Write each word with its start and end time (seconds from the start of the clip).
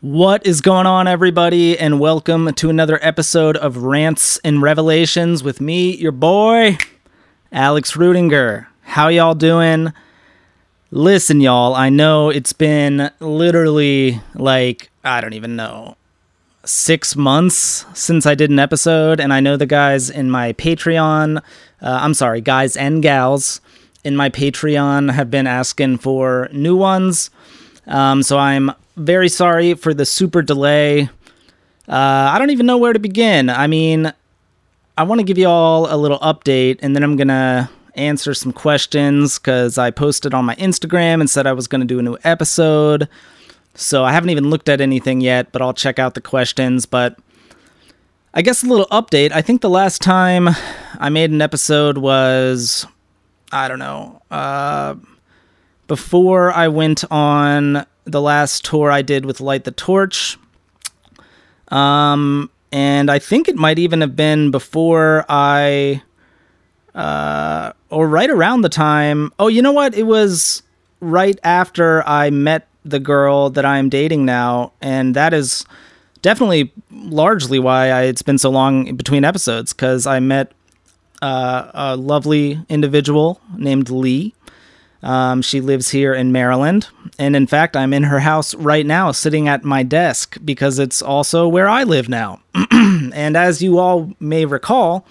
What 0.00 0.46
is 0.46 0.60
going 0.60 0.86
on, 0.86 1.08
everybody, 1.08 1.76
and 1.76 1.98
welcome 1.98 2.52
to 2.52 2.70
another 2.70 3.00
episode 3.02 3.56
of 3.56 3.78
Rants 3.78 4.38
and 4.44 4.62
Revelations 4.62 5.42
with 5.42 5.60
me, 5.60 5.96
your 5.96 6.12
boy, 6.12 6.78
Alex 7.50 7.94
Rudinger. 7.94 8.68
How 8.82 9.08
y'all 9.08 9.34
doing? 9.34 9.92
Listen, 10.92 11.40
y'all, 11.40 11.74
I 11.74 11.88
know 11.88 12.30
it's 12.30 12.52
been 12.52 13.10
literally 13.18 14.20
like, 14.36 14.88
I 15.02 15.20
don't 15.20 15.32
even 15.32 15.56
know, 15.56 15.96
six 16.64 17.16
months 17.16 17.84
since 17.92 18.24
I 18.24 18.36
did 18.36 18.50
an 18.50 18.60
episode, 18.60 19.18
and 19.18 19.32
I 19.32 19.40
know 19.40 19.56
the 19.56 19.66
guys 19.66 20.10
in 20.10 20.30
my 20.30 20.52
Patreon, 20.52 21.38
uh, 21.38 21.40
I'm 21.82 22.14
sorry, 22.14 22.40
guys 22.40 22.76
and 22.76 23.02
gals 23.02 23.60
in 24.04 24.14
my 24.14 24.30
Patreon 24.30 25.10
have 25.14 25.28
been 25.28 25.48
asking 25.48 25.98
for 25.98 26.48
new 26.52 26.76
ones. 26.76 27.30
Um, 27.88 28.22
so 28.22 28.38
I'm 28.38 28.70
very 28.98 29.28
sorry 29.28 29.74
for 29.74 29.94
the 29.94 30.04
super 30.04 30.42
delay. 30.42 31.08
Uh, 31.88 32.30
I 32.32 32.38
don't 32.38 32.50
even 32.50 32.66
know 32.66 32.76
where 32.76 32.92
to 32.92 32.98
begin. 32.98 33.48
I 33.48 33.66
mean, 33.66 34.12
I 34.96 35.04
want 35.04 35.20
to 35.20 35.24
give 35.24 35.38
you 35.38 35.48
all 35.48 35.92
a 35.92 35.96
little 35.96 36.18
update, 36.18 36.80
and 36.82 36.94
then 36.94 37.02
I'm 37.02 37.16
to 37.28 37.70
answer 37.94 38.34
some 38.34 38.52
questions 38.52 39.38
because 39.38 39.78
I 39.78 39.90
posted 39.90 40.34
on 40.34 40.44
my 40.44 40.54
Instagram 40.56 41.20
and 41.20 41.28
said 41.28 41.46
I 41.46 41.52
was 41.52 41.66
to 41.80 41.86
do 41.86 41.98
a 41.98 42.02
new 42.02 42.16
episode. 42.24 43.08
So 43.74 44.04
I 44.04 44.12
haven't 44.12 44.30
even 44.30 44.50
looked 44.50 44.68
at 44.68 44.80
anything 44.80 45.20
yet, 45.20 45.52
but 45.52 45.62
I'll 45.62 45.74
check 45.74 45.98
out 45.98 46.14
the 46.14 46.20
questions. 46.20 46.84
But 46.84 47.18
I 48.34 48.42
guess 48.42 48.62
a 48.62 48.66
little 48.66 48.86
update. 48.86 49.32
I 49.32 49.40
think 49.40 49.60
the 49.60 49.70
last 49.70 50.02
time 50.02 50.48
I 50.98 51.08
made 51.10 51.30
an 51.30 51.40
episode 51.40 51.98
was, 51.98 52.86
I 53.52 53.68
don't 53.68 53.78
know, 53.78 54.20
uh, 54.30 54.96
before 55.86 56.52
I 56.52 56.68
went 56.68 57.04
on 57.10 57.86
the 58.10 58.20
last 58.20 58.64
tour 58.64 58.90
I 58.90 59.02
did 59.02 59.24
with 59.24 59.40
Light 59.40 59.64
the 59.64 59.70
Torch. 59.70 60.38
Um, 61.68 62.50
and 62.72 63.10
I 63.10 63.18
think 63.18 63.48
it 63.48 63.56
might 63.56 63.78
even 63.78 64.00
have 64.00 64.16
been 64.16 64.50
before 64.50 65.24
I, 65.28 66.02
uh, 66.94 67.72
or 67.90 68.08
right 68.08 68.30
around 68.30 68.62
the 68.62 68.68
time. 68.68 69.32
Oh, 69.38 69.48
you 69.48 69.62
know 69.62 69.72
what? 69.72 69.94
It 69.94 70.04
was 70.04 70.62
right 71.00 71.38
after 71.44 72.06
I 72.06 72.30
met 72.30 72.68
the 72.84 72.98
girl 72.98 73.50
that 73.50 73.64
I'm 73.64 73.88
dating 73.88 74.24
now, 74.24 74.72
and 74.80 75.14
that 75.14 75.34
is 75.34 75.64
definitely 76.22 76.72
largely 76.90 77.58
why 77.58 77.90
I, 77.90 78.02
it's 78.02 78.22
been 78.22 78.38
so 78.38 78.50
long 78.50 78.96
between 78.96 79.24
episodes 79.24 79.72
because 79.72 80.06
I 80.06 80.20
met 80.20 80.52
uh, 81.22 81.70
a 81.74 81.96
lovely 81.96 82.60
individual 82.68 83.40
named 83.56 83.90
Lee 83.90 84.34
um, 85.02 85.42
she 85.42 85.60
lives 85.60 85.90
here 85.90 86.14
in 86.14 86.32
Maryland. 86.32 86.88
And 87.18 87.36
in 87.36 87.46
fact, 87.46 87.76
I'm 87.76 87.92
in 87.92 88.04
her 88.04 88.20
house 88.20 88.54
right 88.54 88.86
now, 88.86 89.12
sitting 89.12 89.48
at 89.48 89.64
my 89.64 89.82
desk 89.82 90.36
because 90.44 90.78
it's 90.78 91.02
also 91.02 91.46
where 91.46 91.68
I 91.68 91.84
live 91.84 92.08
now. 92.08 92.40
and 92.72 93.36
as 93.36 93.62
you 93.62 93.78
all 93.78 94.12
may 94.20 94.44
recall, 94.44 95.06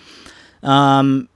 um, 0.64 1.30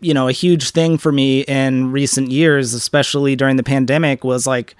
you 0.00 0.12
know, 0.12 0.28
a 0.28 0.32
huge 0.32 0.70
thing 0.70 0.98
for 0.98 1.10
me 1.10 1.40
in 1.42 1.90
recent 1.90 2.30
years, 2.30 2.74
especially 2.74 3.34
during 3.34 3.56
the 3.56 3.62
pandemic, 3.62 4.24
was 4.24 4.46
like 4.46 4.76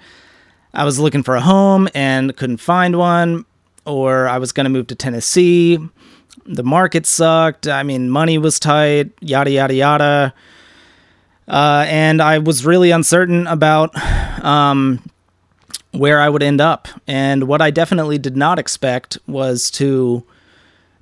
I 0.73 0.83
was 0.83 0.99
looking 0.99 1.23
for 1.23 1.35
a 1.35 1.41
home 1.41 1.87
and 1.95 2.35
couldn't 2.37 2.57
find 2.57 2.97
one, 2.97 3.45
or 3.85 4.27
I 4.27 4.37
was 4.37 4.51
going 4.51 4.65
to 4.65 4.69
move 4.69 4.87
to 4.87 4.95
Tennessee. 4.95 5.79
The 6.45 6.63
market 6.63 7.05
sucked. 7.05 7.67
I 7.67 7.83
mean, 7.83 8.09
money 8.09 8.37
was 8.37 8.59
tight, 8.59 9.11
yada, 9.19 9.49
yada, 9.49 9.73
yada. 9.73 10.33
Uh, 11.47 11.85
and 11.87 12.21
I 12.21 12.39
was 12.39 12.65
really 12.65 12.91
uncertain 12.91 13.47
about 13.47 13.95
um, 14.43 15.01
where 15.91 16.19
I 16.19 16.29
would 16.29 16.43
end 16.43 16.61
up. 16.61 16.87
And 17.07 17.47
what 17.47 17.61
I 17.61 17.71
definitely 17.71 18.17
did 18.17 18.35
not 18.35 18.59
expect 18.59 19.17
was 19.27 19.71
to 19.71 20.23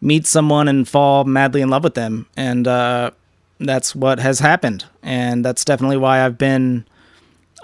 meet 0.01 0.27
someone 0.27 0.67
and 0.67 0.87
fall 0.87 1.23
madly 1.23 1.61
in 1.61 1.69
love 1.69 1.83
with 1.83 1.95
them. 1.95 2.27
And 2.37 2.67
uh, 2.67 3.11
that's 3.59 3.95
what 3.95 4.19
has 4.19 4.39
happened. 4.39 4.85
And 5.01 5.43
that's 5.43 5.65
definitely 5.65 5.97
why 5.97 6.23
I've 6.23 6.37
been 6.37 6.85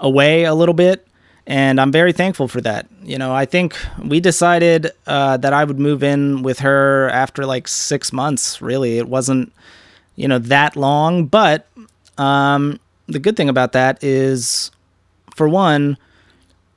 away 0.00 0.44
a 0.44 0.54
little 0.54 0.74
bit. 0.74 1.06
And 1.46 1.80
I'm 1.80 1.90
very 1.90 2.12
thankful 2.12 2.46
for 2.48 2.60
that. 2.60 2.86
You 3.02 3.18
know, 3.18 3.34
I 3.34 3.46
think 3.46 3.76
we 4.04 4.20
decided 4.20 4.92
uh, 5.06 5.36
that 5.38 5.52
I 5.52 5.64
would 5.64 5.78
move 5.78 6.02
in 6.02 6.42
with 6.42 6.60
her 6.60 7.08
after 7.10 7.46
like 7.46 7.66
six 7.66 8.12
months, 8.12 8.62
really. 8.62 8.98
It 8.98 9.08
wasn't, 9.08 9.52
you 10.14 10.28
know, 10.28 10.38
that 10.38 10.76
long, 10.76 11.26
but 11.26 11.66
um, 12.18 12.78
the 13.06 13.18
good 13.18 13.36
thing 13.36 13.48
about 13.48 13.72
that 13.72 14.02
is, 14.02 14.70
for 15.36 15.48
one, 15.48 15.96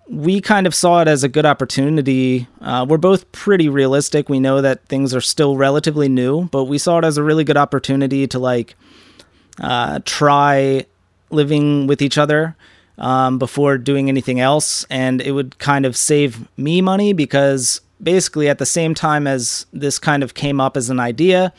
we 0.07 0.39
kind 0.39 0.67
of 0.67 0.75
saw 0.75 1.01
it 1.01 1.07
as 1.07 1.23
a 1.23 1.29
good 1.29 1.45
opportunity. 1.45 2.47
Uh, 2.61 2.85
we're 2.87 2.97
both 2.97 3.31
pretty 3.31 3.69
realistic. 3.69 4.29
We 4.29 4.39
know 4.39 4.61
that 4.61 4.85
things 4.85 5.15
are 5.15 5.21
still 5.21 5.57
relatively 5.57 6.07
new, 6.09 6.45
but 6.49 6.65
we 6.65 6.77
saw 6.77 6.99
it 6.99 7.05
as 7.05 7.17
a 7.17 7.23
really 7.23 7.43
good 7.43 7.57
opportunity 7.57 8.27
to 8.27 8.39
like 8.39 8.75
uh, 9.59 9.99
try 10.05 10.85
living 11.31 11.87
with 11.87 12.01
each 12.01 12.17
other 12.17 12.55
um, 12.97 13.39
before 13.39 13.77
doing 13.77 14.09
anything 14.09 14.39
else. 14.39 14.85
And 14.89 15.21
it 15.21 15.31
would 15.31 15.57
kind 15.57 15.85
of 15.85 15.97
save 15.97 16.47
me 16.57 16.81
money 16.81 17.13
because 17.13 17.81
basically, 18.01 18.47
at 18.47 18.59
the 18.59 18.65
same 18.65 18.93
time 18.93 19.25
as 19.25 19.65
this 19.73 19.97
kind 19.97 20.21
of 20.21 20.35
came 20.35 20.61
up 20.61 20.77
as 20.77 20.89
an 20.89 20.99
idea, 20.99 21.51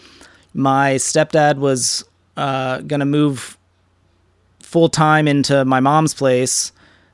my 0.54 0.94
stepdad 0.94 1.56
was 1.56 2.04
uh, 2.36 2.81
going 2.82 3.00
to 3.00 3.06
move 3.06 3.59
full 4.76 4.91
time 4.91 5.26
into 5.26 5.64
my 5.64 5.81
mom's 5.81 6.12
place. 6.12 6.70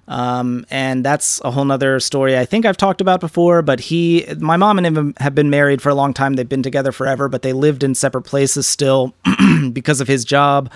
Um, 0.09 0.67
and 0.69 1.05
that's 1.05 1.41
a 1.45 1.53
whole 1.53 1.65
nother 1.65 2.01
story 2.01 2.37
I 2.37 2.45
think 2.45 2.67
I've 2.67 2.77
talked 2.77 3.01
about 3.01 3.21
before. 3.21 3.63
But 3.63 3.79
he, 3.79 4.27
my 4.41 4.57
mom 4.57 4.79
and 4.79 4.87
him 4.89 5.15
have 5.19 5.37
been 5.37 5.49
married 5.49 5.81
for 5.81 5.89
a 5.89 5.95
long 5.95 6.13
time. 6.13 6.35
They've 6.35 6.49
been 6.49 6.65
together 6.65 6.91
forever, 6.91 7.29
but 7.29 7.43
they 7.43 7.53
lived 7.53 7.85
in 7.85 7.95
separate 7.95 8.23
places 8.23 8.67
still 8.67 9.15
because 9.73 10.01
of 10.01 10.09
his 10.09 10.25
job. 10.25 10.73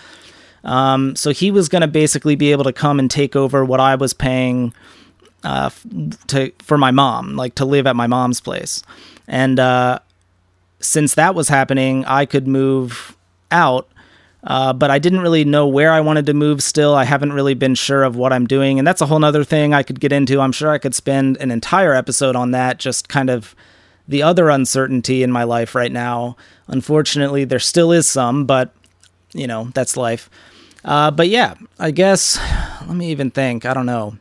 Um, 0.63 1.17
so 1.17 1.33
he 1.33 1.51
was 1.51 1.69
going 1.69 1.83
to 1.83 1.89
basically 1.89 2.37
be 2.37 2.53
able 2.53 2.63
to 2.63 2.73
come 2.73 3.01
and 3.01 3.11
take 3.11 3.35
over 3.35 3.65
what 3.65 3.81
I 3.81 3.97
was 3.97 4.15
paying 4.15 4.73
uh, 5.43 5.71
to 6.29 6.53
for 6.63 6.79
my 6.79 6.93
mom, 6.93 7.35
like 7.35 7.57
to 7.57 7.65
live 7.65 7.89
at 7.89 7.97
my 7.97 8.07
mom's 8.07 8.41
place. 8.41 8.85
And 9.27 9.59
uh, 9.59 9.99
since 10.79 11.17
that 11.17 11.35
was 11.35 11.49
happening, 11.49 12.05
I 12.05 12.27
could 12.27 12.47
move 12.47 13.17
out 13.51 13.89
uh, 14.47 14.73
but 14.73 14.91
I 14.91 14.99
didn't 14.99 15.21
really 15.21 15.45
know 15.45 15.67
where 15.67 15.93
I 15.93 16.01
wanted 16.01 16.27
to 16.27 16.35
move 16.35 16.63
still. 16.63 16.95
I 16.95 17.05
haven't 17.05 17.33
really 17.33 17.55
been 17.55 17.75
sure 17.75 18.05
of 18.05 18.15
what 18.15 18.33
I'm 18.33 18.47
doing. 18.47 18.79
And 18.79 18.87
that's 18.87 19.01
a 19.01 19.07
whole 19.07 19.25
other 19.25 19.43
thing 19.43 19.75
I 19.75 19.83
could 19.83 19.99
get 19.99 20.13
into. 20.13 20.41
I'm 20.41 20.53
sure 20.53 20.71
I 20.71 20.79
could 20.79 20.95
spend 20.95 21.37
an 21.39 21.51
entire 21.51 21.95
episode 21.95 22.37
on 22.37 22.53
that, 22.53 22.79
just 22.79 23.09
kind 23.09 23.29
of 23.29 23.57
the 24.07 24.23
other 24.23 24.49
uncertainty 24.49 25.25
in 25.25 25.33
my 25.33 25.43
life 25.43 25.75
right 25.75 25.91
now. 25.91 26.37
Unfortunately, 26.69 27.45
there 27.45 27.59
still 27.59 27.91
is 27.91 28.07
some, 28.07 28.45
but 28.45 28.73
you 29.33 29.49
know, 29.49 29.65
that's 29.75 29.97
life. 29.97 30.31
Uh, 30.85 31.11
but 31.11 31.29
yeah, 31.29 31.55
I 31.81 31.91
guess, 31.91 32.39
let 32.87 32.97
me 32.97 33.11
even 33.11 33.33
think. 33.33 33.65
I 33.65 33.75
don't 33.75 33.87
know. 33.87 34.17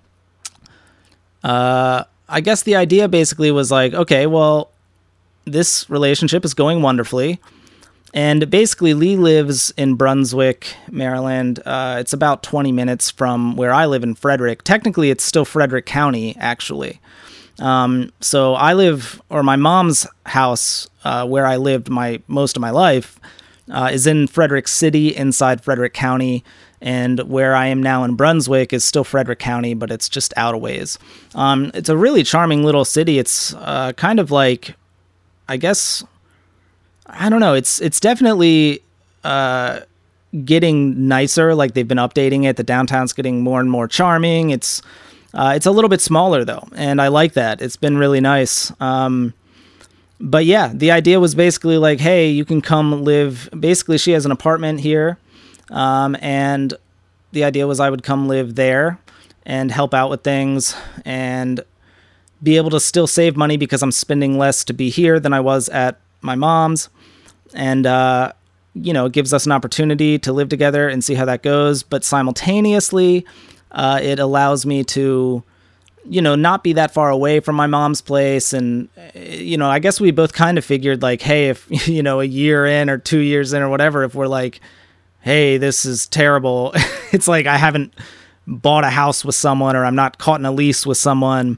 Uh, 1.44 2.06
I 2.28 2.42
guess 2.42 2.64
the 2.64 2.76
idea 2.76 3.08
basically 3.08 3.52
was 3.52 3.70
like, 3.70 3.94
okay, 3.94 4.26
well, 4.26 4.72
this 5.46 5.88
relationship 5.88 6.44
is 6.44 6.56
going 6.56 6.82
wonderfully. 6.82 7.40
And 8.16 8.50
basically, 8.50 8.94
Lee 8.94 9.18
lives 9.18 9.72
in 9.76 9.96
Brunswick, 9.96 10.74
Maryland. 10.90 11.60
Uh, 11.66 11.98
it's 12.00 12.14
about 12.14 12.44
20 12.44 12.72
minutes 12.72 13.12
from 13.12 13.58
where 13.58 13.74
I 13.74 13.88
live 13.88 14.04
in 14.04 14.16
Frederick. 14.16 14.64
Technically, 14.64 15.10
it's 15.10 15.26
still 15.26 15.44
Frederick 15.44 15.86
County, 15.86 16.34
actually. 16.40 17.02
Um, 17.60 18.14
so 18.22 18.54
I 18.54 18.74
live, 18.74 19.22
or 19.30 19.44
my 19.44 19.58
mom's 19.58 20.08
house, 20.28 20.90
uh, 21.04 21.28
where 21.28 21.46
I 21.46 21.58
lived 21.58 21.90
my 21.90 22.22
most 22.30 22.56
of 22.56 22.62
my 22.62 22.70
life, 22.70 23.20
uh, 23.70 23.90
is 23.92 24.08
in 24.08 24.28
Frederick 24.28 24.70
City, 24.70 25.14
inside 25.14 25.62
Frederick 25.62 25.94
County. 25.94 26.42
And 26.80 27.20
where 27.22 27.54
I 27.54 27.68
am 27.68 27.84
now 27.84 28.06
in 28.06 28.16
Brunswick 28.16 28.72
is 28.72 28.86
still 28.86 29.04
Frederick 29.04 29.40
County, 29.40 29.74
but 29.74 29.92
it's 29.92 30.08
just 30.08 30.34
out 30.38 30.56
of 30.56 30.62
ways. 30.62 30.98
Um, 31.34 31.70
it's 31.74 31.90
a 31.90 31.98
really 31.98 32.24
charming 32.24 32.64
little 32.64 32.86
city. 32.86 33.20
It's 33.20 33.54
uh, 33.56 33.92
kind 33.94 34.22
of 34.22 34.32
like, 34.32 34.76
I 35.50 35.58
guess, 35.58 36.04
I 37.08 37.30
don't 37.30 37.40
know. 37.40 37.54
It's 37.54 37.80
it's 37.82 38.00
definitely 38.00 38.82
uh, 39.24 39.82
getting 40.44 41.08
nicer. 41.08 41.54
Like 41.56 41.74
they've 41.74 41.88
been 41.88 41.98
updating 41.98 42.46
it. 42.46 42.58
The 42.58 42.64
downtown's 42.64 43.14
getting 43.14 43.42
more 43.42 43.60
and 43.60 43.70
more 43.70 43.88
charming. 43.88 44.50
It's 44.50 44.82
uh, 45.34 45.54
it's 45.56 45.66
a 45.66 45.72
little 45.72 45.90
bit 45.90 46.02
smaller 46.02 46.44
though, 46.44 46.68
and 46.76 47.02
I 47.02 47.10
like 47.10 47.34
that. 47.34 47.62
It's 47.62 47.76
been 47.78 47.98
really 47.98 48.22
nice. 48.22 48.72
Um, 48.82 49.34
but 50.20 50.46
yeah, 50.46 50.72
the 50.74 50.92
idea 50.92 51.20
was 51.20 51.36
basically 51.36 51.78
like, 51.78 52.00
hey, 52.00 52.30
you 52.30 52.46
can 52.46 52.62
come 52.62 53.04
live. 53.04 53.50
Basically, 53.58 53.98
she 53.98 54.12
has 54.12 54.26
an 54.26 54.32
apartment 54.32 54.80
here, 54.80 55.18
um, 55.70 56.16
and 56.22 56.74
the 57.32 57.44
idea 57.44 57.68
was 57.68 57.80
I 57.80 57.90
would 57.90 58.04
come 58.04 58.28
live 58.28 58.56
there 58.56 59.00
and 59.46 59.72
help 59.72 59.94
out 59.94 60.10
with 60.10 60.24
things 60.24 60.76
and 61.04 61.60
be 62.42 62.58
able 62.58 62.70
to 62.72 62.80
still 62.80 63.08
save 63.08 63.36
money 63.36 63.58
because 63.58 63.84
I'm 63.84 63.92
spending 63.92 64.38
less 64.38 64.64
to 64.66 64.74
be 64.74 64.90
here 64.90 65.20
than 65.20 65.34
I 65.34 65.40
was 65.40 65.70
at 65.70 66.00
my 66.22 66.36
mom's 66.36 66.90
and 67.56 67.86
uh, 67.86 68.34
you 68.74 68.94
know, 68.94 69.06
it 69.06 69.14
gives 69.14 69.34
us 69.34 69.46
an 69.46 69.52
opportunity 69.52 70.20
to 70.20 70.34
live 70.34 70.50
together 70.50 70.88
and 70.88 71.04
see 71.04 71.16
how 71.16 71.26
that 71.26 71.42
goes. 71.44 71.82
But 71.84 72.04
simultaneously, 72.04 73.26
uh, 73.72 74.00
it 74.02 74.20
allows 74.20 74.66
me 74.66 74.84
to 74.86 75.44
you 76.08 76.22
know, 76.22 76.36
not 76.36 76.64
be 76.64 76.74
that 76.74 76.94
far 76.94 77.10
away 77.10 77.40
from 77.40 77.56
my 77.56 77.68
mom's 77.68 78.02
place. 78.02 78.54
And, 78.54 78.90
you 79.16 79.58
know, 79.58 79.70
I 79.70 79.80
guess 79.80 80.00
we 80.00 80.12
both 80.12 80.34
kind 80.34 80.58
of 80.58 80.66
figured, 80.66 81.02
like, 81.02 81.22
hey, 81.22 81.50
if, 81.50 81.68
you 81.88 82.04
know, 82.04 82.22
a 82.22 82.26
year 82.26 82.66
in 82.66 82.90
or 82.90 82.98
two 82.98 83.20
years 83.20 83.54
in 83.54 83.62
or 83.62 83.70
whatever, 83.70 84.04
if 84.04 84.16
we're 84.16 84.28
like, 84.28 84.62
hey, 85.22 85.58
this 85.58 85.86
is 85.86 86.08
terrible, 86.08 86.72
it's 87.12 87.28
like 87.28 87.48
I 87.48 87.58
haven't 87.58 87.94
bought 88.48 88.84
a 88.84 88.90
house 88.90 89.26
with 89.26 89.36
someone 89.36 89.76
or 89.76 89.84
I'm 89.84 89.96
not 89.96 90.20
caught 90.20 90.40
in 90.40 90.46
a 90.46 90.52
lease 90.52 90.86
with 90.86 91.00
someone. 91.00 91.58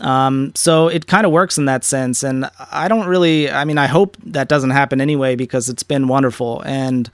Um, 0.00 0.52
so 0.54 0.88
it 0.88 1.06
kind 1.06 1.24
of 1.24 1.32
works 1.32 1.56
in 1.56 1.66
that 1.66 1.84
sense. 1.84 2.22
And 2.22 2.50
I 2.72 2.88
don't 2.88 3.06
really, 3.06 3.50
I 3.50 3.64
mean, 3.64 3.78
I 3.78 3.86
hope 3.86 4.16
that 4.24 4.48
doesn't 4.48 4.70
happen 4.70 5.00
anyway 5.00 5.36
because 5.36 5.68
it's 5.68 5.82
been 5.82 6.08
wonderful. 6.08 6.62
And 6.62 7.10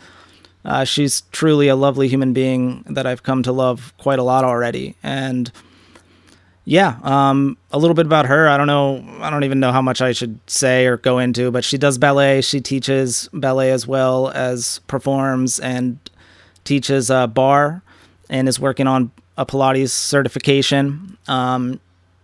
uh, 0.64 0.84
she's 0.84 1.22
truly 1.32 1.68
a 1.68 1.76
lovely 1.76 2.08
human 2.08 2.32
being 2.32 2.84
that 2.88 3.06
I've 3.06 3.22
come 3.22 3.42
to 3.44 3.52
love 3.52 3.92
quite 3.98 4.18
a 4.18 4.22
lot 4.22 4.44
already. 4.44 4.96
And 5.02 5.50
yeah, 6.64 6.98
um, 7.02 7.56
a 7.72 7.78
little 7.78 7.94
bit 7.94 8.06
about 8.06 8.26
her. 8.26 8.48
I 8.48 8.56
don't 8.56 8.66
know. 8.66 9.04
I 9.20 9.30
don't 9.30 9.44
even 9.44 9.60
know 9.60 9.72
how 9.72 9.82
much 9.82 10.00
I 10.00 10.12
should 10.12 10.38
say 10.48 10.86
or 10.86 10.98
go 10.98 11.18
into, 11.18 11.50
but 11.50 11.64
she 11.64 11.78
does 11.78 11.98
ballet. 11.98 12.42
She 12.42 12.60
teaches 12.60 13.28
ballet 13.32 13.72
as 13.72 13.86
well 13.86 14.28
as 14.30 14.80
performs 14.86 15.58
and 15.58 15.98
teaches 16.64 17.10
uh, 17.10 17.26
barre 17.26 17.82
and 18.28 18.48
is 18.48 18.60
working 18.60 18.86
on 18.86 19.10
a 19.36 19.46
Pilates 19.46 19.90
certification. 19.90 21.16
Um, 21.26 21.80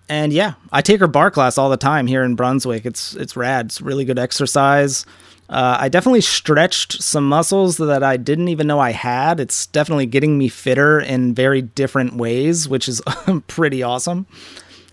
and 0.08 0.32
yeah, 0.32 0.54
I 0.72 0.82
take 0.82 1.00
her 1.00 1.06
barre 1.06 1.30
class 1.30 1.58
all 1.58 1.70
the 1.70 1.76
time 1.76 2.06
here 2.06 2.22
in 2.22 2.34
Brunswick. 2.34 2.86
It's 2.86 3.14
it's 3.14 3.36
rad. 3.36 3.66
It's 3.66 3.80
really 3.80 4.04
good 4.04 4.18
exercise. 4.18 5.06
Uh, 5.48 5.76
I 5.80 5.88
definitely 5.88 6.22
stretched 6.22 7.00
some 7.02 7.28
muscles 7.28 7.76
that 7.76 8.02
I 8.02 8.16
didn't 8.16 8.48
even 8.48 8.66
know 8.66 8.80
I 8.80 8.90
had. 8.90 9.38
It's 9.38 9.66
definitely 9.66 10.06
getting 10.06 10.36
me 10.38 10.48
fitter 10.48 10.98
in 10.98 11.34
very 11.34 11.62
different 11.62 12.14
ways, 12.16 12.68
which 12.68 12.88
is 12.88 13.00
pretty 13.46 13.82
awesome. 13.82 14.26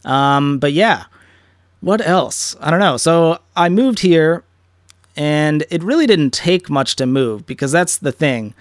Um, 0.06 0.60
but 0.60 0.74
yeah, 0.74 1.06
what 1.82 2.06
else? 2.06 2.56
I 2.60 2.70
don't 2.70 2.80
know. 2.80 2.98
So 2.98 3.40
I 3.56 3.70
moved 3.70 4.00
here, 4.00 4.44
and 5.16 5.66
it 5.72 5.82
really 5.82 6.06
didn't 6.06 6.32
take 6.32 6.70
much 6.70 6.96
to 6.98 7.08
move 7.08 7.48
because 7.48 7.72
that's 7.72 7.98
the 7.98 8.12
thing 8.12 8.54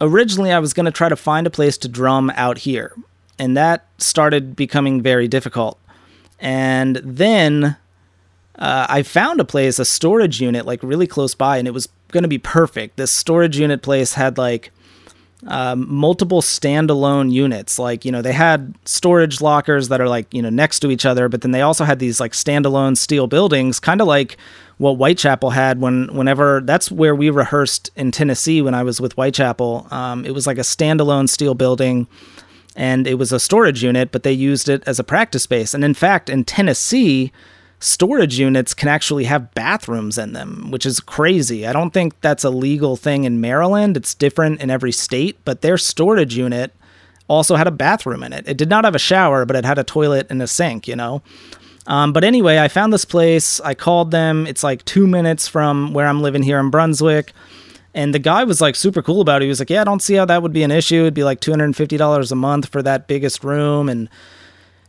originally 0.00 0.52
I 0.52 0.58
was 0.58 0.72
going 0.72 0.86
to 0.86 0.92
try 0.92 1.08
to 1.08 1.16
find 1.16 1.46
a 1.46 1.50
place 1.50 1.78
to 1.78 1.88
drum 1.88 2.30
out 2.36 2.58
here, 2.58 2.94
and 3.38 3.56
that 3.56 3.86
started 3.98 4.56
becoming 4.56 5.02
very 5.02 5.28
difficult. 5.28 5.78
And 6.38 6.96
then 6.96 7.76
uh, 8.58 8.86
I 8.88 9.02
found 9.02 9.40
a 9.40 9.44
place, 9.44 9.78
a 9.78 9.84
storage 9.84 10.40
unit, 10.40 10.66
like 10.66 10.82
really 10.82 11.06
close 11.06 11.34
by, 11.34 11.58
and 11.58 11.68
it 11.68 11.72
was 11.72 11.88
going 12.08 12.22
to 12.22 12.28
be 12.28 12.38
perfect. 12.38 12.96
This 12.96 13.10
storage 13.10 13.58
unit 13.58 13.82
place 13.82 14.14
had 14.14 14.38
like 14.38 14.70
um, 15.46 15.86
multiple 15.92 16.40
standalone 16.40 17.30
units. 17.30 17.78
Like, 17.78 18.04
you 18.04 18.12
know, 18.12 18.22
they 18.22 18.32
had 18.32 18.74
storage 18.84 19.40
lockers 19.40 19.88
that 19.88 20.00
are 20.00 20.08
like, 20.08 20.32
you 20.32 20.42
know, 20.42 20.50
next 20.50 20.80
to 20.80 20.90
each 20.90 21.04
other, 21.04 21.28
but 21.28 21.42
then 21.42 21.50
they 21.50 21.62
also 21.62 21.84
had 21.84 21.98
these 21.98 22.20
like 22.20 22.32
standalone 22.32 22.96
steel 22.96 23.26
buildings, 23.26 23.78
kind 23.78 24.00
of 24.00 24.06
like 24.06 24.36
what 24.78 24.94
Whitechapel 24.94 25.50
had 25.50 25.80
when 25.80 26.14
whenever 26.14 26.60
that's 26.62 26.90
where 26.90 27.14
we 27.14 27.30
rehearsed 27.30 27.90
in 27.96 28.10
Tennessee 28.10 28.60
when 28.60 28.74
I 28.74 28.82
was 28.82 29.00
with 29.00 29.12
Whitechapel. 29.14 29.86
Um, 29.90 30.24
it 30.24 30.32
was 30.32 30.46
like 30.46 30.58
a 30.58 30.62
standalone 30.62 31.28
steel 31.28 31.54
building 31.54 32.06
and 32.76 33.06
it 33.06 33.14
was 33.14 33.32
a 33.32 33.40
storage 33.40 33.82
unit, 33.82 34.12
but 34.12 34.22
they 34.22 34.32
used 34.32 34.68
it 34.68 34.82
as 34.86 34.98
a 34.98 35.04
practice 35.04 35.44
space. 35.44 35.72
And 35.74 35.82
in 35.82 35.94
fact, 35.94 36.28
in 36.28 36.44
Tennessee, 36.44 37.32
storage 37.80 38.38
units 38.38 38.74
can 38.74 38.88
actually 38.88 39.24
have 39.24 39.54
bathrooms 39.54 40.18
in 40.18 40.34
them, 40.34 40.70
which 40.70 40.84
is 40.84 41.00
crazy. 41.00 41.66
I 41.66 41.72
don't 41.72 41.92
think 41.92 42.20
that's 42.20 42.44
a 42.44 42.50
legal 42.50 42.96
thing 42.96 43.24
in 43.24 43.40
Maryland. 43.40 43.96
It's 43.96 44.14
different 44.14 44.60
in 44.60 44.70
every 44.70 44.92
state, 44.92 45.38
but 45.44 45.62
their 45.62 45.78
storage 45.78 46.36
unit 46.36 46.72
also 47.28 47.56
had 47.56 47.66
a 47.66 47.72
bathroom 47.72 48.22
in 48.22 48.32
it. 48.32 48.46
It 48.46 48.58
did 48.58 48.68
not 48.68 48.84
have 48.84 48.94
a 48.94 49.00
shower, 49.00 49.44
but 49.44 49.56
it 49.56 49.64
had 49.64 49.78
a 49.78 49.84
toilet 49.84 50.26
and 50.30 50.40
a 50.42 50.46
sink, 50.46 50.86
you 50.86 50.96
know? 50.96 51.22
Um, 51.86 52.12
but 52.12 52.24
anyway, 52.24 52.58
I 52.58 52.68
found 52.68 52.92
this 52.92 53.04
place. 53.04 53.60
I 53.60 53.74
called 53.74 54.10
them. 54.10 54.46
It's 54.46 54.62
like 54.62 54.84
two 54.84 55.06
minutes 55.06 55.48
from 55.48 55.92
where 55.92 56.06
I'm 56.06 56.20
living 56.20 56.42
here 56.42 56.58
in 56.58 56.70
Brunswick. 56.70 57.32
And 57.96 58.14
the 58.14 58.18
guy 58.18 58.44
was 58.44 58.60
like 58.60 58.76
super 58.76 59.00
cool 59.00 59.22
about 59.22 59.40
it. 59.40 59.46
He 59.46 59.48
was 59.48 59.58
like, 59.58 59.70
Yeah, 59.70 59.80
I 59.80 59.84
don't 59.84 60.02
see 60.02 60.14
how 60.14 60.26
that 60.26 60.42
would 60.42 60.52
be 60.52 60.62
an 60.62 60.70
issue. 60.70 61.00
It'd 61.00 61.14
be 61.14 61.24
like 61.24 61.40
$250 61.40 62.30
a 62.30 62.34
month 62.34 62.68
for 62.68 62.82
that 62.82 63.08
biggest 63.08 63.42
room. 63.42 63.88
And, 63.88 64.10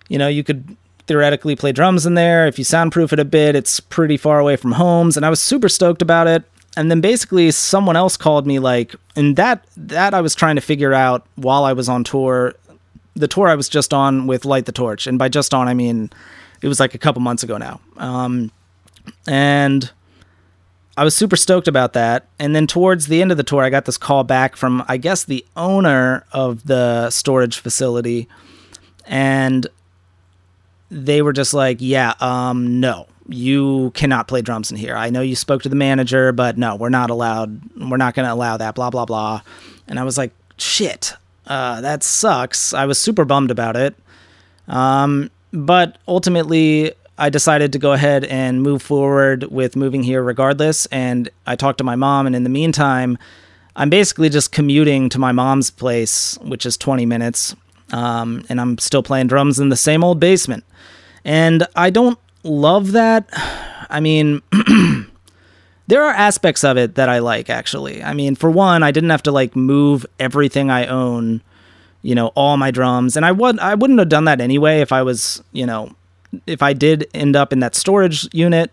you 0.10 0.20
know, 0.20 0.28
you 0.28 0.44
could 0.44 0.76
theoretically 1.08 1.56
play 1.56 1.72
drums 1.72 2.06
in 2.06 2.16
there. 2.16 2.48
If 2.48 2.60
you 2.60 2.66
soundproof 2.66 3.14
it 3.14 3.20
a 3.20 3.26
bit, 3.26 3.56
it's 3.56 3.80
pretty 3.80 4.18
far 4.18 4.40
away 4.40 4.58
from 4.58 4.74
homes. 4.74 5.16
And 5.16 5.26
I 5.26 5.30
was 5.30 5.42
super 5.42 5.70
stoked 5.70 6.02
about 6.02 6.28
it. 6.28 6.44
And 6.76 6.92
then 6.92 7.00
basically 7.00 7.50
someone 7.52 7.96
else 7.96 8.18
called 8.18 8.46
me 8.46 8.60
like, 8.60 8.94
and 9.16 9.38
that, 9.38 9.66
that 9.78 10.14
I 10.14 10.20
was 10.20 10.36
trying 10.36 10.56
to 10.56 10.62
figure 10.62 10.94
out 10.94 11.26
while 11.36 11.64
I 11.64 11.72
was 11.72 11.88
on 11.88 12.04
tour. 12.04 12.56
The 13.16 13.28
tour 13.30 13.48
I 13.48 13.56
was 13.56 13.70
just 13.70 13.94
on 13.94 14.28
with 14.28 14.44
Light 14.44 14.66
the 14.66 14.74
Torch. 14.74 15.08
And 15.08 15.18
by 15.18 15.30
just 15.30 15.54
on, 15.54 15.70
I 15.70 15.74
mean, 15.74 16.12
it 16.62 16.68
was 16.68 16.82
like 16.82 16.94
a 16.94 16.98
couple 16.98 17.22
months 17.22 17.42
ago 17.42 17.58
now. 17.58 17.80
Um, 17.96 18.52
and 19.26 19.90
I 20.98 21.04
was 21.04 21.16
super 21.16 21.36
stoked 21.36 21.68
about 21.68 21.94
that. 21.94 22.28
And 22.40 22.56
then 22.56 22.66
towards 22.66 23.06
the 23.06 23.22
end 23.22 23.32
of 23.32 23.38
the 23.38 23.44
tour, 23.44 23.64
I 23.64 23.70
got 23.70 23.86
this 23.86 24.00
call 24.00 24.24
back 24.24 24.56
from, 24.56 24.84
I 24.88 24.98
guess, 24.98 25.24
the 25.24 25.46
owner 25.56 26.26
of 26.32 26.66
the 26.66 27.12
storage 27.12 27.60
facility. 27.60 28.28
And 29.06 29.68
they 30.90 31.22
were 31.22 31.34
just 31.34 31.54
like, 31.54 31.78
yeah, 31.80 32.16
um, 32.20 32.80
no, 32.80 33.06
you 33.30 33.92
cannot 33.92 34.28
play 34.28 34.42
drums 34.42 34.72
in 34.72 34.78
here. 34.78 34.96
I 34.96 35.12
know 35.12 35.22
you 35.22 35.36
spoke 35.36 35.62
to 35.64 35.70
the 35.70 35.76
manager, 35.76 36.32
but 36.32 36.58
no, 36.58 36.76
we're 36.76 36.90
not 36.90 37.12
allowed. 37.12 37.62
We're 37.78 37.98
not 37.98 38.16
going 38.16 38.28
to 38.28 38.34
allow 38.34 38.58
that, 38.58 38.74
blah, 38.74 38.90
blah, 38.90 39.06
blah. 39.06 39.42
And 39.88 40.00
I 40.00 40.04
was 40.04 40.18
like, 40.18 40.32
shit, 40.58 41.14
uh, 41.46 41.80
that 41.82 42.02
sucks. 42.02 42.74
I 42.74 42.86
was 42.86 42.98
super 42.98 43.24
bummed 43.24 43.52
about 43.52 43.76
it. 43.76 43.96
Um, 44.68 45.30
but 45.54 46.00
ultimately, 46.08 46.94
I 47.18 47.30
decided 47.30 47.74
to 47.74 47.80
go 47.80 47.94
ahead 47.94 48.26
and 48.26 48.62
move 48.62 48.82
forward 48.82 49.46
with 49.46 49.76
moving 49.76 50.04
here 50.04 50.24
regardless. 50.24 50.86
And 50.88 51.30
I 51.46 51.56
talked 51.56 51.80
to 51.80 51.84
my 51.84 51.96
mom, 51.96 52.28
and 52.28 52.36
in 52.36 52.44
the 52.44 52.50
meantime, 52.50 53.18
I'm 53.76 53.90
basically 53.90 54.30
just 54.30 54.52
commuting 54.52 55.10
to 55.10 55.20
my 55.20 55.32
mom's 55.32 55.70
place, 55.70 56.38
which 56.42 56.66
is 56.66 56.78
20 56.78 57.06
minutes. 57.06 57.56
Um, 57.92 58.44
and 58.50 58.60
I'm 58.60 58.78
still 58.78 59.04
playing 59.04 59.28
drums 59.28 59.60
in 59.60 59.70
the 59.70 59.76
same 59.76 60.04
old 60.04 60.20
basement. 60.20 60.64
And 61.24 61.66
I 61.76 61.90
don't 61.90 62.20
love 62.44 62.92
that. 62.94 63.30
I 63.90 64.00
mean, 64.00 64.42
there 65.88 66.04
are 66.04 66.14
aspects 66.14 66.64
of 66.64 66.78
it 66.78 66.96
that 66.96 67.10
I 67.10 67.20
like, 67.20 67.50
actually. 67.50 68.04
I 68.04 68.14
mean, 68.14 68.36
for 68.36 68.52
one, 68.52 68.84
I 68.84 68.92
didn't 68.92 69.10
have 69.10 69.24
to 69.24 69.32
like 69.32 69.56
move 69.56 70.06
everything 70.20 70.70
I 70.70 70.86
own 70.86 71.42
you 72.04 72.16
know, 72.16 72.28
all 72.36 72.56
my 72.56 72.72
drums. 72.72 73.18
And 73.18 73.26
I 73.26 73.34
would 73.34 73.60
I 73.60 73.76
wouldn't 73.76 74.00
have 74.00 74.08
done 74.08 74.26
that 74.26 74.40
anyway 74.40 74.80
if 74.80 74.94
I 74.94 75.02
was, 75.02 75.44
you 75.52 75.66
know, 75.66 75.94
if 76.46 76.62
I 76.62 76.74
did 76.74 77.08
end 77.14 77.36
up 77.36 77.54
in 77.54 77.60
that 77.60 77.76
storage 77.76 78.28
unit. 78.34 78.72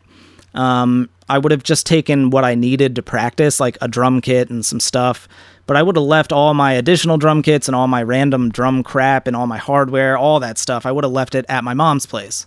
Um, 0.55 1.08
I 1.29 1.39
would 1.39 1.53
have 1.53 1.63
just 1.63 1.87
taken 1.87 2.31
what 2.31 2.44
I 2.44 2.55
needed 2.55 2.96
to 2.96 3.03
practice, 3.03 3.58
like 3.58 3.79
a 3.81 3.89
drum 3.89 4.20
kit 4.20 4.51
and 4.51 4.65
some 4.65 4.81
stuff. 4.81 5.27
But 5.67 5.77
I 5.77 5.82
would 5.82 5.96
have 5.96 6.05
left 6.05 6.32
all 6.32 6.53
my 6.53 6.73
additional 6.75 7.17
drum 7.17 7.43
kits 7.43 7.69
and 7.69 7.75
all 7.75 7.89
my 7.89 8.03
random 8.03 8.51
drum 8.51 8.82
crap 8.82 9.27
and 9.27 9.34
all 9.34 9.46
my 9.46 9.56
hardware, 9.56 10.19
all 10.19 10.39
that 10.41 10.58
stuff. 10.58 10.84
I 10.84 10.93
would 10.93 11.05
have 11.05 11.13
left 11.13 11.34
it 11.34 11.46
at 11.49 11.65
my 11.65 11.75
mom's 11.75 12.06
place. 12.06 12.46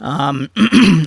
Um, 0.00 0.50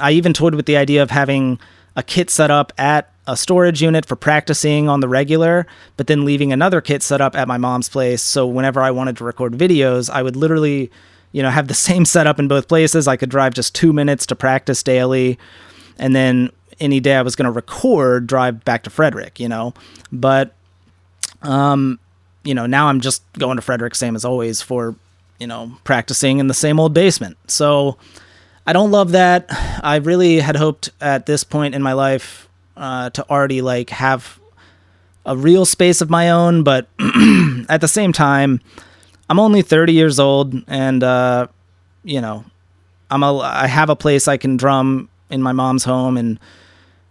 I 0.01 0.12
even 0.13 0.33
toyed 0.33 0.55
with 0.55 0.65
the 0.65 0.77
idea 0.77 1.03
of 1.03 1.12
having 1.12 1.59
a 1.95 2.03
kit 2.03 2.29
set 2.29 2.50
up 2.50 2.73
at 2.77 3.12
a 3.27 3.38
storage 3.38 3.81
unit 3.81 4.05
for 4.05 4.15
practicing 4.15 4.89
on 4.89 5.00
the 5.00 5.07
regular, 5.07 5.65
but 5.95 6.07
then 6.07 6.25
leaving 6.25 6.51
another 6.51 6.81
kit 6.81 7.01
set 7.01 7.21
up 7.21 7.35
at 7.35 7.47
my 7.47 7.57
mom's 7.57 7.88
place. 7.88 8.21
So 8.21 8.45
whenever 8.45 8.81
I 8.81 8.91
wanted 8.91 9.17
to 9.17 9.23
record 9.23 9.53
videos, 9.53 10.09
I 10.09 10.23
would 10.23 10.35
literally, 10.35 10.91
you 11.33 11.43
know, 11.43 11.49
have 11.49 11.67
the 11.67 11.73
same 11.73 12.05
setup 12.05 12.39
in 12.39 12.47
both 12.47 12.69
places. 12.69 13.07
I 13.07 13.17
could 13.17 13.29
drive 13.29 13.53
just 13.53 13.75
two 13.75 13.91
minutes 13.91 14.25
to 14.27 14.35
practice 14.35 14.81
daily. 14.81 15.37
And 15.99 16.15
then 16.15 16.51
any 16.79 17.01
day 17.01 17.15
I 17.15 17.21
was 17.21 17.35
going 17.35 17.45
to 17.45 17.51
record, 17.51 18.27
drive 18.27 18.63
back 18.63 18.83
to 18.83 18.89
Frederick, 18.89 19.39
you 19.39 19.49
know. 19.49 19.73
But, 20.11 20.55
um, 21.41 21.99
you 22.43 22.53
know, 22.53 22.65
now 22.65 22.87
I'm 22.87 23.01
just 23.01 23.21
going 23.33 23.57
to 23.57 23.61
Frederick, 23.61 23.95
same 23.95 24.15
as 24.15 24.23
always, 24.23 24.61
for, 24.61 24.95
you 25.39 25.47
know, 25.47 25.73
practicing 25.83 26.39
in 26.39 26.47
the 26.47 26.53
same 26.53 26.79
old 26.79 26.93
basement. 26.93 27.37
So 27.47 27.97
I 28.65 28.73
don't 28.73 28.91
love 28.91 29.11
that. 29.11 29.47
I 29.83 29.97
really 29.97 30.39
had 30.39 30.55
hoped 30.55 30.91
at 31.01 31.25
this 31.25 31.43
point 31.43 31.75
in 31.75 31.81
my 31.81 31.93
life 31.93 32.47
uh, 32.77 33.09
to 33.11 33.29
already 33.29 33.61
like 33.61 33.89
have 33.89 34.39
a 35.25 35.35
real 35.35 35.65
space 35.65 36.01
of 36.01 36.09
my 36.09 36.29
own, 36.29 36.63
but 36.63 36.87
at 37.69 37.81
the 37.81 37.87
same 37.87 38.11
time, 38.13 38.59
I'm 39.33 39.39
only 39.39 39.63
30 39.63 39.93
years 39.93 40.19
old, 40.19 40.53
and 40.67 41.03
uh, 41.03 41.47
you 42.03 42.21
know, 42.21 42.45
I'm 43.09 43.23
a 43.23 43.39
I 43.39 43.65
have 43.65 43.89
a 43.89 43.95
place 43.95 44.27
I 44.27 44.37
can 44.37 44.57
drum 44.57 45.09
in 45.31 45.41
my 45.41 45.53
mom's 45.53 45.83
home, 45.83 46.17
and 46.17 46.39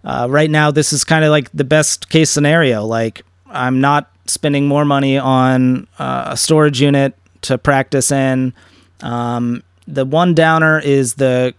uh, 0.04 0.28
right 0.30 0.48
now 0.48 0.70
this 0.70 0.92
is 0.92 1.02
kind 1.02 1.24
of 1.24 1.32
like 1.32 1.50
the 1.50 1.64
best 1.64 2.10
case 2.10 2.30
scenario. 2.30 2.84
Like 2.84 3.22
I'm 3.46 3.80
not 3.80 4.08
spending 4.26 4.68
more 4.68 4.84
money 4.84 5.18
on 5.18 5.88
uh, 5.98 6.26
a 6.28 6.36
storage 6.36 6.80
unit 6.80 7.16
to 7.40 7.58
practice 7.58 8.12
in. 8.12 8.54
Um, 9.00 9.64
the 9.88 10.04
one 10.04 10.32
downer 10.32 10.78
is 10.78 11.14
the 11.14 11.54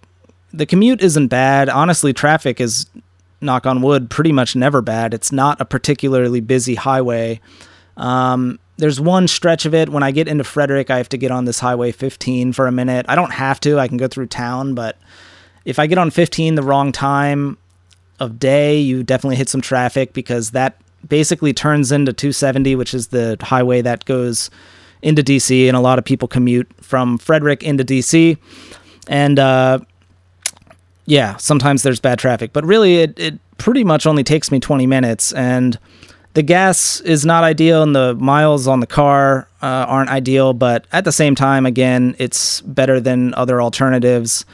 the 0.53 0.65
commute 0.65 1.03
isn't 1.03 1.27
bad. 1.27 1.67
Honestly, 1.67 2.13
traffic 2.13 2.61
is 2.61 2.85
knock 3.41 3.65
on 3.65 3.81
wood, 3.81 4.09
pretty 4.09 4.31
much 4.31 4.55
never 4.55 4.81
bad. 4.81 5.13
It's 5.13 5.33
not 5.33 5.59
a 5.59 5.65
particularly 5.65 6.39
busy 6.39 6.75
highway. 6.75 7.41
Um, 7.97 8.59
there's 8.77 8.99
one 8.99 9.27
stretch 9.27 9.65
of 9.65 9.73
it 9.73 9.89
when 9.89 10.03
I 10.03 10.11
get 10.11 10.27
into 10.27 10.43
Frederick, 10.43 10.89
I 10.89 10.97
have 10.97 11.09
to 11.09 11.17
get 11.17 11.31
on 11.31 11.45
this 11.45 11.59
Highway 11.59 11.91
15 11.91 12.53
for 12.53 12.67
a 12.67 12.71
minute. 12.71 13.05
I 13.07 13.15
don't 13.15 13.31
have 13.31 13.59
to, 13.61 13.79
I 13.79 13.87
can 13.87 13.97
go 13.97 14.07
through 14.07 14.27
town, 14.27 14.73
but 14.73 14.97
if 15.65 15.79
I 15.79 15.87
get 15.87 15.97
on 15.97 16.09
15 16.09 16.55
the 16.55 16.63
wrong 16.63 16.91
time 16.91 17.57
of 18.19 18.39
day, 18.39 18.79
you 18.79 19.03
definitely 19.03 19.35
hit 19.35 19.49
some 19.49 19.61
traffic 19.61 20.13
because 20.13 20.51
that 20.51 20.77
basically 21.07 21.53
turns 21.53 21.91
into 21.91 22.13
270, 22.13 22.75
which 22.75 22.93
is 22.93 23.07
the 23.07 23.37
highway 23.41 23.81
that 23.81 24.05
goes 24.05 24.49
into 25.01 25.21
DC, 25.21 25.67
and 25.67 25.75
a 25.75 25.81
lot 25.81 25.99
of 25.99 26.05
people 26.05 26.27
commute 26.27 26.69
from 26.81 27.17
Frederick 27.17 27.61
into 27.61 27.83
DC. 27.83 28.37
And 29.07 29.37
uh, 29.37 29.79
yeah, 31.05 31.35
sometimes 31.37 31.83
there's 31.83 31.99
bad 31.99 32.19
traffic, 32.19 32.53
but 32.53 32.65
really 32.65 32.97
it, 32.97 33.19
it 33.19 33.39
pretty 33.57 33.83
much 33.83 34.07
only 34.07 34.23
takes 34.23 34.51
me 34.51 34.59
20 34.59 34.87
minutes. 34.87 35.33
And 35.33 35.77
the 36.33 36.43
gas 36.43 36.99
is 37.01 37.25
not 37.25 37.43
ideal 37.43 37.83
and 37.83 37.95
the 37.95 38.15
miles 38.15 38.67
on 38.67 38.79
the 38.79 38.87
car 38.87 39.47
uh, 39.61 39.85
aren't 39.87 40.09
ideal, 40.09 40.53
but 40.53 40.85
at 40.91 41.05
the 41.05 41.11
same 41.11 41.35
time, 41.35 41.65
again, 41.65 42.15
it's 42.17 42.61
better 42.61 42.99
than 42.99 43.33
other 43.35 43.61
alternatives. 43.61 44.45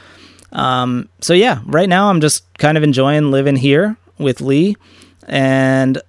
Um, 0.52 1.08
so 1.20 1.32
yeah, 1.32 1.60
right 1.64 1.88
now 1.88 2.10
I'm 2.10 2.20
just 2.20 2.44
kind 2.58 2.76
of 2.76 2.84
enjoying 2.84 3.30
living 3.30 3.56
here 3.56 3.96
with 4.18 4.40
Lee, 4.40 4.76
and 5.26 6.00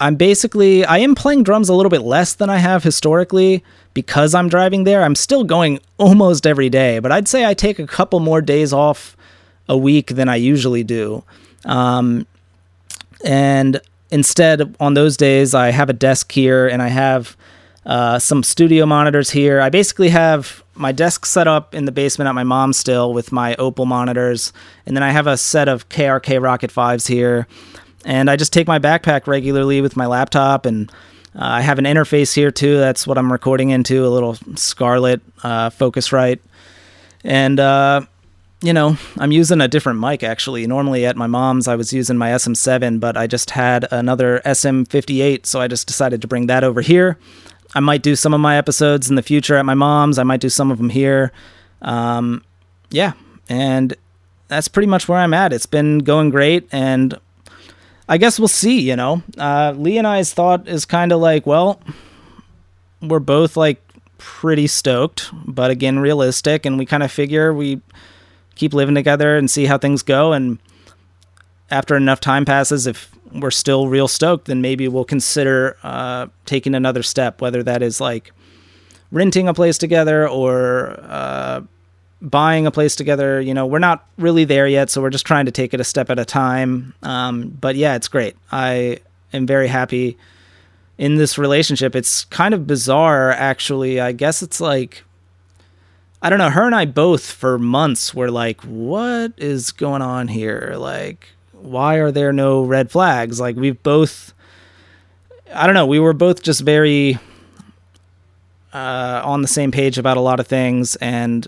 I'm 0.00 0.16
basically 0.16 0.84
I 0.84 0.98
am 0.98 1.14
playing 1.14 1.42
drums 1.42 1.68
a 1.68 1.74
little 1.74 1.90
bit 1.90 2.02
less 2.02 2.34
than 2.34 2.50
I 2.50 2.56
have 2.56 2.82
historically 2.82 3.62
because 3.94 4.34
I'm 4.34 4.48
driving 4.48 4.84
there. 4.84 5.02
I'm 5.02 5.14
still 5.14 5.44
going 5.44 5.78
almost 5.98 6.46
every 6.46 6.70
day, 6.70 6.98
but 6.98 7.12
I'd 7.12 7.28
say 7.28 7.44
I 7.44 7.54
take 7.54 7.78
a 7.78 7.86
couple 7.86 8.20
more 8.20 8.40
days 8.40 8.72
off 8.72 9.16
a 9.68 9.76
week 9.76 10.08
than 10.08 10.28
I 10.28 10.36
usually 10.36 10.82
do. 10.82 11.22
Um, 11.66 12.26
and 13.24 13.80
instead, 14.10 14.76
on 14.80 14.94
those 14.94 15.16
days, 15.16 15.54
I 15.54 15.70
have 15.70 15.90
a 15.90 15.94
desk 15.94 16.32
here 16.32 16.66
and 16.66 16.82
I 16.82 16.88
have 16.88 17.36
uh, 17.86 18.18
some 18.18 18.42
studio 18.42 18.86
monitors 18.86 19.30
here. 19.30 19.60
I 19.60 19.70
basically 19.70 20.10
have 20.10 20.62
my 20.74 20.92
desk 20.92 21.26
set 21.26 21.46
up 21.46 21.74
in 21.74 21.84
the 21.84 21.92
basement 21.92 22.28
at 22.28 22.34
my 22.34 22.44
mom's 22.44 22.76
still 22.76 23.12
with 23.12 23.32
my 23.32 23.54
Opal 23.56 23.86
monitors, 23.86 24.52
and 24.86 24.96
then 24.96 25.02
I 25.02 25.10
have 25.10 25.26
a 25.26 25.36
set 25.36 25.68
of 25.68 25.88
KRK 25.88 26.40
Rokit 26.40 26.72
5s 26.72 27.08
here. 27.08 27.46
And 28.04 28.30
I 28.30 28.36
just 28.36 28.52
take 28.52 28.66
my 28.66 28.78
backpack 28.78 29.26
regularly 29.26 29.82
with 29.82 29.96
my 29.96 30.06
laptop, 30.06 30.64
and 30.64 30.90
uh, 31.34 31.44
I 31.44 31.60
have 31.60 31.78
an 31.78 31.84
interface 31.84 32.34
here 32.34 32.50
too. 32.50 32.78
That's 32.78 33.06
what 33.06 33.18
I'm 33.18 33.30
recording 33.30 33.70
into 33.70 34.06
a 34.06 34.08
little 34.08 34.36
Scarlett 34.56 35.20
uh, 35.42 35.70
Focusrite. 35.70 36.40
And 37.24 37.60
uh, 37.60 38.02
you 38.62 38.72
know, 38.72 38.96
I'm 39.18 39.32
using 39.32 39.60
a 39.60 39.68
different 39.68 40.00
mic 40.00 40.22
actually. 40.22 40.66
Normally 40.66 41.06
at 41.06 41.16
my 41.16 41.26
mom's, 41.26 41.66
I 41.66 41.76
was 41.76 41.92
using 41.92 42.18
my 42.18 42.30
SM7, 42.30 43.00
but 43.00 43.16
I 43.16 43.26
just 43.26 43.50
had 43.50 43.86
another 43.90 44.42
SM58, 44.44 45.46
so 45.46 45.60
I 45.60 45.68
just 45.68 45.86
decided 45.86 46.20
to 46.22 46.28
bring 46.28 46.46
that 46.48 46.62
over 46.62 46.80
here. 46.80 47.18
I 47.74 47.80
might 47.80 48.02
do 48.02 48.16
some 48.16 48.34
of 48.34 48.40
my 48.40 48.56
episodes 48.56 49.08
in 49.08 49.16
the 49.16 49.22
future 49.22 49.56
at 49.56 49.64
my 49.64 49.74
mom's. 49.74 50.18
I 50.18 50.24
might 50.24 50.40
do 50.40 50.48
some 50.48 50.70
of 50.70 50.78
them 50.78 50.90
here. 50.90 51.32
Um, 51.82 52.44
yeah, 52.90 53.12
and 53.48 53.94
that's 54.48 54.68
pretty 54.68 54.88
much 54.88 55.08
where 55.08 55.18
I'm 55.18 55.32
at. 55.32 55.52
It's 55.52 55.66
been 55.66 55.98
going 56.00 56.30
great, 56.30 56.68
and 56.72 57.18
I 58.08 58.18
guess 58.18 58.38
we'll 58.38 58.48
see. 58.48 58.80
You 58.80 58.96
know, 58.96 59.22
uh, 59.38 59.72
Lee 59.76 59.96
and 59.96 60.06
I's 60.06 60.34
thought 60.34 60.68
is 60.68 60.84
kind 60.84 61.12
of 61.12 61.20
like, 61.20 61.46
well, 61.46 61.80
we're 63.00 63.20
both 63.20 63.56
like 63.56 63.80
pretty 64.18 64.66
stoked, 64.66 65.30
but 65.32 65.70
again, 65.70 65.98
realistic, 66.00 66.66
and 66.66 66.76
we 66.76 66.84
kind 66.84 67.04
of 67.04 67.12
figure 67.12 67.54
we 67.54 67.80
keep 68.60 68.74
living 68.74 68.94
together 68.94 69.38
and 69.38 69.50
see 69.50 69.64
how 69.64 69.78
things 69.78 70.02
go. 70.02 70.34
And 70.34 70.58
after 71.70 71.96
enough 71.96 72.20
time 72.20 72.44
passes, 72.44 72.86
if 72.86 73.10
we're 73.32 73.50
still 73.50 73.88
real 73.88 74.06
stoked, 74.06 74.44
then 74.46 74.60
maybe 74.60 74.86
we'll 74.86 75.04
consider 75.04 75.78
uh, 75.82 76.26
taking 76.44 76.74
another 76.74 77.02
step, 77.02 77.40
whether 77.40 77.62
that 77.62 77.82
is 77.82 78.02
like 78.02 78.32
renting 79.10 79.48
a 79.48 79.54
place 79.54 79.78
together 79.78 80.28
or 80.28 81.00
uh, 81.02 81.62
buying 82.20 82.66
a 82.66 82.70
place 82.70 82.94
together. 82.94 83.40
You 83.40 83.54
know, 83.54 83.64
we're 83.64 83.78
not 83.78 84.06
really 84.18 84.44
there 84.44 84.66
yet, 84.66 84.90
so 84.90 85.00
we're 85.00 85.08
just 85.08 85.26
trying 85.26 85.46
to 85.46 85.52
take 85.52 85.72
it 85.72 85.80
a 85.80 85.84
step 85.84 86.10
at 86.10 86.18
a 86.18 86.26
time. 86.26 86.92
Um, 87.02 87.48
but 87.48 87.76
yeah, 87.76 87.94
it's 87.96 88.08
great. 88.08 88.36
I 88.52 88.98
am 89.32 89.46
very 89.46 89.68
happy 89.68 90.18
in 90.98 91.14
this 91.14 91.38
relationship. 91.38 91.96
It's 91.96 92.26
kind 92.26 92.52
of 92.52 92.66
bizarre, 92.66 93.30
actually. 93.30 94.00
I 94.00 94.12
guess 94.12 94.42
it's 94.42 94.60
like 94.60 95.02
I 96.22 96.28
don't 96.28 96.38
know, 96.38 96.50
her 96.50 96.66
and 96.66 96.74
I 96.74 96.84
both 96.84 97.30
for 97.30 97.58
months 97.58 98.14
were 98.14 98.30
like, 98.30 98.60
what 98.62 99.32
is 99.38 99.72
going 99.72 100.02
on 100.02 100.28
here? 100.28 100.74
Like, 100.76 101.28
why 101.52 101.96
are 101.96 102.10
there 102.10 102.32
no 102.32 102.62
red 102.62 102.90
flags? 102.90 103.40
Like, 103.40 103.56
we've 103.56 103.82
both, 103.82 104.34
I 105.54 105.66
don't 105.66 105.74
know, 105.74 105.86
we 105.86 105.98
were 105.98 106.12
both 106.12 106.42
just 106.42 106.60
very 106.60 107.18
uh, 108.74 109.22
on 109.24 109.42
the 109.42 109.48
same 109.48 109.70
page 109.70 109.96
about 109.96 110.18
a 110.18 110.20
lot 110.20 110.40
of 110.40 110.46
things. 110.46 110.96
And 110.96 111.46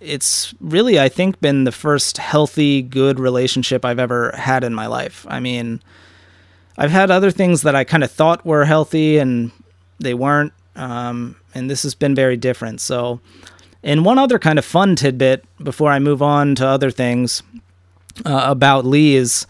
it's 0.00 0.54
really, 0.60 1.00
I 1.00 1.08
think, 1.08 1.40
been 1.40 1.64
the 1.64 1.72
first 1.72 2.18
healthy, 2.18 2.82
good 2.82 3.18
relationship 3.18 3.84
I've 3.84 3.98
ever 3.98 4.32
had 4.36 4.62
in 4.62 4.74
my 4.74 4.86
life. 4.86 5.26
I 5.28 5.40
mean, 5.40 5.82
I've 6.76 6.92
had 6.92 7.10
other 7.10 7.32
things 7.32 7.62
that 7.62 7.74
I 7.74 7.82
kind 7.82 8.04
of 8.04 8.12
thought 8.12 8.46
were 8.46 8.64
healthy 8.64 9.18
and 9.18 9.50
they 9.98 10.14
weren't. 10.14 10.52
Um, 10.76 11.34
and 11.52 11.68
this 11.68 11.82
has 11.82 11.96
been 11.96 12.14
very 12.14 12.36
different. 12.36 12.80
So, 12.80 13.18
and 13.82 14.04
one 14.04 14.18
other 14.18 14.38
kind 14.38 14.58
of 14.58 14.64
fun 14.64 14.96
tidbit 14.96 15.44
before 15.62 15.90
I 15.90 15.98
move 15.98 16.22
on 16.22 16.54
to 16.56 16.66
other 16.66 16.90
things 16.90 17.42
uh, 18.24 18.44
about 18.46 18.84
Lee 18.84 19.14
is 19.14 19.46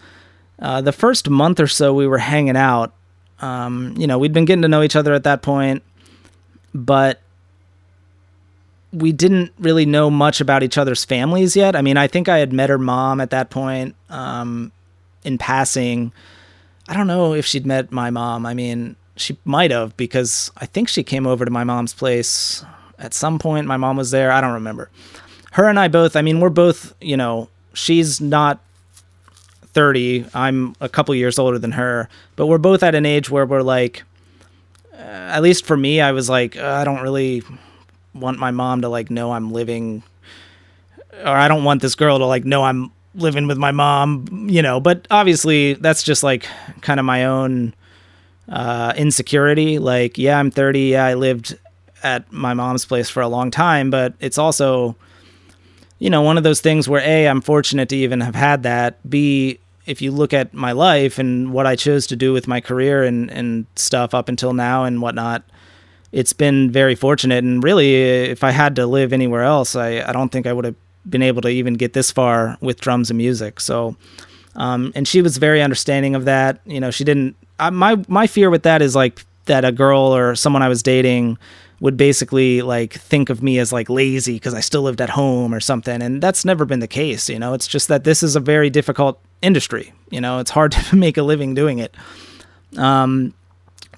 uh, 0.59 0.81
the 0.81 0.91
first 0.91 1.29
month 1.29 1.59
or 1.59 1.67
so 1.67 1.93
we 1.93 2.07
were 2.07 2.17
hanging 2.17 2.57
out. 2.57 2.93
Um, 3.39 3.95
you 3.97 4.05
know, 4.05 4.17
we'd 4.17 4.33
been 4.33 4.45
getting 4.45 4.61
to 4.63 4.67
know 4.67 4.83
each 4.83 4.95
other 4.95 5.13
at 5.13 5.23
that 5.23 5.41
point, 5.41 5.81
but 6.73 7.21
we 8.91 9.11
didn't 9.11 9.51
really 9.59 9.85
know 9.85 10.09
much 10.09 10.41
about 10.41 10.63
each 10.63 10.77
other's 10.77 11.05
families 11.05 11.55
yet. 11.55 11.75
I 11.75 11.81
mean, 11.81 11.97
I 11.97 12.07
think 12.07 12.27
I 12.27 12.39
had 12.39 12.51
met 12.51 12.69
her 12.69 12.77
mom 12.77 13.21
at 13.21 13.29
that 13.29 13.49
point 13.49 13.95
um, 14.09 14.71
in 15.23 15.37
passing. 15.37 16.11
I 16.87 16.95
don't 16.95 17.07
know 17.07 17.33
if 17.33 17.45
she'd 17.45 17.65
met 17.65 17.91
my 17.91 18.09
mom. 18.09 18.45
I 18.45 18.53
mean, 18.53 18.95
she 19.15 19.37
might 19.45 19.71
have 19.71 19.95
because 19.95 20.51
I 20.57 20.65
think 20.65 20.89
she 20.89 21.03
came 21.03 21.27
over 21.27 21.45
to 21.45 21.51
my 21.51 21.63
mom's 21.63 21.93
place 21.93 22.65
at 22.99 23.13
some 23.13 23.39
point. 23.39 23.67
My 23.67 23.77
mom 23.77 23.97
was 23.97 24.11
there. 24.11 24.31
I 24.31 24.41
don't 24.41 24.53
remember. 24.53 24.89
Her 25.53 25.67
and 25.67 25.79
I 25.79 25.87
both, 25.87 26.15
I 26.15 26.21
mean, 26.21 26.39
we're 26.39 26.49
both, 26.49 26.93
you 27.01 27.17
know, 27.17 27.49
she's 27.73 28.21
not 28.21 28.59
30. 29.73 30.25
I'm 30.33 30.75
a 30.79 30.89
couple 30.89 31.15
years 31.15 31.39
older 31.39 31.57
than 31.57 31.71
her, 31.71 32.09
but 32.35 32.47
we're 32.47 32.57
both 32.57 32.83
at 32.83 32.95
an 32.95 33.05
age 33.05 33.29
where 33.29 33.45
we're 33.45 33.61
like, 33.61 34.03
uh, 34.93 34.97
at 34.97 35.41
least 35.41 35.65
for 35.65 35.77
me, 35.77 36.01
I 36.01 36.11
was 36.11 36.29
like, 36.29 36.57
uh, 36.57 36.65
I 36.65 36.83
don't 36.83 37.01
really 37.01 37.41
want 38.13 38.37
my 38.37 38.51
mom 38.51 38.81
to 38.81 38.89
like 38.89 39.09
know 39.09 39.31
I'm 39.31 39.51
living, 39.51 40.03
or 41.13 41.27
I 41.27 41.47
don't 41.47 41.63
want 41.63 41.81
this 41.81 41.95
girl 41.95 42.19
to 42.19 42.25
like 42.25 42.45
know 42.45 42.63
I'm 42.63 42.91
living 43.15 43.47
with 43.47 43.57
my 43.57 43.71
mom, 43.71 44.47
you 44.49 44.61
know, 44.61 44.79
but 44.79 45.07
obviously 45.09 45.73
that's 45.73 46.03
just 46.03 46.23
like 46.23 46.47
kind 46.81 46.99
of 46.99 47.05
my 47.05 47.25
own 47.25 47.73
uh, 48.49 48.93
insecurity. 48.97 49.79
Like, 49.79 50.17
yeah, 50.17 50.39
I'm 50.39 50.51
30. 50.51 50.79
Yeah, 50.81 51.05
I 51.05 51.13
lived 51.13 51.57
at 52.03 52.31
my 52.31 52.53
mom's 52.53 52.85
place 52.85 53.09
for 53.09 53.21
a 53.21 53.27
long 53.27 53.51
time, 53.51 53.89
but 53.89 54.13
it's 54.19 54.37
also, 54.37 54.95
you 55.99 56.09
know, 56.09 56.21
one 56.21 56.37
of 56.37 56.43
those 56.43 56.61
things 56.61 56.87
where 56.87 57.01
A, 57.01 57.27
I'm 57.27 57.41
fortunate 57.41 57.89
to 57.89 57.95
even 57.95 58.21
have 58.21 58.35
had 58.35 58.63
that. 58.63 58.97
B, 59.09 59.59
if 59.85 60.01
you 60.01 60.11
look 60.11 60.33
at 60.33 60.53
my 60.53 60.71
life 60.71 61.17
and 61.17 61.51
what 61.51 61.65
I 61.65 61.75
chose 61.75 62.07
to 62.07 62.15
do 62.15 62.31
with 62.31 62.47
my 62.47 62.61
career 62.61 63.03
and, 63.03 63.31
and 63.31 63.65
stuff 63.75 64.13
up 64.13 64.29
until 64.29 64.53
now 64.53 64.85
and 64.85 65.01
whatnot, 65.01 65.43
it's 66.11 66.33
been 66.33 66.71
very 66.71 66.95
fortunate. 66.95 67.43
And 67.43 67.63
really, 67.63 67.95
if 67.95 68.43
I 68.43 68.51
had 68.51 68.75
to 68.77 68.85
live 68.85 69.13
anywhere 69.13 69.43
else, 69.43 69.75
I, 69.75 70.01
I 70.01 70.11
don't 70.11 70.29
think 70.29 70.47
I 70.47 70.53
would 70.53 70.65
have 70.65 70.75
been 71.07 71.21
able 71.21 71.41
to 71.41 71.49
even 71.49 71.73
get 71.75 71.93
this 71.93 72.11
far 72.11 72.57
with 72.61 72.79
drums 72.81 73.09
and 73.09 73.17
music. 73.17 73.59
So, 73.59 73.95
um, 74.55 74.91
and 74.95 75.07
she 75.07 75.21
was 75.21 75.37
very 75.37 75.61
understanding 75.61 76.15
of 76.15 76.25
that. 76.25 76.61
You 76.65 76.79
know, 76.79 76.91
she 76.91 77.03
didn't. 77.03 77.35
I, 77.59 77.69
my 77.69 77.97
my 78.07 78.27
fear 78.27 78.49
with 78.49 78.63
that 78.63 78.81
is 78.81 78.95
like 78.95 79.23
that 79.45 79.65
a 79.65 79.71
girl 79.71 80.15
or 80.15 80.35
someone 80.35 80.61
I 80.61 80.69
was 80.69 80.83
dating 80.83 81.37
would 81.79 81.95
basically 81.95 82.61
like 82.61 82.93
think 82.93 83.29
of 83.29 83.41
me 83.41 83.57
as 83.57 83.71
like 83.71 83.89
lazy 83.89 84.33
because 84.33 84.53
I 84.53 84.59
still 84.59 84.81
lived 84.81 85.01
at 85.01 85.09
home 85.09 85.53
or 85.53 85.59
something. 85.59 86.01
And 86.01 86.21
that's 86.21 86.43
never 86.43 86.65
been 86.65 86.79
the 86.79 86.87
case. 86.87 87.29
You 87.29 87.39
know, 87.39 87.53
it's 87.53 87.67
just 87.67 87.87
that 87.87 88.03
this 88.03 88.21
is 88.21 88.35
a 88.35 88.39
very 88.39 88.69
difficult 88.69 89.19
industry. 89.41 89.93
You 90.09 90.21
know, 90.21 90.39
it's 90.39 90.51
hard 90.51 90.71
to 90.89 90.95
make 90.95 91.17
a 91.17 91.23
living 91.23 91.53
doing 91.53 91.79
it. 91.79 91.95
Um, 92.77 93.33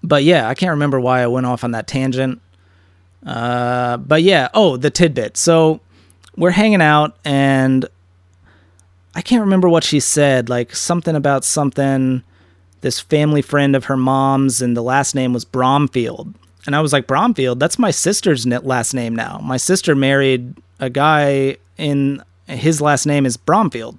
but 0.03 0.23
yeah, 0.23 0.47
I 0.47 0.53
can't 0.53 0.71
remember 0.71 0.99
why 0.99 1.21
I 1.21 1.27
went 1.27 1.45
off 1.45 1.63
on 1.63 1.71
that 1.71 1.87
tangent. 1.87 2.41
Uh, 3.25 3.97
but 3.97 4.23
yeah, 4.23 4.49
oh, 4.53 4.77
the 4.77 4.89
tidbit. 4.89 5.37
So 5.37 5.79
we're 6.35 6.51
hanging 6.51 6.81
out 6.81 7.17
and 7.25 7.85
I 9.13 9.21
can't 9.21 9.41
remember 9.41 9.67
what 9.67 9.83
she 9.83 9.99
said, 9.99 10.49
like 10.49 10.75
something 10.75 11.15
about 11.15 11.43
something, 11.43 12.23
this 12.81 12.99
family 12.99 13.41
friend 13.41 13.75
of 13.75 13.85
her 13.85 13.97
mom's, 13.97 14.61
and 14.61 14.75
the 14.75 14.81
last 14.81 15.15
name 15.15 15.33
was 15.33 15.43
Bromfield. 15.43 16.33
And 16.65 16.75
I 16.75 16.81
was 16.81 16.93
like, 16.93 17.07
Bromfield, 17.07 17.59
that's 17.59 17.79
my 17.79 17.91
sister's 17.91 18.45
last 18.45 18.93
name 18.93 19.15
now. 19.15 19.39
My 19.43 19.57
sister 19.57 19.95
married 19.95 20.55
a 20.79 20.89
guy 20.89 21.57
in 21.77 22.23
his 22.47 22.81
last 22.81 23.05
name 23.05 23.25
is 23.25 23.37
Bromfield. 23.37 23.97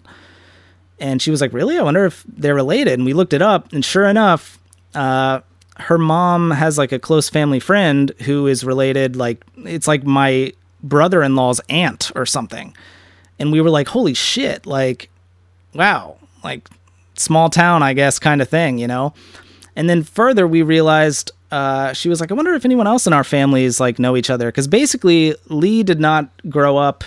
And 1.01 1.21
she 1.21 1.31
was 1.31 1.41
like, 1.41 1.53
Really? 1.53 1.79
I 1.79 1.83
wonder 1.83 2.05
if 2.05 2.25
they're 2.29 2.55
related. 2.55 2.95
And 2.95 3.05
we 3.05 3.13
looked 3.13 3.33
it 3.33 3.43
up. 3.43 3.73
And 3.73 3.85
sure 3.85 4.07
enough, 4.07 4.59
uh, 4.95 5.41
her 5.79 5.99
mom 5.99 6.51
has 6.51 6.79
like 6.79 6.93
a 6.93 6.99
close 6.99 7.29
family 7.29 7.59
friend 7.59 8.13
who 8.25 8.47
is 8.47 8.63
related, 8.63 9.17
like, 9.17 9.45
it's 9.57 9.89
like 9.89 10.05
my 10.05 10.53
brother 10.83 11.23
in 11.23 11.35
law's 11.35 11.61
aunt 11.69 12.13
or 12.15 12.27
something. 12.27 12.77
And 13.39 13.51
we 13.51 13.61
were 13.61 13.71
like, 13.71 13.89
holy 13.89 14.15
shit, 14.15 14.67
like, 14.67 15.09
wow, 15.75 16.17
like, 16.45 16.69
small 17.15 17.51
town, 17.51 17.83
I 17.83 17.95
guess, 17.95 18.19
kind 18.19 18.43
of 18.43 18.49
thing, 18.49 18.79
you 18.79 18.87
know? 18.87 19.15
And 19.75 19.89
then 19.89 20.03
further, 20.03 20.47
we 20.47 20.63
realized 20.63 21.33
uh, 21.53 21.93
she 21.93 22.09
was 22.09 22.21
like, 22.21 22.31
I 22.31 22.35
wonder 22.35 22.55
if 22.55 22.65
anyone 22.65 22.87
else 22.87 23.07
in 23.07 23.13
our 23.13 23.23
families 23.23 23.79
like 23.79 23.99
know 23.99 24.17
each 24.17 24.31
other. 24.31 24.47
Because 24.49 24.67
basically, 24.67 25.37
Lee 25.49 25.83
did 25.83 26.01
not 26.01 26.31
grow 26.49 26.79
up 26.79 27.05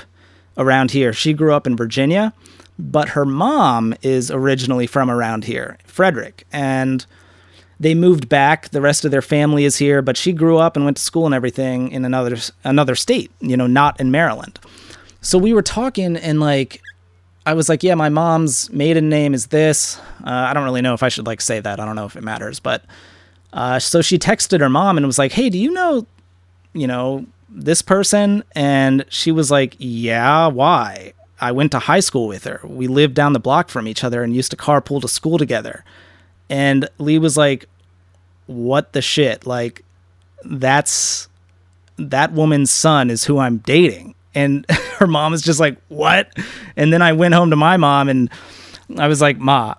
around 0.58 0.92
here. 0.92 1.12
She 1.12 1.34
grew 1.34 1.52
up 1.52 1.66
in 1.66 1.76
Virginia, 1.76 2.32
but 2.78 3.10
her 3.10 3.26
mom 3.26 3.96
is 4.04 4.30
originally 4.30 4.86
from 4.86 5.10
around 5.10 5.46
here, 5.46 5.80
Frederick. 5.86 6.46
And 6.54 7.06
they 7.80 7.96
moved 7.96 8.30
back. 8.30 8.70
The 8.70 8.82
rest 8.82 9.04
of 9.04 9.12
their 9.12 9.24
family 9.24 9.66
is 9.66 9.78
here, 9.78 10.04
but 10.04 10.16
she 10.16 10.32
grew 10.32 10.58
up 10.58 10.76
and 10.76 10.86
went 10.86 10.98
to 10.98 11.04
school 11.04 11.26
and 11.26 11.34
everything 11.34 11.92
in 11.92 12.06
another 12.06 12.38
another 12.64 12.96
state, 12.96 13.32
you 13.42 13.58
know, 13.58 13.68
not 13.68 14.00
in 14.00 14.12
Maryland. 14.12 14.60
So 15.22 15.40
we 15.40 15.54
were 15.54 15.64
talking 15.64 16.16
and 16.16 16.40
like 16.40 16.82
I 17.48 17.54
was 17.54 17.68
like, 17.68 17.82
yeah, 17.82 17.96
my 17.96 18.10
mom's 18.10 18.72
maiden 18.72 19.10
name 19.10 19.34
is 19.34 19.48
this. 19.48 20.00
Uh, 20.24 20.30
I 20.30 20.54
don't 20.54 20.64
really 20.64 20.82
know 20.82 20.94
if 20.94 21.02
I 21.02 21.10
should 21.10 21.26
like 21.26 21.42
say 21.42 21.60
that. 21.60 21.80
I 21.80 21.86
don't 21.86 21.96
know 21.96 22.06
if 22.06 22.16
it 22.16 22.24
matters, 22.24 22.60
but 22.60 22.84
uh, 23.56 23.80
so 23.80 24.02
she 24.02 24.20
texted 24.20 24.60
her 24.60 24.70
mom 24.70 24.98
and 24.98 25.06
was 25.06 25.18
like, 25.18 25.32
hey, 25.32 25.50
do 25.50 25.58
you 25.58 25.72
know, 25.72 26.06
you 26.74 26.86
know, 26.86 27.26
this 27.50 27.82
person? 27.82 28.44
And 28.54 29.06
she 29.08 29.32
was 29.32 29.50
like, 29.50 29.76
yeah, 29.80 30.48
why? 30.48 31.14
I 31.40 31.54
went 31.54 31.72
to 31.72 31.80
high 31.80 32.02
school 32.02 32.28
with 32.28 32.44
her. 32.44 32.60
We 32.66 32.88
lived 32.88 33.14
down 33.14 33.32
the 33.32 33.40
block 33.40 33.70
from 33.70 33.88
each 33.88 34.04
other 34.04 34.24
and 34.24 34.36
used 34.36 34.52
to 34.52 34.58
carpool 34.58 35.02
to 35.02 35.08
school 35.08 35.38
together. 35.38 35.86
And 36.50 36.90
Lee 36.98 37.18
was 37.18 37.38
like, 37.38 37.68
what 38.46 38.92
the 38.92 39.02
shit? 39.02 39.48
Like, 39.48 39.84
that's 40.44 41.30
that 41.98 42.34
woman's 42.34 42.72
son 42.72 43.10
is 43.10 43.24
who 43.24 43.40
I'm 43.40 43.60
dating. 43.60 44.16
And 44.34 44.70
her 44.98 45.08
mom 45.08 45.34
is 45.34 45.42
just 45.42 45.62
like, 45.62 45.78
what? 45.88 46.30
And 46.76 46.92
then 46.92 47.02
I 47.02 47.14
went 47.14 47.34
home 47.34 47.52
to 47.52 47.56
my 47.56 47.78
mom 47.78 48.10
and 48.10 48.30
I 48.98 49.08
was 49.08 49.22
like, 49.22 49.38
Ma, 49.38 49.76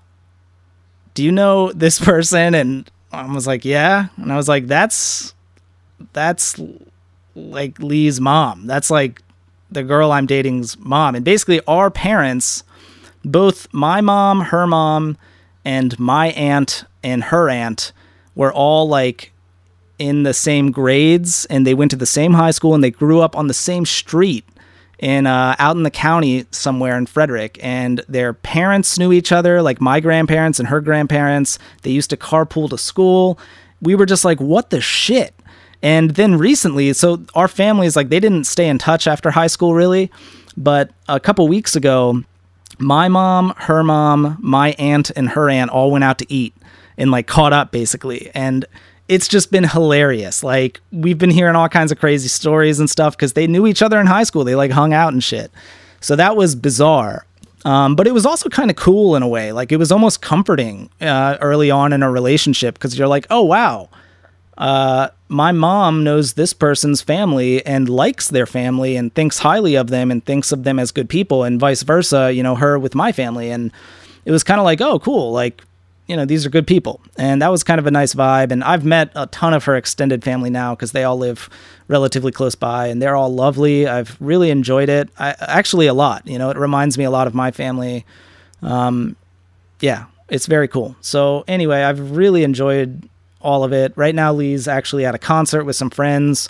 do 1.13 1.23
you 1.23 1.31
know 1.31 1.73
this 1.73 1.99
person? 2.03 2.55
And 2.55 2.91
mom 3.23 3.35
was 3.35 3.47
like, 3.47 3.65
yeah. 3.65 4.09
And 4.17 4.33
I 4.33 4.37
was 4.37 4.49
like, 4.49 4.67
that's, 4.67 5.35
that's 6.13 6.61
like 7.35 7.79
Lee's 7.79 8.21
mom. 8.21 8.67
That's 8.67 8.91
like 8.91 9.23
the 9.71 9.83
girl 9.83 10.13
I'm 10.13 10.27
dating's 10.27 10.79
mom. 10.79 11.15
And 11.15 11.25
basically, 11.25 11.61
our 11.67 11.91
parents, 11.91 12.65
both 13.25 13.73
my 13.73 14.01
mom, 14.01 14.41
her 14.41 14.67
mom, 14.67 15.17
and 15.65 15.99
my 15.99 16.29
aunt 16.29 16.85
and 17.03 17.25
her 17.25 17.51
aunt 17.51 17.93
were 18.35 18.53
all 18.53 18.89
like 18.89 19.33
in 19.99 20.23
the 20.23 20.35
same 20.35 20.71
grades 20.71 21.47
and 21.47 21.67
they 21.67 21.75
went 21.75 21.91
to 21.91 21.97
the 21.97 22.07
same 22.07 22.35
high 22.35 22.51
school 22.51 22.75
and 22.75 22.85
they 22.85 22.91
grew 22.91 23.21
up 23.21 23.37
on 23.37 23.47
the 23.47 23.55
same 23.55 23.87
street 23.87 24.45
in 24.99 25.27
uh, 25.27 25.55
out 25.59 25.77
in 25.77 25.83
the 25.83 25.91
county 25.91 26.47
somewhere 26.51 26.97
in 26.97 27.07
Frederick, 27.07 27.59
and 27.63 28.03
their 28.09 28.33
parents 28.33 28.99
knew 28.99 29.13
each 29.13 29.33
other, 29.33 29.63
like 29.63 29.81
my 29.81 30.01
grandparents 30.01 30.59
and 30.59 30.69
her 30.69 30.81
grandparents. 30.81 31.59
They 31.83 31.91
used 31.91 32.11
to 32.11 32.17
carpool 32.17 32.71
to 32.71 32.79
school. 32.79 33.39
We 33.83 33.95
were 33.95 34.07
just 34.07 34.25
like, 34.25 34.41
what 34.41 34.71
the 34.71 34.81
shit? 34.81 35.35
And 35.83 36.13
then 36.13 36.39
recently, 36.39 36.93
so 36.95 37.25
our 37.35 37.49
families 37.49 37.97
like 37.97 38.09
they 38.09 38.21
didn't 38.21 38.45
stay 38.45 38.69
in 38.69 38.79
touch 38.79 39.07
after 39.07 39.31
high 39.31 39.47
school 39.47 39.75
really, 39.75 40.11
but 40.57 40.91
a 41.09 41.21
couple 41.21 41.47
weeks 41.47 41.77
ago, 41.77 42.23
my 42.79 43.09
mom, 43.09 43.53
her 43.57 43.85
mom, 43.85 44.39
my 44.41 44.71
aunt, 44.79 45.11
and 45.15 45.31
her 45.31 45.51
aunt 45.51 45.71
all 45.71 45.91
went 45.91 46.05
out 46.05 46.19
to 46.19 46.33
eat 46.33 46.55
and 46.97 47.11
like 47.11 47.27
caught 47.27 47.53
up 47.53 47.73
basically. 47.73 48.31
And 48.35 48.65
it's 49.09 49.29
just 49.29 49.51
been 49.51 49.65
hilarious. 49.65 50.43
Like 50.43 50.81
we've 50.93 51.19
been 51.19 51.31
hearing 51.31 51.57
all 51.57 51.69
kinds 51.69 51.93
of 51.93 51.99
crazy 51.99 52.29
stories 52.29 52.81
and 52.81 52.91
stuff 52.91 53.17
because 53.17 53.35
they 53.35 53.47
knew 53.47 53.67
each 53.67 53.83
other 53.83 54.01
in 54.01 54.07
high 54.07 54.25
school. 54.25 54.45
They 54.45 54.55
like 54.55 54.71
hung 54.71 54.93
out 54.93 55.13
and 55.13 55.23
shit. 55.23 55.51
So 56.01 56.17
that 56.17 56.37
was 56.37 56.55
bizarre. 56.55 57.25
Um, 57.65 57.97
but 57.97 58.07
it 58.07 58.13
was 58.13 58.27
also 58.27 58.49
kind 58.49 58.71
of 58.71 58.77
cool 58.77 59.17
in 59.17 59.23
a 59.23 59.29
way. 59.29 59.53
Like 59.53 59.73
it 59.73 59.77
was 59.77 59.91
almost 59.91 60.23
comforting 60.23 60.89
uh, 61.01 61.37
early 61.41 61.71
on 61.71 61.93
in 61.93 62.03
a 62.03 62.11
relationship 62.11 62.75
because 62.75 62.97
you're 62.97 63.09
like, 63.09 63.27
oh 63.31 63.43
wow, 63.43 63.89
uh, 64.59 65.09
my 65.29 65.53
mom 65.53 66.05
knows 66.05 66.35
this 66.35 66.53
person's 66.53 67.03
family 67.03 67.65
and 67.67 67.89
likes 67.89 68.29
their 68.29 68.47
family 68.47 68.97
and 68.97 69.13
thinks 69.15 69.39
highly 69.39 69.75
of 69.75 69.89
them 69.89 70.11
and 70.11 70.25
thinks 70.25 70.53
of 70.53 70.65
them 70.65 70.79
as 70.79 70.93
good 70.93 71.09
people, 71.09 71.43
and 71.43 71.59
vice 71.59 71.83
versa. 71.83 72.33
You 72.33 72.43
know, 72.43 72.55
her 72.55 72.79
with 72.79 72.95
my 72.95 73.13
family, 73.13 73.51
and 73.51 73.73
it 74.25 74.31
was 74.31 74.45
kind 74.45 74.61
of 74.61 74.65
like, 74.65 74.81
oh, 74.81 74.99
cool. 74.99 75.33
Like 75.33 75.63
you 76.07 76.17
know, 76.17 76.25
these 76.25 76.47
are 76.47 76.51
good 76.51 76.67
people. 76.67 77.01
And 77.19 77.43
that 77.43 77.51
was 77.51 77.65
kind 77.65 77.79
of 77.79 77.87
a 77.87 77.91
nice 77.91 78.15
vibe. 78.15 78.53
And 78.53 78.63
I've 78.63 78.85
met 78.85 79.11
a 79.15 79.27
ton 79.27 79.55
of 79.55 79.65
her 79.65 79.77
extended 79.77 80.23
family 80.23 80.51
now 80.51 80.75
because 80.75 80.93
they 80.93 81.05
all 81.05 81.19
live 81.19 81.51
relatively 81.89 82.33
close 82.33 82.55
by 82.55 82.87
and 82.87 83.03
they're 83.03 83.17
all 83.17 83.33
lovely. 83.33 83.87
I've 83.87 84.17
really 84.21 84.51
enjoyed 84.51 84.89
it. 84.89 85.09
I, 85.19 85.35
actually, 85.41 85.87
a 85.87 85.95
lot. 85.95 86.27
You 86.27 86.39
know, 86.39 86.51
it 86.51 86.57
reminds 86.57 86.97
me 86.97 87.05
a 87.05 87.11
lot 87.11 87.27
of 87.27 87.35
my 87.35 87.51
family. 87.51 88.05
Um, 88.63 89.17
yeah, 89.81 90.07
it's 90.29 90.47
very 90.47 90.69
cool. 90.69 90.97
So, 91.01 91.45
anyway, 91.49 91.83
I've 91.83 92.13
really 92.13 92.45
enjoyed 92.45 93.09
all 93.41 93.65
of 93.65 93.73
it. 93.73 93.93
Right 93.97 94.15
now, 94.15 94.33
Lee's 94.33 94.69
actually 94.69 95.05
at 95.05 95.15
a 95.15 95.19
concert 95.19 95.65
with 95.65 95.77
some 95.77 95.91
friends. 95.91 96.49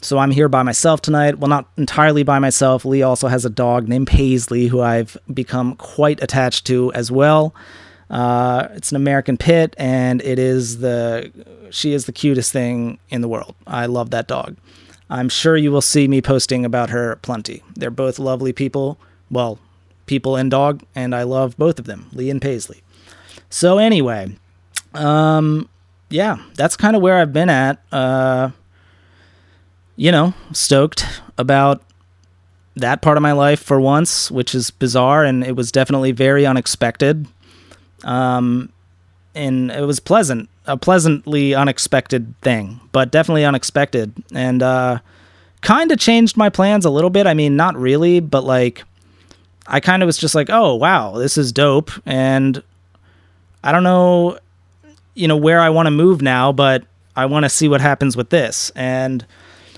So 0.00 0.18
I'm 0.18 0.32
here 0.32 0.48
by 0.48 0.64
myself 0.64 1.00
tonight. 1.00 1.38
Well, 1.38 1.48
not 1.48 1.68
entirely 1.76 2.24
by 2.24 2.40
myself. 2.40 2.84
Lee 2.84 3.02
also 3.02 3.28
has 3.28 3.44
a 3.44 3.50
dog 3.50 3.88
named 3.88 4.08
Paisley, 4.08 4.66
who 4.66 4.80
I've 4.80 5.16
become 5.32 5.76
quite 5.76 6.20
attached 6.20 6.66
to 6.66 6.92
as 6.92 7.12
well. 7.12 7.54
Uh, 8.12 8.68
it's 8.72 8.90
an 8.90 8.96
American 8.96 9.38
pit, 9.38 9.74
and 9.78 10.20
it 10.22 10.38
is 10.38 10.78
the 10.78 11.32
she 11.70 11.94
is 11.94 12.04
the 12.04 12.12
cutest 12.12 12.52
thing 12.52 12.98
in 13.08 13.22
the 13.22 13.28
world. 13.28 13.54
I 13.66 13.86
love 13.86 14.10
that 14.10 14.28
dog. 14.28 14.56
I'm 15.08 15.30
sure 15.30 15.56
you 15.56 15.72
will 15.72 15.80
see 15.80 16.06
me 16.06 16.20
posting 16.20 16.64
about 16.64 16.90
her 16.90 17.16
plenty. 17.22 17.62
They're 17.74 17.90
both 17.90 18.18
lovely 18.18 18.52
people. 18.52 18.98
Well, 19.30 19.58
people 20.04 20.36
and 20.36 20.50
dog, 20.50 20.82
and 20.94 21.14
I 21.14 21.22
love 21.22 21.56
both 21.56 21.78
of 21.78 21.86
them, 21.86 22.06
Lee 22.12 22.28
and 22.28 22.40
Paisley. 22.40 22.82
So 23.48 23.78
anyway, 23.78 24.36
um, 24.92 25.68
yeah, 26.10 26.36
that's 26.54 26.76
kind 26.76 26.94
of 26.94 27.00
where 27.00 27.16
I've 27.16 27.32
been 27.32 27.48
at. 27.48 27.82
Uh, 27.90 28.50
you 29.96 30.12
know, 30.12 30.34
stoked 30.52 31.06
about 31.38 31.82
that 32.76 33.00
part 33.02 33.16
of 33.16 33.22
my 33.22 33.32
life 33.32 33.62
for 33.62 33.80
once, 33.80 34.30
which 34.30 34.54
is 34.54 34.70
bizarre, 34.70 35.24
and 35.24 35.44
it 35.44 35.56
was 35.56 35.72
definitely 35.72 36.12
very 36.12 36.44
unexpected. 36.44 37.26
Um, 38.04 38.72
and 39.34 39.70
it 39.70 39.86
was 39.86 40.00
pleasant, 40.00 40.48
a 40.66 40.76
pleasantly 40.76 41.54
unexpected 41.54 42.34
thing, 42.42 42.80
but 42.92 43.10
definitely 43.10 43.44
unexpected. 43.44 44.12
And 44.34 44.62
uh, 44.62 44.98
kind 45.62 45.90
of 45.90 45.98
changed 45.98 46.36
my 46.36 46.50
plans 46.50 46.84
a 46.84 46.90
little 46.90 47.10
bit. 47.10 47.26
I 47.26 47.34
mean, 47.34 47.56
not 47.56 47.76
really, 47.76 48.20
but 48.20 48.44
like, 48.44 48.84
I 49.66 49.80
kind 49.80 50.02
of 50.02 50.06
was 50.06 50.18
just 50.18 50.34
like, 50.34 50.50
oh, 50.50 50.74
wow, 50.74 51.12
this 51.12 51.38
is 51.38 51.52
dope. 51.52 51.90
And 52.04 52.62
I 53.64 53.72
don't 53.72 53.84
know, 53.84 54.38
you 55.14 55.28
know, 55.28 55.36
where 55.36 55.60
I 55.60 55.70
want 55.70 55.86
to 55.86 55.90
move 55.90 56.20
now, 56.20 56.52
but 56.52 56.84
I 57.16 57.26
want 57.26 57.44
to 57.44 57.48
see 57.48 57.68
what 57.68 57.80
happens 57.80 58.16
with 58.16 58.30
this. 58.30 58.70
And 58.74 59.24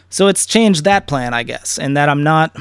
so 0.09 0.27
it's 0.27 0.47
changed 0.47 0.85
that 0.85 1.07
plan, 1.07 1.35
I 1.35 1.43
guess, 1.43 1.79
and 1.79 1.97
that 1.97 2.09
I'm 2.09 2.23
not, 2.23 2.57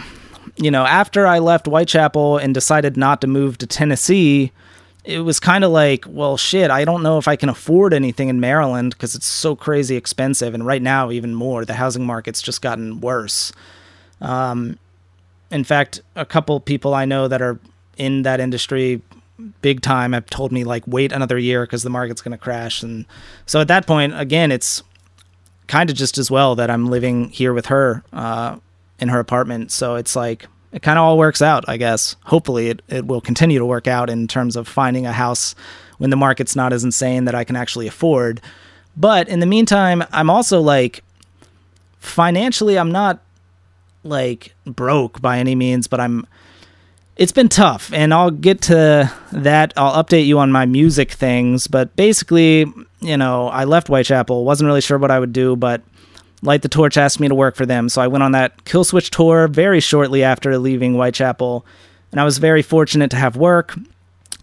you 0.58 0.70
know, 0.70 0.86
after 0.86 1.26
I 1.26 1.40
left 1.40 1.66
Whitechapel 1.66 2.38
and 2.38 2.54
decided 2.54 2.98
not 2.98 3.22
to 3.22 3.28
move 3.28 3.58
to 3.60 3.68
Tennessee 3.68 4.52
it 5.04 5.20
was 5.20 5.40
kind 5.40 5.64
of 5.64 5.72
like, 5.72 6.06
well, 6.08 6.38
shit, 6.38 6.72
I 6.72 6.86
don't 6.86 7.04
know 7.04 7.18
if 7.18 7.28
I 7.28 7.36
can 7.36 7.50
afford 7.50 7.94
anything 7.94 8.30
in 8.30 8.40
Maryland 8.40 8.94
because 8.94 9.16
it's 9.16 9.26
so 9.26 9.56
crazy 9.56 9.98
expensive. 9.98 10.54
And 10.54 10.66
right 10.66 10.82
now, 10.82 11.12
even 11.12 11.36
more, 11.36 11.66
the 11.66 11.74
housing 11.74 12.06
market's 12.06 12.42
just 12.42 12.62
gotten 12.62 13.02
worse. 13.02 13.52
Um, 14.22 14.80
in 15.52 15.66
fact, 15.66 16.02
a 16.16 16.26
couple 16.26 16.60
people 16.60 16.94
I 16.94 17.06
know 17.06 17.28
that 17.28 17.42
are 17.42 17.60
in 17.98 18.22
that 18.22 18.40
industry 18.40 19.02
big 19.62 19.82
time 19.82 20.14
have 20.14 20.28
told 20.28 20.52
me, 20.52 20.64
like, 20.64 20.84
wait 20.88 21.12
another 21.12 21.38
year 21.38 21.64
because 21.64 21.84
the 21.84 21.90
market's 21.90 22.22
going 22.22 22.32
to 22.32 22.38
crash. 22.38 22.82
And 22.82 23.06
so 23.46 23.60
at 23.60 23.68
that 23.68 23.86
point, 23.86 24.18
again, 24.18 24.52
it's 24.52 24.84
kind 25.68 25.90
of 25.90 25.98
just 25.98 26.18
as 26.18 26.32
well 26.32 26.56
that 26.56 26.70
I'm 26.70 26.86
living 26.86 27.30
here 27.30 27.54
with 27.54 27.66
her 27.66 28.04
uh, 28.14 28.58
in 29.00 29.10
her 29.10 29.20
apartment. 29.20 29.72
So 29.72 29.96
it's 29.96 30.16
like, 30.16 30.48
it 30.74 30.82
kind 30.82 30.98
of 30.98 31.04
all 31.06 31.18
works 31.18 31.42
out, 31.42 31.64
I 31.68 31.78
guess. 31.78 32.16
Hopefully, 32.26 32.70
it, 32.70 32.82
it 32.90 33.06
will 33.06 33.22
continue 33.22 33.60
to 33.60 33.66
work 33.66 33.88
out 33.88 34.10
in 34.10 34.28
terms 34.28 34.56
of 34.56 34.68
finding 34.68 35.06
a 35.06 35.14
house 35.14 35.54
when 36.00 36.10
the 36.10 36.16
market's 36.16 36.56
not 36.56 36.74
as 36.74 36.84
insane 36.84 37.26
that 37.26 37.36
I 37.36 37.44
can 37.44 37.56
actually 37.56 37.88
afford. 37.88 38.42
But 38.98 39.30
in 39.30 39.40
the 39.40 39.46
meantime, 39.46 40.04
I'm 40.12 40.30
also 40.30 40.60
like 40.60 41.04
financially, 42.00 42.78
I'm 42.78 42.92
not 42.92 43.22
like 44.04 44.54
broke 44.66 45.22
by 45.22 45.38
any 45.38 45.56
means, 45.56 45.88
but 45.88 46.00
I'm. 46.00 46.28
It's 47.16 47.32
been 47.32 47.48
tough, 47.50 47.94
and 47.94 48.12
I'll 48.12 48.32
get 48.32 48.64
to 48.64 49.14
that. 49.32 49.74
I'll 49.78 50.04
update 50.04 50.26
you 50.26 50.40
on 50.40 50.52
my 50.52 50.66
music 50.66 51.12
things, 51.12 51.68
but 51.68 51.96
basically, 51.96 52.66
you 53.02 53.18
know, 53.18 53.50
I 53.50 53.66
left 53.66 53.88
Whitechapel, 53.88 54.44
wasn't 54.44 54.66
really 54.66 54.82
sure 54.82 54.98
what 54.98 55.12
I 55.12 55.20
would 55.20 55.32
do, 55.32 55.56
but 55.56 55.84
Light 56.44 56.62
the 56.62 56.68
Torch 56.68 56.98
asked 56.98 57.22
me 57.22 57.30
to 57.30 57.36
work 57.36 57.56
for 57.56 57.66
them, 57.66 57.88
so 57.88 58.02
I 58.02 58.08
went 58.08 58.22
on 58.22 58.34
that 58.34 58.66
Killswitch 58.66 59.10
tour 59.10 59.48
very 59.48 59.80
shortly 59.80 60.24
after 60.24 60.58
leaving 60.58 60.94
Whitechapel, 60.96 61.66
and 62.12 62.20
I 62.20 62.26
was 62.26 62.38
very 62.38 62.62
fortunate 62.62 63.10
to 63.12 63.18
have 63.18 63.38
work. 63.38 63.76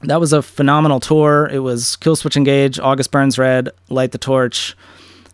that 0.03 0.19
was 0.19 0.33
a 0.33 0.41
phenomenal 0.41 0.99
tour. 0.99 1.47
It 1.53 1.59
was 1.59 1.99
Killswitch 2.01 2.37
Engage, 2.37 2.81
August 2.81 3.11
Burns 3.11 3.39
Red, 3.39 3.69
Light 3.91 4.13
the 4.13 4.19
Torch. 4.19 4.75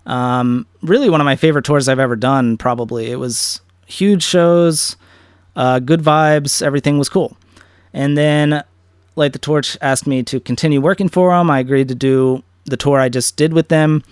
Um, 0.06 0.66
really 0.82 1.08
one 1.08 1.20
of 1.20 1.24
my 1.24 1.36
favorite 1.36 1.64
tours 1.64 1.88
I've 1.88 2.00
ever 2.00 2.16
done, 2.16 2.56
probably. 2.56 3.12
It 3.12 3.20
was 3.20 3.60
huge 3.86 4.24
shows, 4.24 4.96
uh, 5.54 5.78
good 5.78 6.00
vibes, 6.00 6.62
everything 6.62 6.98
was 6.98 7.08
cool. 7.08 7.36
And 7.92 8.18
then 8.18 8.64
Light 9.14 9.32
the 9.32 9.38
Torch 9.38 9.78
asked 9.80 10.06
me 10.06 10.24
to 10.24 10.40
continue 10.40 10.80
working 10.80 11.08
for 11.08 11.30
them. 11.30 11.48
I 11.48 11.60
agreed 11.60 11.86
to 11.88 11.94
do 11.94 12.42
the 12.64 12.76
tour 12.76 12.98
I 12.98 13.08
just 13.08 13.36
did 13.36 13.52
with 13.52 13.68
them. 13.68 14.02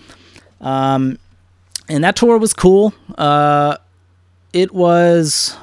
Um, 0.61 1.19
and 1.89 2.03
that 2.03 2.15
tour 2.15 2.37
was 2.37 2.53
cool. 2.53 2.93
Uh, 3.17 3.77
it 4.53 4.73
was 4.73 5.55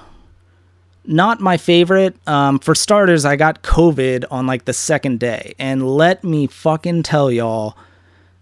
not 1.04 1.40
my 1.40 1.56
favorite. 1.56 2.16
Um, 2.28 2.58
for 2.58 2.74
starters, 2.74 3.24
I 3.24 3.37
got 3.37 3.62
COVID 3.62 4.24
on 4.30 4.46
like 4.46 4.64
the 4.64 4.72
second 4.72 5.20
day. 5.20 5.54
And 5.58 5.88
let 5.96 6.22
me 6.22 6.46
fucking 6.46 7.02
tell 7.02 7.30
y'all, 7.30 7.76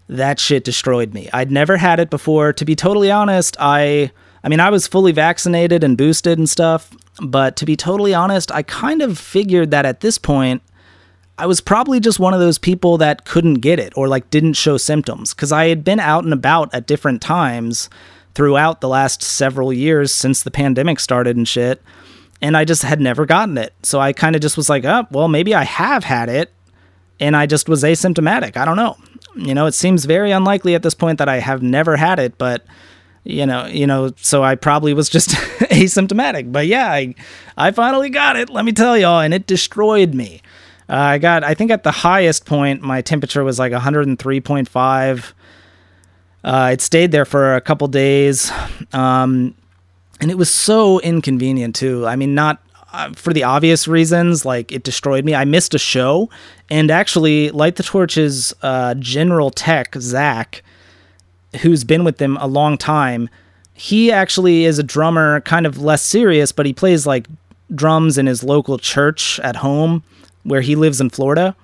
that 0.07 0.39
shit 0.39 0.63
destroyed 0.63 1.13
me. 1.13 1.29
I'd 1.33 1.51
never 1.51 1.77
had 1.77 1.99
it 1.99 2.09
before. 2.09 2.53
To 2.53 2.65
be 2.65 2.75
totally 2.75 3.11
honest, 3.11 3.55
I. 3.59 4.11
I 4.43 4.49
mean, 4.49 4.59
I 4.59 4.71
was 4.71 4.87
fully 4.87 5.11
vaccinated 5.11 5.83
and 5.83 5.95
boosted 5.95 6.39
and 6.39 6.49
stuff, 6.49 6.89
but 7.21 7.55
to 7.57 7.65
be 7.67 7.75
totally 7.75 8.15
honest, 8.15 8.51
I 8.51 8.63
kind 8.63 9.03
of 9.03 9.19
figured 9.19 9.69
that 9.69 9.85
at 9.85 9.99
this 9.99 10.17
point, 10.17 10.63
I 11.37 11.45
was 11.45 11.61
probably 11.61 11.99
just 11.99 12.19
one 12.19 12.33
of 12.33 12.39
those 12.39 12.57
people 12.57 12.97
that 12.99 13.25
couldn't 13.25 13.55
get 13.55 13.79
it 13.79 13.93
or 13.95 14.07
like 14.07 14.29
didn't 14.29 14.53
show 14.53 14.77
symptoms 14.77 15.33
because 15.33 15.51
I 15.51 15.69
had 15.69 15.83
been 15.83 15.99
out 15.99 16.23
and 16.23 16.33
about 16.33 16.73
at 16.73 16.85
different 16.87 17.21
times 17.21 17.89
throughout 18.35 18.81
the 18.81 18.87
last 18.87 19.23
several 19.23 19.73
years 19.73 20.11
since 20.11 20.43
the 20.43 20.51
pandemic 20.51 20.99
started 20.99 21.35
and 21.35 21.47
shit 21.47 21.81
and 22.41 22.57
I 22.57 22.65
just 22.65 22.81
had 22.81 22.99
never 22.99 23.25
gotten 23.25 23.57
it. 23.57 23.73
So 23.83 23.99
I 23.99 24.13
kind 24.13 24.35
of 24.35 24.41
just 24.41 24.57
was 24.57 24.69
like, 24.69 24.83
oh, 24.83 25.07
well, 25.11 25.27
maybe 25.27 25.53
I 25.53 25.63
have 25.63 26.03
had 26.03 26.27
it 26.27 26.51
and 27.19 27.35
I 27.35 27.45
just 27.45 27.69
was 27.69 27.83
asymptomatic. 27.83 28.57
I 28.57 28.65
don't 28.65 28.77
know. 28.77 28.97
You 29.35 29.53
know, 29.53 29.67
it 29.67 29.73
seems 29.73 30.05
very 30.05 30.31
unlikely 30.31 30.75
at 30.75 30.83
this 30.83 30.95
point 30.95 31.19
that 31.19 31.29
I 31.29 31.37
have 31.37 31.61
never 31.61 31.95
had 31.95 32.19
it, 32.19 32.37
but 32.37 32.65
you 33.23 33.45
know, 33.45 33.67
you 33.67 33.85
know, 33.85 34.11
so 34.17 34.43
I 34.43 34.55
probably 34.55 34.95
was 34.95 35.07
just 35.07 35.29
asymptomatic. 35.69 36.51
But 36.51 36.65
yeah, 36.65 36.91
I 36.91 37.13
I 37.55 37.71
finally 37.71 38.09
got 38.09 38.35
it, 38.35 38.49
let 38.49 38.65
me 38.65 38.71
tell 38.71 38.97
y'all, 38.97 39.21
and 39.21 39.33
it 39.33 39.45
destroyed 39.45 40.13
me. 40.15 40.41
Uh, 40.91 40.95
I 40.95 41.17
got 41.19 41.45
I 41.45 41.53
think 41.53 41.71
at 41.71 41.83
the 41.83 41.91
highest 41.91 42.45
point 42.45 42.81
my 42.81 43.01
temperature 43.01 43.43
was 43.43 43.57
like 43.57 43.71
103.5. 43.71 45.33
Uh, 46.43 46.69
it 46.73 46.81
stayed 46.81 47.11
there 47.11 47.23
for 47.23 47.55
a 47.55 47.61
couple 47.61 47.87
days. 47.87 48.51
Um, 48.91 49.55
and 50.19 50.29
it 50.29 50.37
was 50.37 50.49
so 50.53 50.99
inconvenient 50.99 51.75
too. 51.75 52.05
I 52.05 52.15
mean, 52.17 52.35
not 52.35 52.61
uh, 52.93 53.11
for 53.13 53.31
the 53.31 53.43
obvious 53.43 53.87
reasons, 53.87 54.45
like 54.45 54.71
it 54.71 54.83
destroyed 54.83 55.23
me. 55.23 55.33
I 55.33 55.45
missed 55.45 55.73
a 55.73 55.79
show, 55.79 56.29
and 56.69 56.91
actually, 56.91 57.49
Light 57.51 57.77
the 57.77 57.83
Torch's 57.83 58.53
uh, 58.61 58.95
general 58.95 59.49
tech 59.49 59.95
Zach, 59.95 60.61
who's 61.61 61.85
been 61.85 62.03
with 62.03 62.17
them 62.17 62.37
a 62.37 62.47
long 62.47 62.77
time, 62.77 63.29
he 63.73 64.11
actually 64.11 64.65
is 64.65 64.77
a 64.77 64.83
drummer, 64.83 65.39
kind 65.41 65.65
of 65.65 65.81
less 65.81 66.03
serious, 66.03 66.51
but 66.51 66.65
he 66.65 66.73
plays 66.73 67.07
like 67.07 67.27
drums 67.73 68.17
in 68.17 68.25
his 68.25 68.43
local 68.43 68.77
church 68.77 69.39
at 69.39 69.55
home, 69.55 70.03
where 70.43 70.61
he 70.61 70.75
lives 70.75 71.01
in 71.01 71.09
Florida, 71.09 71.55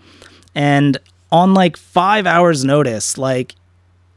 and 0.56 0.98
on 1.32 1.54
like 1.54 1.78
five 1.78 2.26
hours' 2.26 2.64
notice, 2.64 3.18
like 3.18 3.56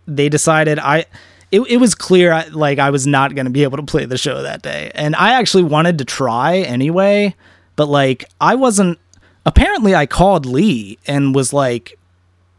they 0.06 0.28
decided 0.28 0.78
I 0.78 1.06
it, 1.50 1.60
it 1.62 1.76
was 1.78 1.94
clear 1.94 2.44
like 2.52 2.78
I 2.78 2.90
was 2.90 3.06
not 3.06 3.34
going 3.34 3.46
to 3.46 3.50
be 3.50 3.62
able 3.62 3.76
to 3.78 3.82
play 3.82 4.04
the 4.04 4.18
show 4.18 4.42
that 4.42 4.62
day. 4.62 4.90
And 4.94 5.16
I 5.16 5.34
actually 5.34 5.64
wanted 5.64 5.98
to 5.98 6.04
try 6.04 6.58
anyway, 6.58 7.34
but 7.76 7.86
like 7.86 8.24
I 8.40 8.54
wasn't 8.54 8.98
apparently 9.44 9.94
I 9.94 10.06
called 10.06 10.46
Lee 10.46 10.98
and 11.06 11.34
was 11.34 11.52
like 11.52 11.98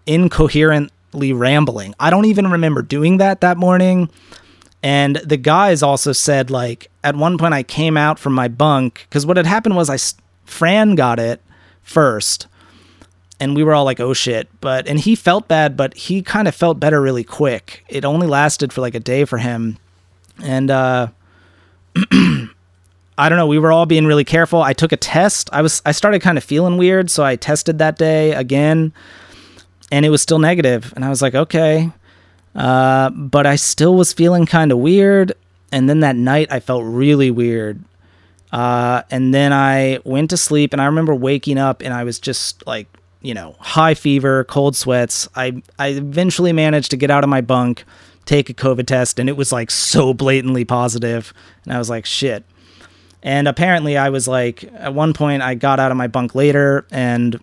incoherently 0.05 1.33
rambling. 1.33 1.95
I 1.99 2.09
don't 2.09 2.25
even 2.25 2.47
remember 2.51 2.81
doing 2.81 3.17
that 3.17 3.41
that 3.41 3.57
morning. 3.57 4.09
And 4.83 5.17
the 5.17 5.37
guys 5.37 5.83
also 5.83 6.11
said 6.11 6.49
like 6.49 6.89
at 7.03 7.15
one 7.15 7.37
point 7.37 7.53
I 7.53 7.63
came 7.63 7.95
out 7.95 8.19
from 8.19 8.33
my 8.33 8.47
bunk 8.47 9.07
cuz 9.09 9.25
what 9.25 9.37
had 9.37 9.45
happened 9.45 9.75
was 9.75 9.89
I 9.89 9.97
Fran 10.45 10.95
got 10.95 11.17
it 11.17 11.41
first 11.83 12.47
and 13.41 13.55
we 13.55 13.63
were 13.63 13.73
all 13.73 13.83
like, 13.83 13.99
"Oh 13.99 14.13
shit!" 14.13 14.47
But 14.61 14.87
and 14.87 14.99
he 14.99 15.15
felt 15.15 15.47
bad, 15.47 15.75
but 15.75 15.95
he 15.95 16.21
kind 16.21 16.47
of 16.47 16.53
felt 16.53 16.79
better 16.79 17.01
really 17.01 17.23
quick. 17.23 17.83
It 17.89 18.05
only 18.05 18.27
lasted 18.27 18.71
for 18.71 18.81
like 18.81 18.93
a 18.93 18.99
day 18.99 19.25
for 19.25 19.39
him, 19.39 19.79
and 20.43 20.69
uh, 20.69 21.07
I 22.11 23.29
don't 23.29 23.37
know. 23.37 23.47
We 23.47 23.57
were 23.57 23.71
all 23.71 23.87
being 23.87 24.05
really 24.05 24.23
careful. 24.23 24.61
I 24.61 24.73
took 24.73 24.91
a 24.91 24.97
test. 24.97 25.49
I 25.51 25.63
was 25.63 25.81
I 25.87 25.91
started 25.91 26.21
kind 26.21 26.37
of 26.37 26.43
feeling 26.43 26.77
weird, 26.77 27.09
so 27.09 27.23
I 27.23 27.35
tested 27.35 27.79
that 27.79 27.97
day 27.97 28.33
again, 28.33 28.93
and 29.91 30.05
it 30.05 30.09
was 30.09 30.21
still 30.21 30.39
negative. 30.39 30.93
And 30.95 31.03
I 31.03 31.09
was 31.09 31.23
like, 31.23 31.33
okay, 31.33 31.91
uh, 32.53 33.09
but 33.09 33.47
I 33.47 33.55
still 33.55 33.95
was 33.95 34.13
feeling 34.13 34.45
kind 34.45 34.71
of 34.71 34.77
weird. 34.77 35.33
And 35.71 35.89
then 35.89 36.01
that 36.01 36.15
night, 36.15 36.51
I 36.51 36.59
felt 36.59 36.83
really 36.83 37.31
weird. 37.31 37.83
Uh, 38.51 39.03
and 39.09 39.33
then 39.33 39.53
I 39.53 39.99
went 40.03 40.29
to 40.31 40.37
sleep, 40.37 40.73
and 40.73 40.81
I 40.81 40.85
remember 40.85 41.15
waking 41.15 41.57
up, 41.57 41.81
and 41.81 41.93
I 41.93 42.03
was 42.03 42.19
just 42.19 42.65
like 42.67 42.87
you 43.21 43.33
know, 43.35 43.55
high 43.59 43.93
fever, 43.93 44.43
cold 44.45 44.75
sweats. 44.75 45.29
I 45.35 45.61
I 45.79 45.89
eventually 45.89 46.53
managed 46.53 46.91
to 46.91 46.97
get 46.97 47.11
out 47.11 47.23
of 47.23 47.29
my 47.29 47.41
bunk, 47.41 47.85
take 48.25 48.49
a 48.49 48.53
COVID 48.53 48.87
test, 48.87 49.19
and 49.19 49.29
it 49.29 49.37
was 49.37 49.51
like 49.51 49.71
so 49.71 50.13
blatantly 50.13 50.65
positive. 50.65 51.33
and 51.63 51.73
I 51.73 51.77
was 51.77 51.89
like, 51.89 52.05
shit. 52.05 52.43
And 53.23 53.47
apparently, 53.47 53.97
I 53.97 54.09
was 54.09 54.27
like, 54.27 54.63
at 54.73 54.95
one 54.95 55.13
point, 55.13 55.43
I 55.43 55.53
got 55.53 55.79
out 55.79 55.91
of 55.91 55.97
my 55.97 56.07
bunk 56.07 56.33
later, 56.33 56.87
and 56.91 57.39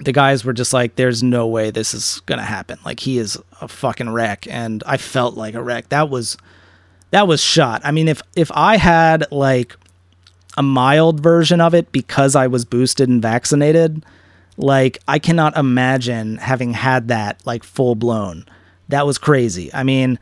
the 0.00 0.12
guys 0.12 0.44
were 0.44 0.52
just 0.52 0.72
like, 0.72 0.96
"There's 0.96 1.22
no 1.22 1.46
way 1.46 1.70
this 1.70 1.94
is 1.94 2.20
gonna 2.26 2.42
happen. 2.42 2.78
Like, 2.84 3.00
he 3.00 3.18
is 3.18 3.38
a 3.60 3.68
fucking 3.68 4.10
wreck." 4.10 4.48
And 4.50 4.82
I 4.86 4.96
felt 4.96 5.36
like 5.36 5.54
a 5.54 5.62
wreck. 5.62 5.90
That 5.90 6.10
was 6.10 6.36
that 7.12 7.28
was 7.28 7.40
shot. 7.40 7.82
I 7.84 7.92
mean, 7.92 8.08
if 8.08 8.20
if 8.34 8.50
I 8.52 8.78
had 8.78 9.30
like 9.30 9.76
a 10.56 10.62
mild 10.62 11.20
version 11.20 11.60
of 11.60 11.74
it 11.74 11.92
because 11.92 12.34
I 12.34 12.46
was 12.46 12.64
boosted 12.64 13.08
and 13.08 13.22
vaccinated, 13.22 14.04
like 14.56 14.98
I 15.08 15.18
cannot 15.18 15.56
imagine 15.56 16.36
having 16.36 16.72
had 16.72 17.08
that 17.08 17.40
like 17.46 17.64
full 17.64 17.94
blown. 17.94 18.46
That 18.88 19.06
was 19.06 19.18
crazy. 19.18 19.72
I 19.72 19.82
mean, 19.82 20.18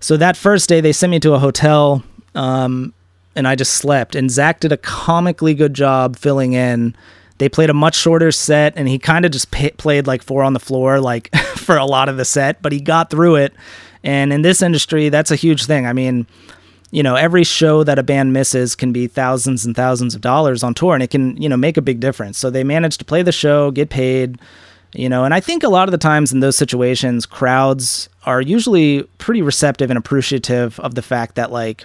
so 0.00 0.16
that 0.16 0.36
first 0.36 0.68
day 0.68 0.80
they 0.80 0.92
sent 0.92 1.10
me 1.10 1.20
to 1.20 1.34
a 1.34 1.38
hotel 1.38 2.02
um, 2.34 2.94
and 3.36 3.46
I 3.46 3.54
just 3.54 3.74
slept. 3.74 4.14
And 4.14 4.30
Zach 4.30 4.60
did 4.60 4.72
a 4.72 4.76
comically 4.76 5.54
good 5.54 5.74
job 5.74 6.16
filling 6.16 6.54
in. 6.54 6.96
They 7.38 7.48
played 7.48 7.70
a 7.70 7.74
much 7.74 7.94
shorter 7.94 8.32
set 8.32 8.72
and 8.76 8.88
he 8.88 8.98
kind 8.98 9.24
of 9.24 9.30
just 9.30 9.50
p- 9.50 9.70
played 9.70 10.06
like 10.06 10.22
four 10.22 10.42
on 10.42 10.54
the 10.54 10.60
floor 10.60 11.00
like 11.00 11.34
for 11.56 11.76
a 11.76 11.84
lot 11.84 12.08
of 12.08 12.16
the 12.16 12.24
set, 12.24 12.62
but 12.62 12.72
he 12.72 12.80
got 12.80 13.10
through 13.10 13.36
it. 13.36 13.54
And 14.02 14.32
in 14.32 14.42
this 14.42 14.62
industry, 14.62 15.08
that's 15.08 15.30
a 15.30 15.36
huge 15.36 15.66
thing. 15.66 15.86
I 15.86 15.92
mean, 15.92 16.26
you 16.90 17.02
know, 17.02 17.16
every 17.16 17.44
show 17.44 17.84
that 17.84 17.98
a 17.98 18.02
band 18.02 18.32
misses 18.32 18.74
can 18.74 18.92
be 18.92 19.06
thousands 19.06 19.66
and 19.66 19.76
thousands 19.76 20.14
of 20.14 20.20
dollars 20.20 20.62
on 20.62 20.74
tour 20.74 20.94
and 20.94 21.02
it 21.02 21.10
can, 21.10 21.40
you 21.40 21.48
know, 21.48 21.56
make 21.56 21.76
a 21.76 21.82
big 21.82 22.00
difference. 22.00 22.38
So 22.38 22.50
they 22.50 22.64
manage 22.64 22.98
to 22.98 23.04
play 23.04 23.22
the 23.22 23.32
show, 23.32 23.70
get 23.70 23.90
paid, 23.90 24.38
you 24.94 25.08
know, 25.08 25.24
and 25.24 25.34
I 25.34 25.40
think 25.40 25.62
a 25.62 25.68
lot 25.68 25.86
of 25.88 25.92
the 25.92 25.98
times 25.98 26.32
in 26.32 26.40
those 26.40 26.56
situations, 26.56 27.26
crowds 27.26 28.08
are 28.24 28.40
usually 28.40 29.02
pretty 29.18 29.42
receptive 29.42 29.90
and 29.90 29.98
appreciative 29.98 30.80
of 30.80 30.94
the 30.94 31.02
fact 31.02 31.34
that, 31.34 31.52
like, 31.52 31.84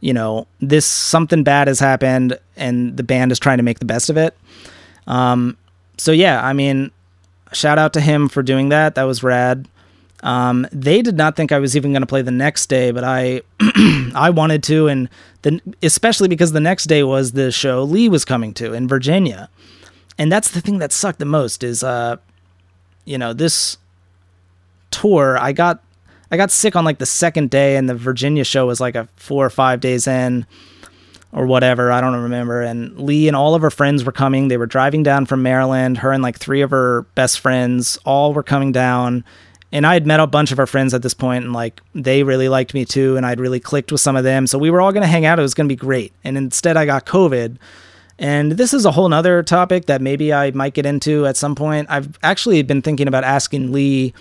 you 0.00 0.12
know, 0.12 0.46
this 0.60 0.86
something 0.86 1.44
bad 1.44 1.68
has 1.68 1.78
happened 1.78 2.38
and 2.56 2.96
the 2.96 3.02
band 3.02 3.30
is 3.32 3.38
trying 3.38 3.58
to 3.58 3.62
make 3.62 3.78
the 3.78 3.84
best 3.84 4.10
of 4.10 4.16
it. 4.16 4.36
Um, 5.06 5.56
so 5.98 6.12
yeah, 6.12 6.44
I 6.44 6.52
mean, 6.52 6.90
shout 7.52 7.78
out 7.78 7.92
to 7.94 8.00
him 8.00 8.28
for 8.28 8.42
doing 8.42 8.70
that. 8.70 8.96
That 8.96 9.04
was 9.04 9.22
rad. 9.22 9.68
Um, 10.26 10.66
they 10.72 11.02
did 11.02 11.16
not 11.16 11.36
think 11.36 11.52
I 11.52 11.60
was 11.60 11.76
even 11.76 11.92
going 11.92 12.02
to 12.02 12.06
play 12.06 12.20
the 12.20 12.32
next 12.32 12.66
day, 12.66 12.90
but 12.90 13.04
I 13.04 13.42
I 14.14 14.30
wanted 14.30 14.64
to, 14.64 14.88
and 14.88 15.08
then 15.42 15.60
especially 15.84 16.26
because 16.26 16.50
the 16.50 16.58
next 16.58 16.86
day 16.86 17.04
was 17.04 17.30
the 17.30 17.52
show 17.52 17.84
Lee 17.84 18.08
was 18.08 18.24
coming 18.24 18.52
to 18.54 18.72
in 18.72 18.88
Virginia, 18.88 19.48
and 20.18 20.30
that's 20.30 20.50
the 20.50 20.60
thing 20.60 20.78
that 20.78 20.92
sucked 20.92 21.20
the 21.20 21.26
most 21.26 21.62
is 21.62 21.84
uh, 21.84 22.16
you 23.04 23.16
know 23.16 23.32
this 23.32 23.78
tour 24.90 25.38
I 25.38 25.52
got 25.52 25.80
I 26.32 26.36
got 26.36 26.50
sick 26.50 26.74
on 26.74 26.84
like 26.84 26.98
the 26.98 27.06
second 27.06 27.50
day, 27.50 27.76
and 27.76 27.88
the 27.88 27.94
Virginia 27.94 28.42
show 28.42 28.66
was 28.66 28.80
like 28.80 28.96
a 28.96 29.08
four 29.14 29.46
or 29.46 29.50
five 29.50 29.78
days 29.78 30.08
in 30.08 30.44
or 31.30 31.46
whatever. 31.46 31.92
I 31.92 32.00
don't 32.00 32.20
remember. 32.20 32.62
And 32.62 32.98
Lee 32.98 33.28
and 33.28 33.36
all 33.36 33.54
of 33.54 33.62
her 33.62 33.70
friends 33.70 34.02
were 34.02 34.10
coming. 34.10 34.48
They 34.48 34.56
were 34.56 34.66
driving 34.66 35.04
down 35.04 35.26
from 35.26 35.44
Maryland. 35.44 35.98
Her 35.98 36.10
and 36.10 36.22
like 36.22 36.36
three 36.36 36.62
of 36.62 36.70
her 36.70 37.02
best 37.14 37.38
friends 37.38 37.96
all 38.04 38.32
were 38.32 38.42
coming 38.42 38.72
down 38.72 39.24
and 39.72 39.86
I 39.86 39.94
had 39.94 40.06
met 40.06 40.20
a 40.20 40.26
bunch 40.26 40.52
of 40.52 40.58
our 40.58 40.66
friends 40.66 40.94
at 40.94 41.02
this 41.02 41.14
point, 41.14 41.44
and 41.44 41.52
like 41.52 41.80
they 41.94 42.22
really 42.22 42.48
liked 42.48 42.74
me 42.74 42.84
too, 42.84 43.16
and 43.16 43.26
I'd 43.26 43.40
really 43.40 43.60
clicked 43.60 43.92
with 43.92 44.00
some 44.00 44.16
of 44.16 44.24
them. 44.24 44.46
So 44.46 44.58
we 44.58 44.70
were 44.70 44.80
all 44.80 44.92
going 44.92 45.02
to 45.02 45.08
hang 45.08 45.24
out. 45.24 45.38
It 45.38 45.42
was 45.42 45.54
going 45.54 45.68
to 45.68 45.72
be 45.72 45.76
great. 45.76 46.12
And 46.24 46.36
instead, 46.36 46.76
I 46.76 46.86
got 46.86 47.06
COVID. 47.06 47.56
And 48.18 48.52
this 48.52 48.72
is 48.72 48.84
a 48.84 48.92
whole 48.92 49.08
nother 49.08 49.42
topic 49.42 49.86
that 49.86 50.00
maybe 50.00 50.32
I 50.32 50.50
might 50.52 50.72
get 50.72 50.86
into 50.86 51.26
at 51.26 51.36
some 51.36 51.54
point. 51.54 51.88
I've 51.90 52.18
actually 52.22 52.62
been 52.62 52.80
thinking 52.80 53.08
about 53.08 53.24
asking 53.24 53.72
Lee 53.72 54.14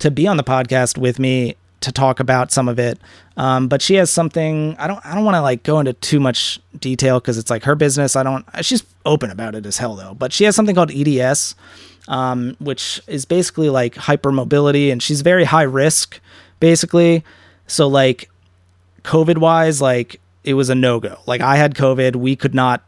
to 0.00 0.10
be 0.10 0.26
on 0.26 0.36
the 0.36 0.44
podcast 0.44 0.98
with 0.98 1.18
me 1.18 1.54
to 1.80 1.92
talk 1.92 2.18
about 2.18 2.50
some 2.50 2.68
of 2.68 2.78
it. 2.78 2.98
Um, 3.36 3.68
but 3.68 3.80
she 3.80 3.94
has 3.94 4.10
something 4.10 4.74
I 4.78 4.88
don't 4.88 5.04
I 5.06 5.14
don't 5.14 5.24
want 5.24 5.36
to 5.36 5.42
like 5.42 5.62
go 5.62 5.78
into 5.78 5.92
too 5.92 6.18
much 6.18 6.60
detail 6.78 7.20
because 7.20 7.38
it's 7.38 7.50
like 7.50 7.62
her 7.64 7.76
business. 7.76 8.16
I 8.16 8.22
don't. 8.22 8.44
She's 8.62 8.82
open 9.06 9.30
about 9.30 9.54
it 9.54 9.64
as 9.64 9.78
hell 9.78 9.94
though. 9.94 10.14
But 10.14 10.32
she 10.32 10.44
has 10.44 10.56
something 10.56 10.74
called 10.74 10.90
EDS, 10.90 11.54
um, 12.08 12.56
which 12.58 13.00
is 13.06 13.24
basically 13.24 13.70
like 13.70 13.94
hypermobility, 13.94 14.90
and 14.90 15.02
she's 15.02 15.20
very 15.20 15.44
high 15.44 15.62
risk, 15.62 16.20
basically. 16.58 17.22
So 17.66 17.86
like, 17.86 18.28
COVID 19.04 19.38
wise, 19.38 19.80
like 19.80 20.20
it 20.42 20.54
was 20.54 20.68
a 20.68 20.74
no 20.74 20.98
go. 20.98 21.20
Like 21.26 21.40
I 21.40 21.56
had 21.56 21.74
COVID, 21.74 22.16
we 22.16 22.34
could 22.34 22.54
not 22.54 22.82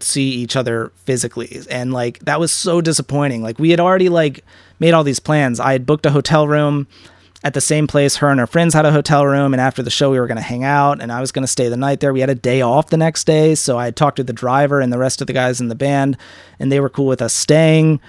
see 0.00 0.30
each 0.30 0.56
other 0.56 0.90
physically 1.04 1.60
and 1.70 1.92
like 1.92 2.18
that 2.24 2.40
was 2.40 2.50
so 2.50 2.80
disappointing 2.80 3.40
like 3.40 3.56
we 3.60 3.70
had 3.70 3.78
already 3.78 4.08
like 4.08 4.44
made 4.80 4.92
all 4.92 5.04
these 5.04 5.20
plans 5.20 5.60
i 5.60 5.70
had 5.70 5.86
booked 5.86 6.04
a 6.04 6.10
hotel 6.10 6.48
room 6.48 6.88
at 7.44 7.54
the 7.54 7.60
same 7.60 7.86
place. 7.86 8.16
Her 8.16 8.30
and 8.30 8.38
her 8.40 8.46
friends 8.46 8.74
had 8.74 8.86
a 8.86 8.92
hotel 8.92 9.26
room, 9.26 9.52
and 9.52 9.60
after 9.60 9.82
the 9.82 9.90
show, 9.90 10.10
we 10.10 10.20
were 10.20 10.26
going 10.26 10.36
to 10.36 10.42
hang 10.42 10.64
out, 10.64 11.00
and 11.00 11.10
I 11.10 11.20
was 11.20 11.32
going 11.32 11.42
to 11.42 11.48
stay 11.48 11.68
the 11.68 11.76
night 11.76 12.00
there. 12.00 12.12
We 12.12 12.20
had 12.20 12.30
a 12.30 12.34
day 12.34 12.60
off 12.60 12.90
the 12.90 12.96
next 12.96 13.24
day, 13.24 13.54
so 13.54 13.78
I 13.78 13.90
talked 13.90 14.16
to 14.16 14.24
the 14.24 14.32
driver 14.32 14.80
and 14.80 14.92
the 14.92 14.98
rest 14.98 15.20
of 15.20 15.26
the 15.26 15.32
guys 15.32 15.60
in 15.60 15.68
the 15.68 15.74
band, 15.74 16.16
and 16.58 16.70
they 16.70 16.80
were 16.80 16.88
cool 16.88 17.06
with 17.06 17.22
us 17.22 17.34
staying, 17.34 18.00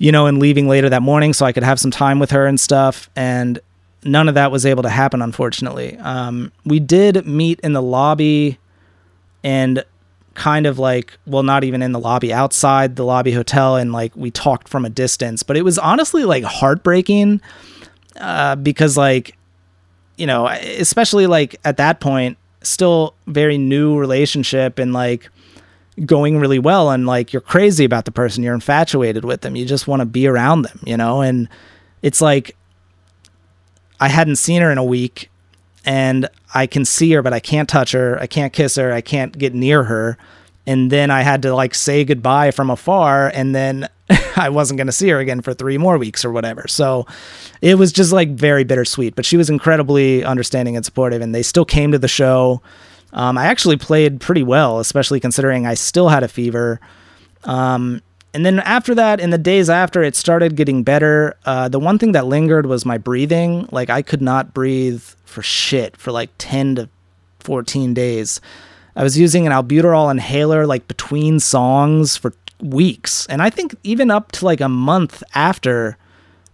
you 0.00 0.10
know, 0.10 0.24
and 0.24 0.38
leaving 0.38 0.66
later 0.66 0.88
that 0.88 1.02
morning 1.02 1.34
so 1.34 1.44
I 1.44 1.52
could 1.52 1.62
have 1.62 1.78
some 1.78 1.90
time 1.90 2.18
with 2.18 2.30
her 2.30 2.46
and 2.46 2.58
stuff. 2.58 3.10
And 3.14 3.60
none 4.02 4.30
of 4.30 4.34
that 4.34 4.50
was 4.50 4.64
able 4.64 4.82
to 4.82 4.88
happen, 4.88 5.20
unfortunately. 5.20 5.98
Um, 5.98 6.52
we 6.64 6.80
did 6.80 7.26
meet 7.26 7.60
in 7.60 7.74
the 7.74 7.82
lobby 7.82 8.58
and 9.44 9.84
kind 10.32 10.64
of 10.64 10.78
like 10.78 11.18
well 11.26 11.42
not 11.42 11.64
even 11.64 11.82
in 11.82 11.92
the 11.92 11.98
lobby 11.98 12.32
outside 12.32 12.96
the 12.96 13.04
lobby 13.04 13.32
hotel 13.32 13.76
and 13.76 13.92
like 13.92 14.14
we 14.16 14.30
talked 14.30 14.68
from 14.68 14.84
a 14.84 14.88
distance 14.88 15.42
but 15.42 15.56
it 15.56 15.62
was 15.62 15.76
honestly 15.76 16.24
like 16.24 16.44
heartbreaking 16.44 17.40
uh, 18.20 18.54
because 18.54 18.96
like 18.96 19.36
you 20.16 20.26
know 20.26 20.46
especially 20.46 21.26
like 21.26 21.56
at 21.64 21.76
that 21.78 22.00
point 22.00 22.38
still 22.62 23.12
very 23.26 23.58
new 23.58 23.98
relationship 23.98 24.78
and 24.78 24.92
like 24.92 25.28
going 26.06 26.38
really 26.38 26.58
well 26.58 26.90
and 26.90 27.06
like 27.06 27.32
you're 27.32 27.40
crazy 27.40 27.84
about 27.84 28.04
the 28.04 28.12
person 28.12 28.42
you're 28.42 28.54
infatuated 28.54 29.24
with 29.24 29.42
them 29.42 29.56
you 29.56 29.64
just 29.64 29.86
want 29.86 30.00
to 30.00 30.06
be 30.06 30.26
around 30.26 30.62
them 30.62 30.80
you 30.84 30.96
know 30.96 31.20
and 31.20 31.48
it's 32.02 32.20
like 32.20 32.56
i 34.00 34.08
hadn't 34.08 34.36
seen 34.36 34.62
her 34.62 34.70
in 34.70 34.78
a 34.78 34.84
week 34.84 35.30
and 35.84 36.28
i 36.54 36.66
can 36.66 36.84
see 36.84 37.10
her 37.12 37.22
but 37.22 37.32
i 37.32 37.40
can't 37.40 37.68
touch 37.68 37.92
her 37.92 38.18
i 38.20 38.26
can't 38.26 38.52
kiss 38.52 38.76
her 38.76 38.92
i 38.92 39.00
can't 39.00 39.36
get 39.36 39.54
near 39.54 39.84
her 39.84 40.16
and 40.66 40.90
then 40.90 41.10
i 41.10 41.22
had 41.22 41.42
to 41.42 41.54
like 41.54 41.74
say 41.74 42.04
goodbye 42.04 42.50
from 42.50 42.70
afar 42.70 43.28
and 43.34 43.54
then 43.54 43.88
I 44.36 44.48
wasn't 44.48 44.78
going 44.78 44.86
to 44.86 44.92
see 44.92 45.08
her 45.08 45.18
again 45.18 45.40
for 45.40 45.54
three 45.54 45.78
more 45.78 45.98
weeks 45.98 46.24
or 46.24 46.32
whatever. 46.32 46.66
So 46.68 47.06
it 47.62 47.76
was 47.76 47.92
just 47.92 48.12
like 48.12 48.30
very 48.30 48.64
bittersweet, 48.64 49.14
but 49.14 49.24
she 49.24 49.36
was 49.36 49.50
incredibly 49.50 50.24
understanding 50.24 50.76
and 50.76 50.84
supportive, 50.84 51.22
and 51.22 51.34
they 51.34 51.42
still 51.42 51.64
came 51.64 51.92
to 51.92 51.98
the 51.98 52.08
show. 52.08 52.60
Um, 53.12 53.36
I 53.36 53.46
actually 53.46 53.76
played 53.76 54.20
pretty 54.20 54.42
well, 54.42 54.78
especially 54.78 55.20
considering 55.20 55.66
I 55.66 55.74
still 55.74 56.08
had 56.08 56.22
a 56.22 56.28
fever. 56.28 56.80
Um, 57.44 58.02
and 58.32 58.46
then 58.46 58.60
after 58.60 58.94
that, 58.94 59.18
in 59.18 59.30
the 59.30 59.38
days 59.38 59.68
after, 59.68 60.02
it 60.02 60.14
started 60.14 60.54
getting 60.56 60.82
better. 60.84 61.36
Uh, 61.44 61.68
the 61.68 61.80
one 61.80 61.98
thing 61.98 62.12
that 62.12 62.26
lingered 62.26 62.66
was 62.66 62.86
my 62.86 62.98
breathing. 62.98 63.68
Like 63.72 63.90
I 63.90 64.02
could 64.02 64.22
not 64.22 64.54
breathe 64.54 65.02
for 65.24 65.42
shit 65.42 65.96
for 65.96 66.12
like 66.12 66.30
10 66.38 66.76
to 66.76 66.88
14 67.40 67.94
days. 67.94 68.40
I 68.94 69.02
was 69.02 69.18
using 69.18 69.46
an 69.46 69.52
albuterol 69.52 70.10
inhaler 70.10 70.66
like 70.66 70.86
between 70.86 71.40
songs 71.40 72.16
for 72.16 72.32
weeks. 72.60 73.26
And 73.26 73.42
I 73.42 73.50
think 73.50 73.74
even 73.82 74.10
up 74.10 74.32
to 74.32 74.44
like 74.44 74.60
a 74.60 74.68
month 74.68 75.22
after, 75.34 75.96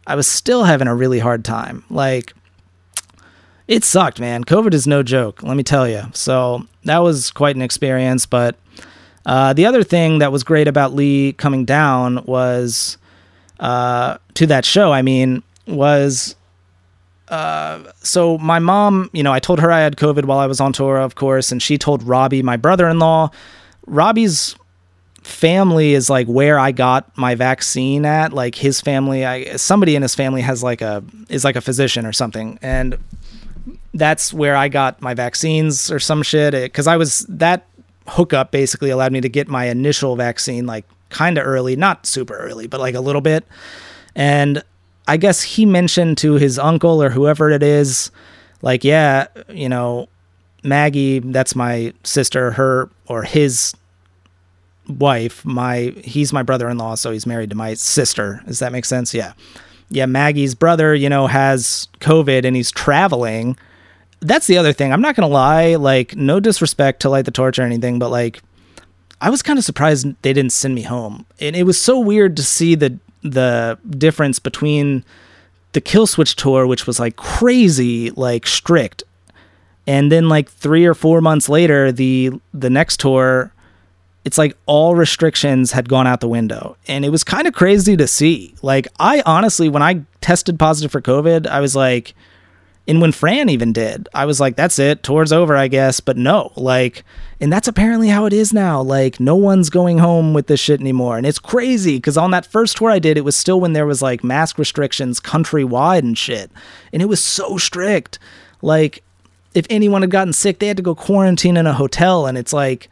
I 0.06 0.14
was 0.14 0.26
still 0.26 0.64
having 0.64 0.88
a 0.88 0.94
really 0.94 1.18
hard 1.18 1.44
time. 1.44 1.84
Like, 1.90 2.32
it 3.68 3.84
sucked, 3.84 4.20
man. 4.20 4.44
COVID 4.44 4.74
is 4.74 4.86
no 4.86 5.02
joke, 5.02 5.42
let 5.42 5.56
me 5.56 5.62
tell 5.62 5.88
you. 5.88 6.02
So 6.12 6.66
that 6.84 6.98
was 6.98 7.30
quite 7.30 7.56
an 7.56 7.62
experience. 7.62 8.26
But 8.26 8.56
uh, 9.24 9.52
the 9.52 9.66
other 9.66 9.82
thing 9.82 10.18
that 10.20 10.32
was 10.32 10.44
great 10.44 10.68
about 10.68 10.94
Lee 10.94 11.32
coming 11.32 11.64
down 11.64 12.24
was 12.26 12.96
uh, 13.60 14.18
to 14.34 14.46
that 14.46 14.64
show, 14.64 14.92
I 14.92 15.02
mean, 15.02 15.42
was 15.66 16.36
uh, 17.28 17.82
so 18.02 18.38
my 18.38 18.58
mom, 18.58 19.10
you 19.12 19.22
know, 19.22 19.32
I 19.32 19.40
told 19.40 19.58
her 19.60 19.72
I 19.72 19.80
had 19.80 19.96
COVID 19.96 20.26
while 20.26 20.38
I 20.38 20.46
was 20.46 20.60
on 20.60 20.72
tour, 20.72 20.98
of 20.98 21.16
course, 21.16 21.50
and 21.50 21.60
she 21.60 21.76
told 21.76 22.02
Robbie, 22.02 22.42
my 22.42 22.56
brother 22.56 22.88
in 22.88 22.98
law. 22.98 23.30
Robbie's 23.86 24.54
family 25.22 25.94
is 25.94 26.08
like 26.08 26.28
where 26.28 26.56
I 26.58 26.70
got 26.70 27.16
my 27.18 27.34
vaccine 27.34 28.04
at. 28.04 28.32
Like 28.32 28.54
his 28.54 28.80
family, 28.80 29.24
I 29.24 29.56
somebody 29.56 29.96
in 29.96 30.02
his 30.02 30.14
family 30.14 30.40
has 30.42 30.62
like 30.62 30.80
a 30.82 31.02
is 31.28 31.44
like 31.44 31.56
a 31.56 31.60
physician 31.60 32.06
or 32.06 32.12
something, 32.12 32.58
and 32.62 32.96
that's 33.94 34.32
where 34.32 34.56
I 34.56 34.68
got 34.68 35.00
my 35.02 35.14
vaccines 35.14 35.90
or 35.90 35.98
some 35.98 36.22
shit. 36.22 36.52
Because 36.52 36.86
I 36.86 36.96
was 36.96 37.26
that 37.28 37.66
hookup 38.08 38.50
basically 38.50 38.90
allowed 38.90 39.12
me 39.12 39.20
to 39.20 39.28
get 39.28 39.48
my 39.48 39.64
initial 39.66 40.16
vaccine 40.16 40.66
like 40.66 40.84
kind 41.10 41.38
of 41.38 41.46
early, 41.46 41.76
not 41.76 42.06
super 42.06 42.36
early, 42.36 42.66
but 42.66 42.80
like 42.80 42.94
a 42.94 43.00
little 43.00 43.20
bit. 43.20 43.44
And 44.14 44.62
I 45.08 45.16
guess 45.16 45.42
he 45.42 45.66
mentioned 45.66 46.18
to 46.18 46.34
his 46.34 46.58
uncle 46.58 47.02
or 47.02 47.10
whoever 47.10 47.50
it 47.50 47.62
is, 47.62 48.10
like, 48.62 48.82
yeah, 48.84 49.26
you 49.48 49.68
know, 49.68 50.08
Maggie, 50.64 51.20
that's 51.20 51.54
my 51.54 51.92
sister, 52.02 52.50
her 52.52 52.90
or 53.06 53.22
his 53.22 53.74
wife, 54.88 55.44
my 55.44 55.92
he's 56.02 56.32
my 56.32 56.42
brother-in-law, 56.42 56.96
so 56.96 57.12
he's 57.12 57.26
married 57.26 57.50
to 57.50 57.56
my 57.56 57.74
sister. 57.74 58.42
Does 58.46 58.58
that 58.58 58.72
make 58.72 58.84
sense? 58.84 59.14
Yeah. 59.14 59.32
Yeah, 59.88 60.06
Maggie's 60.06 60.54
brother, 60.54 60.94
you 60.94 61.08
know, 61.08 61.26
has 61.26 61.88
COVID 62.00 62.44
and 62.44 62.56
he's 62.56 62.70
traveling. 62.70 63.56
That's 64.20 64.46
the 64.46 64.58
other 64.58 64.72
thing. 64.72 64.92
I'm 64.92 65.00
not 65.00 65.14
going 65.14 65.28
to 65.28 65.32
lie, 65.32 65.76
like 65.76 66.16
no 66.16 66.40
disrespect 66.40 67.00
to 67.02 67.10
light 67.10 67.24
the 67.24 67.30
torch 67.30 67.58
or 67.58 67.62
anything, 67.62 67.98
but 67.98 68.10
like 68.10 68.42
I 69.20 69.30
was 69.30 69.42
kind 69.42 69.58
of 69.58 69.64
surprised 69.64 70.06
they 70.22 70.32
didn't 70.32 70.52
send 70.52 70.74
me 70.74 70.82
home. 70.82 71.26
And 71.40 71.56
it 71.56 71.64
was 71.64 71.80
so 71.80 71.98
weird 71.98 72.36
to 72.36 72.42
see 72.42 72.74
the 72.74 72.98
the 73.22 73.78
difference 73.90 74.38
between 74.38 75.04
the 75.72 75.80
Killswitch 75.80 76.36
tour, 76.36 76.66
which 76.66 76.86
was 76.86 77.00
like 77.00 77.16
crazy, 77.16 78.10
like 78.10 78.46
strict, 78.46 79.02
and 79.86 80.10
then 80.10 80.28
like 80.28 80.48
three 80.48 80.84
or 80.84 80.94
four 80.94 81.20
months 81.20 81.48
later, 81.48 81.92
the 81.92 82.32
the 82.52 82.70
next 82.70 83.00
tour 83.00 83.52
it's 84.26 84.36
like 84.36 84.56
all 84.66 84.96
restrictions 84.96 85.70
had 85.70 85.88
gone 85.88 86.08
out 86.08 86.18
the 86.18 86.28
window. 86.28 86.76
And 86.88 87.04
it 87.04 87.10
was 87.10 87.22
kind 87.22 87.46
of 87.46 87.54
crazy 87.54 87.96
to 87.96 88.08
see. 88.08 88.56
Like, 88.60 88.88
I 88.98 89.22
honestly, 89.24 89.68
when 89.68 89.84
I 89.84 90.02
tested 90.20 90.58
positive 90.58 90.90
for 90.90 91.00
COVID, 91.00 91.46
I 91.46 91.60
was 91.60 91.76
like, 91.76 92.12
and 92.88 93.00
when 93.00 93.12
Fran 93.12 93.48
even 93.48 93.72
did, 93.72 94.08
I 94.12 94.24
was 94.24 94.40
like, 94.40 94.56
that's 94.56 94.80
it, 94.80 95.04
tour's 95.04 95.32
over, 95.32 95.56
I 95.56 95.68
guess. 95.68 96.00
But 96.00 96.16
no, 96.16 96.50
like, 96.56 97.04
and 97.40 97.52
that's 97.52 97.68
apparently 97.68 98.08
how 98.08 98.24
it 98.24 98.32
is 98.32 98.52
now. 98.52 98.82
Like, 98.82 99.20
no 99.20 99.36
one's 99.36 99.70
going 99.70 99.98
home 99.98 100.34
with 100.34 100.48
this 100.48 100.58
shit 100.58 100.80
anymore. 100.80 101.16
And 101.16 101.24
it's 101.24 101.38
crazy 101.38 101.96
because 101.98 102.16
on 102.16 102.32
that 102.32 102.46
first 102.46 102.76
tour 102.76 102.90
I 102.90 102.98
did, 102.98 103.16
it 103.16 103.24
was 103.24 103.36
still 103.36 103.60
when 103.60 103.74
there 103.74 103.86
was 103.86 104.02
like 104.02 104.24
mask 104.24 104.58
restrictions 104.58 105.20
countrywide 105.20 106.00
and 106.00 106.18
shit. 106.18 106.50
And 106.92 107.00
it 107.00 107.06
was 107.06 107.22
so 107.22 107.58
strict. 107.58 108.18
Like, 108.60 109.04
if 109.54 109.68
anyone 109.70 110.02
had 110.02 110.10
gotten 110.10 110.32
sick, 110.32 110.58
they 110.58 110.66
had 110.66 110.76
to 110.78 110.82
go 110.82 110.96
quarantine 110.96 111.56
in 111.56 111.68
a 111.68 111.72
hotel. 111.72 112.26
And 112.26 112.36
it's 112.36 112.52
like, 112.52 112.90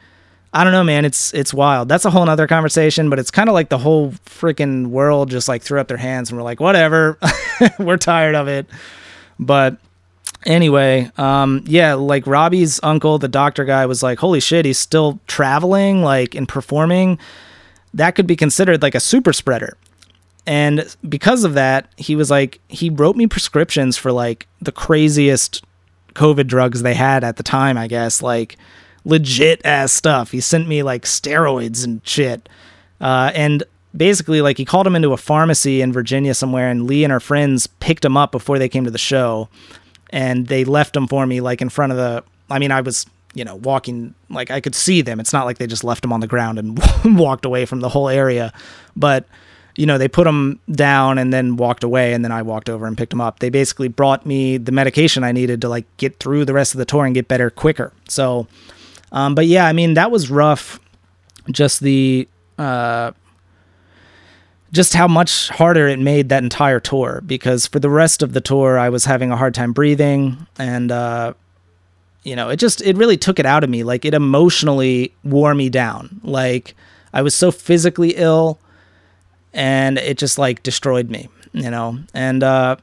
I 0.55 0.63
don't 0.63 0.73
know, 0.73 0.85
man. 0.85 1.05
It's 1.05 1.35
it's 1.35 1.53
wild. 1.53 1.89
That's 1.89 2.05
a 2.05 2.11
whole 2.11 2.29
other 2.31 2.47
conversation, 2.47 3.11
but 3.11 3.19
it's 3.19 3.33
kind 3.33 3.49
of 3.49 3.55
like 3.55 3.71
the 3.71 3.79
whole 3.79 4.13
freaking 4.25 4.87
world 4.87 5.29
just 5.29 5.49
like 5.49 5.63
threw 5.63 5.81
up 5.81 5.89
their 5.89 5.97
hands 5.97 6.31
and 6.31 6.39
we're 6.39 6.45
like, 6.45 6.61
whatever, 6.61 7.19
we're 7.81 7.97
tired 7.97 8.37
of 8.37 8.47
it. 8.47 8.67
But 9.41 9.79
anyway, 10.47 11.11
um, 11.19 11.65
yeah, 11.67 11.95
like 11.95 12.25
Robbie's 12.29 12.79
uncle, 12.85 13.19
the 13.19 13.27
doctor 13.27 13.65
guy, 13.65 13.85
was 13.87 14.01
like, 14.01 14.21
holy 14.21 14.39
shit, 14.39 14.65
he's 14.65 14.79
still 14.79 15.19
traveling, 15.27 16.03
like 16.03 16.37
and 16.37 16.49
performing. 16.49 17.19
That 17.93 18.13
could 18.13 18.29
be 18.29 18.37
considered 18.37 18.81
like 18.81 18.95
a 18.95 19.01
super 19.01 19.33
spreader. 19.33 19.77
And 20.47 20.95
because 21.09 21.43
of 21.43 21.55
that, 21.55 21.89
he 21.97 22.15
was 22.15 22.31
like, 22.31 22.61
he 22.69 22.91
wrote 22.91 23.17
me 23.17 23.27
prescriptions 23.27 23.97
for 23.97 24.13
like 24.13 24.47
the 24.63 24.73
craziest 24.73 25.65
COVID 26.15 26.47
drugs 26.47 26.83
they 26.83 26.95
had 26.95 27.25
at 27.25 27.39
the 27.39 27.43
time, 27.43 27.77
I 27.77 27.89
guess. 27.89 28.23
Like, 28.23 28.57
legit 29.05 29.65
ass 29.65 29.93
stuff. 29.93 30.31
He 30.31 30.41
sent 30.41 30.69
me 30.69 30.83
like 30.83 31.03
steroids 31.03 31.85
and 31.85 32.01
shit. 32.07 32.49
Uh, 33.01 33.31
and 33.35 33.65
basically, 33.97 34.41
like, 34.41 34.57
he 34.57 34.65
called 34.65 34.87
him 34.87 34.97
into 34.97 35.13
a 35.13 35.17
pharmacy 35.17 35.81
in 35.81 35.93
Virginia 35.93 36.35
somewhere, 36.35 36.71
and 36.71 36.87
Lee 36.87 37.05
and 37.05 37.13
her 37.13 37.21
friends 37.21 37.67
picked 37.67 38.05
him 38.05 38.17
up 38.17 38.33
before 38.33 38.59
they 38.59 38.69
came 38.69 38.85
to 38.85 38.91
the 38.91 38.99
show. 38.99 39.49
And 40.11 40.47
they 40.47 40.65
left 40.65 40.97
him 40.97 41.07
for 41.09 41.27
me, 41.27 41.41
like, 41.41 41.61
in 41.61 41.69
front 41.69 41.93
of 41.93 41.99
the. 41.99 42.25
I 42.51 42.59
mean, 42.59 42.71
I 42.71 42.81
was, 42.83 43.07
you 43.35 43.45
know, 43.45 43.57
walking, 43.57 44.15
like, 44.31 44.51
I 44.51 44.61
could 44.61 44.75
see 44.75 45.03
them. 45.03 45.19
It's 45.19 45.33
not 45.33 45.45
like 45.45 45.59
they 45.59 45.67
just 45.67 45.85
left 45.85 46.05
him 46.05 46.13
on 46.13 46.21
the 46.21 46.27
ground 46.27 46.59
and 46.59 46.79
walked 47.19 47.45
away 47.45 47.67
from 47.67 47.81
the 47.81 47.89
whole 47.89 48.09
area. 48.09 48.53
But 48.97 49.27
you 49.77 49.87
know, 49.87 49.99
they 49.99 50.07
put 50.07 50.25
him 50.25 50.61
down 50.71 51.19
and 51.19 51.33
then 51.33 51.57
walked 51.57 51.83
away, 51.83 52.13
and 52.13 52.25
then 52.25 52.31
I 52.31 52.43
walked 52.43 52.71
over 52.71 52.87
and 52.87 52.97
picked 52.97 53.13
him 53.13 53.21
up. 53.21 53.41
They 53.41 53.51
basically 53.51 53.89
brought 53.89 54.25
me 54.25 54.57
the 54.57 54.71
medication 54.71 55.25
I 55.25 55.33
needed 55.33 55.61
to 55.63 55.69
like 55.69 55.85
get 55.97 56.21
through 56.21 56.45
the 56.45 56.53
rest 56.53 56.75
of 56.75 56.79
the 56.79 56.85
tour 56.85 57.05
and 57.05 57.13
get 57.13 57.27
better 57.27 57.51
quicker. 57.51 57.93
So 58.09 58.47
um, 59.15 59.35
but 59.35 59.47
yeah, 59.47 59.67
I 59.67 59.73
mean 59.73 59.95
that 59.95 60.11
was 60.11 60.31
rough. 60.31 60.79
Just 61.51 61.81
the 61.81 62.29
uh, 62.59 63.13
just 64.75 64.93
how 64.93 65.07
much 65.07 65.49
harder 65.51 65.87
it 65.87 66.01
made 66.01 66.29
that 66.29 66.43
entire 66.43 66.81
tour 66.81 67.23
because 67.25 67.67
for 67.67 67.79
the 67.79 67.89
rest 67.89 68.23
of 68.23 68.33
the 68.33 68.41
tour 68.41 68.77
I 68.77 68.89
was 68.89 69.05
having 69.05 69.31
a 69.31 69.37
hard 69.37 69.55
time 69.55 69.73
breathing 69.73 70.47
and 70.59 70.91
uh 70.91 71.35
you 72.25 72.35
know, 72.35 72.49
it 72.49 72.57
just 72.57 72.83
it 72.83 72.97
really 72.97 73.19
took 73.19 73.39
it 73.39 73.45
out 73.45 73.63
of 73.65 73.71
me. 73.71 73.85
Like 73.85 74.07
it 74.07 74.15
emotionally 74.15 75.15
wore 75.25 75.55
me 75.55 75.69
down. 75.69 76.21
Like 76.25 76.75
I 77.13 77.21
was 77.23 77.35
so 77.35 77.53
physically 77.53 78.15
ill 78.17 78.59
and 79.53 79.99
it 79.99 80.19
just 80.19 80.39
like 80.39 80.63
destroyed 80.63 81.11
me, 81.11 81.29
you 81.53 81.71
know. 81.71 81.99
And 82.13 82.43
uh 82.43 82.77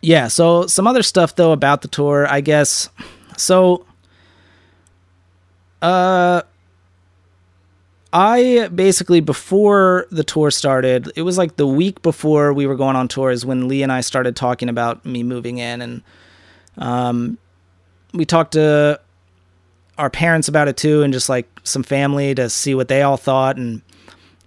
yeah, 0.00 0.28
so 0.28 0.66
some 0.66 0.86
other 0.86 1.02
stuff 1.02 1.36
though 1.36 1.52
about 1.52 1.82
the 1.82 1.88
tour, 1.88 2.26
I 2.28 2.40
guess. 2.40 2.88
So 3.36 3.84
uh 5.82 6.42
I 8.14 8.68
basically 8.68 9.20
before 9.20 10.06
the 10.10 10.22
tour 10.22 10.50
started, 10.50 11.10
it 11.16 11.22
was 11.22 11.38
like 11.38 11.56
the 11.56 11.66
week 11.66 12.02
before 12.02 12.52
we 12.52 12.66
were 12.66 12.76
going 12.76 12.94
on 12.94 13.08
tours 13.08 13.46
when 13.46 13.68
Lee 13.68 13.82
and 13.82 13.90
I 13.90 14.02
started 14.02 14.36
talking 14.36 14.68
about 14.68 15.04
me 15.06 15.22
moving 15.22 15.58
in 15.58 15.80
and 15.82 16.02
um 16.78 17.38
we 18.14 18.24
talked 18.24 18.52
to 18.52 19.00
our 19.98 20.10
parents 20.10 20.48
about 20.48 20.68
it 20.68 20.76
too 20.76 21.02
and 21.02 21.12
just 21.12 21.28
like 21.28 21.48
some 21.64 21.82
family 21.82 22.34
to 22.34 22.48
see 22.48 22.74
what 22.74 22.88
they 22.88 23.02
all 23.02 23.16
thought 23.16 23.56
and 23.56 23.82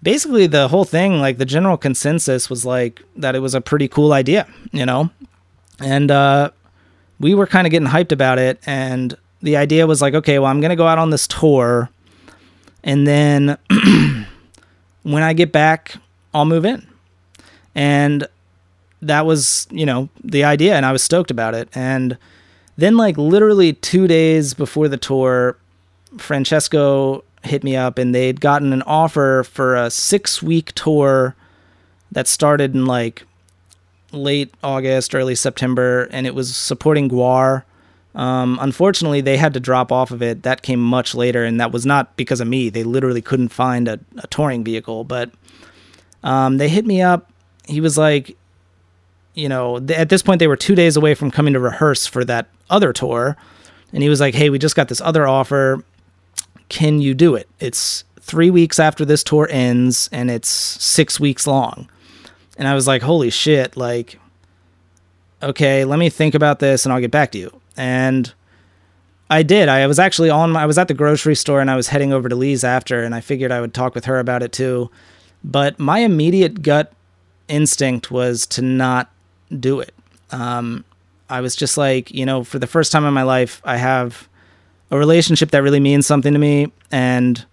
basically 0.04 0.48
the 0.48 0.68
whole 0.68 0.86
thing 0.86 1.20
like 1.20 1.38
the 1.38 1.46
general 1.46 1.78
consensus 1.78 2.50
was 2.50 2.66
like 2.66 3.02
that 3.16 3.36
it 3.36 3.40
was 3.40 3.56
a 3.56 3.62
pretty 3.62 3.88
cool 3.88 4.14
idea, 4.14 4.48
you 4.72 4.86
know. 4.86 5.10
And 5.80 6.12
uh 6.12 6.52
we 7.20 7.34
were 7.34 7.48
kind 7.48 7.66
of 7.66 7.72
getting 7.72 7.88
hyped 7.90 8.12
about 8.12 8.38
it 8.38 8.60
and 8.66 9.16
the 9.42 9.58
idea 9.58 9.88
was 9.88 10.02
like 10.02 10.14
okay, 10.14 10.40
well 10.40 10.50
I'm 10.50 10.62
going 10.62 10.70
to 10.70 10.76
go 10.76 10.88
out 10.88 10.98
on 10.98 11.10
this 11.10 11.28
tour 11.28 11.90
and 12.86 13.08
then 13.08 13.58
when 15.04 15.24
I 15.24 15.34
get 15.34 15.52
back, 15.52 15.96
I'll 16.34 16.46
move 16.46 16.66
in. 16.66 16.88
And 17.74 18.28
that 19.02 19.26
was, 19.26 19.68
you 19.72 19.86
know, 19.86 20.08
the 20.24 20.44
idea. 20.44 20.76
And 20.76 20.86
I 20.86 20.92
was 20.92 21.04
stoked 21.04 21.32
about 21.32 21.56
it. 21.56 21.68
And 21.74 22.18
then, 22.78 22.96
like, 22.96 23.18
literally 23.18 23.74
two 23.74 24.08
days 24.08 24.54
before 24.54 24.88
the 24.88 24.98
tour, 24.98 25.58
Francesco 26.18 27.24
hit 27.44 27.64
me 27.64 27.76
up 27.76 27.98
and 27.98 28.14
they'd 28.14 28.40
gotten 28.40 28.72
an 28.72 28.82
offer 28.84 29.44
for 29.44 29.76
a 29.76 29.90
six 29.90 30.42
week 30.42 30.72
tour 30.74 31.36
that 32.12 32.28
started 32.28 32.74
in 32.74 32.86
like 32.86 33.24
late 34.12 34.52
August, 34.64 35.14
early 35.14 35.36
September, 35.36 36.08
and 36.12 36.26
it 36.26 36.34
was 36.34 36.56
supporting 36.56 37.10
GWAR 37.10 37.64
um, 38.16 38.58
unfortunately, 38.62 39.20
they 39.20 39.36
had 39.36 39.54
to 39.56 39.60
drop 39.60 39.92
off 39.92 40.10
of 40.10 40.22
it. 40.22 40.44
That 40.44 40.62
came 40.62 40.80
much 40.80 41.14
later, 41.14 41.44
and 41.44 41.60
that 41.60 41.72
was 41.72 41.86
not 41.86 42.16
because 42.16 42.40
of 42.40 42.48
me. 42.48 42.70
They 42.70 42.84
literally 42.84 43.22
couldn't 43.22 43.50
find 43.50 43.88
a, 43.88 44.00
a 44.18 44.28
touring 44.28 44.64
vehicle. 44.64 45.04
But 45.04 45.32
um, 46.24 46.58
they 46.58 46.70
hit 46.70 46.86
me 46.86 47.02
up. 47.02 47.30
He 47.68 47.82
was 47.82 47.98
like, 47.98 48.38
you 49.34 49.50
know, 49.50 49.80
th- 49.80 50.00
at 50.00 50.08
this 50.08 50.24
point, 50.24 50.40
they 50.40 50.48
were 50.48 50.56
two 50.56 50.76
days 50.76 50.96
away 50.96 51.14
from 51.14 51.30
coming 51.30 51.54
to 51.54 51.60
rehearse 51.60 52.08
for 52.08 52.24
that 52.26 52.48
other 52.70 52.94
tour. 52.94 53.36
And 53.92 54.02
he 54.02 54.08
was 54.08 54.22
like, 54.22 54.34
hey, 54.34 54.50
we 54.50 54.60
just 54.60 54.76
got 54.76 54.88
this 54.88 55.02
other 55.02 55.28
offer. 55.28 55.84
Can 56.70 57.02
you 57.02 57.14
do 57.14 57.36
it? 57.36 57.50
It's 57.60 58.06
three 58.22 58.50
weeks 58.50 58.80
after 58.80 59.04
this 59.04 59.24
tour 59.24 59.48
ends, 59.52 60.10
and 60.14 60.32
it's 60.32 60.48
six 60.48 61.20
weeks 61.20 61.46
long. 61.46 61.90
And 62.58 62.66
I 62.66 62.76
was 62.76 62.88
like, 62.88 63.02
holy 63.02 63.30
shit, 63.30 63.76
like, 63.76 64.20
okay, 65.44 65.84
let 65.84 66.00
me 66.00 66.10
think 66.10 66.34
about 66.34 66.60
this 66.60 66.86
and 66.86 66.94
I'll 66.94 67.02
get 67.02 67.12
back 67.12 67.34
to 67.34 67.38
you 67.38 67.62
and 67.78 68.34
I 69.30 69.44
did. 69.44 69.70
I 69.70 69.88
was 69.88 70.00
actually 70.00 70.30
on. 70.30 70.52
My, 70.52 70.64
I 70.64 70.66
was 70.66 70.78
at 70.78 70.88
the 70.88 70.94
grocery 70.94 71.36
store 71.36 71.62
and 71.62 71.72
I 71.72 71.76
was 71.76 71.88
heading 71.88 72.14
over 72.14 72.30
to 72.30 72.36
Lee's 72.36 72.64
after, 72.64 73.04
and 73.04 73.16
I 73.16 73.22
figured 73.22 73.52
I 73.52 73.62
would 73.62 73.74
talk 73.74 73.96
with 73.96 74.06
her 74.06 74.20
about 74.20 74.44
it 74.44 74.52
too. 74.52 74.92
But 75.44 75.80
my 75.80 76.00
immediate 76.00 76.62
gut 76.62 76.92
instinct 77.48 78.12
was 78.12 78.46
to 78.48 78.62
not 78.62 79.12
do 79.60 79.80
it. 79.80 79.94
Um, 80.32 80.86
I 81.30 81.42
was 81.42 81.56
just 81.56 81.78
like, 81.78 82.12
you 82.12 82.26
know, 82.26 82.44
for 82.44 82.60
the 82.60 82.68
first 82.68 82.92
time 82.92 83.06
in 83.06 83.14
my 83.14 83.24
life, 83.24 83.62
I 83.64 83.78
have 83.78 84.28
a 84.92 84.98
relationship 84.98 85.52
that 85.52 85.64
really 85.64 85.80
means 85.80 86.06
something 86.06 86.34
to 86.34 86.40
me, 86.40 86.72
and 86.92 87.44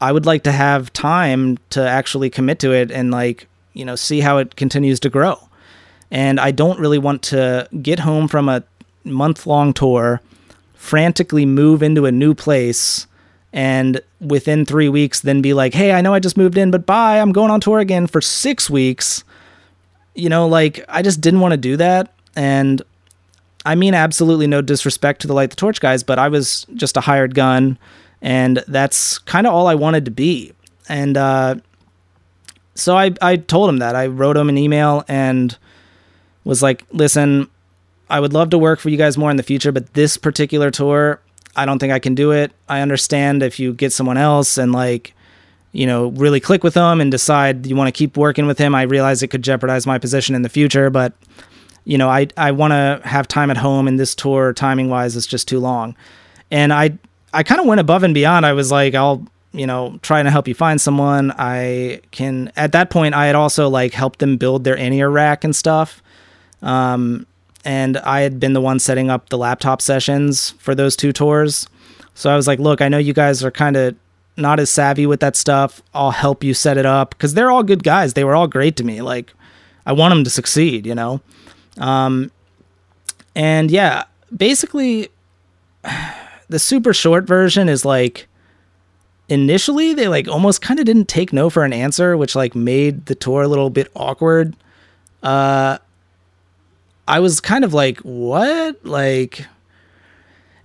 I 0.00 0.10
would 0.10 0.26
like 0.26 0.42
to 0.44 0.52
have 0.52 0.92
time 0.92 1.58
to 1.70 1.88
actually 1.88 2.30
commit 2.30 2.58
to 2.60 2.72
it 2.72 2.90
and 2.90 3.12
like, 3.12 3.46
you 3.72 3.84
know, 3.84 3.94
see 3.94 4.20
how 4.20 4.38
it 4.38 4.56
continues 4.56 4.98
to 5.00 5.08
grow. 5.08 5.38
And 6.10 6.40
I 6.40 6.50
don't 6.50 6.80
really 6.80 6.98
want 6.98 7.22
to 7.24 7.68
get 7.80 8.00
home 8.00 8.26
from 8.26 8.48
a 8.48 8.64
month 9.04 9.46
long 9.46 9.72
tour, 9.72 10.20
frantically 10.74 11.46
move 11.46 11.82
into 11.82 12.06
a 12.06 12.12
new 12.12 12.34
place, 12.34 13.06
and 13.52 14.00
within 14.20 14.64
three 14.64 14.88
weeks, 14.88 15.20
then 15.20 15.42
be 15.42 15.54
like, 15.54 15.74
hey, 15.74 15.92
I 15.92 16.00
know 16.00 16.14
I 16.14 16.18
just 16.18 16.36
moved 16.36 16.56
in, 16.56 16.70
but 16.70 16.86
bye, 16.86 17.20
I'm 17.20 17.32
going 17.32 17.50
on 17.50 17.60
tour 17.60 17.78
again 17.78 18.06
for 18.06 18.20
six 18.20 18.70
weeks. 18.70 19.24
You 20.14 20.28
know, 20.28 20.46
like, 20.46 20.84
I 20.88 21.02
just 21.02 21.20
didn't 21.20 21.40
want 21.40 21.52
to 21.52 21.58
do 21.58 21.76
that. 21.76 22.14
And 22.34 22.82
I 23.64 23.74
mean, 23.74 23.94
absolutely 23.94 24.46
no 24.46 24.62
disrespect 24.62 25.20
to 25.22 25.26
the 25.26 25.34
Light 25.34 25.50
the 25.50 25.56
Torch 25.56 25.80
guys, 25.80 26.02
but 26.02 26.18
I 26.18 26.28
was 26.28 26.66
just 26.74 26.96
a 26.96 27.00
hired 27.00 27.34
gun, 27.34 27.78
and 28.20 28.64
that's 28.68 29.18
kind 29.18 29.46
of 29.46 29.52
all 29.52 29.66
I 29.66 29.74
wanted 29.74 30.04
to 30.06 30.10
be. 30.10 30.52
And 30.88 31.16
uh, 31.16 31.56
so 32.74 32.96
I, 32.96 33.12
I 33.20 33.36
told 33.36 33.68
him 33.68 33.78
that. 33.78 33.94
I 33.94 34.06
wrote 34.06 34.36
him 34.36 34.48
an 34.48 34.58
email 34.58 35.04
and 35.08 35.56
was 36.44 36.62
like, 36.62 36.84
listen, 36.90 37.48
I 38.12 38.20
would 38.20 38.34
love 38.34 38.50
to 38.50 38.58
work 38.58 38.78
for 38.78 38.90
you 38.90 38.98
guys 38.98 39.16
more 39.16 39.30
in 39.30 39.38
the 39.38 39.42
future, 39.42 39.72
but 39.72 39.94
this 39.94 40.18
particular 40.18 40.70
tour, 40.70 41.18
I 41.56 41.64
don't 41.64 41.78
think 41.78 41.94
I 41.94 41.98
can 41.98 42.14
do 42.14 42.30
it. 42.30 42.52
I 42.68 42.82
understand 42.82 43.42
if 43.42 43.58
you 43.58 43.72
get 43.72 43.90
someone 43.90 44.18
else 44.18 44.58
and 44.58 44.70
like, 44.70 45.14
you 45.72 45.86
know, 45.86 46.08
really 46.08 46.38
click 46.38 46.62
with 46.62 46.74
them 46.74 47.00
and 47.00 47.10
decide 47.10 47.64
you 47.64 47.74
want 47.74 47.88
to 47.88 47.92
keep 47.92 48.18
working 48.18 48.46
with 48.46 48.58
him. 48.58 48.74
I 48.74 48.82
realize 48.82 49.22
it 49.22 49.28
could 49.28 49.42
jeopardize 49.42 49.86
my 49.86 49.98
position 49.98 50.34
in 50.34 50.42
the 50.42 50.50
future, 50.50 50.90
but 50.90 51.14
you 51.84 51.96
know, 51.96 52.10
I 52.10 52.28
I 52.36 52.50
want 52.50 52.72
to 52.72 53.00
have 53.02 53.26
time 53.28 53.50
at 53.50 53.56
home 53.56 53.88
and 53.88 53.98
this 53.98 54.14
tour 54.14 54.52
timing 54.52 54.90
wise 54.90 55.16
is 55.16 55.26
just 55.26 55.48
too 55.48 55.58
long. 55.58 55.96
And 56.50 56.70
I 56.70 56.98
I 57.32 57.42
kind 57.42 57.62
of 57.62 57.66
went 57.66 57.80
above 57.80 58.02
and 58.02 58.12
beyond. 58.12 58.44
I 58.44 58.52
was 58.52 58.70
like, 58.70 58.94
I'll 58.94 59.26
you 59.52 59.66
know, 59.66 59.98
trying 60.02 60.26
to 60.26 60.30
help 60.30 60.46
you 60.46 60.54
find 60.54 60.78
someone. 60.78 61.32
I 61.38 62.02
can 62.10 62.52
at 62.56 62.72
that 62.72 62.90
point 62.90 63.14
I 63.14 63.24
had 63.24 63.36
also 63.36 63.70
like 63.70 63.94
helped 63.94 64.18
them 64.18 64.36
build 64.36 64.64
their 64.64 64.76
in-ear 64.76 65.08
rack 65.08 65.44
and 65.44 65.56
stuff. 65.56 66.02
Um, 66.60 67.26
and 67.64 67.96
I 67.98 68.20
had 68.20 68.40
been 68.40 68.52
the 68.52 68.60
one 68.60 68.78
setting 68.78 69.10
up 69.10 69.28
the 69.28 69.38
laptop 69.38 69.80
sessions 69.80 70.50
for 70.58 70.74
those 70.74 70.96
two 70.96 71.12
tours. 71.12 71.68
So 72.14 72.30
I 72.30 72.36
was 72.36 72.46
like, 72.46 72.58
look, 72.58 72.80
I 72.80 72.88
know 72.88 72.98
you 72.98 73.12
guys 73.12 73.44
are 73.44 73.50
kind 73.50 73.76
of 73.76 73.96
not 74.36 74.60
as 74.60 74.70
savvy 74.70 75.06
with 75.06 75.20
that 75.20 75.36
stuff. 75.36 75.82
I'll 75.94 76.10
help 76.10 76.42
you 76.42 76.54
set 76.54 76.76
it 76.76 76.86
up 76.86 77.10
because 77.10 77.34
they're 77.34 77.50
all 77.50 77.62
good 77.62 77.82
guys. 77.82 78.14
They 78.14 78.24
were 78.24 78.34
all 78.34 78.48
great 78.48 78.76
to 78.76 78.84
me. 78.84 79.02
Like, 79.02 79.32
I 79.86 79.92
want 79.92 80.12
them 80.12 80.24
to 80.24 80.30
succeed, 80.30 80.86
you 80.86 80.94
know? 80.94 81.20
Um, 81.78 82.30
and 83.34 83.70
yeah, 83.70 84.04
basically, 84.36 85.08
the 86.48 86.58
super 86.58 86.92
short 86.92 87.26
version 87.26 87.68
is 87.68 87.84
like, 87.84 88.28
initially 89.28 89.94
they 89.94 90.08
like 90.08 90.28
almost 90.28 90.60
kind 90.60 90.78
of 90.78 90.84
didn't 90.84 91.08
take 91.08 91.32
no 91.32 91.48
for 91.48 91.64
an 91.64 91.72
answer, 91.72 92.16
which 92.16 92.34
like 92.34 92.54
made 92.54 93.06
the 93.06 93.14
tour 93.14 93.42
a 93.42 93.48
little 93.48 93.70
bit 93.70 93.88
awkward. 93.94 94.54
Uh, 95.22 95.78
I 97.08 97.20
was 97.20 97.40
kind 97.40 97.64
of 97.64 97.74
like, 97.74 97.98
what? 98.00 98.84
Like, 98.84 99.46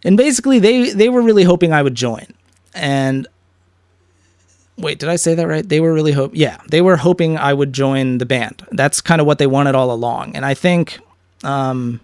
and 0.04 0.17
basically 0.17 0.60
they 0.60 0.91
they 0.91 1.10
were 1.10 1.21
really 1.21 1.43
hoping 1.43 1.73
I 1.73 1.82
would 1.82 1.95
join. 1.95 2.26
And 2.73 3.28
wait, 4.78 5.00
did 5.00 5.10
I 5.10 5.15
say 5.15 5.34
that 5.36 5.47
right? 5.47 5.67
They 5.67 5.80
were 5.80 5.93
really 5.93 6.12
hope 6.12 6.32
yeah, 6.34 6.58
they 6.69 6.82
were 6.82 6.97
hoping 6.97 7.38
I 7.38 7.54
would 7.54 7.73
join 7.73 8.19
the 8.19 8.26
band. 8.26 8.65
That's 8.71 9.02
kind 9.02 9.19
of 9.19 9.28
what 9.28 9.38
they 9.38 9.47
wanted 9.47 9.76
all 9.76 9.91
along. 9.91 10.36
And 10.36 10.45
I 10.45 10.54
think 10.54 11.00
um 11.43 12.00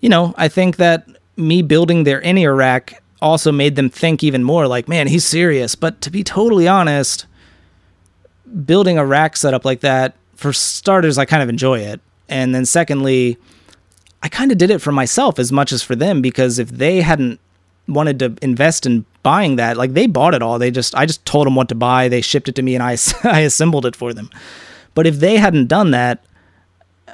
you 0.00 0.08
know, 0.08 0.34
I 0.36 0.48
think 0.48 0.76
that 0.76 1.06
me 1.36 1.62
building 1.62 2.04
their 2.04 2.18
in-ear 2.18 2.54
rack 2.54 3.02
also 3.22 3.52
made 3.52 3.76
them 3.76 3.90
think 3.90 4.24
even 4.24 4.42
more 4.42 4.66
like, 4.66 4.88
man, 4.88 5.06
he's 5.06 5.24
serious. 5.24 5.74
But 5.74 6.00
to 6.00 6.10
be 6.10 6.24
totally 6.24 6.66
honest, 6.66 7.26
building 8.64 8.96
a 8.98 9.04
rack 9.04 9.36
setup 9.36 9.64
like 9.64 9.80
that, 9.80 10.16
for 10.36 10.54
starters, 10.54 11.18
I 11.18 11.26
kind 11.26 11.42
of 11.42 11.50
enjoy 11.50 11.80
it. 11.80 12.00
And 12.30 12.54
then 12.54 12.64
secondly, 12.64 13.36
I 14.22 14.28
kind 14.28 14.52
of 14.52 14.56
did 14.56 14.70
it 14.70 14.78
for 14.78 14.92
myself 14.92 15.38
as 15.38 15.52
much 15.52 15.72
as 15.72 15.82
for 15.82 15.94
them 15.94 16.22
because 16.22 16.58
if 16.58 16.70
they 16.70 17.02
hadn't 17.02 17.40
wanted 17.88 18.18
to 18.20 18.36
invest 18.40 18.86
in 18.86 19.04
buying 19.22 19.56
that, 19.56 19.76
like 19.76 19.92
they 19.92 20.06
bought 20.06 20.34
it 20.34 20.42
all. 20.42 20.58
They 20.58 20.70
just 20.70 20.94
I 20.94 21.04
just 21.04 21.24
told 21.26 21.46
them 21.46 21.56
what 21.56 21.68
to 21.68 21.74
buy, 21.74 22.08
they 22.08 22.20
shipped 22.20 22.48
it 22.48 22.54
to 22.54 22.62
me 22.62 22.74
and 22.74 22.82
I 22.82 22.96
I 23.24 23.40
assembled 23.40 23.84
it 23.84 23.96
for 23.96 24.14
them. 24.14 24.30
But 24.94 25.06
if 25.06 25.16
they 25.16 25.36
hadn't 25.36 25.66
done 25.66 25.90
that, 25.90 26.24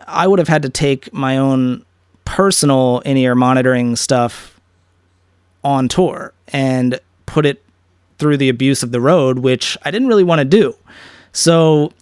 I 0.06 0.26
would 0.26 0.38
have 0.38 0.48
had 0.48 0.62
to 0.62 0.68
take 0.68 1.12
my 1.12 1.38
own 1.38 1.84
personal 2.24 3.00
in-ear 3.00 3.34
monitoring 3.34 3.96
stuff 3.96 4.60
on 5.64 5.88
tour 5.88 6.32
and 6.48 7.00
put 7.26 7.46
it 7.46 7.62
through 8.18 8.36
the 8.36 8.48
abuse 8.48 8.82
of 8.82 8.92
the 8.92 9.00
road, 9.00 9.40
which 9.40 9.76
I 9.84 9.90
didn't 9.90 10.08
really 10.08 10.24
want 10.24 10.40
to 10.40 10.44
do. 10.44 10.74
So 11.32 11.92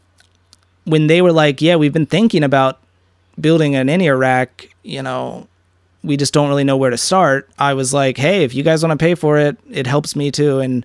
when 0.84 1.06
they 1.06 1.22
were 1.22 1.32
like, 1.32 1.60
"Yeah, 1.60 1.76
we've 1.76 1.92
been 1.92 2.06
thinking 2.06 2.42
about 2.42 2.80
building 3.41 3.74
an 3.74 3.89
in-ear 3.89 4.16
rack, 4.16 4.74
you 4.82 5.03
know, 5.03 5.49
we 6.03 6.16
just 6.16 6.35
don't 6.35 6.49
really 6.49 6.64
know 6.64 6.76
where 6.76 6.91
to 6.91 6.99
start. 6.99 7.49
I 7.59 7.74
was 7.74 7.95
like, 7.95 8.18
hey, 8.18 8.45
if 8.45 8.55
you 8.55 8.62
guys 8.62 8.82
want 8.82 8.99
to 8.99 9.03
pay 9.03 9.14
for 9.14 9.39
it, 9.39 9.57
it 9.70 9.87
helps 9.87 10.14
me 10.14 10.30
too. 10.30 10.61
And 10.61 10.85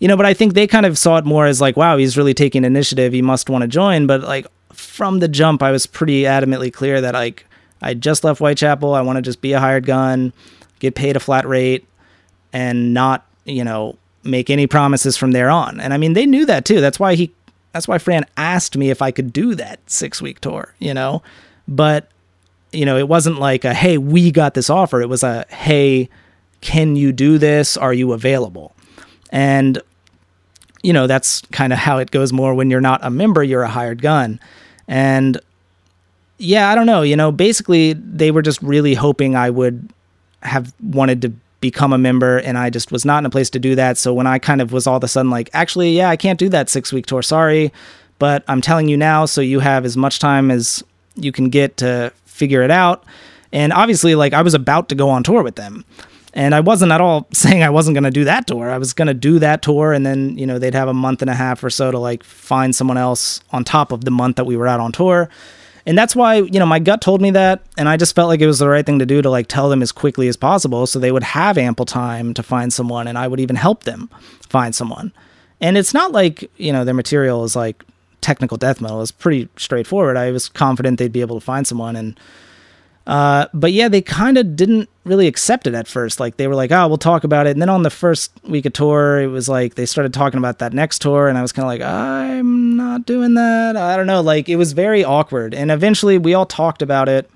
you 0.00 0.08
know, 0.08 0.16
but 0.16 0.26
I 0.26 0.34
think 0.34 0.54
they 0.54 0.66
kind 0.66 0.86
of 0.86 0.98
saw 0.98 1.18
it 1.18 1.26
more 1.26 1.46
as 1.46 1.60
like, 1.60 1.76
wow, 1.76 1.98
he's 1.98 2.16
really 2.16 2.32
taking 2.34 2.64
initiative. 2.64 3.12
He 3.12 3.22
must 3.22 3.50
want 3.50 3.62
to 3.62 3.68
join. 3.68 4.06
But 4.06 4.22
like 4.22 4.46
from 4.72 5.20
the 5.20 5.28
jump, 5.28 5.62
I 5.62 5.70
was 5.70 5.86
pretty 5.86 6.22
adamantly 6.22 6.72
clear 6.72 7.00
that 7.02 7.14
like 7.14 7.46
I 7.82 7.94
just 7.94 8.24
left 8.24 8.40
Whitechapel. 8.40 8.94
I 8.94 9.02
want 9.02 9.16
to 9.16 9.22
just 9.22 9.42
be 9.42 9.52
a 9.52 9.60
hired 9.60 9.84
gun, 9.86 10.32
get 10.78 10.94
paid 10.94 11.16
a 11.16 11.20
flat 11.20 11.46
rate, 11.46 11.86
and 12.52 12.94
not, 12.94 13.26
you 13.44 13.62
know, 13.62 13.96
make 14.24 14.48
any 14.50 14.66
promises 14.66 15.16
from 15.16 15.32
there 15.32 15.50
on. 15.50 15.80
And 15.80 15.92
I 15.92 15.98
mean, 15.98 16.14
they 16.14 16.26
knew 16.26 16.46
that 16.46 16.64
too. 16.64 16.80
That's 16.80 16.98
why 16.98 17.14
he, 17.14 17.30
that's 17.72 17.86
why 17.86 17.98
Fran 17.98 18.24
asked 18.36 18.76
me 18.76 18.90
if 18.90 19.02
I 19.02 19.10
could 19.10 19.32
do 19.32 19.54
that 19.54 19.80
six 19.86 20.20
week 20.20 20.40
tour, 20.40 20.74
you 20.78 20.94
know? 20.94 21.22
But, 21.70 22.10
you 22.72 22.84
know, 22.84 22.98
it 22.98 23.08
wasn't 23.08 23.38
like 23.38 23.64
a, 23.64 23.72
hey, 23.72 23.96
we 23.96 24.30
got 24.30 24.52
this 24.52 24.68
offer. 24.68 25.00
It 25.00 25.08
was 25.08 25.22
a, 25.22 25.46
hey, 25.48 26.10
can 26.60 26.96
you 26.96 27.12
do 27.12 27.38
this? 27.38 27.78
Are 27.78 27.94
you 27.94 28.12
available? 28.12 28.74
And 29.30 29.80
you 30.82 30.92
know, 30.92 31.06
that's 31.06 31.42
kind 31.52 31.72
of 31.72 31.78
how 31.78 31.98
it 31.98 32.10
goes 32.10 32.32
more 32.32 32.54
when 32.54 32.70
you're 32.70 32.80
not 32.80 33.00
a 33.02 33.10
member, 33.10 33.42
you're 33.42 33.62
a 33.62 33.68
hired 33.68 34.00
gun. 34.02 34.40
And 34.88 35.40
yeah, 36.38 36.70
I 36.70 36.74
don't 36.74 36.86
know, 36.86 37.02
you 37.02 37.16
know, 37.16 37.30
basically 37.30 37.92
they 37.92 38.30
were 38.30 38.42
just 38.42 38.62
really 38.62 38.94
hoping 38.94 39.36
I 39.36 39.50
would 39.50 39.90
have 40.42 40.72
wanted 40.82 41.20
to 41.22 41.32
become 41.60 41.92
a 41.92 41.98
member 41.98 42.38
and 42.38 42.56
I 42.56 42.70
just 42.70 42.90
was 42.90 43.04
not 43.04 43.18
in 43.18 43.26
a 43.26 43.30
place 43.30 43.50
to 43.50 43.58
do 43.58 43.74
that. 43.74 43.98
So 43.98 44.14
when 44.14 44.26
I 44.26 44.38
kind 44.38 44.62
of 44.62 44.72
was 44.72 44.86
all 44.86 44.96
of 44.96 45.04
a 45.04 45.08
sudden 45.08 45.30
like, 45.30 45.50
actually, 45.52 45.94
yeah, 45.94 46.08
I 46.08 46.16
can't 46.16 46.38
do 46.38 46.48
that 46.48 46.70
6 46.70 46.92
week 46.94 47.04
tour, 47.04 47.20
sorry, 47.20 47.72
but 48.18 48.42
I'm 48.48 48.62
telling 48.62 48.88
you 48.88 48.96
now 48.96 49.26
so 49.26 49.42
you 49.42 49.60
have 49.60 49.84
as 49.84 49.98
much 49.98 50.18
time 50.18 50.50
as 50.50 50.82
you 51.20 51.32
can 51.32 51.48
get 51.48 51.76
to 51.78 52.12
figure 52.24 52.62
it 52.62 52.70
out. 52.70 53.04
And 53.52 53.72
obviously 53.72 54.14
like 54.14 54.32
I 54.32 54.42
was 54.42 54.54
about 54.54 54.88
to 54.90 54.94
go 54.94 55.10
on 55.10 55.22
tour 55.22 55.42
with 55.42 55.56
them. 55.56 55.84
And 56.32 56.54
I 56.54 56.60
wasn't 56.60 56.92
at 56.92 57.00
all 57.00 57.26
saying 57.32 57.62
I 57.62 57.70
wasn't 57.70 57.94
going 57.94 58.04
to 58.04 58.10
do 58.10 58.24
that 58.24 58.46
tour. 58.46 58.70
I 58.70 58.78
was 58.78 58.92
going 58.92 59.08
to 59.08 59.14
do 59.14 59.38
that 59.40 59.62
tour 59.62 59.92
and 59.92 60.06
then, 60.06 60.38
you 60.38 60.46
know, 60.46 60.58
they'd 60.58 60.74
have 60.74 60.88
a 60.88 60.94
month 60.94 61.22
and 61.22 61.30
a 61.30 61.34
half 61.34 61.62
or 61.62 61.70
so 61.70 61.90
to 61.90 61.98
like 61.98 62.22
find 62.24 62.74
someone 62.74 62.96
else 62.96 63.40
on 63.50 63.64
top 63.64 63.92
of 63.92 64.04
the 64.04 64.10
month 64.10 64.36
that 64.36 64.44
we 64.44 64.56
were 64.56 64.68
out 64.68 64.80
on 64.80 64.92
tour. 64.92 65.28
And 65.86 65.96
that's 65.96 66.14
why, 66.14 66.36
you 66.36 66.58
know, 66.58 66.66
my 66.66 66.78
gut 66.78 67.00
told 67.00 67.20
me 67.20 67.30
that 67.32 67.62
and 67.76 67.88
I 67.88 67.96
just 67.96 68.14
felt 68.14 68.28
like 68.28 68.40
it 68.40 68.46
was 68.46 68.58
the 68.58 68.68
right 68.68 68.84
thing 68.84 68.98
to 68.98 69.06
do 69.06 69.22
to 69.22 69.30
like 69.30 69.46
tell 69.48 69.68
them 69.68 69.82
as 69.82 69.92
quickly 69.92 70.28
as 70.28 70.36
possible 70.36 70.86
so 70.86 70.98
they 70.98 71.10
would 71.10 71.22
have 71.22 71.58
ample 71.58 71.86
time 71.86 72.34
to 72.34 72.42
find 72.42 72.72
someone 72.72 73.08
and 73.08 73.16
I 73.16 73.26
would 73.26 73.40
even 73.40 73.56
help 73.56 73.84
them 73.84 74.10
find 74.48 74.74
someone. 74.74 75.12
And 75.60 75.76
it's 75.76 75.92
not 75.92 76.12
like, 76.12 76.50
you 76.56 76.72
know, 76.72 76.84
their 76.84 76.94
material 76.94 77.44
is 77.44 77.56
like 77.56 77.84
technical 78.20 78.56
death 78.56 78.80
metal. 78.80 79.02
It's 79.02 79.10
pretty 79.10 79.48
straightforward. 79.56 80.16
I 80.16 80.30
was 80.30 80.48
confident 80.48 80.98
they'd 80.98 81.12
be 81.12 81.20
able 81.20 81.38
to 81.38 81.44
find 81.44 81.66
someone 81.66 81.96
and 81.96 82.18
uh, 83.06 83.46
but 83.52 83.72
yeah, 83.72 83.88
they 83.88 84.02
kind 84.02 84.38
of 84.38 84.54
didn't 84.54 84.88
really 85.04 85.26
accept 85.26 85.66
it 85.66 85.74
at 85.74 85.88
first. 85.88 86.20
Like 86.20 86.36
they 86.36 86.46
were 86.46 86.54
like, 86.54 86.70
"Oh, 86.70 86.86
we'll 86.86 86.98
talk 86.98 87.24
about 87.24 87.46
it." 87.46 87.50
And 87.50 87.60
then 87.60 87.68
on 87.68 87.82
the 87.82 87.90
first 87.90 88.30
week 88.44 88.66
of 88.66 88.72
tour, 88.72 89.20
it 89.20 89.26
was 89.26 89.48
like 89.48 89.74
they 89.74 89.84
started 89.84 90.14
talking 90.14 90.38
about 90.38 90.58
that 90.58 90.72
next 90.72 91.00
tour, 91.00 91.26
and 91.26 91.36
I 91.36 91.42
was 91.42 91.50
kind 91.50 91.64
of 91.64 91.70
like, 91.70 91.80
"I'm 91.80 92.76
not 92.76 93.06
doing 93.06 93.34
that." 93.34 93.76
I 93.76 93.96
don't 93.96 94.06
know. 94.06 94.20
Like 94.20 94.48
it 94.48 94.56
was 94.56 94.74
very 94.74 95.02
awkward. 95.02 95.54
And 95.54 95.72
eventually, 95.72 96.18
we 96.18 96.34
all 96.34 96.46
talked 96.46 96.82
about 96.82 97.08
it. 97.08 97.28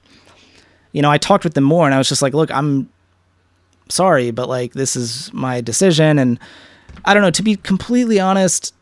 You 0.93 1.03
know, 1.03 1.11
I 1.11 1.19
talked 1.19 1.45
with 1.45 1.55
them 1.55 1.65
more, 1.65 1.87
and 1.87 1.95
I 1.95 1.99
was 1.99 2.09
just 2.09 2.23
like, 2.23 2.35
"Look, 2.35 2.53
I'm 2.53 2.89
sorry, 3.89 4.31
but 4.31 4.49
like 4.49 4.75
this 4.75 4.95
is 4.95 5.33
my 5.33 5.61
decision." 5.61 6.21
And 6.21 6.39
I 7.05 7.15
don't 7.15 7.23
know. 7.23 7.31
To 7.31 7.43
be 7.43 7.57
completely 7.57 8.21
honest, 8.21 8.75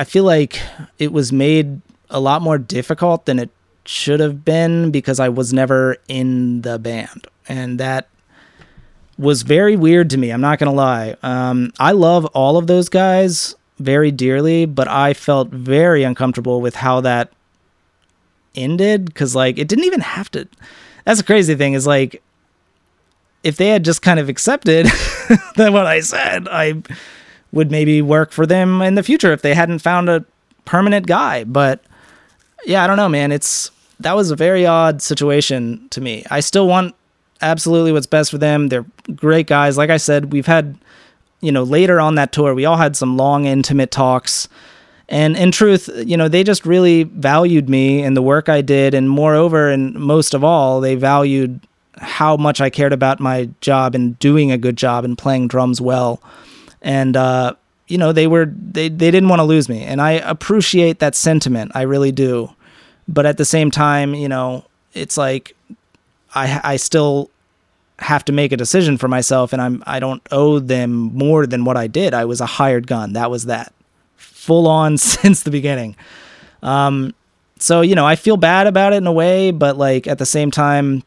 I 0.00 0.04
feel 0.04 0.24
like 0.24 0.58
it 0.98 1.12
was 1.12 1.30
made 1.30 1.82
a 2.08 2.20
lot 2.20 2.40
more 2.40 2.56
difficult 2.56 3.26
than 3.26 3.38
it 3.38 3.50
should 3.84 4.18
have 4.18 4.46
been 4.46 4.90
because 4.90 5.20
I 5.20 5.28
was 5.28 5.52
never 5.52 5.98
in 6.08 6.62
the 6.62 6.78
band. 6.78 7.26
And 7.46 7.78
that 7.80 8.08
was 9.18 9.42
very 9.42 9.76
weird 9.76 10.08
to 10.08 10.16
me. 10.16 10.30
I'm 10.30 10.40
not 10.40 10.58
going 10.58 10.70
to 10.70 10.74
lie. 10.74 11.16
Um, 11.22 11.70
I 11.78 11.92
love 11.92 12.24
all 12.32 12.56
of 12.56 12.66
those 12.66 12.88
guys 12.88 13.54
very 13.78 14.10
dearly, 14.10 14.64
but 14.64 14.88
I 14.88 15.12
felt 15.12 15.50
very 15.50 16.02
uncomfortable 16.02 16.62
with 16.62 16.76
how 16.76 17.02
that 17.02 17.30
ended 18.54 19.04
because, 19.04 19.34
like, 19.34 19.58
it 19.58 19.68
didn't 19.68 19.84
even 19.84 20.00
have 20.00 20.30
to. 20.30 20.48
That's 21.04 21.20
the 21.20 21.26
crazy 21.26 21.54
thing 21.56 21.74
is, 21.74 21.86
like, 21.86 22.22
if 23.42 23.58
they 23.58 23.68
had 23.68 23.84
just 23.84 24.00
kind 24.00 24.18
of 24.18 24.30
accepted 24.30 24.86
that 25.56 25.74
what 25.74 25.86
I 25.86 26.00
said, 26.00 26.48
I 26.48 26.82
would 27.52 27.70
maybe 27.70 28.00
work 28.02 28.32
for 28.32 28.46
them 28.46 28.82
in 28.82 28.94
the 28.94 29.02
future 29.02 29.32
if 29.32 29.42
they 29.42 29.54
hadn't 29.54 29.80
found 29.80 30.08
a 30.08 30.24
permanent 30.64 31.06
guy. 31.06 31.44
But 31.44 31.82
yeah, 32.64 32.84
I 32.84 32.86
don't 32.86 32.96
know, 32.96 33.08
man. 33.08 33.32
It's 33.32 33.70
that 34.00 34.16
was 34.16 34.30
a 34.30 34.36
very 34.36 34.66
odd 34.66 35.02
situation 35.02 35.86
to 35.90 36.00
me. 36.00 36.24
I 36.30 36.40
still 36.40 36.66
want 36.66 36.94
absolutely 37.42 37.92
what's 37.92 38.06
best 38.06 38.30
for 38.30 38.38
them. 38.38 38.68
They're 38.68 38.86
great 39.14 39.46
guys. 39.46 39.76
Like 39.76 39.90
I 39.90 39.96
said, 39.96 40.32
we've 40.32 40.46
had, 40.46 40.76
you 41.40 41.52
know, 41.52 41.62
later 41.62 42.00
on 42.00 42.14
that 42.14 42.32
tour, 42.32 42.54
we 42.54 42.64
all 42.64 42.76
had 42.76 42.96
some 42.96 43.16
long, 43.16 43.44
intimate 43.46 43.90
talks. 43.90 44.48
And 45.08 45.36
in 45.36 45.50
truth, 45.50 45.90
you 46.06 46.16
know, 46.16 46.28
they 46.28 46.44
just 46.44 46.64
really 46.64 47.02
valued 47.02 47.68
me 47.68 48.02
and 48.02 48.16
the 48.16 48.22
work 48.22 48.48
I 48.48 48.60
did. 48.60 48.94
And 48.94 49.10
moreover, 49.10 49.68
and 49.68 49.94
most 49.94 50.34
of 50.34 50.44
all, 50.44 50.80
they 50.80 50.94
valued 50.94 51.60
how 51.98 52.36
much 52.36 52.60
I 52.60 52.70
cared 52.70 52.92
about 52.92 53.20
my 53.20 53.50
job 53.60 53.94
and 53.94 54.18
doing 54.18 54.50
a 54.50 54.58
good 54.58 54.76
job 54.76 55.04
and 55.04 55.18
playing 55.18 55.48
drums 55.48 55.80
well. 55.80 56.22
And, 56.82 57.16
uh, 57.16 57.54
you 57.88 57.98
know, 57.98 58.12
they 58.12 58.26
were, 58.26 58.46
they, 58.46 58.88
they 58.88 59.10
didn't 59.10 59.28
want 59.28 59.40
to 59.40 59.44
lose 59.44 59.68
me. 59.68 59.82
And 59.82 60.00
I 60.00 60.12
appreciate 60.12 61.00
that 61.00 61.14
sentiment. 61.14 61.72
I 61.74 61.82
really 61.82 62.12
do 62.12 62.54
but 63.10 63.26
at 63.26 63.36
the 63.36 63.44
same 63.44 63.70
time, 63.70 64.14
you 64.14 64.28
know, 64.28 64.64
it's 64.94 65.16
like 65.18 65.56
I 66.34 66.60
I 66.62 66.76
still 66.76 67.28
have 67.98 68.24
to 68.26 68.32
make 68.32 68.52
a 68.52 68.56
decision 68.56 68.96
for 68.96 69.08
myself 69.08 69.52
and 69.52 69.60
I'm 69.60 69.82
I 69.86 70.00
don't 70.00 70.22
owe 70.30 70.58
them 70.60 70.92
more 70.92 71.46
than 71.46 71.64
what 71.64 71.76
I 71.76 71.88
did. 71.88 72.14
I 72.14 72.24
was 72.24 72.40
a 72.40 72.46
hired 72.46 72.86
gun. 72.86 73.12
That 73.12 73.30
was 73.30 73.46
that. 73.46 73.74
Full 74.16 74.66
on 74.68 74.96
since 75.12 75.42
the 75.42 75.50
beginning. 75.50 75.96
Um 76.62 77.14
so, 77.58 77.82
you 77.82 77.94
know, 77.94 78.06
I 78.06 78.16
feel 78.16 78.38
bad 78.38 78.66
about 78.66 78.94
it 78.94 78.96
in 78.96 79.06
a 79.06 79.12
way, 79.12 79.50
but 79.50 79.76
like 79.76 80.06
at 80.06 80.18
the 80.18 80.26
same 80.26 80.50
time 80.50 81.02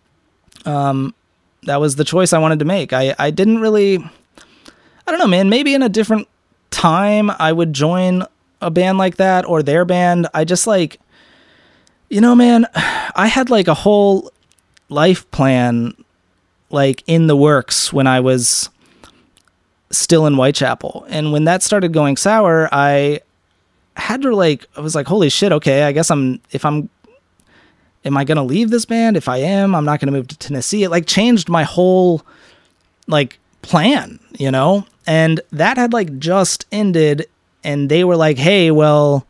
um 0.65 1.15
that 1.63 1.79
was 1.79 1.95
the 1.95 2.03
choice 2.03 2.33
I 2.33 2.39
wanted 2.39 2.59
to 2.59 2.65
make. 2.65 2.91
I 2.91 3.15
I 3.17 3.31
didn't 3.31 3.59
really 3.59 4.03
I 5.05 5.11
don't 5.11 5.19
know, 5.19 5.27
man, 5.27 5.49
maybe 5.49 5.73
in 5.73 5.83
a 5.83 5.89
different 5.89 6.27
time 6.71 7.29
I 7.31 7.51
would 7.51 7.73
join 7.73 8.23
a 8.61 8.71
band 8.71 8.97
like 8.97 9.17
that 9.17 9.45
or 9.45 9.61
their 9.61 9.85
band. 9.85 10.27
I 10.33 10.45
just 10.45 10.67
like 10.67 10.99
you 12.09 12.21
know, 12.21 12.35
man, 12.35 12.67
I 12.75 13.27
had 13.27 13.49
like 13.49 13.67
a 13.67 13.73
whole 13.73 14.31
life 14.89 15.29
plan 15.31 15.95
like 16.69 17.03
in 17.07 17.27
the 17.27 17.35
works 17.35 17.91
when 17.91 18.07
I 18.07 18.19
was 18.19 18.69
still 19.91 20.25
in 20.25 20.35
Whitechapel. 20.35 21.05
And 21.09 21.31
when 21.31 21.45
that 21.45 21.63
started 21.63 21.93
going 21.93 22.17
sour, 22.17 22.69
I 22.71 23.21
had 23.95 24.21
to 24.23 24.35
like 24.35 24.65
I 24.75 24.81
was 24.81 24.95
like, 24.95 25.07
holy 25.07 25.29
shit, 25.29 25.51
okay, 25.51 25.83
I 25.83 25.91
guess 25.91 26.09
I'm 26.09 26.39
if 26.51 26.65
I'm 26.65 26.89
am 28.05 28.17
I 28.17 28.23
gonna 28.23 28.43
leave 28.43 28.69
this 28.69 28.85
band? 28.85 29.17
If 29.17 29.27
I 29.27 29.37
am, 29.37 29.75
I'm 29.75 29.85
not 29.85 29.99
gonna 29.99 30.11
move 30.11 30.27
to 30.29 30.37
Tennessee. 30.37 30.83
It 30.83 30.89
like 30.89 31.05
changed 31.05 31.49
my 31.49 31.63
whole 31.63 32.23
like 33.07 33.39
plan, 33.61 34.19
you 34.37 34.51
know? 34.51 34.85
And 35.05 35.41
that 35.51 35.77
had 35.77 35.93
like 35.93 36.17
just 36.19 36.65
ended 36.71 37.27
and 37.63 37.89
they 37.89 38.03
were 38.03 38.15
like, 38.15 38.37
hey, 38.37 38.71
well, 38.71 39.25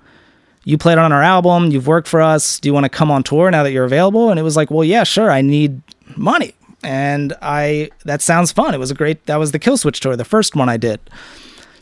you 0.63 0.77
played 0.77 0.97
on 0.97 1.11
our 1.11 1.21
album, 1.21 1.71
you've 1.71 1.87
worked 1.87 2.07
for 2.07 2.21
us. 2.21 2.59
Do 2.59 2.69
you 2.69 2.73
want 2.73 2.85
to 2.85 2.89
come 2.89 3.11
on 3.11 3.23
tour 3.23 3.51
now 3.51 3.63
that 3.63 3.71
you're 3.71 3.83
available? 3.83 4.29
And 4.29 4.39
it 4.39 4.43
was 4.43 4.55
like, 4.55 4.71
well, 4.71 4.83
yeah, 4.83 5.03
sure. 5.03 5.29
I 5.29 5.41
need 5.41 5.81
money. 6.15 6.53
And 6.83 7.33
I, 7.41 7.89
that 8.05 8.21
sounds 8.21 8.51
fun. 8.51 8.73
It 8.73 8.77
was 8.77 8.91
a 8.91 8.93
great, 8.93 9.25
that 9.25 9.37
was 9.37 9.51
the 9.51 9.59
Killswitch 9.59 9.99
tour, 9.99 10.15
the 10.15 10.25
first 10.25 10.55
one 10.55 10.69
I 10.69 10.77
did. 10.77 10.99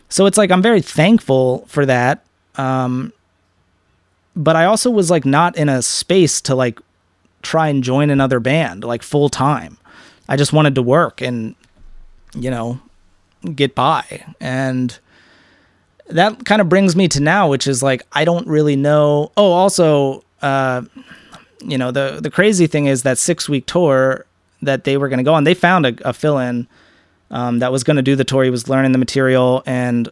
So 0.10 0.26
it's 0.26 0.38
like, 0.38 0.52
I'm 0.52 0.62
very 0.62 0.82
thankful 0.82 1.66
for 1.68 1.86
that. 1.86 2.26
Um, 2.56 3.14
but 4.36 4.56
I 4.56 4.66
also 4.66 4.90
was 4.90 5.10
like 5.10 5.26
not 5.26 5.58
in 5.58 5.70
a 5.70 5.82
space 5.82 6.42
to 6.42 6.56
like 6.56 6.80
try 7.42 7.68
and 7.68 7.84
join 7.84 8.10
another 8.10 8.40
band 8.40 8.84
like 8.84 9.04
full 9.04 9.30
time. 9.30 9.78
I 10.28 10.38
just 10.38 10.54
wanted 10.54 10.76
to 10.76 10.82
work 10.82 11.22
and, 11.22 11.56
you 12.36 12.50
know, 12.50 12.80
get 13.56 13.76
by. 13.76 14.24
And, 14.40 14.98
that 16.12 16.46
kind 16.46 16.62
of 16.62 16.70
brings 16.70 16.96
me 16.96 17.08
to 17.10 17.20
now, 17.20 17.50
which 17.50 17.68
is 17.68 17.82
like 17.82 18.04
I 18.14 18.26
don't 18.26 18.48
really 18.48 18.76
know. 18.76 19.32
Oh, 19.38 19.52
also, 19.52 20.24
uh, 20.42 20.84
you 21.60 21.78
know, 21.78 21.92
the 21.92 22.20
the 22.22 22.30
crazy 22.30 22.68
thing 22.68 22.86
is 22.86 23.04
that 23.04 23.18
six 23.18 23.50
week 23.50 23.66
tour 23.66 24.26
that 24.62 24.84
they 24.84 24.98
were 24.98 25.10
going 25.10 25.18
to 25.18 25.24
go 25.24 25.34
on. 25.34 25.44
They 25.44 25.54
found 25.54 25.86
a, 25.86 26.10
a 26.10 26.14
fill 26.14 26.38
in 26.38 26.68
um, 27.32 27.60
that 27.60 27.72
was 27.72 27.84
going 27.84 27.98
to 27.98 28.04
do 28.04 28.16
the 28.16 28.24
tour. 28.24 28.44
He 28.44 28.50
was 28.50 28.68
learning 28.68 28.92
the 28.92 28.98
material, 28.98 29.64
and 29.66 30.10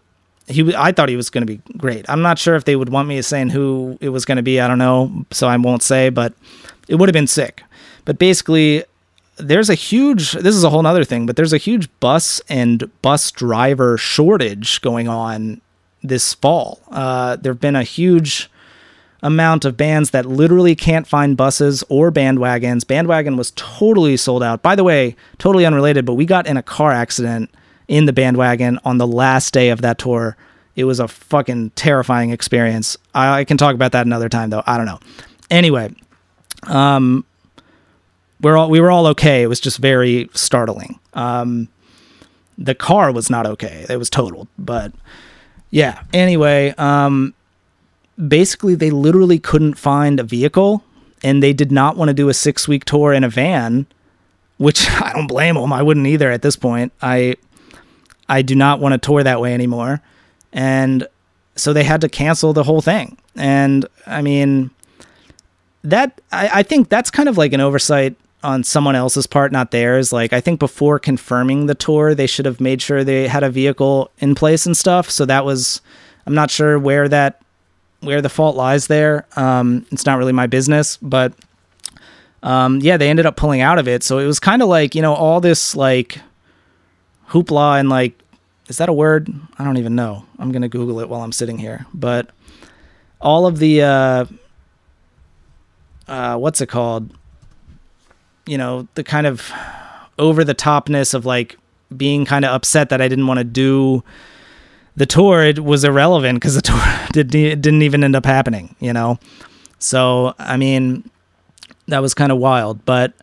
he 0.48 0.74
I 0.76 0.92
thought 0.92 1.10
he 1.10 1.16
was 1.16 1.30
going 1.30 1.46
to 1.46 1.54
be 1.54 1.62
great. 1.78 2.10
I'm 2.10 2.22
not 2.22 2.40
sure 2.40 2.56
if 2.56 2.66
they 2.66 2.76
would 2.76 2.90
want 2.90 3.08
me 3.08 3.22
saying 3.22 3.50
who 3.50 3.98
it 4.02 4.10
was 4.10 4.26
going 4.26 4.38
to 4.38 4.44
be. 4.44 4.60
I 4.60 4.68
don't 4.68 4.80
know, 4.80 5.26
so 5.32 5.48
I 5.48 5.58
won't 5.58 5.84
say, 5.84 6.10
but 6.10 6.34
it 6.88 6.96
would 6.96 7.10
have 7.10 7.14
been 7.14 7.28
sick. 7.28 7.64
But 8.06 8.18
basically, 8.18 8.86
there's 9.40 9.70
a 9.70 9.76
huge 9.76 10.34
this 10.34 10.56
is 10.56 10.64
a 10.64 10.70
whole 10.70 10.86
other 10.86 11.04
thing 11.04 11.26
but 11.26 11.36
there's 11.36 11.54
a 11.54 11.58
huge 11.58 11.90
bus 12.00 12.42
and 12.50 12.90
bus 13.02 13.32
driver 13.32 13.98
shortage 13.98 14.82
going 14.82 15.08
on 15.08 15.62
this 16.04 16.34
fall. 16.34 16.80
Uh, 16.90 17.36
there 17.36 17.54
have 17.54 17.60
been 17.60 17.76
a 17.76 17.84
huge 17.84 18.50
amount 19.22 19.66
of 19.66 19.76
bands 19.76 20.12
that 20.12 20.26
literally 20.26 20.76
can't 20.76 21.06
find 21.06 21.36
buses 21.36 21.84
or 21.90 22.12
bandwagons. 22.12 22.88
Bandwagon 22.88 23.36
was 23.36 23.52
totally 23.56 24.16
sold 24.16 24.42
out. 24.42 24.62
By 24.62 24.76
the 24.76 24.84
way, 24.84 25.16
totally 25.40 25.66
unrelated, 25.66 26.06
but 26.06 26.14
we 26.14 26.26
got 26.26 26.48
in 26.48 26.56
a 26.56 26.64
car 26.64 26.92
accident 26.92 27.50
in 27.90 28.06
the 28.06 28.14
bandwagon 28.14 28.80
on 28.86 28.98
the 28.98 29.08
last 29.08 29.54
day 29.54 29.70
of 29.70 29.82
that 29.82 29.98
tour 29.98 30.38
It 30.76 30.86
was 30.86 31.00
a 31.00 31.08
fucking 31.08 31.72
terrifying 31.72 32.30
experience. 32.30 32.96
I, 33.14 33.40
I 33.40 33.44
can 33.44 33.58
talk 33.58 33.76
about 33.76 33.92
that 33.92 34.06
another 34.06 34.30
time 34.30 34.52
though. 34.52 34.64
I 34.66 34.78
don't 34.78 34.86
know. 34.86 35.00
Anyway, 35.52 35.94
um, 36.68 37.26
we're 38.42 38.58
all 38.58 38.70
we 38.70 38.80
were 38.80 38.92
all 38.92 39.08
okay. 39.08 39.44
It 39.44 39.48
was 39.48 39.60
just 39.60 39.78
very 39.78 40.30
startling. 40.34 41.00
Um, 41.14 41.68
the 42.58 42.76
car 42.76 43.12
was 43.12 43.30
not 43.30 43.46
okay. 43.46 43.86
It 43.90 43.98
was 43.98 44.10
totaled, 44.10 44.48
but 44.58 44.92
yeah. 45.70 46.04
Anyway, 46.14 46.74
um, 46.78 47.34
basically 48.28 48.76
they 48.76 48.92
literally 48.92 49.40
couldn't 49.40 49.76
find 49.76 50.20
a 50.20 50.24
vehicle, 50.24 50.84
and 51.24 51.42
they 51.42 51.54
did 51.54 51.72
not 51.72 51.96
want 51.96 52.10
to 52.10 52.14
do 52.14 52.30
a 52.30 52.34
six 52.34 52.68
week 52.68 52.86
tour 52.86 53.14
in 53.14 53.24
a 53.24 53.30
van, 53.30 53.86
which 54.58 54.90
I 55.02 55.14
don't 55.14 55.28
blame 55.28 55.56
them. 55.56 55.74
I 55.74 55.82
wouldn't 55.82 56.08
either 56.08 56.32
at 56.32 56.42
this 56.42 56.56
point. 56.56 56.92
I 57.02 57.36
I 58.28 58.42
do 58.42 58.56
not 58.56 58.80
want 58.80 58.94
to 58.94 58.98
tour 58.98 59.24
that 59.24 59.42
way 59.42 59.54
anymore, 59.54 60.02
and 60.54 61.08
so 61.56 61.74
they 61.74 61.84
had 61.84 62.02
to 62.02 62.10
cancel 62.10 62.54
the 62.54 62.64
whole 62.64 62.82
thing. 62.82 63.18
And 63.36 63.86
I 64.06 64.22
mean, 64.22 64.72
that 65.84 66.22
I, 66.32 66.50
I 66.56 66.64
think 66.64 66.90
that's 66.90 67.12
kind 67.12 67.30
of 67.30 67.38
like 67.38 67.54
an 67.54 67.62
oversight 67.62 68.16
on 68.44 68.64
someone 68.64 68.96
else's 68.96 69.28
part, 69.28 69.52
not 69.52 69.72
theirs. 69.72 70.14
Like 70.14 70.34
I 70.34 70.42
think 70.42 70.60
before 70.60 71.00
confirming 71.00 71.66
the 71.66 71.76
tour, 71.76 72.16
they 72.16 72.28
should 72.28 72.46
have 72.46 72.62
made 72.62 72.82
sure 72.82 73.04
they 73.04 73.28
had 73.28 73.44
a 73.44 73.50
vehicle 73.50 74.12
in 74.20 74.36
place 74.36 74.66
and 74.66 74.76
stuff. 74.78 75.10
So 75.10 75.26
that 75.26 75.46
was, 75.46 75.82
I'm 76.26 76.34
not 76.34 76.50
sure 76.50 76.80
where 76.80 77.10
that, 77.10 77.42
where 78.02 78.22
the 78.22 78.30
fault 78.30 78.56
lies 78.56 78.88
there. 78.88 79.26
Um, 79.36 79.86
it's 79.92 80.06
not 80.06 80.18
really 80.18 80.32
my 80.32 80.48
business, 80.48 80.98
but 80.98 81.34
um, 82.44 82.80
yeah, 82.80 82.98
they 82.98 83.10
ended 83.10 83.26
up 83.26 83.36
pulling 83.36 83.62
out 83.62 83.80
of 83.80 83.88
it. 83.88 84.04
So 84.04 84.20
it 84.20 84.26
was 84.26 84.40
kind 84.40 84.62
of 84.62 84.70
like 84.70 84.96
you 84.96 85.02
know 85.02 85.14
all 85.14 85.42
this 85.42 85.76
like 85.76 86.20
hoopla 87.30 87.80
and 87.80 87.90
like, 87.90 88.18
is 88.68 88.78
that 88.78 88.90
a 88.90 88.94
word? 88.94 89.30
I 89.58 89.64
don't 89.64 89.78
even 89.78 89.96
know. 89.96 90.26
I'm 90.38 90.52
gonna 90.52 90.70
Google 90.70 91.00
it 91.00 91.10
while 91.10 91.22
I'm 91.22 91.32
sitting 91.32 91.58
here, 91.58 91.86
but 91.94 92.30
all 93.20 93.46
of 93.46 93.60
the 93.60 93.82
uh, 93.82 94.26
uh, 96.08 96.38
what's 96.38 96.62
it 96.62 96.68
called? 96.68 97.14
You 98.50 98.58
know, 98.58 98.88
the 98.96 99.04
kind 99.04 99.28
of 99.28 99.52
over 100.18 100.44
the 100.44 100.56
topness 100.56 101.14
of 101.14 101.24
like 101.24 101.56
being 101.96 102.26
kind 102.26 102.44
of 102.44 102.52
upset 102.52 102.90
that 102.90 103.00
I 103.00 103.08
didn't 103.08 103.28
want 103.28 103.38
to 103.38 103.44
do 103.44 104.04
the 104.96 105.06
tour, 105.06 105.44
it 105.44 105.64
was 105.64 105.84
irrelevant 105.84 106.38
because 106.38 106.56
the 106.56 106.62
tour 106.64 106.82
did, 107.14 107.30
didn't 107.30 107.84
even 107.84 108.04
end 108.04 108.16
up 108.16 108.26
happening, 108.26 108.76
you 108.80 108.92
know? 108.92 109.20
So, 109.78 110.34
I 110.40 110.58
mean, 110.58 111.10
that 111.88 112.00
was 112.00 112.16
kind 112.16 112.32
of 112.32 112.40
wild. 112.40 112.84
But 112.86 113.14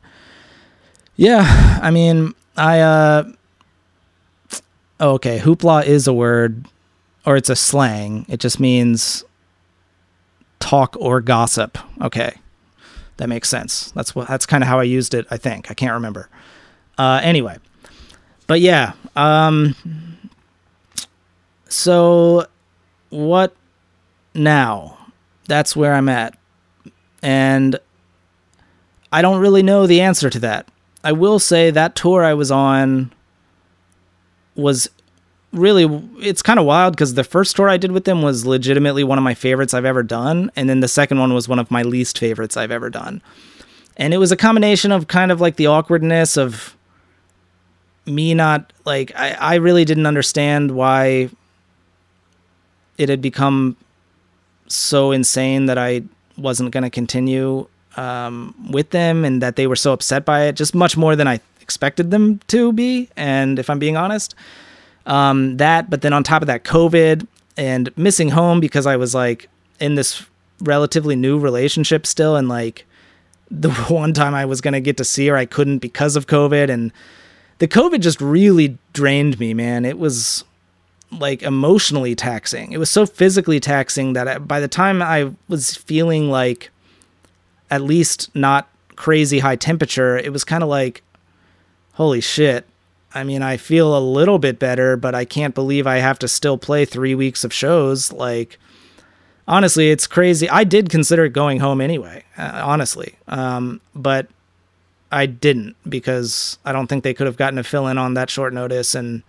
yeah, 1.16 1.80
I 1.82 1.90
mean, 1.90 2.32
I, 2.56 2.80
uh, 2.80 3.24
oh, 5.00 5.14
okay, 5.14 5.40
hoopla 5.40 5.84
is 5.86 6.06
a 6.06 6.14
word 6.14 6.66
or 7.24 7.36
it's 7.36 7.50
a 7.50 7.56
slang. 7.56 8.26
It 8.28 8.38
just 8.38 8.60
means 8.60 9.24
talk 10.60 10.96
or 11.00 11.20
gossip. 11.20 11.78
Okay 12.00 12.36
that 13.16 13.28
makes 13.28 13.48
sense. 13.48 13.90
That's 13.92 14.14
what 14.14 14.28
that's 14.28 14.46
kind 14.46 14.62
of 14.62 14.68
how 14.68 14.78
I 14.78 14.84
used 14.84 15.14
it. 15.14 15.26
I 15.30 15.36
think 15.36 15.70
I 15.70 15.74
can't 15.74 15.94
remember. 15.94 16.28
Uh, 16.98 17.20
anyway, 17.22 17.58
but 18.46 18.60
yeah. 18.60 18.92
Um, 19.14 19.74
so 21.68 22.46
what 23.10 23.54
now? 24.34 24.98
That's 25.48 25.76
where 25.76 25.94
I'm 25.94 26.08
at, 26.08 26.36
and 27.22 27.78
I 29.12 29.22
don't 29.22 29.40
really 29.40 29.62
know 29.62 29.86
the 29.86 30.00
answer 30.00 30.28
to 30.30 30.38
that. 30.40 30.68
I 31.04 31.12
will 31.12 31.38
say 31.38 31.70
that 31.70 31.94
tour 31.94 32.24
I 32.24 32.34
was 32.34 32.50
on 32.50 33.12
was 34.56 34.88
really 35.56 35.84
it's 36.20 36.42
kind 36.42 36.58
of 36.58 36.66
wild 36.66 36.94
because 36.94 37.14
the 37.14 37.24
first 37.24 37.56
tour 37.56 37.68
I 37.68 37.76
did 37.76 37.92
with 37.92 38.04
them 38.04 38.22
was 38.22 38.46
legitimately 38.46 39.04
one 39.04 39.18
of 39.18 39.24
my 39.24 39.34
favorites 39.34 39.74
I've 39.74 39.84
ever 39.84 40.02
done, 40.02 40.50
and 40.56 40.68
then 40.68 40.80
the 40.80 40.88
second 40.88 41.18
one 41.18 41.34
was 41.34 41.48
one 41.48 41.58
of 41.58 41.70
my 41.70 41.82
least 41.82 42.18
favorites 42.18 42.56
I've 42.56 42.70
ever 42.70 42.90
done. 42.90 43.22
And 43.96 44.12
it 44.12 44.18
was 44.18 44.30
a 44.30 44.36
combination 44.36 44.92
of 44.92 45.08
kind 45.08 45.32
of 45.32 45.40
like 45.40 45.56
the 45.56 45.66
awkwardness 45.66 46.36
of 46.36 46.76
me 48.04 48.34
not 48.34 48.72
like 48.84 49.12
I, 49.16 49.32
I 49.32 49.54
really 49.56 49.84
didn't 49.84 50.06
understand 50.06 50.70
why 50.70 51.30
it 52.98 53.08
had 53.08 53.20
become 53.20 53.76
so 54.68 55.12
insane 55.12 55.66
that 55.66 55.78
I 55.78 56.02
wasn't 56.36 56.70
going 56.70 56.84
to 56.84 56.90
continue 56.90 57.66
um, 57.96 58.54
with 58.70 58.90
them 58.90 59.24
and 59.24 59.42
that 59.42 59.56
they 59.56 59.66
were 59.66 59.76
so 59.76 59.92
upset 59.92 60.24
by 60.24 60.44
it, 60.44 60.56
just 60.56 60.74
much 60.74 60.96
more 60.96 61.16
than 61.16 61.26
I 61.26 61.40
expected 61.60 62.10
them 62.10 62.40
to 62.48 62.72
be. 62.72 63.08
And 63.16 63.58
if 63.58 63.70
I'm 63.70 63.78
being 63.78 63.96
honest, 63.96 64.34
um, 65.06 65.56
that, 65.56 65.88
but 65.88 66.02
then 66.02 66.12
on 66.12 66.22
top 66.22 66.42
of 66.42 66.46
that, 66.46 66.64
COVID 66.64 67.26
and 67.56 67.96
missing 67.96 68.28
home 68.28 68.60
because 68.60 68.86
I 68.86 68.96
was 68.96 69.14
like 69.14 69.48
in 69.80 69.94
this 69.94 70.24
relatively 70.60 71.16
new 71.16 71.38
relationship 71.38 72.06
still, 72.06 72.36
and 72.36 72.48
like 72.48 72.84
the 73.50 73.70
one 73.88 74.12
time 74.12 74.34
I 74.34 74.44
was 74.44 74.60
gonna 74.60 74.80
get 74.80 74.96
to 74.98 75.04
see 75.04 75.26
her, 75.28 75.36
I 75.36 75.46
couldn't 75.46 75.78
because 75.78 76.16
of 76.16 76.26
COVID, 76.26 76.68
and 76.68 76.92
the 77.58 77.68
COVID 77.68 78.00
just 78.00 78.20
really 78.20 78.76
drained 78.92 79.38
me, 79.38 79.54
man. 79.54 79.84
It 79.84 79.98
was 79.98 80.44
like 81.12 81.42
emotionally 81.42 82.14
taxing. 82.14 82.72
It 82.72 82.78
was 82.78 82.90
so 82.90 83.06
physically 83.06 83.60
taxing 83.60 84.14
that 84.14 84.46
by 84.46 84.60
the 84.60 84.68
time 84.68 85.00
I 85.00 85.32
was 85.48 85.76
feeling 85.76 86.30
like 86.30 86.70
at 87.70 87.80
least 87.80 88.34
not 88.34 88.68
crazy 88.96 89.38
high 89.38 89.56
temperature, 89.56 90.16
it 90.16 90.32
was 90.32 90.44
kind 90.44 90.62
of 90.62 90.68
like, 90.68 91.02
holy 91.92 92.20
shit, 92.20 92.66
I 93.16 93.24
mean, 93.24 93.42
I 93.42 93.56
feel 93.56 93.96
a 93.96 93.98
little 93.98 94.38
bit 94.38 94.58
better, 94.58 94.94
but 94.94 95.14
I 95.14 95.24
can't 95.24 95.54
believe 95.54 95.86
I 95.86 95.96
have 95.96 96.18
to 96.18 96.28
still 96.28 96.58
play 96.58 96.84
three 96.84 97.14
weeks 97.14 97.44
of 97.44 97.52
shows. 97.52 98.12
Like, 98.12 98.58
honestly, 99.48 99.88
it's 99.90 100.06
crazy. 100.06 100.50
I 100.50 100.64
did 100.64 100.90
consider 100.90 101.26
going 101.28 101.60
home 101.60 101.80
anyway, 101.80 102.24
uh, 102.36 102.60
honestly. 102.62 103.14
Um, 103.26 103.80
but 103.94 104.28
I 105.10 105.24
didn't 105.24 105.76
because 105.88 106.58
I 106.62 106.72
don't 106.72 106.88
think 106.88 107.04
they 107.04 107.14
could 107.14 107.26
have 107.26 107.38
gotten 107.38 107.58
a 107.58 107.64
fill 107.64 107.86
in 107.86 107.96
on 107.96 108.12
that 108.14 108.28
short 108.28 108.52
notice. 108.52 108.94
And 108.94 109.22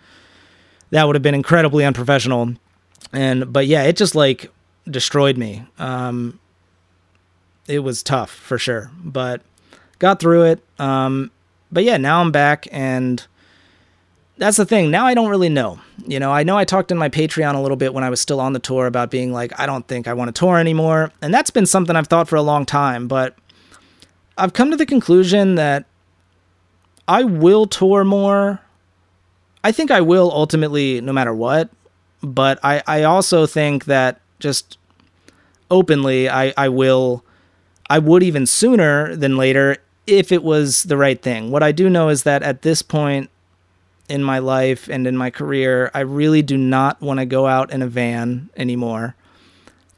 that 0.90 1.06
would 1.06 1.16
have 1.16 1.24
been 1.24 1.34
incredibly 1.34 1.86
unprofessional. 1.86 2.56
And, 3.14 3.54
but 3.54 3.68
yeah, 3.68 3.84
it 3.84 3.96
just 3.96 4.16
like 4.16 4.52
destroyed 4.86 5.38
me. 5.38 5.64
Um, 5.80 6.42
it 7.70 7.80
was 7.80 8.04
tough 8.04 8.32
for 8.32 8.58
sure, 8.58 8.92
but 9.02 9.42
got 9.98 10.20
through 10.20 10.44
it. 10.44 10.62
Um, 10.78 11.32
but 11.72 11.86
yeah, 11.86 11.96
now 11.96 12.20
I'm 12.20 12.34
back 12.34 12.68
and 12.70 13.26
that's 14.38 14.58
the 14.58 14.66
thing. 14.66 14.92
Now 14.92 15.06
I 15.06 15.14
don't 15.14 15.30
really 15.30 15.50
know. 15.50 15.80
You 16.06 16.20
know, 16.20 16.32
I 16.32 16.44
know 16.44 16.58
I 16.58 16.66
talked 16.66 16.92
in 16.92 16.98
my 16.98 17.10
Patreon 17.10 17.56
a 17.56 17.62
little 17.62 17.78
bit 17.78 17.94
when 17.94 18.04
I 18.04 18.10
was 18.10 18.22
still 18.22 18.40
on 18.40 18.54
the 18.54 18.60
tour 18.60 18.86
about 18.86 19.12
being 19.12 19.34
like, 19.34 19.60
I 19.60 19.66
don't 19.66 19.88
think 19.88 20.08
I 20.08 20.14
want 20.14 20.34
to 20.34 20.40
tour 20.40 20.58
anymore. 20.58 21.12
And 21.22 21.34
that's 21.34 21.50
been 21.50 21.66
something 21.66 21.96
I've 21.96 22.08
thought 22.08 22.28
for 22.28 22.36
a 22.36 22.42
long 22.42 22.66
time. 22.66 23.08
But 23.08 23.36
I've 24.38 24.54
come 24.54 24.72
to 24.72 24.78
the 24.78 24.86
conclusion 24.86 25.56
that 25.56 25.86
I 27.08 27.24
will 27.24 27.66
tour 27.66 28.04
more. 28.04 28.62
I 29.64 29.72
think 29.72 29.92
I 29.92 30.02
will 30.02 30.32
ultimately, 30.32 31.02
no 31.02 31.12
matter 31.12 31.34
what. 31.34 31.70
But 32.22 32.60
I, 32.64 32.84
I 32.88 33.04
also 33.04 33.46
think 33.46 33.86
that 33.86 34.22
just 34.40 34.78
openly, 35.70 36.30
I, 36.30 36.54
I 36.56 36.70
will, 36.70 37.24
I 37.90 38.00
would 38.00 38.24
even 38.24 38.46
sooner 38.46 39.16
than 39.16 39.36
later 39.38 39.78
if 40.06 40.32
it 40.32 40.44
was 40.44 40.84
the 40.84 40.98
right 40.98 41.22
thing. 41.22 41.52
What 41.52 41.64
I 41.64 41.72
do 41.72 41.90
know 41.90 42.10
is 42.10 42.24
that 42.24 42.44
at 42.44 42.62
this 42.62 42.82
point, 42.82 43.30
in 44.10 44.24
my 44.24 44.40
life 44.40 44.88
and 44.88 45.06
in 45.06 45.18
my 45.18 45.30
career, 45.30 45.92
I 45.94 46.02
really 46.02 46.42
do 46.42 46.58
not 46.58 47.02
want 47.02 47.20
to 47.20 47.26
go 47.26 47.48
out 47.48 47.72
in 47.72 47.82
a 47.82 47.88
van 47.88 48.50
anymore. 48.56 49.16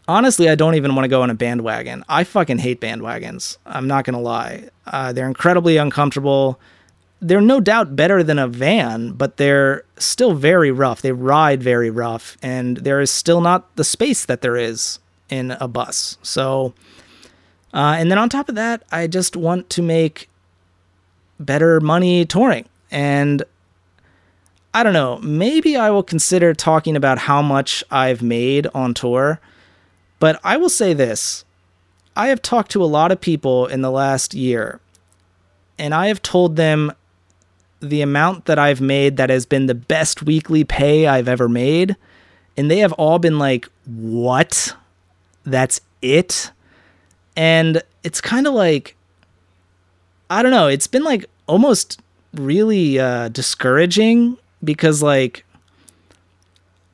Honestly, 0.08 0.50
I 0.50 0.56
don't 0.56 0.76
even 0.76 0.96
want 0.96 1.04
to 1.04 1.10
go 1.10 1.22
on 1.22 1.30
a 1.30 1.36
bandwagon. 1.36 2.04
I 2.10 2.24
fucking 2.24 2.58
hate 2.58 2.82
bandwagons. 2.82 3.58
I'm 3.66 3.88
not 3.88 4.06
going 4.06 4.16
to 4.16 4.20
lie. 4.20 4.70
Uh, 4.88 5.14
they're 5.14 5.28
incredibly 5.28 5.78
uncomfortable. 5.78 6.60
They're 7.22 7.42
no 7.42 7.60
doubt 7.60 7.96
better 7.96 8.24
than 8.24 8.40
a 8.40 8.48
van, 8.48 9.12
but 9.12 9.38
they're 9.38 9.84
still 9.98 10.34
very 10.34 10.72
rough. 10.72 11.04
They 11.04 11.12
ride 11.12 11.62
very 11.62 11.92
rough, 11.92 12.38
and 12.42 12.78
there 12.78 13.02
is 13.02 13.12
still 13.12 13.42
not 13.42 13.76
the 13.76 13.84
space 13.84 14.26
that 14.26 14.42
there 14.42 14.58
is 14.58 14.98
in 15.30 15.52
a 15.52 15.68
bus. 15.68 16.18
So, 16.24 16.74
uh, 17.72 17.96
and 18.00 18.10
then 18.10 18.18
on 18.18 18.30
top 18.30 18.50
of 18.50 18.56
that, 18.56 18.82
I 18.92 19.06
just 19.06 19.36
want 19.36 19.70
to 19.72 19.84
make 19.84 20.28
better 21.40 21.80
money 21.80 22.26
touring. 22.26 22.66
And 22.90 23.44
I 24.74 24.84
don't 24.84 24.94
know, 24.94 25.18
maybe 25.20 25.76
I 25.76 25.90
will 25.90 26.04
consider 26.04 26.54
talking 26.54 26.96
about 26.96 27.18
how 27.18 27.42
much 27.42 27.84
I've 27.90 28.22
made 28.22 28.68
on 28.74 28.94
tour. 28.94 29.40
But 30.20 30.40
I 30.44 30.58
will 30.58 30.70
say 30.70 30.94
this 30.94 31.44
I 32.16 32.28
have 32.28 32.42
talked 32.42 32.72
to 32.72 32.84
a 32.84 32.86
lot 32.86 33.12
of 33.12 33.22
people 33.22 33.66
in 33.68 33.82
the 33.82 33.92
last 33.92 34.34
year, 34.34 34.80
and 35.78 35.94
I 35.94 36.08
have 36.08 36.22
told 36.22 36.56
them 36.56 36.92
the 37.80 38.02
amount 38.02 38.46
that 38.46 38.60
I've 38.60 38.82
made 38.82 39.18
that 39.18 39.30
has 39.30 39.46
been 39.46 39.68
the 39.68 39.76
best 39.76 40.24
weekly 40.24 40.64
pay 40.64 41.08
I've 41.08 41.30
ever 41.30 41.48
made. 41.48 41.96
And 42.58 42.70
they 42.70 42.80
have 42.80 42.92
all 42.94 43.20
been 43.20 43.40
like, 43.40 43.70
What? 43.86 44.76
That's 45.46 45.80
it? 46.02 46.52
And 47.38 47.82
it's 48.04 48.20
kind 48.20 48.48
of 48.48 48.54
like, 48.54 48.98
I 50.30 50.44
don't 50.44 50.52
know, 50.52 50.68
it's 50.68 50.88
been 50.88 51.04
like 51.04 51.26
almost 51.48 52.02
really 52.34 53.00
uh, 53.00 53.30
discouraging 53.30 54.38
because 54.64 55.02
like 55.02 55.46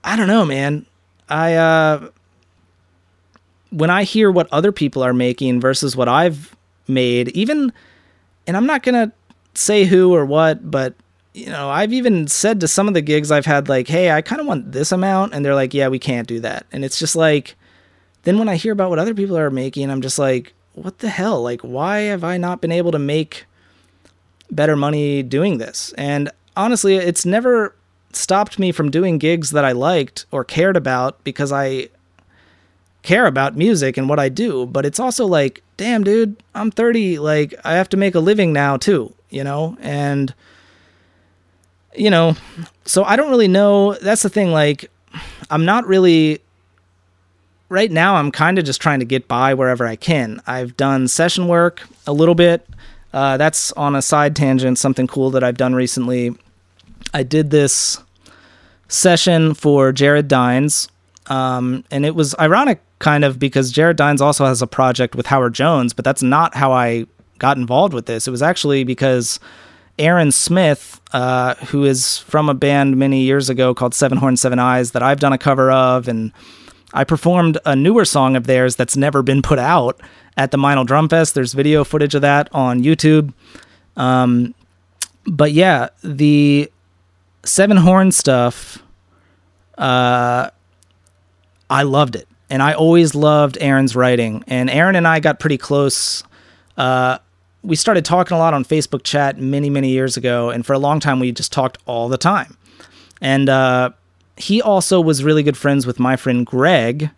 I 0.03 0.16
don't 0.16 0.28
know, 0.28 0.45
man. 0.45 0.86
I 1.30 1.55
uh 1.55 2.09
when 3.72 3.89
I 3.89 4.03
hear 4.03 4.32
what 4.32 4.47
other 4.51 4.72
people 4.72 5.03
are 5.03 5.13
making 5.13 5.59
versus 5.59 5.95
what 5.95 6.07
I've 6.07 6.55
made, 6.88 7.30
even 7.30 7.74
and 8.47 8.55
I'm 8.55 8.66
not 8.66 8.84
going 8.84 8.95
to 8.95 9.11
say 9.53 9.86
who 9.86 10.13
or 10.13 10.26
what, 10.26 10.70
but 10.70 10.93
you 11.34 11.47
know, 11.47 11.70
I've 11.70 11.91
even 11.91 12.28
said 12.28 12.61
to 12.61 12.68
some 12.68 12.88
of 12.88 12.93
the 12.93 13.01
gigs 13.01 13.32
I've 13.32 13.45
had 13.45 13.68
like, 13.68 13.88
"Hey, 13.89 14.11
I 14.11 14.22
kind 14.22 14.39
of 14.39 14.47
want 14.47 14.72
this 14.72 14.93
amount." 14.93 15.34
And 15.34 15.43
they're 15.43 15.55
like, 15.55 15.74
"Yeah, 15.74 15.89
we 15.89 15.99
can't 15.99 16.28
do 16.28 16.39
that." 16.39 16.66
And 16.72 16.86
it's 16.86 16.97
just 16.97 17.16
like 17.16 17.55
then 18.24 18.39
when 18.39 18.47
I 18.47 18.55
hear 18.55 18.72
about 18.72 18.89
what 18.89 18.99
other 18.99 19.13
people 19.13 19.38
are 19.38 19.49
making, 19.49 19.91
I'm 19.91 20.01
just 20.01 20.18
like, 20.18 20.53
"What 20.74 20.99
the 20.99 21.09
hell? 21.09 21.41
Like 21.43 21.61
why 21.61 21.99
have 22.01 22.24
I 22.24 22.38
not 22.38 22.61
been 22.61 22.72
able 22.72 22.91
to 22.93 22.99
make 22.99 23.45
better 24.49 24.78
money 24.78 25.24
doing 25.24 25.57
this?" 25.57 25.93
And 25.97 26.32
honestly, 26.56 26.95
it's 26.95 27.26
never 27.26 27.76
stopped 28.14 28.60
me 28.60 28.72
from 28.72 28.89
doing 28.89 29.18
gigs 29.18 29.51
that 29.51 29.66
I 29.66 29.74
liked 29.74 30.26
or 30.32 30.43
cared 30.43 30.78
about 30.78 31.24
because 31.24 31.51
I 31.51 31.89
care 33.06 33.28
about 33.28 33.56
music 33.56 33.97
and 33.97 34.10
what 34.10 34.20
I 34.20 34.30
do, 34.30 34.66
but 34.66 34.86
it's 34.86 34.99
also 34.99 35.26
like, 35.26 35.62
damn, 35.78 36.03
dude, 36.03 36.41
I'm 36.53 36.72
30. 36.72 37.20
Like, 37.20 37.53
I 37.64 37.74
have 37.74 37.88
to 37.89 37.97
make 37.97 38.16
a 38.16 38.20
living 38.20 38.51
now, 38.51 38.78
too, 38.78 39.14
you 39.30 39.43
know? 39.43 39.78
And, 39.80 40.34
you 41.95 42.10
know, 42.10 42.36
so 42.86 43.03
I 43.03 43.16
don't 43.16 43.30
really 43.30 43.47
know. 43.47 43.93
That's 43.93 44.24
the 44.24 44.30
thing. 44.30 44.51
Like, 44.51 44.91
I'm 45.49 45.66
not 45.66 45.88
really. 45.88 46.41
Right 47.68 47.91
now, 47.91 48.16
I'm 48.16 48.32
kind 48.32 48.60
of 48.60 48.66
just 48.66 48.80
trying 48.80 48.99
to 48.99 49.06
get 49.06 49.28
by 49.28 49.56
wherever 49.56 49.88
I 49.88 49.95
can. 49.95 50.39
I've 50.45 50.78
done 50.78 51.08
session 51.08 51.47
work 51.47 51.82
a 52.06 52.14
little 52.14 52.36
bit. 52.36 52.68
Uh, 53.12 53.38
that's 53.38 53.72
on 53.72 53.95
a 53.95 54.03
side 54.03 54.36
tangent, 54.36 54.78
something 54.78 55.08
cool 55.08 55.32
that 55.32 55.43
I've 55.43 55.58
done 55.58 55.74
recently. 55.74 56.36
I 57.16 57.24
did 57.24 57.49
this 57.49 58.03
session 58.89 59.53
for 59.53 59.93
Jared 59.93 60.28
Dines, 60.28 60.89
um, 61.28 61.86
and 61.89 62.05
it 62.05 62.13
was 62.13 62.36
ironic, 62.38 62.82
kind 62.99 63.24
of, 63.24 63.39
because 63.39 63.72
Jared 63.72 63.95
Dines 63.95 64.20
also 64.20 64.45
has 64.45 64.61
a 64.61 64.68
project 64.68 65.16
with 65.16 65.28
Howard 65.28 65.53
Jones, 65.53 65.93
but 65.93 66.03
that's 66.03 66.22
not 66.22 66.55
how 66.55 66.74
I 66.74 67.05
got 67.39 67.55
involved 67.55 67.93
with 67.93 68.05
this. 68.05 68.28
It 68.28 68.32
was 68.32 68.41
actually 68.41 68.84
because 68.84 69.39
Aaron 69.97 70.30
Smith, 70.34 70.99
uh, 71.13 71.55
who 71.55 71.86
is 71.86 72.18
from 72.18 72.49
a 72.49 72.53
band 72.53 72.97
many 72.97 73.22
years 73.22 73.49
ago 73.49 73.74
called 73.74 73.93
Seven 73.93 74.18
Horns, 74.18 74.41
Seven 74.41 74.59
Eyes, 74.59 74.91
that 74.91 75.01
I've 75.01 75.22
done 75.22 75.32
a 75.32 75.38
cover 75.38 75.72
of, 75.72 76.09
and 76.09 76.34
I 76.93 77.05
performed 77.05 77.57
a 77.66 77.78
newer 77.78 78.03
song 78.03 78.36
of 78.36 78.45
theirs 78.45 78.76
that's 78.76 78.97
never 78.97 79.24
been 79.24 79.41
put 79.41 79.57
out 79.57 80.01
at 80.36 80.51
the 80.51 80.57
Meinl 80.57 80.86
Drum 80.86 81.07
Fest. 81.07 81.34
There's 81.34 81.53
video 81.53 81.86
footage 81.86 82.13
of 82.13 82.24
that 82.24 82.49
on 82.51 82.84
YouTube. 82.84 83.34
Um, 83.95 84.53
but 85.26 85.53
yeah, 85.53 85.88
the 86.03 86.70
Seven 87.45 87.77
Horn 87.77 88.11
stuff, 88.11 88.83
uh, 89.77 90.49
I 91.69 91.83
loved 91.83 92.15
it. 92.15 92.27
And 92.49 92.61
I 92.61 92.73
always 92.73 93.15
loved 93.15 93.57
Aaron's 93.59 93.95
writing. 93.95 94.43
And 94.47 94.69
Aaron 94.69 94.95
and 94.95 95.07
I 95.07 95.19
got 95.19 95.39
pretty 95.39 95.57
close. 95.57 96.23
Uh, 96.77 97.17
we 97.63 97.75
started 97.75 98.05
talking 98.05 98.35
a 98.35 98.39
lot 98.39 98.53
on 98.53 98.63
Facebook 98.63 99.03
chat 99.03 99.39
many, 99.39 99.69
many 99.69 99.89
years 99.89 100.17
ago. 100.17 100.49
And 100.49 100.65
for 100.65 100.73
a 100.73 100.79
long 100.79 100.99
time, 100.99 101.19
we 101.19 101.31
just 101.31 101.51
talked 101.51 101.77
all 101.85 102.07
the 102.09 102.17
time. 102.17 102.57
And 103.21 103.49
uh, 103.49 103.91
he 104.37 104.61
also 104.61 105.01
was 105.01 105.23
really 105.23 105.41
good 105.41 105.57
friends 105.57 105.87
with 105.87 105.99
my 105.99 106.15
friend 106.15 106.45
Greg, 106.45 107.09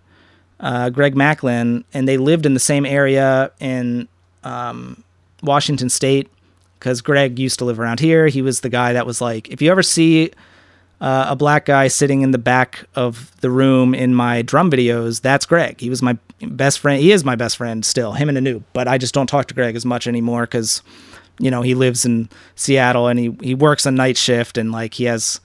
uh, 0.59 0.89
Greg 0.89 1.15
Macklin. 1.15 1.83
And 1.93 2.07
they 2.07 2.17
lived 2.17 2.45
in 2.45 2.53
the 2.53 2.59
same 2.59 2.85
area 2.85 3.51
in 3.59 4.07
um, 4.43 5.03
Washington 5.43 5.89
State 5.89 6.29
because 6.79 7.01
Greg 7.01 7.39
used 7.39 7.59
to 7.59 7.65
live 7.65 7.79
around 7.79 7.99
here. 7.99 8.27
He 8.27 8.41
was 8.41 8.61
the 8.61 8.69
guy 8.69 8.93
that 8.93 9.05
was 9.05 9.21
like, 9.21 9.49
if 9.49 9.61
you 9.61 9.71
ever 9.71 9.83
see 9.83 10.31
uh, 11.01 11.27
a 11.29 11.35
black 11.35 11.65
guy 11.65 11.87
sitting 11.87 12.21
in 12.21 12.31
the 12.31 12.37
back 12.37 12.85
of 12.95 13.31
the 13.41 13.49
room 13.49 13.93
in 13.93 14.13
my 14.13 14.41
drum 14.41 14.71
videos, 14.71 15.21
that's 15.21 15.45
Greg. 15.45 15.79
He 15.79 15.89
was 15.89 16.01
my 16.01 16.17
best 16.41 16.79
friend. 16.79 17.01
He 17.01 17.11
is 17.11 17.23
my 17.23 17.35
best 17.35 17.57
friend 17.57 17.85
still, 17.85 18.13
him 18.13 18.29
and 18.29 18.37
Anup. 18.37 18.63
But 18.73 18.87
I 18.87 18.97
just 18.97 19.13
don't 19.13 19.27
talk 19.27 19.47
to 19.47 19.53
Greg 19.53 19.75
as 19.75 19.85
much 19.85 20.07
anymore 20.07 20.43
because, 20.43 20.81
you 21.39 21.51
know, 21.51 21.61
he 21.61 21.75
lives 21.75 22.05
in 22.05 22.29
Seattle 22.55 23.07
and 23.07 23.19
he, 23.19 23.35
he 23.41 23.55
works 23.55 23.85
a 23.85 23.91
night 23.91 24.17
shift 24.17 24.57
and 24.57 24.71
like 24.71 24.95
he 24.95 25.05
has 25.05 25.39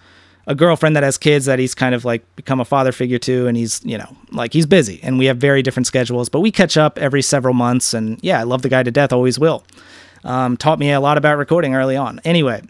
a 0.46 0.54
girlfriend 0.54 0.96
that 0.96 1.02
has 1.02 1.18
kids 1.18 1.46
that 1.46 1.58
he's 1.58 1.74
kind 1.74 1.94
of 1.94 2.04
like 2.04 2.24
become 2.36 2.60
a 2.60 2.64
father 2.64 2.92
figure 2.92 3.18
to 3.18 3.46
and 3.46 3.56
he's 3.56 3.80
you 3.84 3.96
know 3.96 4.16
like 4.32 4.52
he's 4.52 4.66
busy 4.66 4.98
and 5.02 5.18
we 5.18 5.26
have 5.26 5.36
very 5.36 5.62
different 5.62 5.86
schedules 5.86 6.28
but 6.28 6.40
we 6.40 6.50
catch 6.50 6.76
up 6.76 6.98
every 6.98 7.22
several 7.22 7.54
months 7.54 7.94
and 7.94 8.18
yeah 8.22 8.40
i 8.40 8.42
love 8.42 8.62
the 8.62 8.68
guy 8.68 8.82
to 8.82 8.90
death 8.90 9.12
always 9.12 9.38
will 9.38 9.64
um, 10.24 10.56
taught 10.56 10.78
me 10.78 10.92
a 10.92 11.00
lot 11.00 11.18
about 11.18 11.36
recording 11.36 11.74
early 11.74 11.96
on 11.96 12.20
anyway 12.24 12.62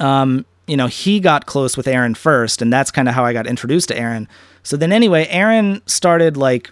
um, 0.00 0.44
you 0.66 0.76
know, 0.76 0.86
he 0.86 1.18
got 1.18 1.46
close 1.46 1.76
with 1.76 1.88
Aaron 1.88 2.14
first, 2.14 2.62
and 2.62 2.72
that's 2.72 2.90
kind 2.90 3.08
of 3.08 3.14
how 3.14 3.24
I 3.24 3.32
got 3.32 3.46
introduced 3.46 3.88
to 3.88 3.98
Aaron. 3.98 4.28
So 4.62 4.76
then, 4.76 4.92
anyway, 4.92 5.26
Aaron 5.28 5.82
started 5.86 6.36
like 6.36 6.70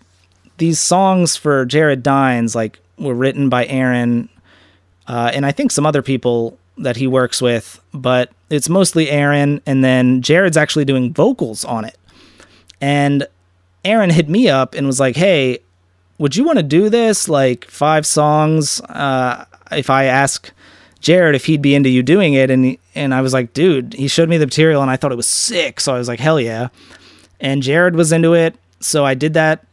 these 0.58 0.78
songs 0.78 1.36
for 1.36 1.64
Jared 1.64 2.02
Dines, 2.02 2.54
like 2.54 2.78
were 2.98 3.14
written 3.14 3.48
by 3.48 3.66
Aaron, 3.66 4.28
uh, 5.08 5.30
and 5.32 5.46
I 5.46 5.52
think 5.52 5.72
some 5.72 5.86
other 5.86 6.02
people 6.02 6.58
that 6.78 6.96
he 6.96 7.06
works 7.06 7.40
with, 7.40 7.80
but 7.94 8.30
it's 8.50 8.68
mostly 8.68 9.08
Aaron, 9.10 9.62
and 9.64 9.82
then 9.82 10.20
Jared's 10.20 10.58
actually 10.58 10.84
doing 10.84 11.14
vocals 11.14 11.64
on 11.64 11.86
it. 11.86 11.96
And 12.82 13.26
Aaron 13.82 14.10
hit 14.10 14.28
me 14.28 14.50
up 14.50 14.74
and 14.74 14.86
was 14.86 15.00
like, 15.00 15.16
"Hey, 15.16 15.60
would 16.18 16.36
you 16.36 16.44
want 16.44 16.58
to 16.58 16.62
do 16.62 16.90
this? 16.90 17.30
Like 17.30 17.64
five 17.64 18.04
songs? 18.06 18.82
Uh, 18.82 19.46
if 19.72 19.90
I 19.90 20.04
ask." 20.04 20.52
Jared 21.00 21.36
if 21.36 21.44
he'd 21.44 21.62
be 21.62 21.74
into 21.74 21.90
you 21.90 22.02
doing 22.02 22.34
it, 22.34 22.50
and 22.50 22.76
and 22.94 23.14
I 23.14 23.20
was 23.20 23.32
like, 23.32 23.52
dude, 23.52 23.92
he 23.92 24.08
showed 24.08 24.28
me 24.28 24.38
the 24.38 24.46
material, 24.46 24.82
and 24.82 24.90
I 24.90 24.96
thought 24.96 25.12
it 25.12 25.16
was 25.16 25.28
sick, 25.28 25.78
so 25.78 25.94
I 25.94 25.98
was 25.98 26.08
like, 26.08 26.18
hell 26.18 26.40
yeah. 26.40 26.68
And 27.38 27.62
Jared 27.62 27.94
was 27.94 28.12
into 28.12 28.34
it, 28.34 28.56
so 28.80 29.04
I 29.04 29.14
did 29.14 29.34
that 29.34 29.64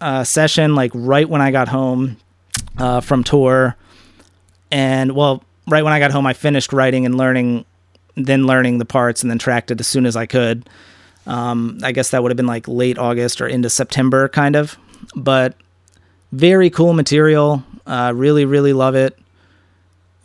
uh, 0.00 0.24
session 0.24 0.74
like 0.74 0.90
right 0.92 1.26
when 1.26 1.40
I 1.40 1.50
got 1.50 1.68
home 1.68 2.16
uh, 2.76 3.00
from 3.00 3.24
tour, 3.24 3.76
and 4.70 5.12
well, 5.12 5.44
right 5.68 5.82
when 5.82 5.92
I 5.92 5.98
got 5.98 6.10
home, 6.10 6.26
I 6.26 6.32
finished 6.32 6.72
writing 6.72 7.06
and 7.06 7.16
learning, 7.16 7.64
then 8.16 8.46
learning 8.46 8.78
the 8.78 8.84
parts, 8.84 9.22
and 9.22 9.30
then 9.30 9.38
tracked 9.38 9.70
it 9.70 9.80
as 9.80 9.86
soon 9.86 10.04
as 10.04 10.16
I 10.16 10.26
could. 10.26 10.68
Um, 11.26 11.78
I 11.82 11.92
guess 11.92 12.10
that 12.10 12.22
would 12.22 12.30
have 12.30 12.36
been 12.36 12.46
like 12.46 12.66
late 12.66 12.98
August 12.98 13.40
or 13.40 13.46
into 13.46 13.70
September, 13.70 14.28
kind 14.28 14.56
of. 14.56 14.76
But 15.14 15.54
very 16.32 16.68
cool 16.70 16.92
material. 16.92 17.62
Uh, 17.86 18.12
really, 18.14 18.44
really 18.44 18.72
love 18.72 18.94
it. 18.94 19.16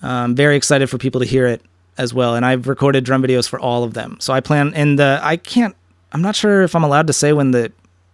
I'm 0.01 0.35
very 0.35 0.55
excited 0.55 0.89
for 0.89 0.97
people 0.97 1.21
to 1.21 1.27
hear 1.27 1.47
it 1.47 1.61
as 1.97 2.13
well. 2.13 2.35
And 2.35 2.45
I've 2.45 2.67
recorded 2.67 3.03
drum 3.03 3.23
videos 3.23 3.47
for 3.49 3.59
all 3.59 3.83
of 3.83 3.93
them. 3.93 4.17
So 4.19 4.33
I 4.33 4.39
plan, 4.39 4.73
and 4.73 4.99
the, 4.99 5.19
I 5.21 5.37
can't, 5.37 5.75
I'm 6.11 6.21
not 6.21 6.35
sure 6.35 6.61
if 6.61 6.75
I'm 6.75 6.83
allowed 6.83 7.07
to 7.07 7.13
say 7.13 7.33
when 7.33 7.51
the 7.51 7.71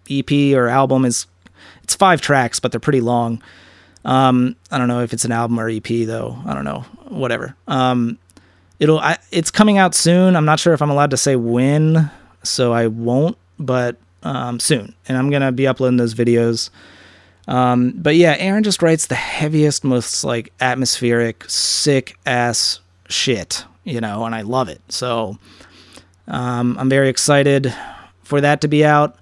EP 0.09 0.55
or 0.55 0.67
album 0.67 1.05
is, 1.05 1.27
it's 1.83 1.95
five 1.95 2.21
tracks, 2.21 2.59
but 2.59 2.71
they're 2.71 2.79
pretty 2.79 3.01
long. 3.01 3.41
Um, 4.05 4.55
I 4.71 4.77
don't 4.77 4.87
know 4.87 5.01
if 5.01 5.13
it's 5.13 5.25
an 5.25 5.31
album 5.31 5.59
or 5.59 5.69
EP 5.69 5.83
though. 5.83 6.37
I 6.45 6.53
don't 6.53 6.65
know, 6.65 6.81
whatever. 7.07 7.55
Um, 7.67 8.17
it'll, 8.79 8.99
I, 8.99 9.17
it's 9.31 9.51
coming 9.51 9.77
out 9.77 9.95
soon. 9.95 10.35
I'm 10.35 10.45
not 10.45 10.59
sure 10.59 10.73
if 10.73 10.81
I'm 10.81 10.89
allowed 10.89 11.11
to 11.11 11.17
say 11.17 11.35
when, 11.35 12.09
so 12.43 12.73
I 12.73 12.87
won't, 12.87 13.37
but, 13.59 13.97
um, 14.23 14.59
soon. 14.59 14.93
And 15.07 15.17
I'm 15.17 15.29
going 15.29 15.41
to 15.41 15.51
be 15.51 15.67
uploading 15.67 15.97
those 15.97 16.13
videos. 16.13 16.69
Um, 17.47 17.93
but 17.97 18.15
yeah, 18.15 18.35
Aaron 18.39 18.63
just 18.63 18.81
writes 18.81 19.07
the 19.07 19.15
heaviest, 19.15 19.83
most 19.83 20.23
like 20.23 20.53
atmospheric, 20.61 21.43
sick 21.49 22.17
ass 22.25 22.79
shit, 23.09 23.65
you 23.83 23.99
know, 23.99 24.25
and 24.25 24.33
I 24.33 24.41
love 24.41 24.69
it. 24.69 24.81
So 24.89 25.37
um, 26.27 26.77
I'm 26.79 26.89
very 26.89 27.09
excited 27.09 27.73
for 28.23 28.41
that 28.41 28.61
to 28.61 28.67
be 28.67 28.85
out. 28.85 29.17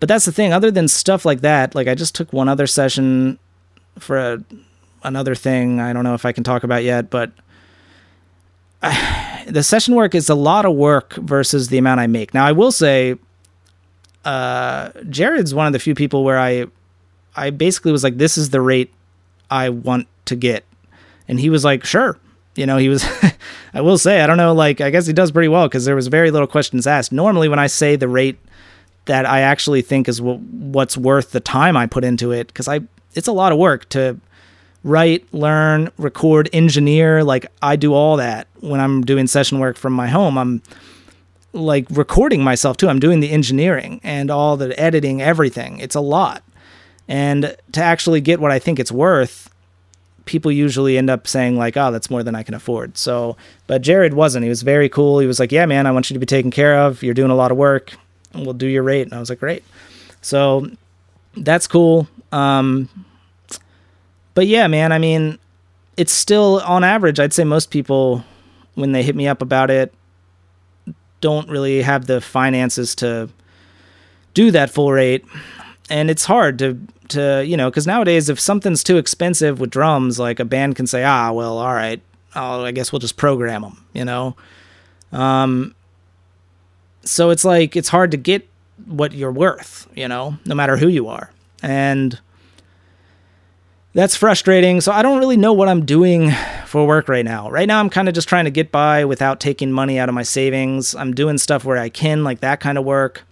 But 0.00 0.08
that's 0.08 0.24
the 0.24 0.32
thing. 0.32 0.52
Other 0.52 0.70
than 0.70 0.88
stuff 0.88 1.24
like 1.24 1.40
that, 1.40 1.74
like 1.74 1.88
I 1.88 1.94
just 1.94 2.14
took 2.14 2.32
one 2.32 2.48
other 2.48 2.66
session 2.66 3.38
for 3.98 4.18
a, 4.18 4.44
another 5.02 5.34
thing. 5.34 5.80
I 5.80 5.92
don't 5.92 6.04
know 6.04 6.14
if 6.14 6.24
I 6.24 6.32
can 6.32 6.44
talk 6.44 6.64
about 6.64 6.84
yet, 6.84 7.10
but 7.10 7.32
I, 8.82 9.44
the 9.48 9.62
session 9.62 9.94
work 9.94 10.14
is 10.14 10.28
a 10.28 10.34
lot 10.34 10.64
of 10.64 10.74
work 10.74 11.14
versus 11.14 11.68
the 11.68 11.78
amount 11.78 12.00
I 12.00 12.06
make. 12.06 12.34
Now 12.34 12.44
I 12.44 12.52
will 12.52 12.72
say, 12.72 13.16
uh, 14.24 14.90
Jared's 15.08 15.54
one 15.54 15.66
of 15.66 15.72
the 15.72 15.78
few 15.78 15.94
people 15.94 16.24
where 16.24 16.38
I 16.38 16.66
I 17.36 17.50
basically 17.50 17.92
was 17.92 18.02
like, 18.02 18.16
this 18.18 18.38
is 18.38 18.50
the 18.50 18.60
rate 18.60 18.92
I 19.50 19.68
want 19.68 20.08
to 20.26 20.36
get. 20.36 20.64
And 21.28 21.38
he 21.38 21.50
was 21.50 21.64
like, 21.64 21.84
sure. 21.84 22.18
You 22.54 22.66
know, 22.66 22.78
he 22.78 22.88
was, 22.88 23.04
I 23.74 23.80
will 23.80 23.98
say, 23.98 24.20
I 24.20 24.26
don't 24.26 24.38
know, 24.38 24.54
like, 24.54 24.80
I 24.80 24.90
guess 24.90 25.06
he 25.06 25.12
does 25.12 25.30
pretty 25.30 25.48
well 25.48 25.68
because 25.68 25.84
there 25.84 25.94
was 25.94 26.06
very 26.06 26.30
little 26.30 26.46
questions 26.46 26.86
asked. 26.86 27.12
Normally, 27.12 27.48
when 27.48 27.58
I 27.58 27.66
say 27.66 27.96
the 27.96 28.08
rate 28.08 28.38
that 29.04 29.26
I 29.26 29.40
actually 29.40 29.82
think 29.82 30.08
is 30.08 30.18
w- 30.18 30.38
what's 30.38 30.96
worth 30.96 31.32
the 31.32 31.40
time 31.40 31.76
I 31.76 31.86
put 31.86 32.02
into 32.02 32.32
it, 32.32 32.48
because 32.48 32.66
I, 32.66 32.80
it's 33.14 33.28
a 33.28 33.32
lot 33.32 33.52
of 33.52 33.58
work 33.58 33.88
to 33.90 34.18
write, 34.82 35.26
learn, 35.34 35.90
record, 35.98 36.48
engineer. 36.52 37.22
Like, 37.22 37.46
I 37.60 37.76
do 37.76 37.92
all 37.92 38.16
that 38.16 38.48
when 38.60 38.80
I'm 38.80 39.02
doing 39.02 39.26
session 39.26 39.58
work 39.58 39.76
from 39.76 39.92
my 39.92 40.08
home. 40.08 40.38
I'm, 40.38 40.62
like 41.56 41.86
recording 41.90 42.44
myself 42.44 42.76
too. 42.76 42.88
I'm 42.88 43.00
doing 43.00 43.20
the 43.20 43.30
engineering 43.30 44.00
and 44.04 44.30
all 44.30 44.56
the 44.56 44.78
editing, 44.78 45.22
everything. 45.22 45.78
It's 45.78 45.94
a 45.94 46.00
lot. 46.00 46.42
And 47.08 47.56
to 47.72 47.82
actually 47.82 48.20
get 48.20 48.40
what 48.40 48.50
I 48.50 48.58
think 48.58 48.78
it's 48.78 48.90
worth, 48.92 49.48
people 50.24 50.50
usually 50.50 50.98
end 50.98 51.08
up 51.08 51.28
saying 51.28 51.56
like, 51.56 51.76
"Oh, 51.76 51.92
that's 51.92 52.10
more 52.10 52.22
than 52.22 52.34
I 52.34 52.42
can 52.42 52.54
afford." 52.54 52.98
So, 52.98 53.36
but 53.66 53.82
Jared 53.82 54.14
wasn't. 54.14 54.42
He 54.42 54.48
was 54.48 54.62
very 54.62 54.88
cool. 54.88 55.20
He 55.20 55.26
was 55.26 55.38
like, 55.38 55.52
"Yeah, 55.52 55.66
man, 55.66 55.86
I 55.86 55.92
want 55.92 56.10
you 56.10 56.14
to 56.14 56.20
be 56.20 56.26
taken 56.26 56.50
care 56.50 56.78
of. 56.80 57.02
You're 57.02 57.14
doing 57.14 57.30
a 57.30 57.36
lot 57.36 57.50
of 57.52 57.56
work. 57.56 57.94
we'll 58.34 58.54
do 58.54 58.66
your 58.66 58.82
rate. 58.82 59.02
And 59.02 59.14
I 59.14 59.18
was 59.18 59.30
like, 59.30 59.40
great. 59.40 59.64
So 60.20 60.68
that's 61.36 61.66
cool. 61.66 62.08
Um, 62.32 62.88
but 64.34 64.46
yeah, 64.46 64.66
man, 64.66 64.92
I 64.92 64.98
mean, 64.98 65.38
it's 65.96 66.12
still 66.12 66.60
on 66.60 66.84
average, 66.84 67.18
I'd 67.18 67.32
say 67.32 67.44
most 67.44 67.70
people, 67.70 68.24
when 68.74 68.92
they 68.92 69.02
hit 69.02 69.16
me 69.16 69.26
up 69.28 69.40
about 69.40 69.70
it, 69.70 69.94
don't 71.20 71.48
really 71.48 71.80
have 71.82 72.06
the 72.06 72.20
finances 72.20 72.94
to 72.96 73.30
do 74.34 74.50
that 74.50 74.70
full 74.70 74.92
rate. 74.92 75.24
And 75.88 76.10
it's 76.10 76.24
hard 76.24 76.58
to, 76.58 76.78
to 77.08 77.44
you 77.46 77.56
know, 77.56 77.70
because 77.70 77.86
nowadays, 77.86 78.28
if 78.28 78.40
something's 78.40 78.82
too 78.82 78.96
expensive 78.96 79.60
with 79.60 79.70
drums, 79.70 80.18
like 80.18 80.40
a 80.40 80.44
band 80.44 80.76
can 80.76 80.86
say, 80.86 81.04
ah, 81.04 81.30
well, 81.32 81.58
all 81.58 81.74
right, 81.74 82.00
I 82.34 82.72
guess 82.72 82.92
we'll 82.92 82.98
just 82.98 83.16
program 83.16 83.62
them, 83.62 83.84
you 83.92 84.04
know? 84.04 84.36
Um, 85.12 85.74
so 87.02 87.30
it's 87.30 87.44
like, 87.44 87.76
it's 87.76 87.88
hard 87.88 88.10
to 88.10 88.16
get 88.16 88.48
what 88.84 89.12
you're 89.12 89.32
worth, 89.32 89.88
you 89.94 90.08
know, 90.08 90.38
no 90.44 90.54
matter 90.54 90.76
who 90.76 90.88
you 90.88 91.08
are. 91.08 91.30
And 91.62 92.18
that's 93.94 94.14
frustrating. 94.14 94.80
So 94.80 94.92
I 94.92 95.00
don't 95.02 95.18
really 95.18 95.38
know 95.38 95.54
what 95.54 95.68
I'm 95.68 95.86
doing 95.86 96.32
for 96.66 96.86
work 96.86 97.08
right 97.08 97.24
now. 97.24 97.48
Right 97.48 97.66
now, 97.66 97.80
I'm 97.80 97.88
kind 97.88 98.08
of 98.08 98.14
just 98.14 98.28
trying 98.28 98.44
to 98.44 98.50
get 98.50 98.70
by 98.70 99.04
without 99.04 99.40
taking 99.40 99.72
money 99.72 99.98
out 99.98 100.08
of 100.08 100.14
my 100.14 100.24
savings. 100.24 100.94
I'm 100.94 101.14
doing 101.14 101.38
stuff 101.38 101.64
where 101.64 101.78
I 101.78 101.88
can, 101.88 102.24
like 102.24 102.40
that 102.40 102.60
kind 102.60 102.76
of 102.76 102.84
work. 102.84 103.22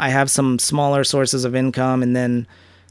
I 0.00 0.08
have 0.08 0.30
some 0.30 0.58
smaller 0.58 1.04
sources 1.04 1.44
of 1.44 1.54
income, 1.54 2.02
and 2.02 2.16
then 2.16 2.46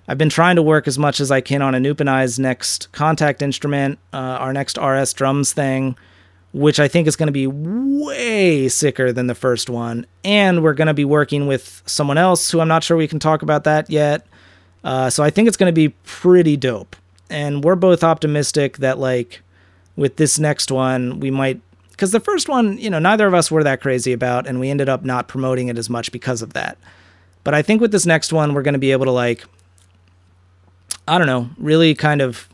I've 0.08 0.20
been 0.20 0.30
trying 0.30 0.58
to 0.58 0.62
work 0.62 0.88
as 0.88 1.00
much 1.00 1.20
as 1.20 1.32
I 1.32 1.42
can 1.42 1.64
on 1.64 1.74
Anup 1.74 2.00
and 2.00 2.10
I's 2.10 2.38
next 2.38 2.92
Kontakt 2.92 3.42
instrument, 3.42 3.98
uh, 4.14 4.18
our 4.18 4.54
next 4.54 4.78
RS 4.78 5.14
drums 5.14 5.52
thing, 5.52 5.98
which 6.54 6.80
I 6.80 6.88
think 6.88 7.08
is 7.08 7.16
going 7.16 7.28
to 7.28 7.34
be 7.34 7.48
way 7.48 8.70
sicker 8.70 9.12
than 9.12 9.26
the 9.26 9.34
first 9.34 9.72
one. 9.72 10.06
And 10.24 10.62
we're 10.62 10.76
going 10.76 10.88
to 10.88 10.94
be 10.94 11.04
working 11.04 11.48
with 11.48 11.82
someone 11.88 12.20
else 12.20 12.52
who 12.52 12.60
I'm 12.60 12.68
not 12.68 12.84
sure 12.84 12.96
we 12.96 13.08
can 13.08 13.20
talk 13.20 13.42
about 13.42 13.64
that 13.64 13.90
yet. 13.90 14.28
Uh, 14.84 15.10
so 15.10 15.24
I 15.24 15.32
think 15.32 15.48
it's 15.48 15.58
going 15.58 15.72
to 15.72 15.74
be 15.74 15.90
pretty 16.06 16.58
dope. 16.58 16.96
And 17.32 17.64
we're 17.64 17.76
both 17.76 18.04
optimistic 18.04 18.78
that, 18.78 19.00
like, 19.00 19.42
with 19.96 20.18
this 20.18 20.38
next 20.38 20.72
one, 20.72 21.20
we 21.20 21.32
might. 21.32 21.60
Because 21.90 22.12
the 22.12 22.20
first 22.20 22.48
one, 22.48 22.78
you 22.78 22.90
know, 22.90 23.00
neither 23.00 23.28
of 23.28 23.34
us 23.34 23.50
were 23.52 23.64
that 23.64 23.82
crazy 23.82 24.14
about, 24.14 24.46
and 24.46 24.60
we 24.60 24.70
ended 24.70 24.90
up 24.90 25.04
not 25.04 25.28
promoting 25.28 25.70
it 25.70 25.78
as 25.78 25.90
much 25.90 26.12
because 26.12 26.44
of 26.44 26.54
that. 26.54 26.78
But 27.44 27.54
I 27.54 27.62
think 27.62 27.82
with 27.82 27.92
this 27.92 28.06
next 28.06 28.34
one, 28.34 28.54
we're 28.54 28.62
going 28.62 28.74
to 28.74 28.80
be 28.80 28.92
able 28.92 29.06
to, 29.06 29.12
like, 29.12 29.44
I 31.08 31.18
don't 31.18 31.28
know, 31.28 31.50
really 31.58 31.96
kind 31.96 32.22
of 32.22 32.48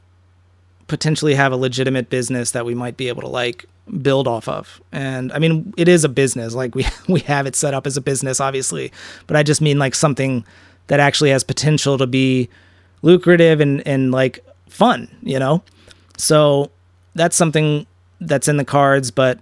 potentially 0.88 1.36
have 1.36 1.52
a 1.52 1.58
legitimate 1.58 2.10
business 2.10 2.52
that 2.52 2.66
we 2.66 2.76
might 2.76 2.96
be 2.96 3.08
able 3.08 3.22
to, 3.22 3.28
like, 3.28 3.66
build 4.02 4.28
off 4.28 4.48
of. 4.48 4.82
And 4.92 5.32
I 5.34 5.40
mean, 5.40 5.74
it 5.78 5.88
is 5.88 6.04
a 6.04 6.10
business. 6.10 6.54
Like, 6.54 6.76
we, 6.76 6.86
we 7.08 7.22
have 7.22 7.46
it 7.46 7.56
set 7.56 7.74
up 7.74 7.88
as 7.88 7.98
a 7.98 8.02
business, 8.02 8.40
obviously. 8.40 8.92
But 9.28 9.38
I 9.38 9.44
just 9.44 9.62
mean, 9.62 9.80
like, 9.80 9.96
something 9.96 10.46
that 10.88 11.00
actually 11.00 11.32
has 11.32 11.44
potential 11.44 11.98
to 11.98 12.08
be 12.08 12.50
lucrative 13.02 13.60
and, 13.60 13.86
and 13.88 14.12
like 14.12 14.44
fun, 14.70 15.08
you 15.22 15.40
know? 15.40 15.64
So 16.18 16.72
that's 17.14 17.36
something 17.36 17.86
that's 18.20 18.48
in 18.48 18.58
the 18.58 18.66
cards. 18.66 19.12
But 19.12 19.40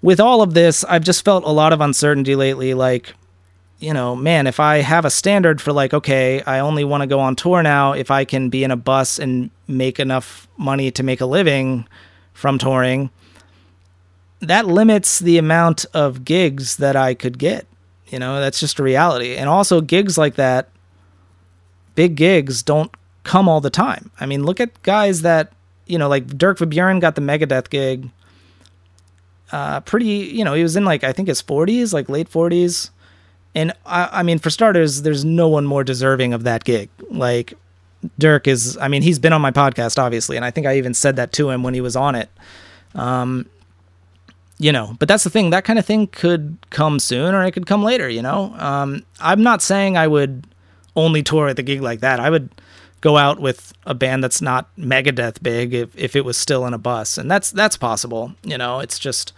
with 0.00 0.20
all 0.20 0.42
of 0.42 0.54
this, 0.54 0.84
I've 0.84 1.04
just 1.04 1.24
felt 1.24 1.44
a 1.44 1.50
lot 1.50 1.72
of 1.72 1.80
uncertainty 1.80 2.34
lately. 2.34 2.74
Like, 2.74 3.14
you 3.82 3.92
know, 3.92 4.14
man, 4.14 4.46
if 4.46 4.60
I 4.60 4.76
have 4.78 5.04
a 5.04 5.10
standard 5.10 5.60
for 5.60 5.72
like, 5.72 5.92
okay, 5.92 6.40
I 6.42 6.60
only 6.60 6.84
want 6.84 7.00
to 7.00 7.08
go 7.08 7.18
on 7.18 7.34
tour 7.34 7.64
now 7.64 7.92
if 7.92 8.12
I 8.12 8.24
can 8.24 8.48
be 8.48 8.62
in 8.62 8.70
a 8.70 8.76
bus 8.76 9.18
and 9.18 9.50
make 9.66 9.98
enough 9.98 10.46
money 10.56 10.92
to 10.92 11.02
make 11.02 11.20
a 11.20 11.26
living 11.26 11.88
from 12.32 12.58
touring, 12.58 13.10
that 14.38 14.66
limits 14.66 15.18
the 15.18 15.36
amount 15.36 15.84
of 15.92 16.24
gigs 16.24 16.76
that 16.76 16.94
I 16.94 17.14
could 17.14 17.38
get. 17.38 17.66
You 18.06 18.20
know, 18.20 18.38
that's 18.38 18.60
just 18.60 18.78
a 18.78 18.84
reality. 18.84 19.34
And 19.34 19.48
also, 19.48 19.80
gigs 19.80 20.16
like 20.16 20.36
that, 20.36 20.68
big 21.96 22.14
gigs, 22.14 22.62
don't 22.62 22.92
come 23.24 23.48
all 23.48 23.60
the 23.60 23.70
time. 23.70 24.12
I 24.20 24.26
mean, 24.26 24.44
look 24.44 24.60
at 24.60 24.80
guys 24.84 25.22
that, 25.22 25.52
you 25.86 25.98
know, 25.98 26.08
like 26.08 26.28
Dirk 26.38 26.58
Verbeuren 26.58 27.00
got 27.00 27.16
the 27.16 27.20
Megadeth 27.20 27.68
gig. 27.68 28.10
Uh, 29.50 29.80
pretty, 29.80 30.06
you 30.06 30.44
know, 30.44 30.54
he 30.54 30.62
was 30.62 30.76
in 30.76 30.84
like, 30.84 31.02
I 31.02 31.12
think 31.12 31.26
his 31.26 31.42
40s, 31.42 31.92
like 31.92 32.08
late 32.08 32.30
40s. 32.30 32.90
And 33.54 33.72
I, 33.84 34.08
I 34.12 34.22
mean, 34.22 34.38
for 34.38 34.50
starters, 34.50 35.02
there's 35.02 35.24
no 35.24 35.48
one 35.48 35.66
more 35.66 35.84
deserving 35.84 36.32
of 36.32 36.44
that 36.44 36.64
gig. 36.64 36.88
Like, 37.10 37.54
Dirk 38.18 38.48
is, 38.48 38.76
I 38.78 38.88
mean, 38.88 39.02
he's 39.02 39.18
been 39.18 39.32
on 39.32 39.40
my 39.40 39.50
podcast, 39.50 39.98
obviously. 39.98 40.36
And 40.36 40.44
I 40.44 40.50
think 40.50 40.66
I 40.66 40.78
even 40.78 40.94
said 40.94 41.16
that 41.16 41.32
to 41.32 41.50
him 41.50 41.62
when 41.62 41.74
he 41.74 41.80
was 41.80 41.94
on 41.94 42.14
it. 42.14 42.30
Um, 42.94 43.46
you 44.58 44.72
know, 44.72 44.96
but 44.98 45.08
that's 45.08 45.24
the 45.24 45.30
thing. 45.30 45.50
That 45.50 45.64
kind 45.64 45.78
of 45.78 45.84
thing 45.84 46.06
could 46.06 46.56
come 46.70 46.98
soon 46.98 47.34
or 47.34 47.44
it 47.44 47.52
could 47.52 47.66
come 47.66 47.82
later, 47.82 48.08
you 48.08 48.22
know? 48.22 48.54
Um, 48.58 49.04
I'm 49.20 49.42
not 49.42 49.60
saying 49.60 49.96
I 49.96 50.06
would 50.06 50.46
only 50.96 51.22
tour 51.22 51.48
at 51.48 51.56
the 51.56 51.62
gig 51.62 51.80
like 51.80 52.00
that. 52.00 52.20
I 52.20 52.30
would 52.30 52.50
go 53.00 53.16
out 53.16 53.40
with 53.40 53.72
a 53.84 53.94
band 53.94 54.22
that's 54.22 54.40
not 54.40 54.74
Megadeth 54.76 55.42
big 55.42 55.74
if, 55.74 55.96
if 55.96 56.16
it 56.16 56.24
was 56.24 56.36
still 56.36 56.66
in 56.66 56.74
a 56.74 56.78
bus. 56.78 57.18
And 57.18 57.30
that's, 57.30 57.50
that's 57.50 57.76
possible. 57.76 58.34
You 58.44 58.56
know, 58.56 58.80
it's 58.80 58.98
just, 58.98 59.32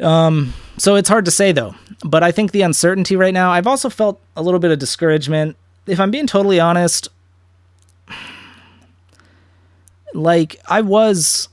um, 0.00 0.54
so 0.76 0.96
it's 0.96 1.08
hard 1.08 1.24
to 1.24 1.30
say 1.30 1.52
though, 1.52 1.74
but 2.04 2.22
I 2.22 2.32
think 2.32 2.52
the 2.52 2.62
uncertainty 2.62 3.16
right 3.16 3.34
now, 3.34 3.50
I've 3.50 3.66
also 3.66 3.88
felt 3.90 4.20
a 4.36 4.42
little 4.42 4.60
bit 4.60 4.70
of 4.70 4.78
discouragement. 4.78 5.56
If 5.86 5.98
I'm 6.00 6.10
being 6.10 6.26
totally 6.26 6.60
honest, 6.60 7.08
like 10.14 10.60
I 10.68 10.80
was 10.80 11.48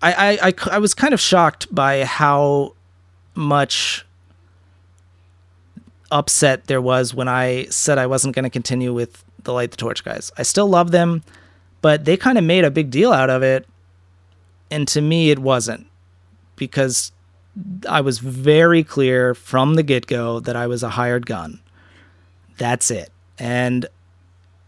I, 0.00 0.12
I, 0.12 0.48
I, 0.48 0.54
I 0.72 0.78
was 0.78 0.94
kind 0.94 1.12
of 1.12 1.20
shocked 1.20 1.72
by 1.74 2.04
how 2.04 2.74
much 3.34 4.06
upset 6.10 6.66
there 6.66 6.80
was 6.80 7.12
when 7.14 7.28
I 7.28 7.64
said 7.66 7.98
I 7.98 8.06
wasn't 8.06 8.34
going 8.34 8.44
to 8.44 8.50
continue 8.50 8.94
with 8.94 9.24
the 9.42 9.52
Light 9.52 9.72
the 9.72 9.76
Torch 9.76 10.04
guys. 10.04 10.30
I 10.38 10.42
still 10.42 10.68
love 10.68 10.90
them, 10.92 11.22
but 11.82 12.04
they 12.04 12.16
kind 12.16 12.38
of 12.38 12.44
made 12.44 12.64
a 12.64 12.70
big 12.70 12.90
deal 12.90 13.12
out 13.12 13.30
of 13.30 13.42
it. 13.42 13.66
And 14.70 14.86
to 14.88 15.00
me, 15.00 15.30
it 15.30 15.38
wasn't 15.38 15.87
because 16.58 17.12
I 17.88 18.00
was 18.00 18.18
very 18.18 18.84
clear 18.84 19.34
from 19.34 19.74
the 19.74 19.82
get 19.82 20.06
go 20.06 20.40
that 20.40 20.56
I 20.56 20.66
was 20.66 20.82
a 20.82 20.90
hired 20.90 21.26
gun. 21.26 21.60
That's 22.56 22.90
it. 22.90 23.10
And 23.38 23.86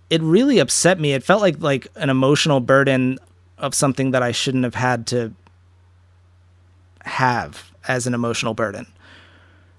it 0.09 0.22
really 0.22 0.59
upset 0.59 0.99
me. 0.99 1.12
It 1.12 1.22
felt 1.22 1.41
like 1.41 1.61
like 1.61 1.88
an 1.97 2.11
emotional 2.11 2.61
burden 2.61 3.18
of 3.59 3.74
something 3.74 4.11
that 4.11 4.22
I 4.22 4.32
shouldn't 4.32 4.64
have 4.64 4.74
had 4.74 5.07
to 5.09 5.32
have 7.05 7.70
as 7.86 8.07
an 8.07 8.14
emotional 8.14 8.55
burden. 8.55 8.86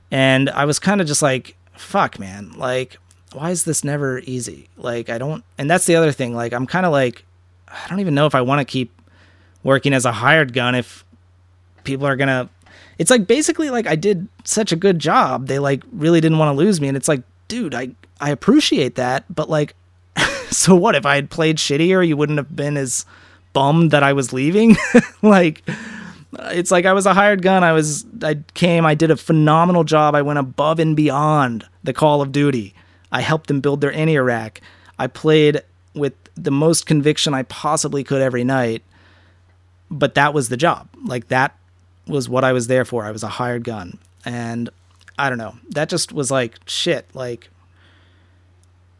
And 0.10 0.50
I 0.50 0.66
was 0.66 0.80
kind 0.80 1.02
of 1.02 1.08
just 1.08 1.22
like, 1.22 1.56
fuck, 1.74 2.20
man. 2.20 2.52
Like, 2.52 2.98
why 3.34 3.52
is 3.52 3.64
this 3.64 3.84
never 3.84 4.20
easy? 4.20 4.68
Like, 4.78 5.10
I 5.10 5.18
don't, 5.18 5.44
and 5.58 5.70
that's 5.70 5.86
the 5.86 5.96
other 5.96 6.12
thing. 6.12 6.36
Like, 6.36 6.54
I'm 6.54 6.68
kind 6.68 6.86
of 6.86 6.92
like, 6.92 7.24
I 7.68 7.88
don't 7.88 8.02
even 8.02 8.16
know 8.16 8.26
if 8.26 8.36
I 8.36 8.42
want 8.42 8.60
to 8.60 8.66
keep 8.66 8.92
working 9.64 9.94
as 9.94 10.06
a 10.06 10.12
hired 10.12 10.54
gun 10.54 10.76
if 10.76 11.06
people 11.84 12.08
are 12.08 12.18
to, 12.18 12.50
it's 12.98 13.12
like 13.12 13.28
basically 13.28 13.70
like 13.70 13.88
I 13.88 13.96
did 13.96 14.28
such 14.44 14.72
a 14.72 14.76
good 14.76 15.00
job. 15.00 15.48
They 15.48 15.60
like 15.60 15.84
really 15.92 16.22
didn't 16.22 16.38
want 16.38 16.56
to 16.56 16.60
lose 16.60 16.80
me. 16.82 16.88
And 16.88 16.98
it's 16.98 17.08
like, 17.08 17.24
dude, 17.48 17.76
I, 17.76 17.92
I 18.20 18.30
appreciate 18.30 18.96
that. 18.96 19.26
But 19.34 19.50
like, 19.50 19.76
so 20.50 20.76
what 20.76 20.96
if 20.96 21.06
I 21.06 21.16
had 21.16 21.30
played 21.30 21.58
shittier? 21.58 22.08
You 22.08 22.18
wouldn't 22.18 22.38
have 22.38 22.56
been 22.56 22.78
as, 22.78 23.06
bummed 23.54 23.92
that 23.92 24.04
I 24.04 24.14
was 24.14 24.34
leaving. 24.34 24.78
like 25.22 25.64
it's 26.34 26.72
like 26.72 26.86
I 26.86 26.94
was 26.94 27.06
a 27.06 27.14
hired 27.14 27.42
gun. 27.42 27.64
I 27.64 27.74
was 27.74 28.06
I 28.22 28.36
came, 28.54 28.86
I 28.86 28.96
did 28.96 29.12
a 29.12 29.18
phenomenal 29.18 29.84
job. 29.84 30.16
I 30.16 30.22
went 30.22 30.40
above 30.40 30.80
and 30.80 30.96
beyond 30.96 31.66
the 31.84 31.94
call 31.94 32.22
of 32.22 32.32
duty. 32.32 32.74
I 33.12 33.22
helped 33.22 33.48
them 33.48 33.60
build 33.60 33.82
their 33.82 33.92
in-ear 33.92 34.24
rack. 34.24 34.62
I 34.98 35.08
played 35.08 35.62
with 35.94 36.14
the 36.36 36.52
most 36.52 36.86
conviction 36.86 37.34
I 37.34 37.44
possibly 37.44 38.04
could 38.04 38.22
every 38.22 38.44
night. 38.44 38.84
But 39.90 40.16
that 40.16 40.34
was 40.34 40.48
the 40.48 40.58
job. 40.58 40.88
Like 41.04 41.28
that 41.28 41.58
was 42.08 42.28
what 42.28 42.44
I 42.44 42.54
was 42.54 42.68
there 42.68 42.86
for. 42.86 43.06
I 43.06 43.12
was 43.12 43.24
a 43.24 43.28
hired 43.28 43.64
gun. 43.64 43.98
And 44.26 44.70
I 45.18 45.30
don't 45.30 45.38
know. 45.38 45.56
That 45.70 45.90
just 45.90 46.12
was 46.14 46.32
like 46.32 46.60
shit. 46.66 47.08
Like 47.14 47.50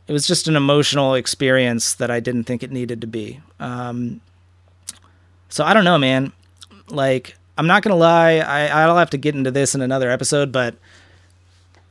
it 0.08 0.14
was 0.14 0.28
just 0.28 0.48
an 0.48 0.56
emotional 0.56 1.14
experience 1.14 1.94
that 1.96 2.12
I 2.12 2.20
didn't 2.20 2.44
think 2.44 2.64
it 2.64 2.72
needed 2.72 3.02
to 3.02 3.08
be. 3.08 3.40
Um, 3.60 4.22
so 5.50 5.64
I 5.64 5.74
don't 5.74 5.84
know, 5.84 5.98
man. 5.98 6.34
Like, 6.90 7.38
I'm 7.58 7.68
not 7.68 7.84
gonna 7.84 7.96
lie, 7.96 8.40
I, 8.40 8.68
I'll 8.68 8.98
have 8.98 9.10
to 9.12 9.18
get 9.18 9.36
into 9.36 9.52
this 9.52 9.76
in 9.76 9.82
another 9.82 10.10
episode, 10.10 10.52
but 10.52 10.76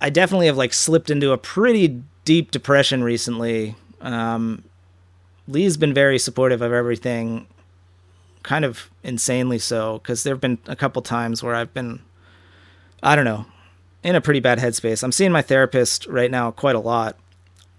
I 0.01 0.11
definitely 0.11 0.47
have 0.47 0.57
like 0.57 0.73
slipped 0.73 1.11
into 1.11 1.33
a 1.33 1.39
pretty 1.39 2.03
deep 2.25 2.51
depression 2.51 3.03
recently. 3.03 3.75
Um, 4.01 4.65
Lee's 5.49 5.77
been 5.77 5.95
very 5.95 6.19
supportive 6.19 6.63
of 6.63 6.73
everything, 6.73 7.47
kind 8.43 8.65
of 8.65 8.91
insanely 9.03 9.59
so, 9.59 9.99
because 9.99 10.23
there 10.23 10.35
have 10.35 10.41
been 10.41 10.59
a 10.67 10.77
couple 10.77 11.03
times 11.03 11.43
where 11.43 11.55
I've 11.55 11.73
been, 11.75 12.01
I 13.03 13.17
don't 13.17 13.25
know, 13.25 13.47
in 14.03 14.15
a 14.15 14.21
pretty 14.21 14.41
bad 14.41 14.59
headspace. 14.59 15.03
I'm 15.03 15.13
seeing 15.13 15.33
my 15.33 15.43
therapist 15.43 16.07
right 16.07 16.31
now 16.31 16.51
quite 16.51 16.77
a 16.77 16.81
lot, 16.81 17.17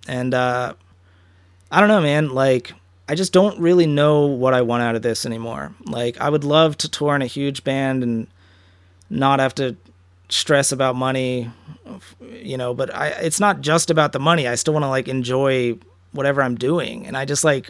and 0.08 0.34
uh, 0.34 0.74
I 1.72 1.80
don't 1.80 1.90
know, 1.90 2.02
man. 2.02 2.30
Like, 2.30 2.74
I 3.10 3.16
just 3.16 3.34
don't 3.34 3.60
really 3.60 3.88
know 3.88 4.26
what 4.26 4.54
I 4.54 4.62
want 4.62 4.84
out 4.84 4.96
of 4.96 5.02
this 5.02 5.26
anymore. 5.26 5.74
Like, 5.86 6.20
I 6.20 6.30
would 6.30 6.44
love 6.44 6.78
to 6.78 6.90
tour 6.90 7.16
in 7.16 7.22
a 7.22 7.28
huge 7.28 7.64
band 7.64 8.04
and 8.04 8.28
not 9.10 9.40
have 9.40 9.56
to 9.56 9.76
stress 10.30 10.72
about 10.72 10.96
money, 10.96 11.52
you 12.32 12.58
know, 12.58 12.74
but 12.74 12.94
I 12.96 13.08
it's 13.08 13.40
not 13.40 13.62
just 13.62 13.90
about 13.90 14.14
the 14.14 14.20
money. 14.20 14.48
I 14.48 14.56
still 14.56 14.74
want 14.74 14.84
to 14.84 14.90
like 14.90 15.08
enjoy 15.08 15.78
whatever 16.14 16.42
I'm 16.42 16.56
doing. 16.56 17.06
And 17.06 17.18
I 17.18 17.26
just 17.26 17.44
like 17.44 17.70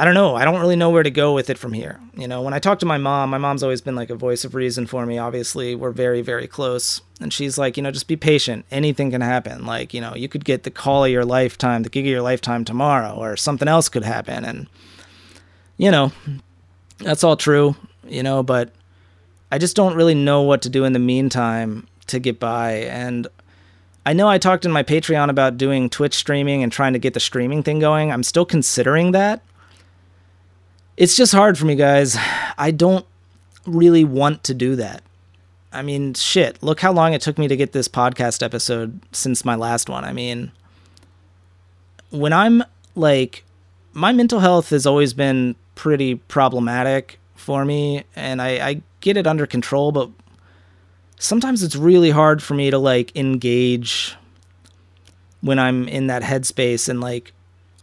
I 0.00 0.04
don't 0.04 0.14
know. 0.14 0.36
I 0.36 0.44
don't 0.44 0.60
really 0.60 0.76
know 0.76 0.90
where 0.90 1.02
to 1.02 1.10
go 1.10 1.34
with 1.34 1.50
it 1.50 1.58
from 1.58 1.72
here. 1.72 1.98
You 2.16 2.28
know, 2.28 2.40
when 2.40 2.54
I 2.54 2.60
talk 2.60 2.78
to 2.78 2.86
my 2.86 2.98
mom, 2.98 3.30
my 3.30 3.38
mom's 3.38 3.64
always 3.64 3.80
been 3.80 3.96
like 3.96 4.10
a 4.10 4.14
voice 4.14 4.44
of 4.44 4.54
reason 4.54 4.86
for 4.86 5.04
me. 5.04 5.18
Obviously, 5.18 5.74
we're 5.74 5.90
very, 5.90 6.22
very 6.22 6.46
close. 6.46 7.00
And 7.20 7.32
she's 7.32 7.58
like, 7.58 7.76
you 7.76 7.82
know, 7.82 7.90
just 7.90 8.06
be 8.06 8.14
patient. 8.14 8.64
Anything 8.70 9.10
can 9.10 9.22
happen. 9.22 9.66
Like, 9.66 9.92
you 9.92 10.00
know, 10.00 10.14
you 10.14 10.28
could 10.28 10.44
get 10.44 10.62
the 10.62 10.70
call 10.70 11.04
of 11.04 11.10
your 11.10 11.24
lifetime, 11.24 11.82
the 11.82 11.88
gig 11.88 12.04
of 12.04 12.12
your 12.12 12.22
lifetime 12.22 12.64
tomorrow, 12.64 13.16
or 13.16 13.36
something 13.36 13.66
else 13.66 13.88
could 13.88 14.04
happen. 14.04 14.44
And, 14.44 14.68
you 15.78 15.90
know, 15.90 16.12
that's 16.98 17.24
all 17.24 17.36
true, 17.36 17.74
you 18.06 18.22
know, 18.22 18.44
but 18.44 18.72
I 19.50 19.58
just 19.58 19.74
don't 19.74 19.96
really 19.96 20.14
know 20.14 20.42
what 20.42 20.62
to 20.62 20.68
do 20.68 20.84
in 20.84 20.92
the 20.92 21.00
meantime 21.00 21.88
to 22.06 22.20
get 22.20 22.38
by. 22.38 22.74
And 22.84 23.26
I 24.06 24.12
know 24.12 24.28
I 24.28 24.38
talked 24.38 24.64
in 24.64 24.70
my 24.70 24.84
Patreon 24.84 25.28
about 25.28 25.58
doing 25.58 25.90
Twitch 25.90 26.14
streaming 26.14 26.62
and 26.62 26.70
trying 26.70 26.92
to 26.92 27.00
get 27.00 27.14
the 27.14 27.20
streaming 27.20 27.64
thing 27.64 27.80
going. 27.80 28.12
I'm 28.12 28.22
still 28.22 28.46
considering 28.46 29.10
that 29.10 29.42
it's 30.98 31.14
just 31.16 31.32
hard 31.32 31.56
for 31.56 31.64
me, 31.64 31.76
guys. 31.76 32.18
I 32.58 32.72
don't 32.72 33.06
really 33.64 34.04
want 34.04 34.42
to 34.44 34.54
do 34.54 34.74
that. 34.76 35.02
I 35.72 35.80
mean, 35.82 36.14
shit, 36.14 36.60
look 36.60 36.80
how 36.80 36.92
long 36.92 37.12
it 37.12 37.20
took 37.20 37.38
me 37.38 37.46
to 37.46 37.56
get 37.56 37.72
this 37.72 37.86
podcast 37.86 38.42
episode 38.42 39.00
since 39.12 39.44
my 39.44 39.54
last 39.54 39.88
one. 39.88 40.04
I 40.04 40.12
mean, 40.12 40.50
when 42.10 42.32
I'm 42.32 42.64
like, 42.96 43.44
my 43.92 44.12
mental 44.12 44.40
health 44.40 44.70
has 44.70 44.86
always 44.86 45.14
been 45.14 45.54
pretty 45.76 46.16
problematic 46.16 47.20
for 47.36 47.64
me, 47.64 48.02
and 48.16 48.42
I, 48.42 48.48
I 48.68 48.82
get 49.00 49.16
it 49.16 49.26
under 49.28 49.46
control, 49.46 49.92
but 49.92 50.10
sometimes 51.20 51.62
it's 51.62 51.76
really 51.76 52.10
hard 52.10 52.42
for 52.42 52.54
me 52.54 52.72
to 52.72 52.78
like 52.78 53.14
engage 53.14 54.16
when 55.42 55.60
I'm 55.60 55.86
in 55.86 56.08
that 56.08 56.22
headspace. 56.22 56.88
And 56.88 57.00
like, 57.00 57.32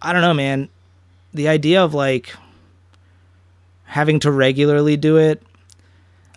I 0.01 0.11
don't 0.11 0.21
know, 0.21 0.33
man. 0.33 0.67
The 1.33 1.47
idea 1.47 1.81
of 1.81 1.93
like, 1.93 2.35
having 3.85 4.19
to 4.19 4.31
regularly 4.31 4.97
do 4.97 5.17
it. 5.17 5.41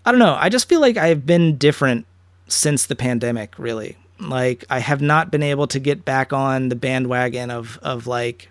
I 0.05 0.11
don't 0.11 0.21
know. 0.21 0.37
I 0.39 0.49
just 0.49 0.69
feel 0.69 0.81
like 0.81 0.97
I've 0.97 1.27
been 1.27 1.59
different 1.59 2.07
since 2.47 2.87
the 2.87 2.97
pandemic, 2.97 3.59
really. 3.59 3.97
Like 4.21 4.65
I 4.71 4.79
have 4.79 5.01
not 5.01 5.31
been 5.31 5.43
able 5.43 5.67
to 5.69 5.79
get 5.79 6.05
back 6.05 6.33
on 6.33 6.71
the 6.71 6.77
bandwagon 6.77 7.51
of 7.51 7.79
of 7.83 8.07
like 8.07 8.49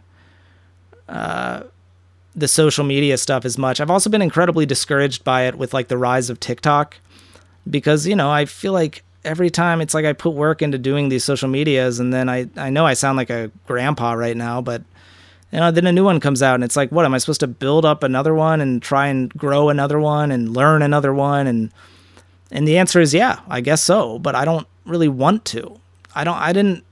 uh 1.09 1.63
the 2.35 2.47
social 2.47 2.83
media 2.83 3.17
stuff 3.17 3.43
as 3.45 3.57
much. 3.57 3.81
I've 3.81 3.89
also 3.89 4.09
been 4.09 4.21
incredibly 4.21 4.65
discouraged 4.65 5.23
by 5.23 5.43
it 5.43 5.55
with 5.55 5.73
like 5.73 5.87
the 5.87 5.97
rise 5.97 6.29
of 6.29 6.39
TikTok 6.39 6.95
because, 7.67 8.05
you 8.05 8.15
know, 8.15 8.29
I 8.29 8.45
feel 8.45 8.73
like 8.73 9.03
every 9.25 9.49
time 9.49 9.81
it's 9.81 9.95
like 9.95 10.05
I 10.05 10.13
put 10.13 10.33
work 10.33 10.61
into 10.61 10.77
doing 10.77 11.09
these 11.09 11.23
social 11.23 11.49
medias 11.49 11.99
and 11.99 12.13
then 12.13 12.29
I 12.29 12.47
I 12.55 12.69
know 12.69 12.85
I 12.85 12.93
sound 12.93 13.17
like 13.17 13.31
a 13.31 13.51
grandpa 13.65 14.13
right 14.13 14.37
now, 14.37 14.61
but 14.61 14.83
you 15.51 15.59
uh, 15.59 15.61
know, 15.61 15.71
then 15.71 15.87
a 15.87 15.91
new 15.91 16.03
one 16.03 16.19
comes 16.19 16.43
out 16.43 16.55
and 16.55 16.63
it's 16.63 16.75
like, 16.75 16.91
what 16.91 17.05
am 17.05 17.13
I 17.13 17.19
supposed 17.19 17.39
to 17.39 17.47
build 17.47 17.85
up 17.85 18.03
another 18.03 18.33
one 18.33 18.59
and 18.59 18.81
try 18.81 19.07
and 19.07 19.29
grow 19.29 19.69
another 19.69 19.99
one 19.99 20.31
and 20.31 20.53
learn 20.53 20.81
another 20.81 21.13
one 21.13 21.47
and 21.47 21.71
and 22.49 22.65
the 22.65 22.77
answer 22.77 23.01
is 23.01 23.13
yeah, 23.13 23.39
I 23.49 23.61
guess 23.61 23.81
so, 23.81 24.19
but 24.19 24.35
I 24.35 24.45
don't 24.45 24.67
really 24.85 25.09
want 25.09 25.45
to. 25.45 25.79
I 26.15 26.23
don't 26.23 26.37
I 26.37 26.53
didn't 26.53 26.83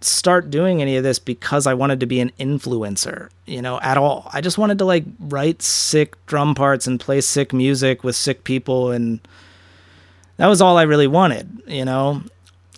start 0.00 0.50
doing 0.50 0.82
any 0.82 0.96
of 0.96 1.04
this 1.04 1.18
because 1.18 1.66
I 1.66 1.74
wanted 1.74 2.00
to 2.00 2.06
be 2.06 2.20
an 2.20 2.30
influencer, 2.38 3.30
you 3.46 3.62
know, 3.62 3.80
at 3.80 3.96
all. 3.96 4.30
I 4.32 4.40
just 4.40 4.58
wanted 4.58 4.78
to 4.78 4.84
like 4.84 5.04
write 5.18 5.62
sick 5.62 6.14
drum 6.26 6.54
parts 6.54 6.86
and 6.86 7.00
play 7.00 7.20
sick 7.20 7.52
music 7.52 8.04
with 8.04 8.14
sick 8.14 8.44
people 8.44 8.90
and 8.90 9.20
that 10.36 10.48
was 10.48 10.60
all 10.60 10.76
I 10.76 10.82
really 10.82 11.06
wanted, 11.06 11.62
you 11.66 11.84
know. 11.84 12.22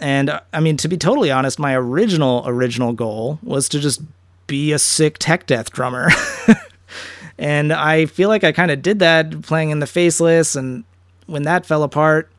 And 0.00 0.30
uh, 0.30 0.40
I 0.52 0.60
mean, 0.60 0.76
to 0.78 0.88
be 0.88 0.96
totally 0.96 1.30
honest, 1.30 1.58
my 1.58 1.74
original 1.74 2.44
original 2.46 2.92
goal 2.92 3.38
was 3.42 3.68
to 3.70 3.80
just 3.80 4.00
be 4.48 4.72
a 4.72 4.78
sick 4.80 5.18
tech 5.18 5.46
death 5.46 5.70
drummer. 5.70 6.10
and 7.38 7.72
I 7.72 8.06
feel 8.06 8.28
like 8.28 8.42
I 8.42 8.50
kind 8.50 8.72
of 8.72 8.82
did 8.82 8.98
that 8.98 9.42
playing 9.42 9.70
in 9.70 9.78
the 9.78 9.86
faceless 9.86 10.56
and 10.56 10.82
when 11.26 11.42
that 11.42 11.64
fell 11.64 11.84
apart, 11.84 12.30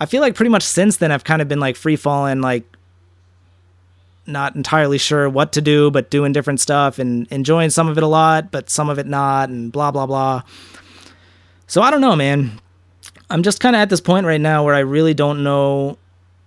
I 0.00 0.06
feel 0.06 0.22
like 0.22 0.34
pretty 0.34 0.50
much 0.50 0.62
since 0.62 0.96
then 0.96 1.12
I've 1.12 1.24
kind 1.24 1.42
of 1.42 1.48
been 1.48 1.60
like 1.60 1.76
free 1.76 1.96
falling 1.96 2.40
like 2.40 2.64
not 4.26 4.56
entirely 4.56 4.98
sure 4.98 5.28
what 5.28 5.52
to 5.52 5.60
do 5.60 5.90
but 5.90 6.10
doing 6.10 6.32
different 6.32 6.60
stuff 6.60 6.98
and 6.98 7.26
enjoying 7.30 7.70
some 7.70 7.88
of 7.88 7.96
it 7.96 8.02
a 8.02 8.08
lot 8.08 8.50
but 8.50 8.68
some 8.68 8.88
of 8.88 8.98
it 8.98 9.06
not 9.06 9.50
and 9.50 9.70
blah 9.70 9.90
blah 9.90 10.06
blah. 10.06 10.42
So 11.66 11.82
I 11.82 11.90
don't 11.90 12.00
know, 12.00 12.16
man. 12.16 12.60
I'm 13.28 13.42
just 13.42 13.60
kind 13.60 13.74
of 13.74 13.80
at 13.80 13.90
this 13.90 14.00
point 14.00 14.26
right 14.26 14.40
now 14.40 14.64
where 14.64 14.74
I 14.74 14.80
really 14.80 15.14
don't 15.14 15.42
know 15.42 15.98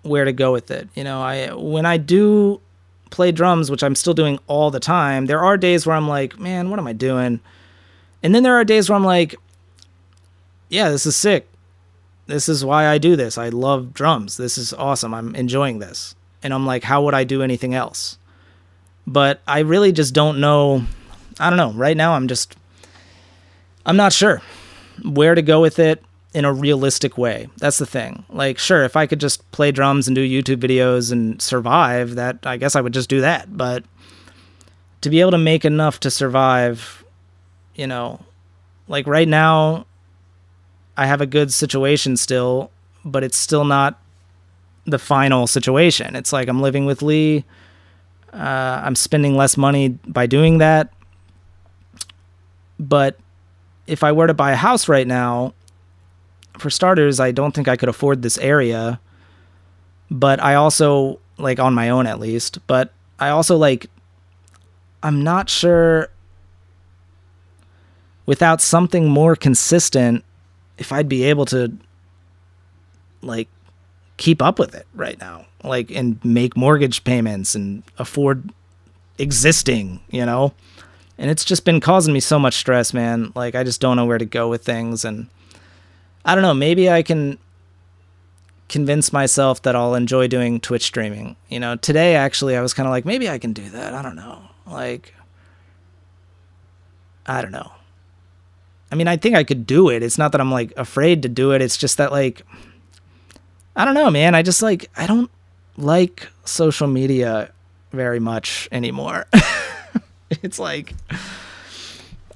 where 0.03 0.23
to 0.23 0.31
go 0.31 0.53
with 0.53 0.71
it. 0.71 0.87
You 0.95 1.03
know, 1.03 1.21
I 1.21 1.53
when 1.53 1.85
I 1.85 1.97
do 1.97 2.61
play 3.09 3.31
drums, 3.31 3.71
which 3.71 3.83
I'm 3.83 3.95
still 3.95 4.13
doing 4.13 4.39
all 4.47 4.71
the 4.71 4.79
time, 4.79 5.25
there 5.25 5.43
are 5.43 5.57
days 5.57 5.85
where 5.85 5.95
I'm 5.95 6.07
like, 6.07 6.39
man, 6.39 6.69
what 6.69 6.79
am 6.79 6.87
I 6.87 6.93
doing? 6.93 7.39
And 8.21 8.35
then 8.35 8.43
there 8.43 8.55
are 8.55 8.63
days 8.63 8.89
where 8.89 8.95
I'm 8.95 9.03
like, 9.03 9.35
yeah, 10.69 10.89
this 10.89 11.05
is 11.05 11.15
sick. 11.15 11.47
This 12.27 12.47
is 12.47 12.63
why 12.63 12.87
I 12.87 12.99
do 12.99 13.15
this. 13.15 13.37
I 13.37 13.49
love 13.49 13.93
drums. 13.93 14.37
This 14.37 14.57
is 14.57 14.73
awesome. 14.73 15.13
I'm 15.13 15.35
enjoying 15.35 15.79
this. 15.79 16.15
And 16.43 16.53
I'm 16.53 16.65
like, 16.65 16.83
how 16.83 17.03
would 17.03 17.13
I 17.15 17.23
do 17.23 17.41
anything 17.41 17.73
else? 17.73 18.17
But 19.07 19.41
I 19.47 19.59
really 19.59 19.91
just 19.91 20.13
don't 20.13 20.39
know. 20.39 20.83
I 21.39 21.49
don't 21.49 21.57
know. 21.57 21.71
Right 21.71 21.97
now, 21.97 22.13
I'm 22.13 22.27
just, 22.27 22.55
I'm 23.85 23.97
not 23.97 24.13
sure 24.13 24.41
where 25.03 25.33
to 25.33 25.41
go 25.41 25.61
with 25.61 25.79
it 25.79 26.03
in 26.33 26.45
a 26.45 26.53
realistic 26.53 27.17
way. 27.17 27.47
That's 27.57 27.77
the 27.77 27.85
thing. 27.85 28.23
Like, 28.29 28.59
sure, 28.59 28.83
if 28.83 28.95
I 28.95 29.07
could 29.07 29.19
just 29.19 29.49
play 29.51 29.71
drums 29.71 30.07
and 30.07 30.15
do 30.15 30.27
YouTube 30.27 30.61
videos 30.61 31.11
and 31.11 31.41
survive, 31.41 32.15
that 32.15 32.45
I 32.45 32.57
guess 32.57 32.75
I 32.75 32.81
would 32.81 32.93
just 32.93 33.09
do 33.09 33.21
that. 33.21 33.57
But 33.57 33.83
to 35.01 35.09
be 35.09 35.21
able 35.21 35.31
to 35.31 35.37
make 35.37 35.65
enough 35.65 35.99
to 36.01 36.11
survive, 36.11 37.03
you 37.75 37.87
know, 37.87 38.19
like 38.87 39.07
right 39.07 39.27
now, 39.27 39.85
I 40.97 41.05
have 41.05 41.21
a 41.21 41.25
good 41.25 41.51
situation 41.53 42.17
still, 42.17 42.71
but 43.05 43.23
it's 43.23 43.37
still 43.37 43.63
not 43.63 43.99
the 44.85 44.99
final 44.99 45.47
situation. 45.47 46.15
It's 46.15 46.33
like 46.33 46.47
I'm 46.47 46.61
living 46.61 46.85
with 46.85 47.01
Lee. 47.01 47.45
Uh, 48.33 48.81
I'm 48.83 48.95
spending 48.95 49.35
less 49.35 49.57
money 49.57 49.89
by 50.07 50.27
doing 50.27 50.59
that. 50.59 50.93
But 52.79 53.17
if 53.87 54.03
I 54.03 54.11
were 54.11 54.27
to 54.27 54.33
buy 54.33 54.51
a 54.51 54.55
house 54.55 54.87
right 54.87 55.07
now, 55.07 55.53
for 56.59 56.69
starters, 56.69 57.19
I 57.19 57.31
don't 57.31 57.53
think 57.53 57.67
I 57.67 57.75
could 57.75 57.89
afford 57.89 58.21
this 58.21 58.37
area. 58.37 58.99
But 60.11 60.41
I 60.41 60.55
also 60.55 61.19
like 61.37 61.59
on 61.59 61.73
my 61.73 61.89
own 61.89 62.07
at 62.07 62.19
least, 62.19 62.59
but 62.67 62.93
I 63.19 63.29
also 63.29 63.57
like 63.57 63.87
I'm 65.01 65.23
not 65.23 65.49
sure 65.49 66.09
without 68.25 68.61
something 68.61 69.07
more 69.07 69.35
consistent 69.35 70.23
if 70.77 70.91
I'd 70.91 71.09
be 71.09 71.23
able 71.23 71.45
to 71.45 71.71
like 73.21 73.47
keep 74.17 74.41
up 74.41 74.59
with 74.59 74.75
it 74.75 74.87
right 74.93 75.19
now. 75.19 75.45
Like 75.63 75.91
and 75.91 76.23
make 76.23 76.55
mortgage 76.55 77.03
payments 77.03 77.55
and 77.55 77.83
afford 77.97 78.51
existing, 79.17 79.99
you 80.09 80.25
know? 80.25 80.53
And 81.17 81.29
it's 81.29 81.43
just 81.43 81.65
been 81.65 81.81
causing 81.81 82.13
me 82.13 82.21
so 82.21 82.39
much 82.39 82.55
stress, 82.55 82.93
man. 82.93 83.31
Like 83.35 83.55
I 83.55 83.63
just 83.63 83.81
don't 83.81 83.97
know 83.97 84.05
where 84.05 84.17
to 84.17 84.25
go 84.25 84.49
with 84.49 84.63
things 84.63 85.03
and 85.03 85.27
I 86.29 86.35
don't 86.35 86.43
know, 86.43 86.53
maybe 86.53 86.91
I 86.91 87.01
can 87.01 87.39
convince 88.67 89.11
myself 89.11 89.63
that 89.63 89.75
I'll 89.75 89.95
enjoy 89.95 90.27
doing 90.27 90.59
Twitch 90.59 90.83
streaming. 90.83 91.35
You 91.49 91.59
know, 91.59 91.75
today 91.75 92.15
actually 92.15 92.55
I 92.55 92.61
was 92.61 92.71
kind 92.71 92.85
of 92.85 92.91
like 92.91 93.03
maybe 93.03 93.27
I 93.27 93.39
can 93.39 93.51
do 93.51 93.67
that. 93.71 93.95
I 93.95 94.03
don't 94.03 94.15
know. 94.15 94.43
Like 94.67 95.15
I 97.25 97.41
don't 97.41 97.51
know. 97.51 97.71
I 98.91 98.95
mean, 98.95 99.07
I 99.07 99.17
think 99.17 99.35
I 99.35 99.43
could 99.43 99.65
do 99.65 99.89
it. 99.89 100.03
It's 100.03 100.19
not 100.19 100.31
that 100.33 100.39
I'm 100.39 100.51
like 100.51 100.71
afraid 100.77 101.23
to 101.23 101.29
do 101.29 101.51
it. 101.51 101.63
It's 101.63 101.77
just 101.77 101.97
that 101.97 102.11
like 102.11 102.43
I 103.75 103.83
don't 103.83 103.95
know, 103.95 104.11
man. 104.11 104.35
I 104.35 104.43
just 104.43 104.61
like 104.61 104.91
I 104.95 105.07
don't 105.07 105.31
like 105.77 106.27
social 106.45 106.87
media 106.87 107.51
very 107.91 108.19
much 108.19 108.69
anymore. 108.71 109.25
it's 110.29 110.59
like 110.59 110.93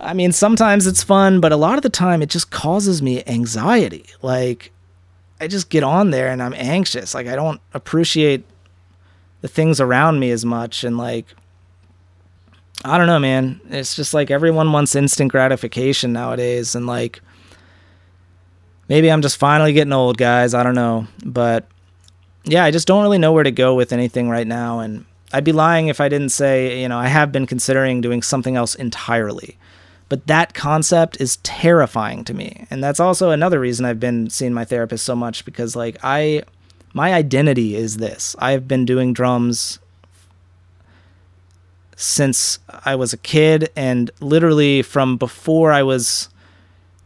I 0.03 0.13
mean, 0.13 0.31
sometimes 0.31 0.85
it's 0.85 1.03
fun, 1.03 1.39
but 1.39 1.51
a 1.51 1.57
lot 1.57 1.77
of 1.77 1.81
the 1.81 1.89
time 1.89 2.21
it 2.21 2.29
just 2.29 2.51
causes 2.51 3.01
me 3.01 3.23
anxiety. 3.25 4.05
Like, 4.21 4.71
I 5.39 5.47
just 5.47 5.69
get 5.69 5.83
on 5.83 6.11
there 6.11 6.27
and 6.27 6.43
I'm 6.43 6.53
anxious. 6.53 7.13
Like, 7.13 7.27
I 7.27 7.35
don't 7.35 7.61
appreciate 7.73 8.43
the 9.41 9.47
things 9.47 9.79
around 9.79 10.19
me 10.19 10.31
as 10.31 10.45
much. 10.45 10.83
And, 10.83 10.97
like, 10.97 11.33
I 12.83 12.97
don't 12.97 13.07
know, 13.07 13.19
man. 13.19 13.61
It's 13.69 13.95
just 13.95 14.13
like 14.13 14.29
everyone 14.29 14.71
wants 14.71 14.95
instant 14.95 15.31
gratification 15.31 16.13
nowadays. 16.13 16.75
And, 16.75 16.85
like, 16.85 17.21
maybe 18.89 19.11
I'm 19.11 19.21
just 19.21 19.37
finally 19.37 19.73
getting 19.73 19.93
old, 19.93 20.17
guys. 20.17 20.53
I 20.53 20.63
don't 20.63 20.75
know. 20.75 21.07
But, 21.25 21.67
yeah, 22.43 22.63
I 22.65 22.71
just 22.71 22.87
don't 22.87 23.03
really 23.03 23.17
know 23.17 23.31
where 23.31 23.43
to 23.43 23.51
go 23.51 23.75
with 23.75 23.93
anything 23.93 24.29
right 24.29 24.47
now. 24.47 24.79
And 24.79 25.05
I'd 25.31 25.45
be 25.45 25.53
lying 25.53 25.87
if 25.87 26.01
I 26.01 26.09
didn't 26.09 26.29
say, 26.29 26.81
you 26.81 26.89
know, 26.89 26.97
I 26.97 27.07
have 27.07 27.31
been 27.31 27.47
considering 27.47 28.01
doing 28.01 28.21
something 28.21 28.55
else 28.55 28.75
entirely 28.75 29.57
But 30.09 30.27
that 30.27 30.53
concept 30.53 31.19
is 31.19 31.37
terrifying 31.37 32.23
to 32.25 32.33
me. 32.33 32.67
And 32.69 32.83
that's 32.83 32.99
also 32.99 33.31
another 33.31 33.59
reason 33.59 33.85
I've 33.85 33.99
been 33.99 34.29
seeing 34.29 34.53
my 34.53 34.65
therapist 34.65 35.05
so 35.05 35.15
much 35.15 35.45
because 35.45 35.75
like 35.75 35.97
I 36.03 36.43
my 36.93 37.13
identity 37.13 37.75
is 37.75 37.97
this. 37.97 38.35
I've 38.37 38.67
been 38.67 38.85
doing 38.85 39.13
drums 39.13 39.79
since 41.95 42.59
I 42.85 42.95
was 42.95 43.13
a 43.13 43.17
kid 43.17 43.71
and 43.75 44.11
literally 44.19 44.81
from 44.81 45.17
before 45.17 45.71
I 45.71 45.83
was 45.83 46.29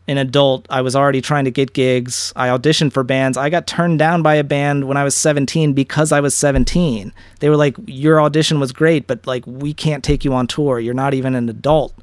an 0.07 0.17
adult, 0.17 0.65
I 0.69 0.81
was 0.81 0.95
already 0.95 1.21
trying 1.21 1.45
to 1.45 1.51
get 1.51 1.73
gigs. 1.73 2.31
I 2.35 2.47
auditioned 2.47 2.93
for 2.93 3.03
bands. 3.03 3.37
I 3.37 3.49
got 3.49 3.67
turned 3.67 3.99
down 3.99 4.21
by 4.21 4.35
a 4.35 4.43
band 4.43 4.87
when 4.87 4.95
I 4.95 5.03
was 5.03 5.15
17 5.15 5.73
because 5.73 6.11
I 6.13 6.21
was 6.21 6.33
17. 6.33 7.11
They 7.39 7.49
were 7.49 7.57
like, 7.57 7.75
Your 7.85 8.21
audition 8.21 8.59
was 8.59 8.71
great, 8.71 9.05
but 9.05 9.27
like, 9.27 9.45
we 9.45 9.73
can't 9.73 10.03
take 10.03 10.23
you 10.23 10.33
on 10.33 10.47
tour. 10.47 10.79
You're 10.79 10.93
not 10.93 11.13
even 11.13 11.35
an 11.35 11.49
adult. 11.49 11.93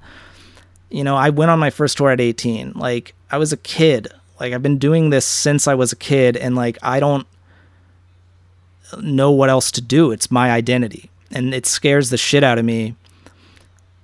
You 0.94 1.04
know, 1.04 1.16
I 1.16 1.30
went 1.30 1.50
on 1.50 1.58
my 1.58 1.70
first 1.70 1.96
tour 1.96 2.10
at 2.10 2.20
18. 2.20 2.72
Like, 2.74 3.14
I 3.30 3.38
was 3.38 3.52
a 3.52 3.56
kid. 3.56 4.08
Like, 4.38 4.52
I've 4.52 4.62
been 4.62 4.78
doing 4.78 5.10
this 5.10 5.26
since 5.26 5.66
I 5.66 5.74
was 5.74 5.92
a 5.92 5.96
kid, 5.96 6.36
and 6.36 6.54
like, 6.54 6.78
I 6.82 7.00
don't 7.00 7.26
know 9.00 9.30
what 9.30 9.50
else 9.50 9.70
to 9.72 9.80
do. 9.80 10.12
It's 10.12 10.30
my 10.30 10.50
identity. 10.50 11.10
And 11.30 11.52
it 11.52 11.66
scares 11.66 12.10
the 12.10 12.16
shit 12.16 12.44
out 12.44 12.58
of 12.58 12.64
me 12.64 12.94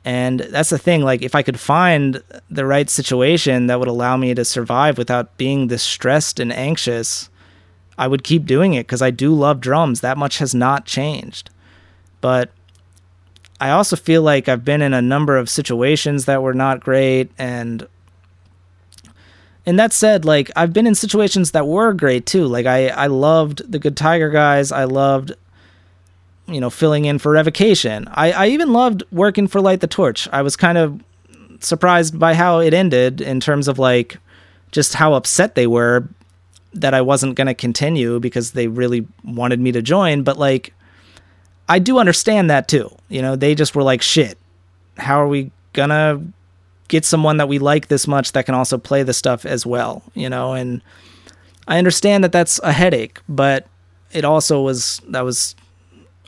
and 0.05 0.41
that's 0.41 0.71
the 0.71 0.79
thing. 0.79 1.03
Like, 1.03 1.23
if 1.23 1.35
I 1.35 1.43
could 1.43 1.61
find 1.61 2.23
the 2.51 2.65
right 2.65 2.89
situation 2.89 3.67
that 3.67 3.79
would 3.79 3.89
allow 3.89 4.17
me 4.17 4.35
to 4.35 4.45
survive 4.45 4.97
without 4.97 5.37
being 5.37 5.67
this 5.67 5.83
stressed 5.83 6.41
and 6.41 6.53
anxious, 6.53 7.29
I 7.99 8.09
would 8.09 8.25
keep 8.25 8.47
doing 8.47 8.75
it 8.75 8.87
because 8.87 9.03
I 9.03 9.11
do 9.11 9.35
love 9.35 9.61
drums. 9.61 10.01
That 10.01 10.17
much 10.17 10.39
has 10.39 10.55
not 10.55 10.87
changed. 10.87 11.51
But 12.23 12.51
I 13.61 13.71
also 13.71 13.97
feel 13.97 14.23
like 14.23 14.49
I've 14.49 14.65
been 14.65 14.83
in 14.83 14.95
a 14.95 15.03
number 15.03 15.37
of 15.37 15.51
situations 15.51 16.25
that 16.25 16.43
were 16.43 16.55
not 16.55 16.81
great. 16.81 17.31
And 17.39 17.87
and 19.67 19.79
that 19.79 19.93
said, 19.93 20.25
like 20.25 20.51
I've 20.57 20.73
been 20.73 20.87
in 20.87 20.95
situations 20.95 21.51
that 21.51 21.67
were 21.67 21.93
great 21.93 22.27
too. 22.27 22.47
Like 22.47 22.67
I, 22.67 22.89
I 22.89 23.07
loved 23.09 23.71
the 23.71 23.79
Good 23.79 23.97
Tiger 23.97 24.31
guys. 24.31 24.73
I 24.73 24.85
loved 24.85 25.33
you 26.51 26.61
know, 26.61 26.71
filling 26.71 27.05
in 27.05 27.19
for 27.19 27.33
revocation. 27.33 28.09
I, 28.13 28.33
I 28.33 28.47
even 28.49 28.73
loved 28.73 29.05
working 29.13 29.47
for 29.47 29.61
Light 29.61 29.81
the 29.81 29.87
Torch. 29.87 30.29
I 30.33 30.43
was 30.43 30.57
kind 30.57 30.77
of 30.77 31.01
surprised 31.61 32.19
by 32.19 32.35
how 32.35 32.59
it 32.59 32.75
ended 32.75 33.21
in 33.21 33.41
terms 33.41 33.69
of 33.69 33.79
like 33.79 34.19
just 34.73 34.95
how 34.95 35.15
upset 35.15 35.55
they 35.55 35.67
were 35.67 36.09
that 36.73 36.95
I 36.95 37.01
wasn't 37.01 37.35
going 37.35 37.47
to 37.47 37.55
continue 37.55 38.21
because 38.21 38.53
they 38.53 38.69
really 38.69 39.07
wanted 39.25 39.61
me 39.61 39.73
to 39.73 39.83
join. 39.83 40.23
But 40.23 40.39
like, 40.39 40.73
I 41.71 41.79
do 41.79 41.99
understand 41.99 42.51
that 42.51 42.67
too. 42.67 42.91
You 43.09 43.23
know, 43.23 43.37
they 43.37 43.55
just 43.55 43.77
were 43.77 43.85
like, 43.85 44.03
shit, 44.03 44.37
how 44.99 45.21
are 45.21 45.29
we 45.29 45.53
to 45.75 46.21
get 46.89 47.05
someone 47.05 47.37
that 47.37 47.49
we 47.49 47.61
like 47.61 47.87
this 47.87 48.09
much 48.09 48.33
that 48.33 48.45
can 48.45 48.57
also 48.57 48.77
play 48.77 49.05
the 49.05 49.15
stuff 49.15 49.47
as 49.47 49.65
well? 49.65 50.03
You 50.15 50.29
know, 50.29 50.53
and 50.53 50.83
I 51.69 51.79
understand 51.79 52.25
that 52.25 52.33
that's 52.33 52.59
a 52.65 52.73
headache, 52.73 53.21
but 53.29 53.69
it 54.11 54.25
also 54.25 54.61
was, 54.63 55.01
that 55.11 55.21
was 55.21 55.55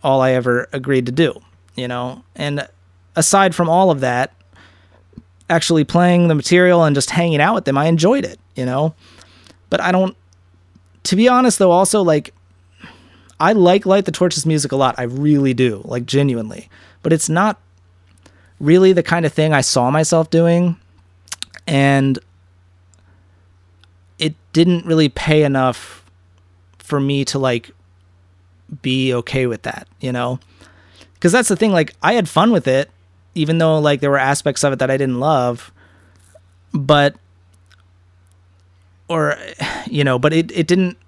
all 0.04 0.20
I 0.20 0.30
ever 0.30 0.68
agreed 0.72 1.06
to 1.06 1.12
do, 1.12 1.34
you 1.74 1.88
know? 1.88 2.22
And 2.36 2.68
aside 3.16 3.52
from 3.52 3.68
all 3.68 3.90
of 3.90 3.98
that, 3.98 4.32
actually 5.50 5.82
playing 5.82 6.28
the 6.28 6.36
material 6.36 6.84
and 6.84 6.94
just 6.94 7.10
hanging 7.10 7.40
out 7.40 7.56
with 7.56 7.64
them, 7.64 7.76
I 7.76 7.86
enjoyed 7.86 8.24
it, 8.24 8.38
you 8.54 8.64
know? 8.64 8.94
But 9.70 9.80
I 9.80 9.90
don't, 9.90 10.16
to 11.02 11.16
be 11.16 11.28
honest 11.28 11.58
though, 11.58 11.72
also 11.72 12.00
like, 12.02 12.32
I 13.40 13.52
like 13.52 13.86
Light 13.86 14.04
the 14.04 14.12
Torch's 14.12 14.46
music 14.46 14.72
a 14.72 14.76
lot. 14.76 14.94
I 14.98 15.04
really 15.04 15.54
do, 15.54 15.82
like 15.84 16.06
genuinely. 16.06 16.68
But 17.02 17.12
it's 17.12 17.28
not 17.28 17.60
really 18.60 18.92
the 18.92 19.02
kind 19.02 19.26
of 19.26 19.32
thing 19.32 19.52
I 19.52 19.60
saw 19.60 19.90
myself 19.90 20.30
doing. 20.30 20.76
And 21.66 22.18
it 24.18 24.34
didn't 24.52 24.86
really 24.86 25.08
pay 25.08 25.42
enough 25.42 26.04
for 26.78 27.00
me 27.00 27.24
to 27.26 27.38
like 27.38 27.72
be 28.80 29.12
okay 29.12 29.46
with 29.46 29.62
that, 29.62 29.88
you 30.00 30.12
know? 30.12 30.38
Because 31.14 31.32
that's 31.32 31.48
the 31.48 31.56
thing, 31.56 31.72
like, 31.72 31.94
I 32.02 32.14
had 32.14 32.28
fun 32.28 32.50
with 32.50 32.66
it, 32.66 32.90
even 33.34 33.58
though, 33.58 33.78
like, 33.78 34.00
there 34.00 34.10
were 34.10 34.18
aspects 34.18 34.64
of 34.64 34.72
it 34.72 34.78
that 34.80 34.90
I 34.90 34.96
didn't 34.96 35.20
love. 35.20 35.72
But, 36.72 37.14
or, 39.08 39.36
you 39.86 40.04
know, 40.04 40.18
but 40.18 40.32
it, 40.32 40.50
it 40.50 40.66
didn't, 40.66 40.98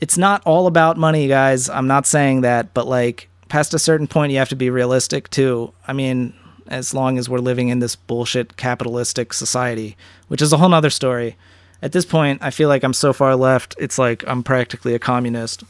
it's 0.00 0.18
not 0.18 0.42
all 0.44 0.66
about 0.66 0.96
money, 0.96 1.28
guys. 1.28 1.68
I'm 1.68 1.86
not 1.86 2.06
saying 2.06 2.42
that, 2.42 2.74
but, 2.74 2.86
like, 2.86 3.28
past 3.48 3.74
a 3.74 3.78
certain 3.78 4.06
point, 4.06 4.32
you 4.32 4.38
have 4.38 4.48
to 4.50 4.56
be 4.56 4.70
realistic, 4.70 5.30
too. 5.30 5.72
I 5.86 5.92
mean, 5.92 6.34
as 6.68 6.94
long 6.94 7.18
as 7.18 7.28
we're 7.28 7.38
living 7.38 7.68
in 7.68 7.78
this 7.78 7.96
bullshit 7.96 8.56
capitalistic 8.56 9.32
society, 9.32 9.96
which 10.28 10.42
is 10.42 10.52
a 10.52 10.58
whole 10.58 10.68
nother 10.68 10.90
story. 10.90 11.36
At 11.80 11.92
this 11.92 12.04
point, 12.04 12.42
I 12.42 12.50
feel 12.50 12.68
like 12.68 12.82
I'm 12.82 12.92
so 12.92 13.12
far 13.12 13.36
left, 13.36 13.74
it's 13.78 13.98
like 13.98 14.24
I'm 14.26 14.42
practically 14.42 14.94
a 14.94 14.98
communist. 14.98 15.64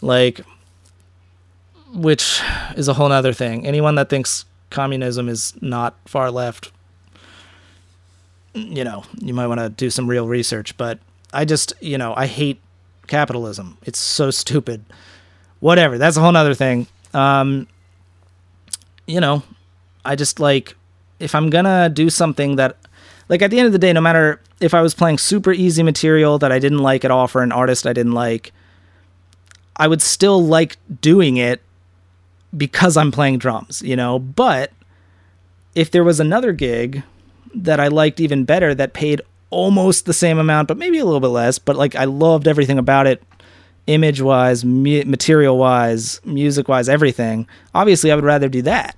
Like, 0.00 0.42
which 1.92 2.40
is 2.76 2.86
a 2.86 2.94
whole 2.94 3.08
nother 3.08 3.32
thing. 3.32 3.66
Anyone 3.66 3.94
that 3.96 4.10
thinks 4.10 4.44
communism 4.70 5.28
is 5.28 5.54
not 5.62 5.96
far 6.06 6.30
left, 6.30 6.70
you 8.54 8.84
know, 8.84 9.04
you 9.20 9.34
might 9.34 9.46
want 9.46 9.60
to 9.60 9.70
do 9.70 9.90
some 9.90 10.06
real 10.06 10.28
research. 10.28 10.76
But 10.76 10.98
I 11.32 11.44
just, 11.44 11.72
you 11.80 11.98
know, 11.98 12.14
I 12.16 12.26
hate 12.26 12.60
capitalism. 13.08 13.78
It's 13.82 13.98
so 13.98 14.30
stupid. 14.30 14.84
Whatever. 15.60 15.98
That's 15.98 16.16
a 16.16 16.20
whole 16.20 16.32
nother 16.32 16.54
thing. 16.54 16.86
Um, 17.12 17.66
you 19.06 19.20
know, 19.20 19.42
I 20.04 20.14
just 20.14 20.38
like, 20.38 20.76
if 21.18 21.34
I'm 21.34 21.50
gonna 21.50 21.88
do 21.88 22.10
something 22.10 22.56
that, 22.56 22.76
like, 23.28 23.42
at 23.42 23.50
the 23.50 23.58
end 23.58 23.66
of 23.66 23.72
the 23.72 23.78
day, 23.78 23.92
no 23.92 24.00
matter 24.00 24.40
if 24.60 24.74
I 24.74 24.82
was 24.82 24.94
playing 24.94 25.18
super 25.18 25.52
easy 25.52 25.82
material 25.82 26.38
that 26.38 26.52
I 26.52 26.58
didn't 26.58 26.78
like 26.78 27.04
at 27.04 27.10
all 27.10 27.26
for 27.26 27.42
an 27.42 27.52
artist 27.52 27.86
I 27.86 27.92
didn't 27.92 28.12
like, 28.12 28.52
I 29.76 29.88
would 29.88 30.02
still 30.02 30.44
like 30.44 30.76
doing 31.00 31.36
it 31.36 31.62
because 32.56 32.96
I'm 32.96 33.12
playing 33.12 33.38
drums, 33.38 33.82
you 33.82 33.96
know. 33.96 34.18
But 34.18 34.72
if 35.74 35.90
there 35.90 36.04
was 36.04 36.20
another 36.20 36.52
gig 36.52 37.02
that 37.54 37.80
I 37.80 37.88
liked 37.88 38.20
even 38.20 38.44
better 38.44 38.74
that 38.74 38.92
paid 38.92 39.20
almost 39.50 40.06
the 40.06 40.12
same 40.12 40.38
amount, 40.38 40.68
but 40.68 40.76
maybe 40.76 40.98
a 40.98 41.04
little 41.04 41.20
bit 41.20 41.28
less, 41.28 41.58
but 41.58 41.76
like 41.76 41.94
I 41.96 42.04
loved 42.04 42.46
everything 42.46 42.78
about 42.78 43.06
it, 43.06 43.22
image 43.86 44.20
wise, 44.20 44.64
material 44.64 45.58
wise, 45.58 46.20
music 46.24 46.68
wise, 46.68 46.88
everything, 46.88 47.46
obviously 47.74 48.12
I 48.12 48.14
would 48.14 48.24
rather 48.24 48.48
do 48.48 48.62
that. 48.62 48.96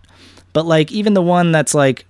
But 0.52 0.66
like 0.66 0.90
even 0.90 1.14
the 1.14 1.22
one 1.22 1.52
that's 1.52 1.74
like 1.74 2.04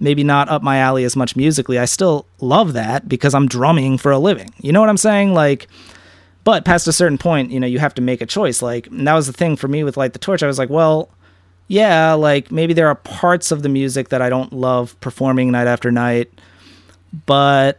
maybe 0.00 0.24
not 0.24 0.48
up 0.48 0.62
my 0.62 0.78
alley 0.78 1.04
as 1.04 1.16
much 1.16 1.36
musically, 1.36 1.78
I 1.78 1.84
still 1.84 2.26
love 2.40 2.72
that 2.74 3.08
because 3.08 3.34
I'm 3.34 3.48
drumming 3.48 3.98
for 3.98 4.12
a 4.12 4.18
living. 4.18 4.52
You 4.60 4.72
know 4.72 4.80
what 4.80 4.88
I'm 4.88 4.96
saying? 4.96 5.34
Like, 5.34 5.68
but 6.44 6.64
past 6.64 6.86
a 6.86 6.92
certain 6.92 7.18
point, 7.18 7.50
you 7.50 7.58
know, 7.58 7.66
you 7.66 7.78
have 7.78 7.94
to 7.94 8.02
make 8.02 8.20
a 8.20 8.26
choice. 8.26 8.62
Like, 8.62 8.88
that 8.90 9.14
was 9.14 9.26
the 9.26 9.32
thing 9.32 9.56
for 9.56 9.68
me 9.68 9.84
with 9.84 9.96
Light 9.96 10.12
the 10.12 10.18
Torch. 10.18 10.42
I 10.42 10.46
was 10.46 10.58
like, 10.58 10.70
well, 10.70 11.10
yeah, 11.68 12.12
like 12.12 12.52
maybe 12.52 12.72
there 12.72 12.88
are 12.88 12.94
parts 12.94 13.50
of 13.50 13.62
the 13.62 13.68
music 13.68 14.10
that 14.10 14.22
I 14.22 14.28
don't 14.28 14.52
love 14.52 14.98
performing 15.00 15.50
night 15.50 15.66
after 15.66 15.90
night, 15.90 16.30
but 17.26 17.78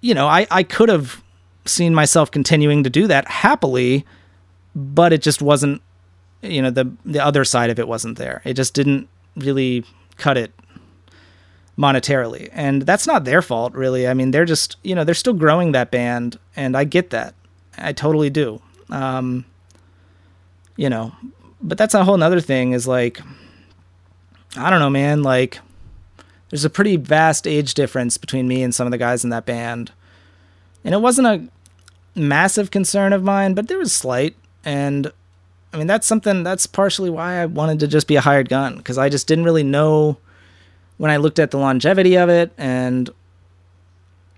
you 0.00 0.14
know, 0.14 0.26
I, 0.26 0.46
I 0.50 0.62
could 0.62 0.88
have 0.88 1.22
seen 1.64 1.94
myself 1.94 2.30
continuing 2.30 2.84
to 2.84 2.90
do 2.90 3.06
that 3.08 3.26
happily, 3.28 4.06
but 4.74 5.12
it 5.12 5.22
just 5.22 5.42
wasn't, 5.42 5.82
you 6.42 6.62
know, 6.62 6.70
the 6.70 6.92
the 7.04 7.24
other 7.24 7.44
side 7.44 7.70
of 7.70 7.78
it 7.78 7.88
wasn't 7.88 8.18
there. 8.18 8.42
It 8.44 8.54
just 8.54 8.74
didn't 8.74 9.08
really 9.36 9.84
cut 10.16 10.36
it 10.36 10.52
monetarily. 11.78 12.48
And 12.52 12.82
that's 12.82 13.06
not 13.06 13.24
their 13.24 13.42
fault, 13.42 13.74
really. 13.74 14.06
I 14.08 14.14
mean, 14.14 14.30
they're 14.30 14.44
just, 14.44 14.76
you 14.82 14.94
know, 14.94 15.04
they're 15.04 15.14
still 15.14 15.34
growing 15.34 15.72
that 15.72 15.90
band, 15.90 16.38
and 16.54 16.76
I 16.76 16.84
get 16.84 17.10
that. 17.10 17.34
I 17.76 17.92
totally 17.92 18.30
do. 18.30 18.60
Um, 18.90 19.44
you 20.76 20.88
know, 20.88 21.12
but 21.60 21.78
that's 21.78 21.94
a 21.94 22.04
whole 22.04 22.16
nother 22.16 22.40
thing 22.40 22.72
is 22.72 22.86
like, 22.86 23.20
I 24.56 24.70
don't 24.70 24.78
know, 24.78 24.90
man. 24.90 25.22
Like, 25.22 25.58
there's 26.50 26.64
a 26.64 26.70
pretty 26.70 26.96
vast 26.96 27.46
age 27.46 27.74
difference 27.74 28.18
between 28.18 28.46
me 28.46 28.62
and 28.62 28.74
some 28.74 28.86
of 28.86 28.90
the 28.90 28.98
guys 28.98 29.24
in 29.24 29.30
that 29.30 29.46
band. 29.46 29.92
And 30.84 30.94
it 30.94 31.00
wasn't 31.00 31.26
a 31.26 31.48
massive 32.18 32.70
concern 32.70 33.12
of 33.12 33.22
mine, 33.22 33.54
but 33.54 33.68
there 33.68 33.78
was 33.78 33.92
slight. 33.92 34.36
And 34.64 35.12
I 35.72 35.76
mean, 35.76 35.86
that's 35.86 36.06
something 36.06 36.42
that's 36.42 36.66
partially 36.66 37.10
why 37.10 37.40
I 37.42 37.46
wanted 37.46 37.80
to 37.80 37.88
just 37.88 38.06
be 38.06 38.16
a 38.16 38.20
hired 38.20 38.48
gun 38.48 38.76
because 38.76 38.98
I 38.98 39.08
just 39.08 39.26
didn't 39.26 39.44
really 39.44 39.64
know 39.64 40.16
when 40.96 41.10
I 41.10 41.18
looked 41.18 41.38
at 41.38 41.50
the 41.50 41.58
longevity 41.58 42.16
of 42.16 42.28
it 42.28 42.52
and 42.56 43.10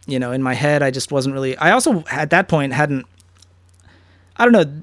you 0.07 0.19
know, 0.19 0.33
in 0.33 0.43
my 0.43 0.55
head 0.55 0.83
I 0.83 0.91
just 0.91 1.13
wasn't 1.13 1.35
really 1.35 1.57
I 1.59 1.71
also 1.71 2.03
at 2.11 2.31
that 2.31 2.49
point 2.49 2.73
hadn't 2.73 3.07
I 4.37 4.45
don't 4.45 4.53
know 4.53 4.83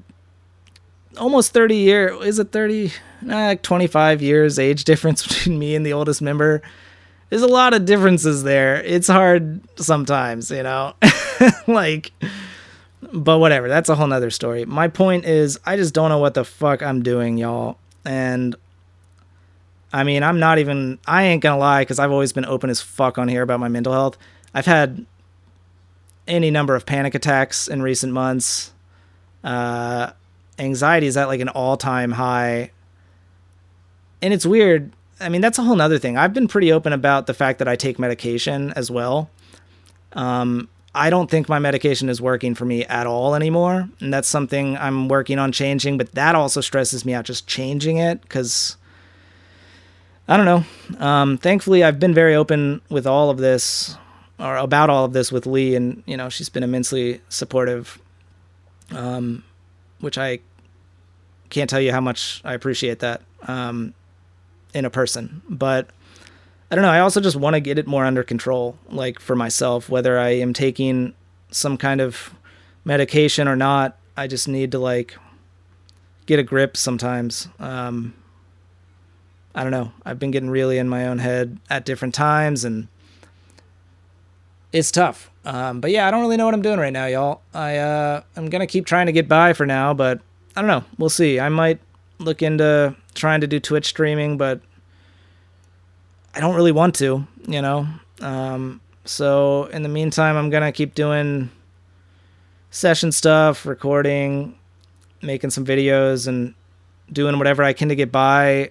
almost 1.18 1.52
30 1.52 1.76
year 1.76 2.22
is 2.22 2.38
it 2.38 2.52
30 2.52 2.92
like 3.22 3.62
25 3.62 4.22
years 4.22 4.58
age 4.58 4.84
difference 4.84 5.26
between 5.26 5.58
me 5.58 5.74
and 5.74 5.84
the 5.84 5.92
oldest 5.92 6.22
member 6.22 6.62
there's 7.30 7.42
a 7.42 7.48
lot 7.48 7.74
of 7.74 7.84
differences 7.84 8.42
there 8.42 8.82
it's 8.82 9.08
hard 9.08 9.60
sometimes 9.76 10.50
you 10.50 10.62
know 10.62 10.94
like 11.66 12.12
but 13.12 13.38
whatever 13.38 13.68
that's 13.68 13.88
a 13.88 13.94
whole 13.94 14.06
nother 14.06 14.30
story 14.30 14.64
my 14.64 14.88
point 14.88 15.24
is 15.24 15.58
i 15.66 15.76
just 15.76 15.94
don't 15.94 16.08
know 16.08 16.18
what 16.18 16.34
the 16.34 16.44
fuck 16.44 16.82
i'm 16.82 17.02
doing 17.02 17.38
y'all 17.38 17.78
and 18.04 18.56
I 19.92 20.04
mean, 20.04 20.22
I'm 20.22 20.38
not 20.38 20.58
even, 20.58 20.98
I 21.06 21.24
ain't 21.24 21.42
gonna 21.42 21.58
lie, 21.58 21.80
because 21.80 21.98
I've 21.98 22.12
always 22.12 22.32
been 22.32 22.44
open 22.44 22.68
as 22.68 22.82
fuck 22.82 23.16
on 23.16 23.28
here 23.28 23.40
about 23.40 23.60
my 23.60 23.68
mental 23.68 23.94
health. 23.94 24.18
I've 24.52 24.66
had 24.66 25.06
any 26.26 26.50
number 26.50 26.74
of 26.74 26.84
panic 26.84 27.14
attacks 27.14 27.68
in 27.68 27.82
recent 27.82 28.12
months. 28.12 28.72
Uh, 29.44 30.10
anxiety 30.58 31.06
is 31.06 31.16
at 31.16 31.28
like 31.28 31.40
an 31.40 31.48
all 31.48 31.76
time 31.76 32.12
high. 32.12 32.72
And 34.20 34.34
it's 34.34 34.44
weird. 34.44 34.92
I 35.20 35.28
mean, 35.28 35.40
that's 35.40 35.58
a 35.58 35.62
whole 35.62 35.76
nother 35.76 35.98
thing. 35.98 36.16
I've 36.16 36.34
been 36.34 36.48
pretty 36.48 36.72
open 36.72 36.92
about 36.92 37.26
the 37.26 37.34
fact 37.34 37.58
that 37.58 37.68
I 37.68 37.76
take 37.76 37.98
medication 37.98 38.72
as 38.74 38.90
well. 38.90 39.30
Um, 40.12 40.68
I 40.94 41.10
don't 41.10 41.30
think 41.30 41.48
my 41.48 41.58
medication 41.58 42.08
is 42.08 42.22
working 42.22 42.54
for 42.54 42.64
me 42.64 42.84
at 42.84 43.06
all 43.06 43.34
anymore. 43.34 43.88
And 44.00 44.12
that's 44.12 44.28
something 44.28 44.76
I'm 44.78 45.08
working 45.08 45.38
on 45.38 45.52
changing, 45.52 45.98
but 45.98 46.12
that 46.12 46.34
also 46.34 46.60
stresses 46.60 47.04
me 47.04 47.12
out 47.14 47.24
just 47.24 47.46
changing 47.46 47.98
it 47.98 48.22
because 48.22 48.76
I 50.26 50.36
don't 50.36 50.46
know. 50.46 51.04
Um, 51.04 51.38
thankfully, 51.38 51.84
I've 51.84 52.00
been 52.00 52.14
very 52.14 52.34
open 52.34 52.80
with 52.88 53.06
all 53.06 53.30
of 53.30 53.38
this 53.38 53.96
or 54.38 54.56
about 54.56 54.90
all 54.90 55.04
of 55.04 55.12
this 55.12 55.30
with 55.32 55.46
Lee, 55.46 55.74
and 55.76 56.02
you 56.06 56.16
know 56.16 56.28
she's 56.28 56.48
been 56.48 56.62
immensely 56.62 57.20
supportive, 57.28 57.98
um, 58.90 59.44
which 60.00 60.18
I 60.18 60.40
can't 61.48 61.70
tell 61.70 61.80
you 61.80 61.92
how 61.92 62.00
much 62.00 62.40
I 62.44 62.54
appreciate 62.54 62.98
that 63.00 63.22
um, 63.46 63.94
in 64.76 64.84
a 64.84 64.90
person. 64.90 65.40
But 65.48 65.88
I 66.70 66.74
don't 66.74 66.82
know. 66.82 66.90
I 66.90 67.00
also 67.00 67.18
just 67.20 67.34
want 67.34 67.54
to 67.54 67.60
get 67.60 67.78
it 67.78 67.86
more 67.86 68.04
under 68.04 68.22
control, 68.22 68.76
like 68.90 69.18
for 69.18 69.34
myself, 69.34 69.88
whether 69.88 70.18
I 70.18 70.30
am 70.30 70.52
taking 70.52 71.14
some 71.50 71.78
kind 71.78 72.00
of 72.02 72.34
medication 72.84 73.48
or 73.48 73.56
not. 73.56 73.96
I 74.18 74.26
just 74.26 74.46
need 74.48 74.72
to 74.72 74.78
like 74.78 75.16
get 76.26 76.38
a 76.38 76.42
grip 76.42 76.76
sometimes. 76.76 77.48
Um, 77.58 78.14
I 79.54 79.62
don't 79.62 79.72
know. 79.72 79.92
I've 80.04 80.18
been 80.18 80.30
getting 80.30 80.50
really 80.50 80.76
in 80.76 80.88
my 80.88 81.06
own 81.06 81.18
head 81.18 81.58
at 81.70 81.86
different 81.86 82.14
times 82.14 82.62
and 82.62 82.88
it's 84.72 84.90
tough. 84.90 85.30
Um, 85.46 85.80
but 85.80 85.90
yeah, 85.90 86.06
I 86.06 86.10
don't 86.10 86.20
really 86.20 86.36
know 86.36 86.44
what 86.44 86.52
I'm 86.52 86.60
doing 86.60 86.78
right 86.78 86.92
now, 86.92 87.06
y'all. 87.06 87.40
I 87.54 87.78
uh, 87.78 88.22
I'm 88.36 88.50
gonna 88.50 88.66
keep 88.66 88.84
trying 88.84 89.06
to 89.06 89.12
get 89.12 89.26
by 89.26 89.54
for 89.54 89.64
now, 89.64 89.94
but 89.94 90.20
I 90.54 90.60
don't 90.60 90.68
know. 90.68 90.84
We'll 90.98 91.08
see. 91.08 91.40
I 91.40 91.48
might 91.48 91.80
look 92.18 92.42
into 92.42 92.94
trying 93.14 93.40
to 93.40 93.46
do 93.46 93.60
Twitch 93.60 93.86
streaming, 93.86 94.36
but 94.36 94.60
I 96.34 96.40
don't 96.40 96.54
really 96.54 96.72
want 96.72 96.94
to, 96.96 97.26
you 97.46 97.62
know. 97.62 97.86
Um, 98.20 98.80
so 99.04 99.64
in 99.66 99.82
the 99.82 99.88
meantime, 99.88 100.36
I'm 100.36 100.50
gonna 100.50 100.72
keep 100.72 100.94
doing 100.94 101.50
session 102.70 103.12
stuff, 103.12 103.66
recording, 103.66 104.58
making 105.22 105.50
some 105.50 105.64
videos, 105.64 106.26
and 106.26 106.54
doing 107.12 107.38
whatever 107.38 107.62
I 107.62 107.72
can 107.72 107.88
to 107.88 107.94
get 107.94 108.12
by. 108.12 108.70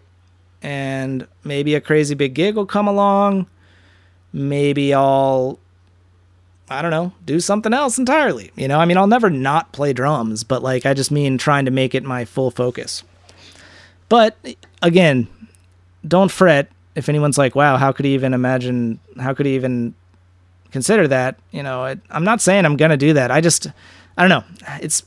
And 0.61 1.27
maybe 1.43 1.75
a 1.75 1.81
crazy 1.81 2.15
big 2.15 2.33
gig 2.33 2.55
will 2.55 2.65
come 2.65 2.87
along. 2.87 3.47
Maybe 4.33 4.93
I'll 4.93 5.59
I 6.69 6.81
don't 6.81 6.91
know, 6.91 7.13
do 7.25 7.39
something 7.39 7.73
else 7.73 7.97
entirely. 7.99 8.51
You 8.55 8.67
know, 8.67 8.79
I 8.79 8.85
mean, 8.85 8.97
I'll 8.97 9.07
never 9.07 9.29
not 9.29 9.71
play 9.71 9.93
drums, 9.93 10.43
but 10.43 10.63
like, 10.63 10.85
I 10.85 10.93
just 10.95 11.11
mean 11.11 11.37
trying 11.37 11.65
to 11.65 11.71
make 11.71 11.93
it 11.93 12.03
my 12.03 12.25
full 12.25 12.49
focus. 12.49 13.03
But 14.09 14.37
again, 14.81 15.27
don't 16.07 16.31
fret 16.31 16.69
if 16.95 17.09
anyone's 17.09 17.37
like, 17.37 17.55
wow, 17.55 17.77
how 17.77 17.91
could 17.91 18.05
he 18.05 18.13
even 18.13 18.33
imagine, 18.33 18.99
how 19.19 19.33
could 19.33 19.45
he 19.45 19.55
even 19.55 19.93
consider 20.71 21.07
that? 21.09 21.37
You 21.51 21.63
know, 21.63 21.85
it, 21.85 21.99
I'm 22.09 22.23
not 22.23 22.41
saying 22.41 22.65
I'm 22.65 22.77
to 22.77 22.97
do 22.97 23.13
that. 23.13 23.31
I 23.31 23.41
just, 23.41 23.67
I 24.17 24.27
don't 24.27 24.29
know. 24.29 24.43
It's, 24.81 25.03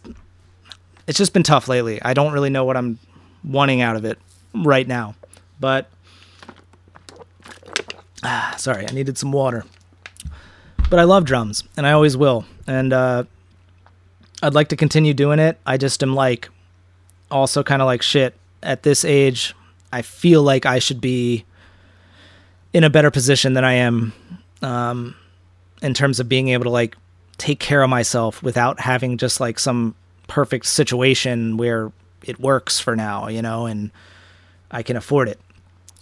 it's 1.06 1.16
just 1.16 1.32
been 1.32 1.42
tough 1.42 1.68
lately. 1.68 2.00
I 2.02 2.12
don't 2.12 2.32
really 2.32 2.50
know 2.50 2.64
what 2.64 2.76
I'm 2.76 2.98
wanting 3.42 3.80
out 3.80 3.96
of 3.96 4.04
it 4.04 4.18
right 4.54 4.86
now. 4.86 5.14
But, 5.58 5.88
ah, 8.22 8.54
sorry, 8.58 8.86
I 8.86 8.92
needed 8.92 9.16
some 9.16 9.32
water. 9.32 9.64
But 10.90 10.98
I 10.98 11.04
love 11.04 11.24
drums, 11.24 11.64
and 11.76 11.86
I 11.86 11.92
always 11.92 12.16
will. 12.16 12.44
And 12.66 12.92
uh, 12.92 13.24
I'd 14.42 14.54
like 14.54 14.68
to 14.68 14.76
continue 14.76 15.14
doing 15.14 15.38
it. 15.38 15.58
I 15.66 15.76
just 15.76 16.02
am 16.02 16.14
like, 16.14 16.50
also 17.30 17.62
kind 17.62 17.82
of 17.82 17.86
like 17.86 18.02
shit. 18.02 18.34
At 18.62 18.82
this 18.82 19.04
age, 19.04 19.54
I 19.92 20.02
feel 20.02 20.42
like 20.42 20.66
I 20.66 20.78
should 20.78 21.00
be 21.00 21.44
in 22.72 22.84
a 22.84 22.90
better 22.90 23.10
position 23.10 23.54
than 23.54 23.64
I 23.64 23.74
am 23.74 24.12
um, 24.62 25.14
in 25.82 25.94
terms 25.94 26.20
of 26.20 26.28
being 26.28 26.48
able 26.48 26.64
to 26.64 26.70
like 26.70 26.96
take 27.38 27.60
care 27.60 27.82
of 27.82 27.88
myself 27.88 28.42
without 28.42 28.80
having 28.80 29.16
just 29.16 29.40
like 29.40 29.58
some 29.58 29.94
perfect 30.26 30.66
situation 30.66 31.56
where 31.56 31.92
it 32.24 32.38
works 32.40 32.80
for 32.80 32.96
now, 32.96 33.28
you 33.28 33.40
know, 33.40 33.66
and 33.66 33.90
I 34.70 34.82
can 34.82 34.96
afford 34.96 35.28
it. 35.28 35.40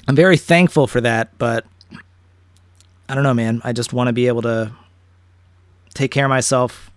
I'm 0.08 0.16
very 0.16 0.36
thankful 0.36 0.86
for 0.86 1.00
that, 1.00 1.36
but 1.38 1.66
I 3.08 3.14
don't 3.14 3.22
know, 3.22 3.34
man. 3.34 3.60
I 3.64 3.72
just 3.72 3.92
want 3.92 4.08
to 4.08 4.12
be 4.12 4.26
able 4.26 4.42
to 4.42 4.72
take 5.94 6.10
care 6.10 6.24
of 6.24 6.30
myself 6.30 6.90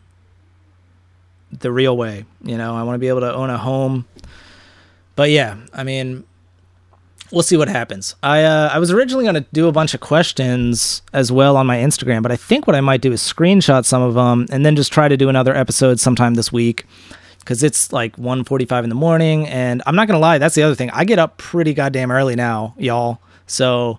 the 1.52 1.72
real 1.72 1.96
way. 1.96 2.26
You 2.44 2.58
know, 2.58 2.76
I 2.76 2.84
want 2.84 2.96
to 2.96 3.00
be 3.00 3.08
able 3.08 3.22
to 3.22 3.34
own 3.34 3.50
a 3.50 3.58
home. 3.58 4.06
But 5.20 5.32
yeah, 5.32 5.58
I 5.74 5.84
mean, 5.84 6.24
we'll 7.30 7.44
see 7.44 7.58
what 7.58 7.68
happens. 7.68 8.16
I 8.24 8.44
uh, 8.44 8.70
I 8.72 8.80
was 8.80 8.90
originally 8.90 9.26
going 9.26 9.36
to 9.36 9.46
do 9.52 9.68
a 9.68 9.72
bunch 9.74 9.94
of 9.94 10.00
questions 10.00 11.02
as 11.12 11.30
well 11.30 11.58
on 11.58 11.68
my 11.68 11.76
Instagram, 11.76 12.24
but 12.24 12.32
I 12.32 12.38
think 12.38 12.68
what 12.68 12.76
I 12.78 12.80
might 12.80 13.02
do 13.02 13.12
is 13.12 13.22
screenshot 13.22 13.84
some 13.84 14.02
of 14.02 14.14
them 14.14 14.46
and 14.50 14.66
then 14.66 14.78
just 14.78 14.94
try 14.94 15.10
to 15.10 15.18
do 15.18 15.28
another 15.28 15.54
episode 15.54 16.00
sometime 16.00 16.36
this 16.36 16.54
week 16.54 16.86
because 17.40 17.64
it's 17.64 17.92
like 17.92 18.16
1.45 18.16 18.84
in 18.84 18.90
the 18.90 18.96
morning 18.96 19.46
and 19.48 19.82
i'm 19.86 19.96
not 19.96 20.08
gonna 20.08 20.20
lie 20.20 20.38
that's 20.38 20.56
the 20.56 20.62
other 20.62 20.76
thing 20.76 20.90
i 20.92 21.04
get 21.04 21.18
up 21.18 21.38
pretty 21.38 21.74
goddamn 21.74 22.12
early 22.12 22.36
now 22.36 22.76
y'all 22.78 23.20
so 23.48 23.98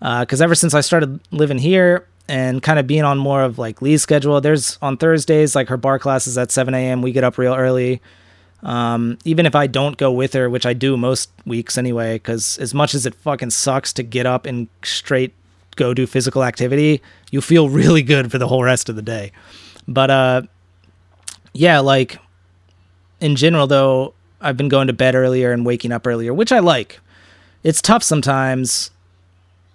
because 0.00 0.40
uh, 0.40 0.44
ever 0.44 0.54
since 0.54 0.74
I 0.74 0.80
started 0.80 1.20
living 1.30 1.58
here 1.58 2.06
and 2.26 2.62
kind 2.62 2.78
of 2.78 2.86
being 2.86 3.02
on 3.02 3.18
more 3.18 3.42
of 3.42 3.58
like 3.58 3.82
Lee's 3.82 4.02
schedule, 4.02 4.40
there's 4.40 4.78
on 4.80 4.96
Thursdays, 4.96 5.54
like 5.54 5.68
her 5.68 5.76
barre 5.76 5.98
classes 5.98 6.38
at 6.38 6.50
7 6.50 6.72
a.m. 6.72 7.02
We 7.02 7.12
get 7.12 7.22
up 7.22 7.36
real 7.36 7.54
early. 7.54 8.00
Um, 8.62 9.18
even 9.24 9.46
if 9.46 9.54
I 9.54 9.66
don't 9.66 9.96
go 9.96 10.12
with 10.12 10.34
her, 10.34 10.50
which 10.50 10.66
I 10.66 10.74
do 10.74 10.96
most 10.96 11.30
weeks 11.46 11.78
anyway, 11.78 12.16
because 12.16 12.58
as 12.58 12.74
much 12.74 12.94
as 12.94 13.06
it 13.06 13.14
fucking 13.14 13.50
sucks 13.50 13.92
to 13.94 14.02
get 14.02 14.26
up 14.26 14.46
and 14.46 14.68
straight 14.82 15.34
go 15.76 15.94
do 15.94 16.06
physical 16.06 16.44
activity, 16.44 17.00
you 17.30 17.40
feel 17.40 17.68
really 17.80 18.02
good 18.02 18.30
for 18.30 18.38
the 18.38 18.48
whole 18.48 18.62
rest 18.62 18.88
of 18.88 18.96
the 18.96 19.02
day. 19.02 19.32
But 19.88 20.10
uh, 20.10 20.42
yeah, 21.52 21.80
like 21.80 22.18
in 23.20 23.36
general, 23.36 23.66
though, 23.66 24.14
I've 24.40 24.56
been 24.56 24.68
going 24.68 24.86
to 24.86 24.92
bed 24.92 25.14
earlier 25.14 25.52
and 25.52 25.64
waking 25.64 25.92
up 25.92 26.06
earlier, 26.06 26.32
which 26.32 26.52
I 26.52 26.58
like. 26.58 27.00
It's 27.62 27.82
tough 27.82 28.02
sometimes 28.02 28.90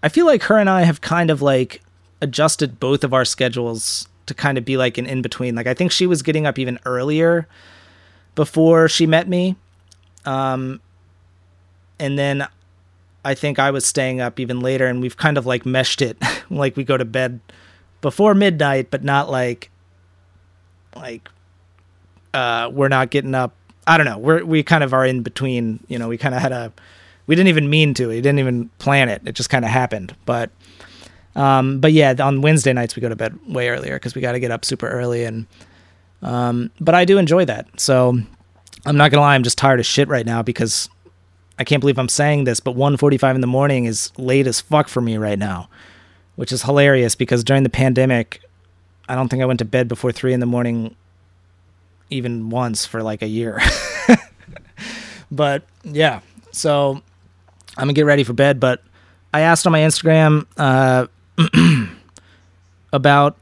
I 0.05 0.09
feel 0.09 0.27
like 0.27 0.43
her 0.43 0.59
and 0.59 0.69
I 0.69 0.83
have 0.83 1.01
kind 1.01 1.31
of 1.31 1.41
like 1.41 1.81
adjusted 2.21 2.79
both 2.79 3.03
of 3.03 3.11
our 3.11 3.25
schedules 3.25 4.07
to 4.27 4.35
kind 4.35 4.55
of 4.55 4.63
be 4.63 4.77
like 4.77 4.99
an 4.99 5.07
in 5.07 5.23
between. 5.23 5.55
Like 5.55 5.65
I 5.65 5.73
think 5.73 5.91
she 5.91 6.05
was 6.05 6.21
getting 6.21 6.45
up 6.45 6.59
even 6.59 6.77
earlier 6.85 7.47
before 8.35 8.87
she 8.87 9.07
met 9.07 9.27
me. 9.27 9.55
Um 10.25 10.81
and 11.99 12.19
then 12.19 12.47
I 13.23 13.33
think 13.33 13.57
I 13.57 13.71
was 13.71 13.85
staying 13.85 14.21
up 14.21 14.39
even 14.39 14.59
later 14.59 14.85
and 14.85 15.01
we've 15.01 15.17
kind 15.17 15.37
of 15.37 15.45
like 15.45 15.65
meshed 15.65 16.01
it. 16.01 16.17
like 16.49 16.77
we 16.77 16.83
go 16.83 16.97
to 16.97 17.05
bed 17.05 17.39
before 18.01 18.35
midnight, 18.35 18.91
but 18.91 19.03
not 19.03 19.29
like 19.29 19.71
like 20.95 21.27
uh 22.33 22.69
we're 22.71 22.87
not 22.87 23.09
getting 23.09 23.33
up. 23.33 23.53
I 23.87 23.97
don't 23.97 24.05
know. 24.05 24.17
We're 24.17 24.43
we 24.43 24.63
kind 24.63 24.83
of 24.83 24.93
are 24.93 25.05
in 25.05 25.23
between, 25.23 25.83
you 25.87 25.97
know, 25.97 26.07
we 26.07 26.17
kind 26.17 26.35
of 26.35 26.41
had 26.41 26.51
a 26.51 26.71
we 27.27 27.35
didn't 27.35 27.49
even 27.49 27.69
mean 27.69 27.93
to. 27.95 28.07
We 28.07 28.21
didn't 28.21 28.39
even 28.39 28.69
plan 28.77 29.09
it. 29.09 29.21
It 29.25 29.33
just 29.33 29.49
kind 29.49 29.65
of 29.65 29.71
happened. 29.71 30.15
But 30.25 30.51
um, 31.35 31.79
but 31.79 31.91
yeah, 31.91 32.13
on 32.19 32.41
Wednesday 32.41 32.73
nights 32.73 32.95
we 32.95 33.01
go 33.01 33.09
to 33.09 33.15
bed 33.15 33.37
way 33.47 33.69
earlier 33.69 33.95
because 33.95 34.15
we 34.15 34.21
got 34.21 34.33
to 34.33 34.39
get 34.39 34.51
up 34.51 34.63
super 34.63 34.87
early 34.87 35.25
and 35.25 35.47
um, 36.21 36.71
but 36.79 36.95
I 36.95 37.05
do 37.05 37.17
enjoy 37.17 37.45
that. 37.45 37.79
So 37.79 38.17
I'm 38.85 38.97
not 38.97 39.11
gonna 39.11 39.21
lie, 39.21 39.35
I'm 39.35 39.43
just 39.43 39.57
tired 39.57 39.79
of 39.79 39.85
shit 39.85 40.07
right 40.07 40.25
now 40.25 40.41
because 40.41 40.89
I 41.57 41.63
can't 41.63 41.79
believe 41.79 41.97
I'm 41.97 42.09
saying 42.09 42.43
this, 42.43 42.59
but 42.59 42.75
1:45 42.75 43.35
in 43.35 43.41
the 43.41 43.47
morning 43.47 43.85
is 43.85 44.11
late 44.17 44.47
as 44.47 44.61
fuck 44.61 44.87
for 44.87 45.01
me 45.01 45.17
right 45.17 45.39
now, 45.39 45.69
which 46.35 46.51
is 46.51 46.63
hilarious 46.63 47.15
because 47.15 47.43
during 47.43 47.63
the 47.63 47.69
pandemic, 47.69 48.41
I 49.07 49.15
don't 49.15 49.29
think 49.29 49.41
I 49.41 49.45
went 49.45 49.59
to 49.59 49.65
bed 49.65 49.87
before 49.87 50.11
three 50.11 50.33
in 50.33 50.39
the 50.39 50.45
morning, 50.45 50.95
even 52.09 52.49
once 52.49 52.85
for 52.85 53.01
like 53.01 53.21
a 53.21 53.27
year. 53.27 53.61
but 55.31 55.63
yeah, 55.83 56.19
so 56.51 57.01
I'm 57.77 57.83
gonna 57.83 57.93
get 57.93 58.05
ready 58.05 58.23
for 58.23 58.33
bed, 58.33 58.59
but 58.59 58.83
I 59.33 59.41
asked 59.41 59.65
on 59.65 59.71
my 59.71 59.79
Instagram 59.79 60.45
uh, 60.57 61.07
about 62.93 63.37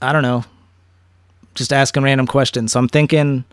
I 0.00 0.12
don't 0.12 0.22
know, 0.22 0.44
just 1.54 1.72
asking 1.72 2.02
random 2.02 2.26
questions. 2.26 2.72
So 2.72 2.80
I'm 2.80 2.88
thinking 2.88 3.44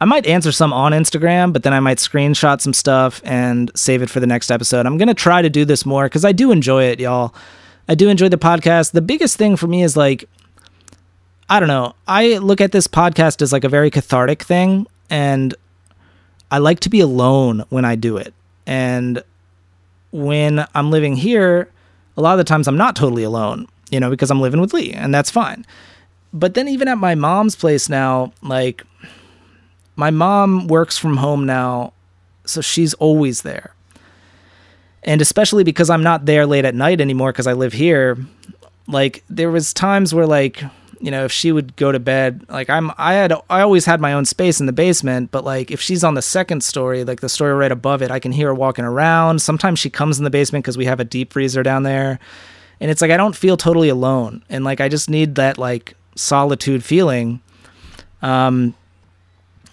I 0.00 0.04
might 0.04 0.26
answer 0.26 0.52
some 0.52 0.72
on 0.72 0.92
Instagram, 0.92 1.52
but 1.52 1.62
then 1.62 1.72
I 1.72 1.80
might 1.80 1.98
screenshot 1.98 2.60
some 2.60 2.72
stuff 2.72 3.20
and 3.24 3.70
save 3.74 4.02
it 4.02 4.10
for 4.10 4.20
the 4.20 4.26
next 4.26 4.50
episode. 4.50 4.86
I'm 4.86 4.98
gonna 4.98 5.14
try 5.14 5.42
to 5.42 5.50
do 5.50 5.64
this 5.64 5.84
more 5.84 6.04
because 6.04 6.24
I 6.24 6.32
do 6.32 6.50
enjoy 6.50 6.84
it, 6.84 7.00
y'all. 7.00 7.34
I 7.88 7.94
do 7.94 8.08
enjoy 8.08 8.28
the 8.28 8.38
podcast. 8.38 8.92
The 8.92 9.02
biggest 9.02 9.36
thing 9.36 9.56
for 9.56 9.66
me 9.66 9.82
is 9.82 9.96
like 9.96 10.28
I 11.50 11.60
don't 11.60 11.68
know. 11.68 11.94
I 12.06 12.38
look 12.38 12.60
at 12.60 12.72
this 12.72 12.86
podcast 12.86 13.40
as 13.40 13.52
like 13.52 13.64
a 13.64 13.70
very 13.70 13.90
cathartic 13.90 14.42
thing 14.42 14.86
and 15.08 15.54
I 16.50 16.58
like 16.58 16.80
to 16.80 16.90
be 16.90 17.00
alone 17.00 17.64
when 17.70 17.84
I 17.84 17.94
do 17.94 18.18
it 18.18 18.34
and 18.66 19.22
when 20.10 20.66
I'm 20.74 20.90
living 20.90 21.16
here, 21.16 21.70
a 22.16 22.20
lot 22.20 22.32
of 22.32 22.38
the 22.38 22.44
times 22.44 22.68
I'm 22.68 22.76
not 22.76 22.96
totally 22.96 23.22
alone, 23.22 23.66
you 23.90 24.00
know, 24.00 24.10
because 24.10 24.30
I'm 24.30 24.40
living 24.40 24.60
with 24.60 24.72
Lee, 24.72 24.92
and 24.92 25.14
that's 25.14 25.30
fine. 25.30 25.66
But 26.32 26.54
then 26.54 26.68
even 26.68 26.88
at 26.88 26.98
my 26.98 27.14
mom's 27.14 27.56
place 27.56 27.88
now, 27.88 28.32
like 28.42 28.82
my 29.96 30.10
mom 30.10 30.66
works 30.68 30.98
from 30.98 31.16
home 31.16 31.46
now, 31.46 31.92
so 32.44 32.60
she's 32.60 32.94
always 32.94 33.42
there. 33.42 33.74
And 35.02 35.20
especially 35.20 35.64
because 35.64 35.90
I'm 35.90 36.02
not 36.02 36.26
there 36.26 36.46
late 36.46 36.64
at 36.64 36.74
night 36.74 37.00
anymore 37.00 37.32
because 37.32 37.46
I 37.46 37.54
live 37.54 37.72
here, 37.72 38.18
like 38.86 39.22
there 39.28 39.50
was 39.50 39.72
times 39.72 40.14
where 40.14 40.26
like 40.26 40.62
you 41.00 41.10
know 41.10 41.24
if 41.24 41.32
she 41.32 41.52
would 41.52 41.76
go 41.76 41.92
to 41.92 42.00
bed 42.00 42.44
like 42.48 42.68
i'm 42.68 42.90
i 42.98 43.14
had 43.14 43.32
i 43.48 43.60
always 43.60 43.84
had 43.84 44.00
my 44.00 44.12
own 44.12 44.24
space 44.24 44.58
in 44.58 44.66
the 44.66 44.72
basement 44.72 45.30
but 45.30 45.44
like 45.44 45.70
if 45.70 45.80
she's 45.80 46.02
on 46.02 46.14
the 46.14 46.22
second 46.22 46.62
story 46.62 47.04
like 47.04 47.20
the 47.20 47.28
story 47.28 47.52
right 47.52 47.70
above 47.70 48.02
it 48.02 48.10
i 48.10 48.18
can 48.18 48.32
hear 48.32 48.48
her 48.48 48.54
walking 48.54 48.84
around. 48.84 49.40
Sometimes 49.40 49.78
she 49.78 49.90
comes 49.90 50.18
in 50.18 50.24
the 50.24 50.30
basement 50.30 50.64
because 50.64 50.76
we 50.76 50.86
have 50.86 51.00
a 51.00 51.04
deep 51.04 51.32
freezer 51.32 51.62
down 51.62 51.82
there. 51.82 52.18
And 52.80 52.90
it's 52.90 53.02
like 53.02 53.10
i 53.10 53.16
don't 53.16 53.36
feel 53.36 53.56
totally 53.56 53.88
alone. 53.88 54.42
And 54.48 54.64
like 54.64 54.80
i 54.80 54.88
just 54.88 55.08
need 55.08 55.36
that 55.36 55.58
like 55.58 55.94
solitude 56.18 56.84
feeling 56.84 57.40
um 58.22 58.74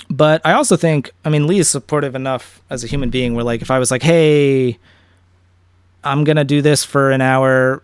but 0.09 0.39
i 0.45 0.53
also 0.53 0.75
think 0.75 1.11
i 1.23 1.29
mean 1.29 1.47
lee 1.47 1.59
is 1.59 1.67
supportive 1.67 2.15
enough 2.15 2.61
as 2.69 2.83
a 2.83 2.87
human 2.87 3.09
being 3.09 3.33
where 3.33 3.43
like 3.43 3.61
if 3.61 3.71
i 3.71 3.79
was 3.79 3.89
like 3.89 4.03
hey 4.03 4.77
i'm 6.03 6.23
gonna 6.23 6.43
do 6.43 6.61
this 6.61 6.83
for 6.83 7.11
an 7.11 7.21
hour 7.21 7.81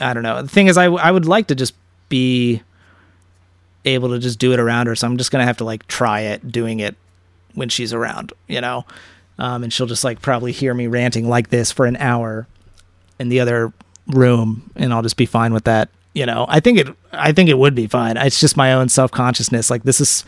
I 0.00 0.12
don't 0.12 0.22
know. 0.22 0.42
The 0.42 0.48
thing 0.48 0.66
is, 0.66 0.76
I, 0.76 0.86
I 0.86 1.10
would 1.10 1.26
like 1.26 1.48
to 1.48 1.54
just 1.54 1.74
be 2.08 2.62
able 3.84 4.10
to 4.10 4.18
just 4.18 4.38
do 4.38 4.52
it 4.52 4.58
around 4.58 4.86
her. 4.86 4.96
So 4.96 5.06
I'm 5.06 5.16
just 5.16 5.30
gonna 5.30 5.44
have 5.44 5.58
to 5.58 5.64
like 5.64 5.86
try 5.86 6.20
it 6.20 6.50
doing 6.50 6.80
it 6.80 6.96
when 7.54 7.68
she's 7.68 7.92
around, 7.92 8.32
you 8.48 8.60
know. 8.60 8.84
Um, 9.38 9.64
and 9.64 9.72
she'll 9.72 9.86
just 9.86 10.04
like 10.04 10.22
probably 10.22 10.52
hear 10.52 10.74
me 10.74 10.86
ranting 10.86 11.28
like 11.28 11.50
this 11.50 11.72
for 11.72 11.86
an 11.86 11.96
hour 11.96 12.46
in 13.18 13.28
the 13.28 13.40
other 13.40 13.72
room, 14.08 14.70
and 14.76 14.92
I'll 14.92 15.02
just 15.02 15.16
be 15.16 15.26
fine 15.26 15.52
with 15.52 15.64
that. 15.64 15.90
You 16.14 16.26
know, 16.26 16.46
I 16.48 16.60
think 16.60 16.78
it. 16.78 16.88
I 17.12 17.32
think 17.32 17.50
it 17.50 17.58
would 17.58 17.74
be 17.74 17.86
fine. 17.86 18.16
It's 18.16 18.40
just 18.40 18.56
my 18.56 18.72
own 18.72 18.88
self 18.88 19.10
consciousness. 19.10 19.68
Like 19.70 19.82
this 19.82 20.00
is 20.00 20.24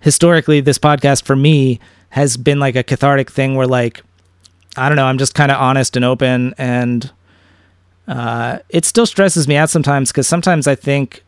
historically 0.00 0.60
this 0.60 0.78
podcast 0.78 1.24
for 1.24 1.34
me 1.34 1.80
has 2.10 2.36
been 2.36 2.60
like 2.60 2.76
a 2.76 2.82
cathartic 2.82 3.30
thing 3.30 3.54
where 3.54 3.66
like 3.66 4.02
I 4.76 4.88
don't 4.88 4.96
know. 4.96 5.06
I'm 5.06 5.18
just 5.18 5.34
kind 5.34 5.50
of 5.50 5.58
honest 5.58 5.96
and 5.96 6.04
open 6.04 6.54
and 6.58 7.10
uh, 8.08 8.58
it 8.68 8.84
still 8.84 9.06
stresses 9.06 9.46
me 9.46 9.56
out 9.56 9.70
sometimes 9.70 10.10
because 10.10 10.26
sometimes 10.26 10.66
I 10.66 10.74
think 10.74 11.24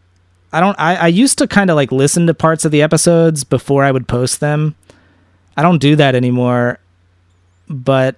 I 0.53 0.61
don't. 0.61 0.79
I, 0.79 0.97
I 0.97 1.07
used 1.09 1.39
to 1.39 1.49
kind 1.49 1.71
of 1.71 1.77
like 1.77 1.91
listen 1.91 2.27
to 2.27 2.35
parts 2.35 2.65
of 2.65 2.73
the 2.73 2.83
episodes 2.83 3.43
before 3.43 3.85
I 3.85 3.91
would 3.91 4.07
post 4.07 4.41
them. 4.41 4.75
I 5.57 5.63
don't 5.63 5.79
do 5.79 5.97
that 5.97 6.15
anymore, 6.15 6.79
but 7.69 8.17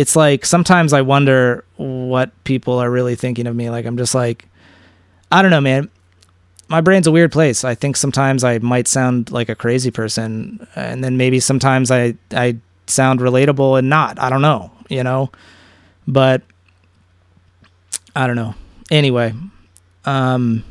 it's 0.00 0.16
like 0.16 0.46
sometimes 0.46 0.94
I 0.94 1.02
wonder 1.02 1.62
what 1.76 2.30
people 2.44 2.78
are 2.78 2.90
really 2.90 3.16
thinking 3.16 3.46
of 3.46 3.54
me. 3.54 3.68
Like 3.68 3.84
I'm 3.84 3.98
just 3.98 4.14
like, 4.14 4.46
I 5.30 5.42
don't 5.42 5.50
know, 5.50 5.60
man. 5.60 5.90
My 6.68 6.80
brain's 6.80 7.06
a 7.06 7.12
weird 7.12 7.32
place. 7.32 7.64
I 7.64 7.74
think 7.74 7.98
sometimes 7.98 8.42
I 8.42 8.56
might 8.60 8.88
sound 8.88 9.30
like 9.30 9.50
a 9.50 9.54
crazy 9.54 9.90
person, 9.90 10.66
and 10.74 11.04
then 11.04 11.18
maybe 11.18 11.38
sometimes 11.38 11.90
I 11.90 12.14
I 12.30 12.56
sound 12.86 13.20
relatable 13.20 13.78
and 13.78 13.90
not. 13.90 14.18
I 14.18 14.30
don't 14.30 14.40
know, 14.40 14.70
you 14.88 15.04
know. 15.04 15.30
But 16.08 16.40
I 18.16 18.26
don't 18.26 18.36
know. 18.36 18.54
Anyway, 18.90 19.34
um, 20.06 20.64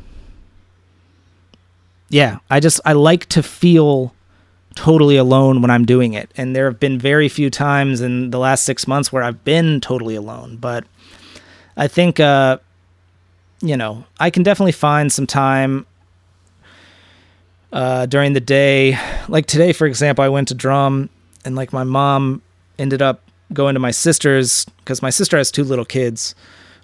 yeah, 2.08 2.38
I 2.50 2.58
just 2.58 2.80
I 2.84 2.94
like 2.94 3.26
to 3.26 3.44
feel 3.44 4.12
totally 4.80 5.18
alone 5.18 5.60
when 5.60 5.70
I'm 5.70 5.84
doing 5.84 6.14
it, 6.14 6.30
and 6.38 6.56
there 6.56 6.64
have 6.64 6.80
been 6.80 6.98
very 6.98 7.28
few 7.28 7.50
times 7.50 8.00
in 8.00 8.30
the 8.30 8.38
last 8.38 8.64
six 8.64 8.88
months 8.88 9.12
where 9.12 9.22
I've 9.22 9.44
been 9.44 9.78
totally 9.82 10.14
alone. 10.14 10.56
But 10.56 10.84
I 11.76 11.86
think, 11.86 12.18
uh, 12.18 12.56
you 13.60 13.76
know, 13.76 14.04
I 14.18 14.30
can 14.30 14.42
definitely 14.42 14.72
find 14.72 15.12
some 15.12 15.26
time 15.26 15.84
uh, 17.74 18.06
during 18.06 18.32
the 18.32 18.40
day. 18.40 18.98
Like 19.28 19.44
today, 19.44 19.74
for 19.74 19.86
example, 19.86 20.24
I 20.24 20.30
went 20.30 20.48
to 20.48 20.54
drum, 20.54 21.10
and 21.44 21.56
like 21.56 21.74
my 21.74 21.84
mom 21.84 22.40
ended 22.78 23.02
up 23.02 23.20
going 23.52 23.74
to 23.74 23.80
my 23.80 23.90
sister's 23.90 24.64
because 24.78 25.02
my 25.02 25.10
sister 25.10 25.36
has 25.36 25.50
two 25.50 25.64
little 25.64 25.84
kids 25.84 26.34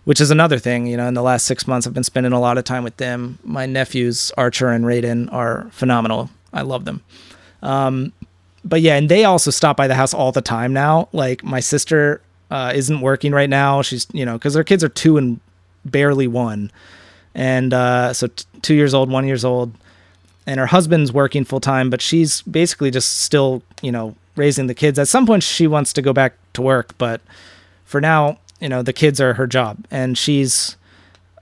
which 0.04 0.20
is 0.20 0.30
another 0.30 0.60
thing. 0.60 0.86
You 0.86 0.96
know, 0.96 1.08
in 1.08 1.14
the 1.14 1.22
last 1.22 1.46
six 1.46 1.66
months, 1.66 1.84
I've 1.84 1.92
been 1.92 2.04
spending 2.04 2.32
a 2.32 2.38
lot 2.38 2.58
of 2.58 2.64
time 2.64 2.84
with 2.84 2.96
them. 2.98 3.40
My 3.42 3.66
nephews, 3.66 4.30
Archer 4.38 4.68
and 4.68 4.84
Raiden, 4.84 5.32
are 5.32 5.66
phenomenal. 5.72 6.30
I 6.52 6.62
love 6.62 6.84
them. 6.84 7.02
Um, 7.66 8.12
but 8.64 8.80
yeah, 8.80 8.96
and 8.96 9.08
they 9.08 9.24
also 9.24 9.50
stop 9.50 9.76
by 9.76 9.86
the 9.86 9.94
house 9.94 10.14
all 10.14 10.32
the 10.32 10.40
time 10.40 10.72
now. 10.72 11.08
Like 11.12 11.44
my 11.44 11.60
sister 11.60 12.20
uh, 12.50 12.72
isn't 12.74 13.00
working 13.00 13.32
right 13.32 13.50
now. 13.50 13.82
She's 13.82 14.06
you 14.12 14.24
know 14.24 14.34
because 14.34 14.54
their 14.54 14.64
kids 14.64 14.82
are 14.82 14.88
two 14.88 15.16
and 15.16 15.40
barely 15.84 16.26
one, 16.26 16.70
and 17.34 17.72
uh, 17.72 18.12
so 18.12 18.28
t- 18.28 18.44
two 18.62 18.74
years 18.74 18.94
old, 18.94 19.10
one 19.10 19.26
years 19.26 19.44
old, 19.44 19.72
and 20.46 20.58
her 20.58 20.66
husband's 20.66 21.12
working 21.12 21.44
full 21.44 21.60
time, 21.60 21.90
but 21.90 22.00
she's 22.00 22.42
basically 22.42 22.90
just 22.90 23.20
still 23.20 23.62
you 23.82 23.92
know 23.92 24.16
raising 24.36 24.66
the 24.66 24.74
kids. 24.74 24.98
At 24.98 25.08
some 25.08 25.26
point, 25.26 25.42
she 25.42 25.66
wants 25.66 25.92
to 25.92 26.02
go 26.02 26.12
back 26.12 26.34
to 26.54 26.62
work, 26.62 26.96
but 26.98 27.20
for 27.84 28.00
now, 28.00 28.38
you 28.60 28.68
know 28.68 28.82
the 28.82 28.92
kids 28.92 29.20
are 29.20 29.34
her 29.34 29.46
job 29.46 29.86
and 29.90 30.16
she's 30.16 30.76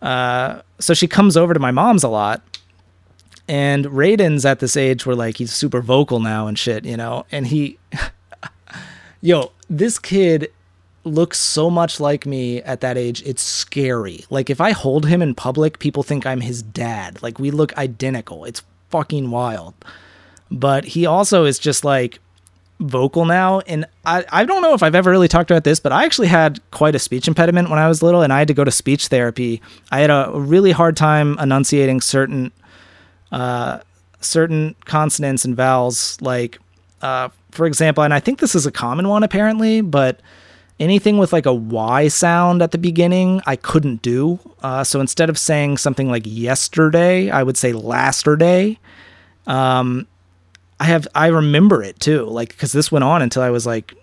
uh 0.03 0.61
so 0.79 0.95
she 0.95 1.07
comes 1.07 1.37
over 1.37 1.55
to 1.55 1.61
my 1.61 1.71
mom's 1.71 2.03
a 2.03 2.09
lot 2.09 2.43
and 3.49 3.87
Raiden's 3.87 4.45
at 4.45 4.61
this 4.61 4.77
age 4.77 5.05
where 5.05 5.17
like 5.17 5.37
he's 5.37 5.53
super 5.53 5.81
vocal 5.81 6.21
now 6.21 6.47
and 6.47 6.59
shit, 6.59 6.85
you 6.85 6.97
know, 6.97 7.27
and 7.31 7.47
he 7.47 7.79
yo, 9.21 9.53
this 9.69 9.99
kid 9.99 10.51
looks 11.05 11.39
so 11.39 11.69
much 11.69 12.01
like 12.01 12.25
me 12.25 12.63
at 12.63 12.81
that 12.81 12.97
age. 12.97 13.23
It's 13.27 13.43
scary. 13.43 14.25
Like 14.31 14.49
if 14.49 14.61
I 14.61 14.71
hold 14.71 15.07
him 15.07 15.21
in 15.21 15.35
public, 15.35 15.79
people 15.79 16.03
think 16.03 16.27
I'm 16.27 16.41
his 16.41 16.63
dad. 16.63 17.23
Like 17.23 17.39
we 17.39 17.51
look 17.51 17.77
identical. 17.77 18.45
It's 18.45 18.63
fucking 18.91 19.31
wild. 19.31 19.75
But 20.51 20.85
he 20.85 21.05
also 21.05 21.45
is 21.45 21.59
just 21.59 21.85
like 21.85 22.21
vocal 22.81 23.25
now 23.25 23.61
and 23.61 23.87
I, 24.05 24.25
I 24.33 24.45
don't 24.45 24.61
know 24.61 24.75
if 24.75 24.83
I've 24.83 24.95
ever 24.95 25.11
really 25.11 25.29
talked 25.29 25.51
about 25.51 25.65
this, 25.65 25.81
but 25.81 25.93
I 25.93 26.05
actually 26.05 26.29
had 26.29 26.61
quite 26.71 26.95
a 26.95 26.99
speech 26.99 27.29
impediment 27.29 27.71
when 27.71 27.79
I 27.79 27.89
was 27.89 28.03
little 28.03 28.23
and 28.23 28.33
I 28.33 28.39
had 28.41 28.49
to 28.49 28.55
go 28.55 28.65
to 28.65 28.71
speech 28.71 29.09
therapy. 29.09 29.63
I 29.91 30.01
had 30.01 30.11
a 30.11 30.31
really 30.35 30.73
hard 30.73 30.97
time 30.97 31.39
enunciating 31.39 32.01
certain 32.01 32.53
certain 34.21 34.75
consonants 34.85 35.45
and 35.45 35.55
vowels 35.57 36.19
like 36.21 36.59
uh, 37.03 37.29
for 37.51 37.67
example, 37.67 38.03
and 38.03 38.15
I 38.15 38.21
think 38.21 38.41
this 38.41 38.55
is 38.55 38.67
a 38.67 38.73
common 38.73 39.09
one 39.09 39.23
apparently, 39.23 39.83
but 39.83 40.21
anything 40.81 41.19
with 41.19 41.33
like 41.33 41.47
a 41.47 41.53
Y 41.55 42.09
sound 42.09 42.63
at 42.63 42.73
the 42.73 42.79
beginning, 42.79 43.43
I 43.47 43.57
couldn't 43.57 44.03
do. 44.03 44.39
Uh, 44.63 44.85
so 44.85 45.01
instead 45.01 45.31
of 45.31 45.39
saying 45.39 45.77
something 45.77 46.09
like 46.09 46.23
yesterday, 46.25 47.31
I 47.31 47.43
would 47.43 47.57
say 47.57 47.73
lasterday. 47.73 48.79
Um, 49.47 50.07
I 50.81 50.85
have 50.85 51.07
I 51.15 51.27
remember 51.29 51.83
it 51.83 52.01
too, 52.01 52.25
like 52.25 52.49
because 52.49 52.73
this 52.73 52.91
went 52.91 53.05
on 53.05 53.23
until 53.23 53.43
I 53.43 53.51
was 53.51 53.67
like, 53.67 53.95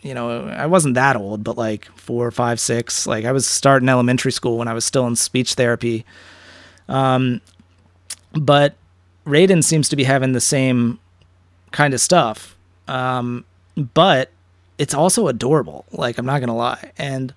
you 0.00 0.14
know, 0.14 0.46
I 0.46 0.66
wasn't 0.66 0.94
that 0.94 1.16
old, 1.16 1.44
but 1.44 1.58
like 1.58 1.86
four, 1.96 2.30
five, 2.30 2.60
six. 2.60 3.06
Like 3.06 3.24
I 3.24 3.32
was 3.32 3.46
starting 3.46 3.88
elementary 3.88 4.32
school 4.32 4.58
when 4.58 4.68
I 4.68 4.74
was 4.74 4.84
still 4.84 5.06
in 5.06 5.16
speech 5.16 5.54
therapy. 5.54 6.06
Um, 6.88 7.40
but 8.32 8.74
Raiden 9.26 9.62
seems 9.62 9.88
to 9.90 9.96
be 9.96 10.04
having 10.04 10.32
the 10.32 10.40
same 10.40 10.98
kind 11.70 11.94
of 11.94 12.00
stuff. 12.00 12.56
Um, 12.86 13.44
but 13.76 14.30
it's 14.78 14.94
also 14.94 15.28
adorable. 15.28 15.84
Like 15.92 16.18
I'm 16.18 16.26
not 16.26 16.40
gonna 16.40 16.56
lie, 16.56 16.92
and 16.98 17.34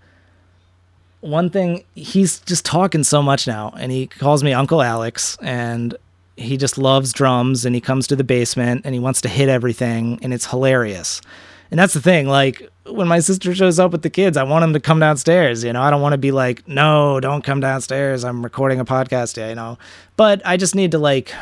one 1.21 1.49
thing 1.49 1.83
he's 1.95 2.39
just 2.39 2.65
talking 2.65 3.03
so 3.03 3.21
much 3.21 3.47
now, 3.47 3.73
and 3.77 3.91
he 3.91 4.07
calls 4.07 4.43
me 4.43 4.53
Uncle 4.53 4.81
Alex, 4.81 5.37
and 5.41 5.95
he 6.41 6.57
just 6.57 6.77
loves 6.77 7.13
drums 7.13 7.65
and 7.65 7.75
he 7.75 7.81
comes 7.81 8.07
to 8.07 8.15
the 8.15 8.23
basement 8.23 8.81
and 8.83 8.93
he 8.93 8.99
wants 8.99 9.21
to 9.21 9.29
hit 9.29 9.49
everything 9.49 10.19
and 10.21 10.33
it's 10.33 10.47
hilarious. 10.47 11.21
And 11.71 11.79
that's 11.79 11.93
the 11.93 12.01
thing, 12.01 12.27
like 12.27 12.69
when 12.85 13.07
my 13.07 13.19
sister 13.19 13.55
shows 13.55 13.79
up 13.79 13.93
with 13.93 14.01
the 14.01 14.09
kids, 14.09 14.35
I 14.35 14.43
want 14.43 14.63
them 14.63 14.73
to 14.73 14.79
come 14.79 14.99
downstairs, 14.99 15.63
you 15.63 15.71
know. 15.71 15.81
I 15.81 15.89
don't 15.89 16.01
want 16.01 16.13
to 16.13 16.17
be 16.17 16.31
like, 16.31 16.67
"No, 16.67 17.19
don't 17.21 17.43
come 17.43 17.61
downstairs. 17.61 18.25
I'm 18.25 18.43
recording 18.43 18.79
a 18.79 18.85
podcast, 18.85 19.37
you 19.37 19.55
know." 19.55 19.77
But 20.17 20.41
I 20.45 20.57
just 20.57 20.75
need 20.75 20.91
to 20.91 20.99
like 20.99 21.33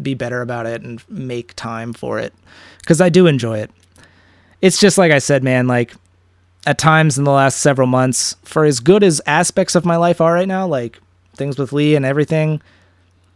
be 0.00 0.14
better 0.14 0.42
about 0.42 0.66
it 0.66 0.82
and 0.82 1.02
make 1.08 1.54
time 1.54 1.92
for 1.92 2.18
it 2.18 2.32
cuz 2.86 3.00
I 3.00 3.08
do 3.08 3.26
enjoy 3.26 3.58
it. 3.58 3.70
It's 4.60 4.78
just 4.78 4.96
like 4.96 5.12
I 5.12 5.18
said, 5.18 5.42
man, 5.42 5.66
like 5.66 5.94
at 6.66 6.78
times 6.78 7.18
in 7.18 7.24
the 7.24 7.32
last 7.32 7.58
several 7.58 7.86
months, 7.86 8.36
for 8.44 8.64
as 8.64 8.80
good 8.80 9.02
as 9.02 9.20
aspects 9.26 9.74
of 9.74 9.84
my 9.84 9.96
life 9.96 10.20
are 10.20 10.34
right 10.34 10.48
now, 10.48 10.66
like 10.66 11.00
things 11.36 11.58
with 11.58 11.72
Lee 11.72 11.96
and 11.96 12.04
everything, 12.06 12.62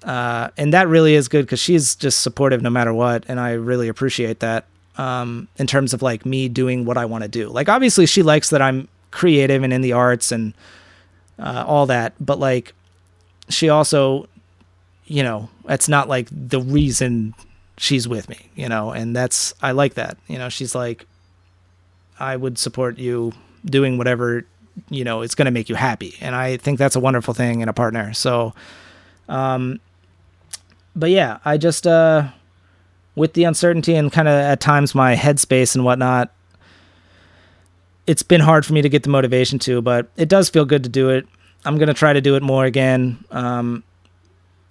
uh, 0.04 0.48
and 0.56 0.72
that 0.72 0.88
really 0.88 1.14
is 1.14 1.28
good 1.28 1.44
because 1.44 1.60
she's 1.60 1.96
just 1.96 2.20
supportive 2.20 2.62
no 2.62 2.70
matter 2.70 2.94
what, 2.94 3.24
and 3.28 3.40
I 3.40 3.52
really 3.52 3.88
appreciate 3.88 4.40
that. 4.40 4.66
Um, 4.98 5.46
in 5.56 5.68
terms 5.68 5.94
of 5.94 6.02
like 6.02 6.26
me 6.26 6.48
doing 6.48 6.84
what 6.84 6.98
I 6.98 7.04
want 7.04 7.22
to 7.22 7.28
do. 7.28 7.48
Like 7.48 7.68
obviously 7.68 8.04
she 8.04 8.24
likes 8.24 8.50
that 8.50 8.60
I'm 8.60 8.88
creative 9.12 9.62
and 9.62 9.72
in 9.72 9.80
the 9.80 9.92
arts 9.92 10.32
and 10.32 10.54
uh, 11.38 11.64
all 11.66 11.86
that, 11.86 12.14
but 12.20 12.40
like 12.40 12.74
she 13.48 13.68
also, 13.68 14.28
you 15.06 15.22
know, 15.22 15.48
that's 15.64 15.88
not 15.88 16.08
like 16.08 16.28
the 16.32 16.60
reason 16.60 17.34
she's 17.76 18.08
with 18.08 18.28
me, 18.28 18.50
you 18.56 18.68
know, 18.68 18.90
and 18.90 19.14
that's 19.14 19.54
I 19.62 19.70
like 19.70 19.94
that. 19.94 20.18
You 20.26 20.36
know, 20.38 20.48
she's 20.48 20.74
like, 20.74 21.06
I 22.18 22.36
would 22.36 22.58
support 22.58 22.98
you 22.98 23.32
doing 23.64 23.98
whatever 23.98 24.44
you 24.90 25.04
know 25.04 25.22
it's 25.22 25.34
going 25.34 25.46
to 25.46 25.50
make 25.50 25.68
you 25.68 25.74
happy, 25.74 26.14
and 26.20 26.34
I 26.34 26.56
think 26.56 26.78
that's 26.78 26.96
a 26.96 27.00
wonderful 27.00 27.34
thing 27.34 27.60
in 27.60 27.68
a 27.68 27.72
partner. 27.72 28.12
So, 28.12 28.54
um, 29.28 29.80
but 30.94 31.10
yeah, 31.10 31.38
I 31.44 31.56
just 31.58 31.86
uh, 31.86 32.28
with 33.18 33.34
the 33.34 33.44
uncertainty 33.44 33.94
and 33.94 34.12
kind 34.12 34.28
of 34.28 34.34
at 34.34 34.60
times 34.60 34.94
my 34.94 35.14
headspace 35.14 35.74
and 35.74 35.84
whatnot, 35.84 36.32
it's 38.06 38.22
been 38.22 38.40
hard 38.40 38.64
for 38.64 38.72
me 38.72 38.80
to 38.80 38.88
get 38.88 39.02
the 39.02 39.10
motivation 39.10 39.58
to, 39.60 39.82
but 39.82 40.08
it 40.16 40.28
does 40.28 40.48
feel 40.48 40.64
good 40.64 40.84
to 40.84 40.88
do 40.88 41.10
it. 41.10 41.26
I'm 41.64 41.76
gonna 41.76 41.94
try 41.94 42.12
to 42.12 42.20
do 42.20 42.36
it 42.36 42.42
more 42.42 42.64
again. 42.64 43.22
Um, 43.30 43.82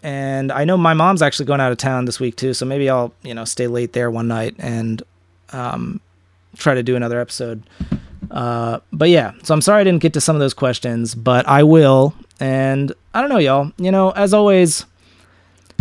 and 0.02 0.52
I 0.52 0.64
know 0.64 0.78
my 0.78 0.94
mom's 0.94 1.22
actually 1.22 1.46
going 1.46 1.60
out 1.60 1.72
of 1.72 1.78
town 1.78 2.06
this 2.06 2.20
week 2.20 2.36
too, 2.36 2.54
so 2.54 2.66
maybe 2.66 2.90
I'll 2.90 3.14
you 3.22 3.34
know 3.34 3.46
stay 3.46 3.68
late 3.68 3.94
there 3.94 4.10
one 4.10 4.28
night 4.28 4.56
and 4.58 5.04
um, 5.52 6.00
try 6.56 6.74
to 6.74 6.84
do 6.84 6.96
another 6.96 7.20
episode. 7.20 7.62
Uh, 8.32 8.80
but 8.92 9.10
yeah, 9.10 9.34
so 9.44 9.54
I'm 9.54 9.62
sorry 9.62 9.82
I 9.82 9.84
didn't 9.84 10.02
get 10.02 10.14
to 10.14 10.22
some 10.22 10.36
of 10.36 10.40
those 10.40 10.54
questions, 10.54 11.16
but 11.16 11.48
I 11.48 11.64
will. 11.64 12.14
And 12.40 12.92
I 13.14 13.22
don't 13.22 13.30
know, 13.30 13.38
y'all. 13.38 13.72
You 13.78 13.92
know, 13.92 14.12
as 14.12 14.34
always, 14.34 14.86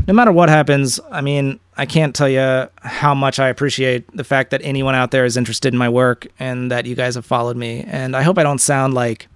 no 0.07 0.15
matter 0.15 0.33
what 0.33 0.49
happens, 0.49 1.01
I 1.11 1.21
mean, 1.21 1.59
I 1.77 1.85
can't 1.85 2.15
tell 2.15 2.29
you 2.29 2.69
how 2.79 3.15
much 3.15 3.39
I 3.39 3.49
appreciate 3.49 4.17
the 4.17 4.25
fact 4.25 4.51
that 4.51 4.61
anyone 4.63 4.95
out 4.95 5.11
there 5.11 5.25
is 5.25 5.37
interested 5.37 5.75
in 5.75 5.79
my 5.79 5.89
work 5.89 6.27
and 6.39 6.71
that 6.71 6.87
you 6.87 6.95
guys 6.95 7.17
have 7.17 7.27
followed 7.27 7.57
me. 7.57 7.85
And 7.87 8.15
I 8.15 8.23
hope 8.23 8.39
I 8.39 8.43
don't 8.43 8.61
sound 8.61 8.95
like 8.95 9.27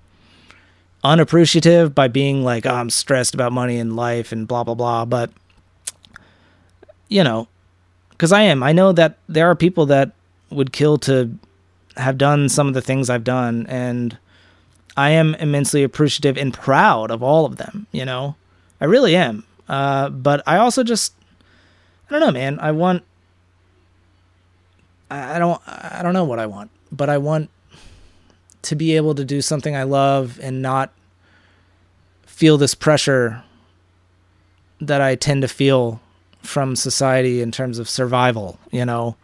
unappreciative 1.02 1.94
by 1.94 2.08
being 2.08 2.44
like, 2.44 2.66
oh, 2.66 2.74
I'm 2.74 2.90
stressed 2.90 3.34
about 3.34 3.52
money 3.52 3.78
and 3.78 3.96
life 3.96 4.32
and 4.32 4.46
blah, 4.46 4.62
blah, 4.62 4.74
blah. 4.74 5.04
But, 5.04 5.30
you 7.08 7.24
know, 7.24 7.48
because 8.10 8.32
I 8.32 8.42
am. 8.42 8.62
I 8.62 8.72
know 8.72 8.92
that 8.92 9.18
there 9.28 9.50
are 9.50 9.56
people 9.56 9.86
that 9.86 10.12
would 10.50 10.72
kill 10.72 10.98
to 10.98 11.36
have 11.96 12.16
done 12.16 12.48
some 12.48 12.68
of 12.68 12.74
the 12.74 12.82
things 12.82 13.10
I've 13.10 13.24
done. 13.24 13.66
And 13.68 14.16
I 14.96 15.10
am 15.10 15.34
immensely 15.36 15.82
appreciative 15.82 16.38
and 16.38 16.54
proud 16.54 17.10
of 17.10 17.22
all 17.22 17.44
of 17.44 17.56
them, 17.56 17.88
you 17.90 18.04
know? 18.04 18.36
I 18.80 18.84
really 18.84 19.16
am. 19.16 19.44
Uh, 19.70 20.10
but 20.10 20.42
I 20.48 20.56
also 20.56 20.82
just, 20.82 21.14
I 22.08 22.10
don't 22.10 22.20
know, 22.20 22.32
man. 22.32 22.58
I 22.58 22.72
want, 22.72 23.04
I 25.08 25.38
don't, 25.38 25.62
I 25.68 26.00
don't 26.02 26.12
know 26.12 26.24
what 26.24 26.40
I 26.40 26.46
want, 26.46 26.72
but 26.90 27.08
I 27.08 27.18
want 27.18 27.50
to 28.62 28.74
be 28.74 28.96
able 28.96 29.14
to 29.14 29.24
do 29.24 29.40
something 29.40 29.76
I 29.76 29.84
love 29.84 30.40
and 30.42 30.60
not 30.60 30.92
feel 32.26 32.58
this 32.58 32.74
pressure 32.74 33.44
that 34.80 35.00
I 35.00 35.14
tend 35.14 35.42
to 35.42 35.48
feel 35.48 36.00
from 36.42 36.74
society 36.74 37.40
in 37.40 37.52
terms 37.52 37.78
of 37.78 37.88
survival, 37.88 38.58
you 38.72 38.84
know? 38.84 39.14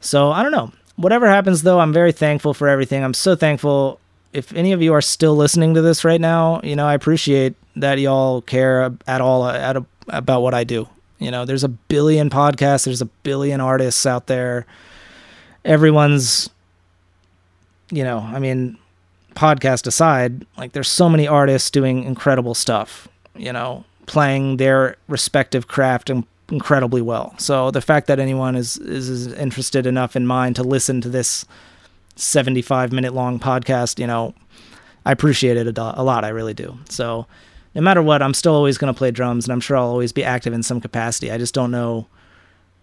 So 0.00 0.30
I 0.30 0.42
don't 0.42 0.52
know. 0.52 0.72
Whatever 0.96 1.28
happens 1.28 1.62
though, 1.62 1.78
I'm 1.78 1.92
very 1.92 2.12
thankful 2.12 2.54
for 2.54 2.68
everything. 2.68 3.04
I'm 3.04 3.12
so 3.12 3.36
thankful. 3.36 4.00
If 4.32 4.52
any 4.54 4.72
of 4.72 4.82
you 4.82 4.92
are 4.92 5.00
still 5.00 5.34
listening 5.34 5.74
to 5.74 5.82
this 5.82 6.04
right 6.04 6.20
now, 6.20 6.60
you 6.62 6.76
know, 6.76 6.86
I 6.86 6.94
appreciate 6.94 7.54
that 7.76 7.98
y'all 7.98 8.42
care 8.42 8.92
at 9.06 9.20
all 9.20 9.42
uh, 9.42 9.54
at 9.54 9.76
a, 9.76 9.86
about 10.08 10.42
what 10.42 10.54
I 10.54 10.64
do. 10.64 10.88
You 11.18 11.30
know, 11.30 11.44
there's 11.44 11.64
a 11.64 11.68
billion 11.68 12.30
podcasts, 12.30 12.84
there's 12.84 13.00
a 13.00 13.06
billion 13.06 13.60
artists 13.60 14.06
out 14.06 14.26
there. 14.26 14.66
Everyone's 15.64 16.50
you 17.90 18.04
know, 18.04 18.18
I 18.18 18.38
mean, 18.38 18.78
podcast 19.34 19.86
aside, 19.86 20.46
like 20.56 20.72
there's 20.72 20.88
so 20.88 21.08
many 21.08 21.26
artists 21.26 21.70
doing 21.70 22.04
incredible 22.04 22.54
stuff, 22.54 23.08
you 23.36 23.52
know, 23.52 23.84
playing 24.06 24.56
their 24.56 24.96
respective 25.06 25.68
craft 25.68 26.10
incredibly 26.50 27.02
well. 27.02 27.34
So 27.38 27.70
the 27.70 27.80
fact 27.80 28.06
that 28.08 28.18
anyone 28.18 28.56
is 28.56 28.78
is 28.78 29.32
interested 29.34 29.86
enough 29.86 30.16
in 30.16 30.26
mine 30.26 30.54
to 30.54 30.62
listen 30.62 31.00
to 31.02 31.08
this 31.08 31.44
75 32.20 32.92
minute 32.92 33.14
long 33.14 33.38
podcast, 33.38 33.98
you 33.98 34.06
know, 34.06 34.34
I 35.04 35.12
appreciate 35.12 35.56
it 35.56 35.78
a, 35.78 36.02
lot. 36.02 36.24
I 36.24 36.28
really 36.28 36.54
do. 36.54 36.78
So 36.88 37.26
no 37.74 37.80
matter 37.80 38.02
what, 38.02 38.22
I'm 38.22 38.34
still 38.34 38.54
always 38.54 38.78
going 38.78 38.92
to 38.92 38.98
play 38.98 39.10
drums 39.10 39.46
and 39.46 39.52
I'm 39.52 39.60
sure 39.60 39.76
I'll 39.76 39.88
always 39.88 40.12
be 40.12 40.24
active 40.24 40.52
in 40.52 40.62
some 40.62 40.80
capacity. 40.80 41.30
I 41.30 41.38
just 41.38 41.54
don't 41.54 41.70
know 41.70 42.08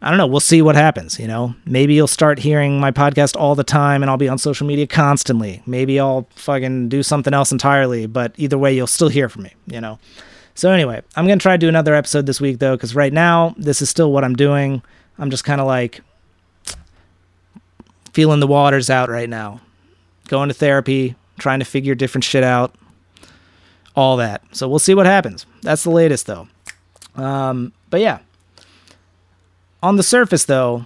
I 0.02 0.10
don't 0.10 0.18
know. 0.18 0.28
We'll 0.28 0.40
see 0.40 0.62
what 0.62 0.76
happens. 0.76 1.20
You 1.20 1.28
know, 1.28 1.56
maybe 1.66 1.96
you'll 1.96 2.08
start 2.08 2.38
hearing 2.38 2.80
my 2.80 2.92
podcast 2.92 3.36
all 3.36 3.56
the 3.56 3.64
time 3.64 4.04
and 4.04 4.10
I'll 4.10 4.18
be 4.18 4.30
on 4.30 4.38
social 4.38 4.68
media 4.68 4.86
constantly. 4.86 5.64
Maybe 5.66 6.00
I'll 6.00 6.28
fucking 6.36 6.90
do 6.90 7.02
something 7.02 7.34
else 7.34 7.52
entirely, 7.52 8.06
but 8.06 8.34
either 8.38 8.58
way, 8.58 8.76
you'll 8.76 8.88
still 8.88 9.10
hear 9.10 9.30
from 9.30 9.44
me, 9.44 9.54
you 9.66 9.82
know? 9.82 9.98
So, 10.54 10.72
anyway, 10.72 11.02
I'm 11.16 11.26
going 11.26 11.40
to 11.40 11.44
try 11.44 11.56
to 11.56 11.58
do 11.58 11.68
another 11.68 11.96
episode 11.96 12.28
this 12.28 12.40
week, 12.40 12.60
though, 12.60 12.76
because 12.76 12.96
right 12.96 13.12
now, 13.12 13.56
this 13.58 13.82
is 13.82 13.90
still 13.90 14.12
what 14.12 14.24
I'm 14.24 14.36
doing. 14.36 14.82
I'm 15.18 15.30
just 15.30 15.44
kind 15.44 15.60
of 15.60 15.68
like 15.68 16.02
feeling 18.16 18.40
the 18.40 18.48
waters 18.48 18.90
out 18.90 19.10
right 19.10 19.30
now, 19.30 19.60
going 20.30 20.48
to 20.48 20.56
therapy, 20.56 21.16
trying 21.38 21.60
to 21.60 21.66
figure 21.66 21.96
different 21.96 22.24
shit 22.24 22.44
out, 22.44 22.74
all 23.96 24.18
that. 24.18 24.42
So, 24.52 24.68
we'll 24.70 24.80
see 24.80 24.96
what 24.96 25.06
happens. 25.06 25.46
That's 25.62 25.84
the 25.84 25.92
latest, 25.92 26.26
though. 26.26 26.48
Um, 27.16 27.74
but 27.90 28.00
yeah, 28.02 28.20
on 29.86 29.98
the 29.98 30.04
surface 30.04 30.46
though 30.46 30.86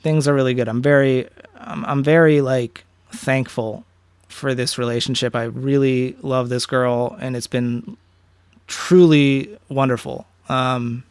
things 0.00 0.26
are 0.26 0.34
really 0.34 0.54
good. 0.54 0.68
I'm 0.68 0.82
very 0.82 1.28
I'm, 1.56 1.84
I'm 1.84 2.02
very 2.02 2.40
like 2.40 2.84
thankful 3.12 3.84
for 4.28 4.54
this 4.54 4.76
relationship. 4.76 5.34
I 5.34 5.44
really 5.44 6.16
love 6.22 6.48
this 6.48 6.66
girl 6.66 7.16
and 7.20 7.36
it's 7.36 7.46
been 7.46 7.96
truly 8.66 9.56
wonderful. 9.68 10.26
Um 10.48 11.04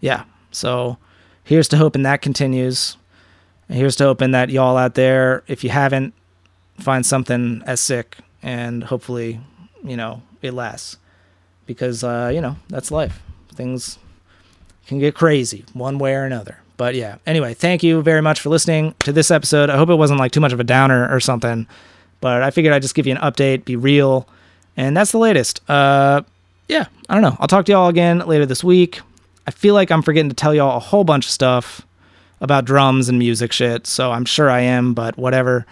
yeah. 0.00 0.24
So 0.50 0.96
here's 1.44 1.68
to 1.68 1.76
hoping 1.76 2.02
that 2.04 2.22
continues 2.22 2.96
here's 3.68 3.96
to 3.96 4.04
hoping 4.04 4.32
that 4.32 4.50
y'all 4.50 4.76
out 4.76 4.94
there 4.94 5.42
if 5.46 5.62
you 5.64 5.70
haven't 5.70 6.14
find 6.78 7.04
something 7.04 7.62
as 7.66 7.80
sick 7.80 8.16
and 8.42 8.84
hopefully 8.84 9.40
you 9.84 9.96
know 9.96 10.22
it 10.42 10.52
lasts 10.52 10.96
because 11.66 12.04
uh 12.04 12.30
you 12.32 12.40
know 12.40 12.56
that's 12.68 12.90
life 12.90 13.20
things 13.58 13.98
can 14.88 14.98
get 14.98 15.14
crazy 15.14 15.64
one 15.74 15.98
way 15.98 16.14
or 16.14 16.24
another. 16.24 16.58
But 16.78 16.94
yeah, 16.94 17.16
anyway, 17.26 17.54
thank 17.54 17.82
you 17.82 18.02
very 18.02 18.22
much 18.22 18.40
for 18.40 18.48
listening 18.48 18.94
to 19.00 19.12
this 19.12 19.30
episode. 19.30 19.68
I 19.68 19.76
hope 19.76 19.90
it 19.90 19.96
wasn't 19.96 20.18
like 20.18 20.32
too 20.32 20.40
much 20.40 20.52
of 20.52 20.60
a 20.60 20.64
downer 20.64 21.08
or 21.14 21.20
something, 21.20 21.66
but 22.20 22.42
I 22.42 22.50
figured 22.50 22.72
I'd 22.72 22.82
just 22.82 22.94
give 22.94 23.06
you 23.06 23.14
an 23.14 23.20
update, 23.20 23.64
be 23.64 23.76
real, 23.76 24.28
and 24.76 24.96
that's 24.96 25.12
the 25.12 25.18
latest. 25.18 25.60
Uh, 25.68 26.22
yeah, 26.68 26.86
I 27.08 27.14
don't 27.14 27.22
know. 27.22 27.36
I'll 27.38 27.48
talk 27.48 27.66
to 27.66 27.72
y'all 27.72 27.88
again 27.88 28.20
later 28.20 28.46
this 28.46 28.64
week. 28.64 29.00
I 29.46 29.50
feel 29.50 29.74
like 29.74 29.90
I'm 29.90 30.02
forgetting 30.02 30.30
to 30.30 30.36
tell 30.36 30.54
y'all 30.54 30.76
a 30.76 30.80
whole 30.80 31.04
bunch 31.04 31.26
of 31.26 31.32
stuff 31.32 31.82
about 32.40 32.64
drums 32.64 33.08
and 33.08 33.18
music 33.18 33.52
shit, 33.52 33.86
so 33.86 34.12
I'm 34.12 34.24
sure 34.24 34.50
I 34.50 34.60
am, 34.60 34.94
but 34.94 35.16
whatever. 35.16 35.66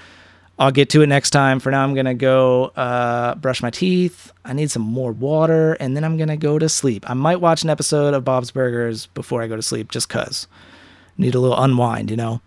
I'll 0.59 0.73
get 0.73 0.89
to 0.91 1.03
it 1.03 1.07
next 1.07 1.31
time. 1.31 1.61
For 1.61 1.71
now, 1.71 1.85
I'm 1.85 1.93
going 1.93 2.07
to 2.07 2.15
go 2.15 2.67
uh, 2.77 3.35
brush 3.35 3.63
my 3.63 3.71
teeth. 3.71 4.33
I 4.45 4.55
need 4.55 4.71
some 4.71 4.83
more 4.83 5.13
water, 5.13 5.75
and 5.75 5.95
then 5.95 6.03
I'm 6.03 6.17
going 6.17 6.29
to 6.29 6.37
go 6.37 6.59
to 6.59 6.69
sleep. 6.69 7.09
I 7.09 7.15
might 7.15 7.41
watch 7.41 7.63
an 7.63 7.71
episode 7.71 8.15
of 8.15 8.25
Bob's 8.25 8.51
Burgers 8.51 9.07
before 9.09 9.43
I 9.43 9.49
go 9.49 9.57
to 9.57 9.63
sleep 9.63 9.91
just 9.91 10.09
because. 10.09 10.47
Need 11.19 11.35
a 11.35 11.41
little 11.41 11.61
unwind, 11.61 12.11
you 12.11 12.17
know? 12.17 12.41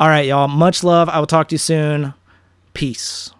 All 0.00 0.08
right, 0.08 0.26
y'all. 0.26 0.48
Much 0.48 0.82
love. 0.82 1.08
I 1.08 1.20
will 1.20 1.26
talk 1.26 1.48
to 1.48 1.54
you 1.54 1.58
soon. 1.58 2.14
Peace. 2.74 3.32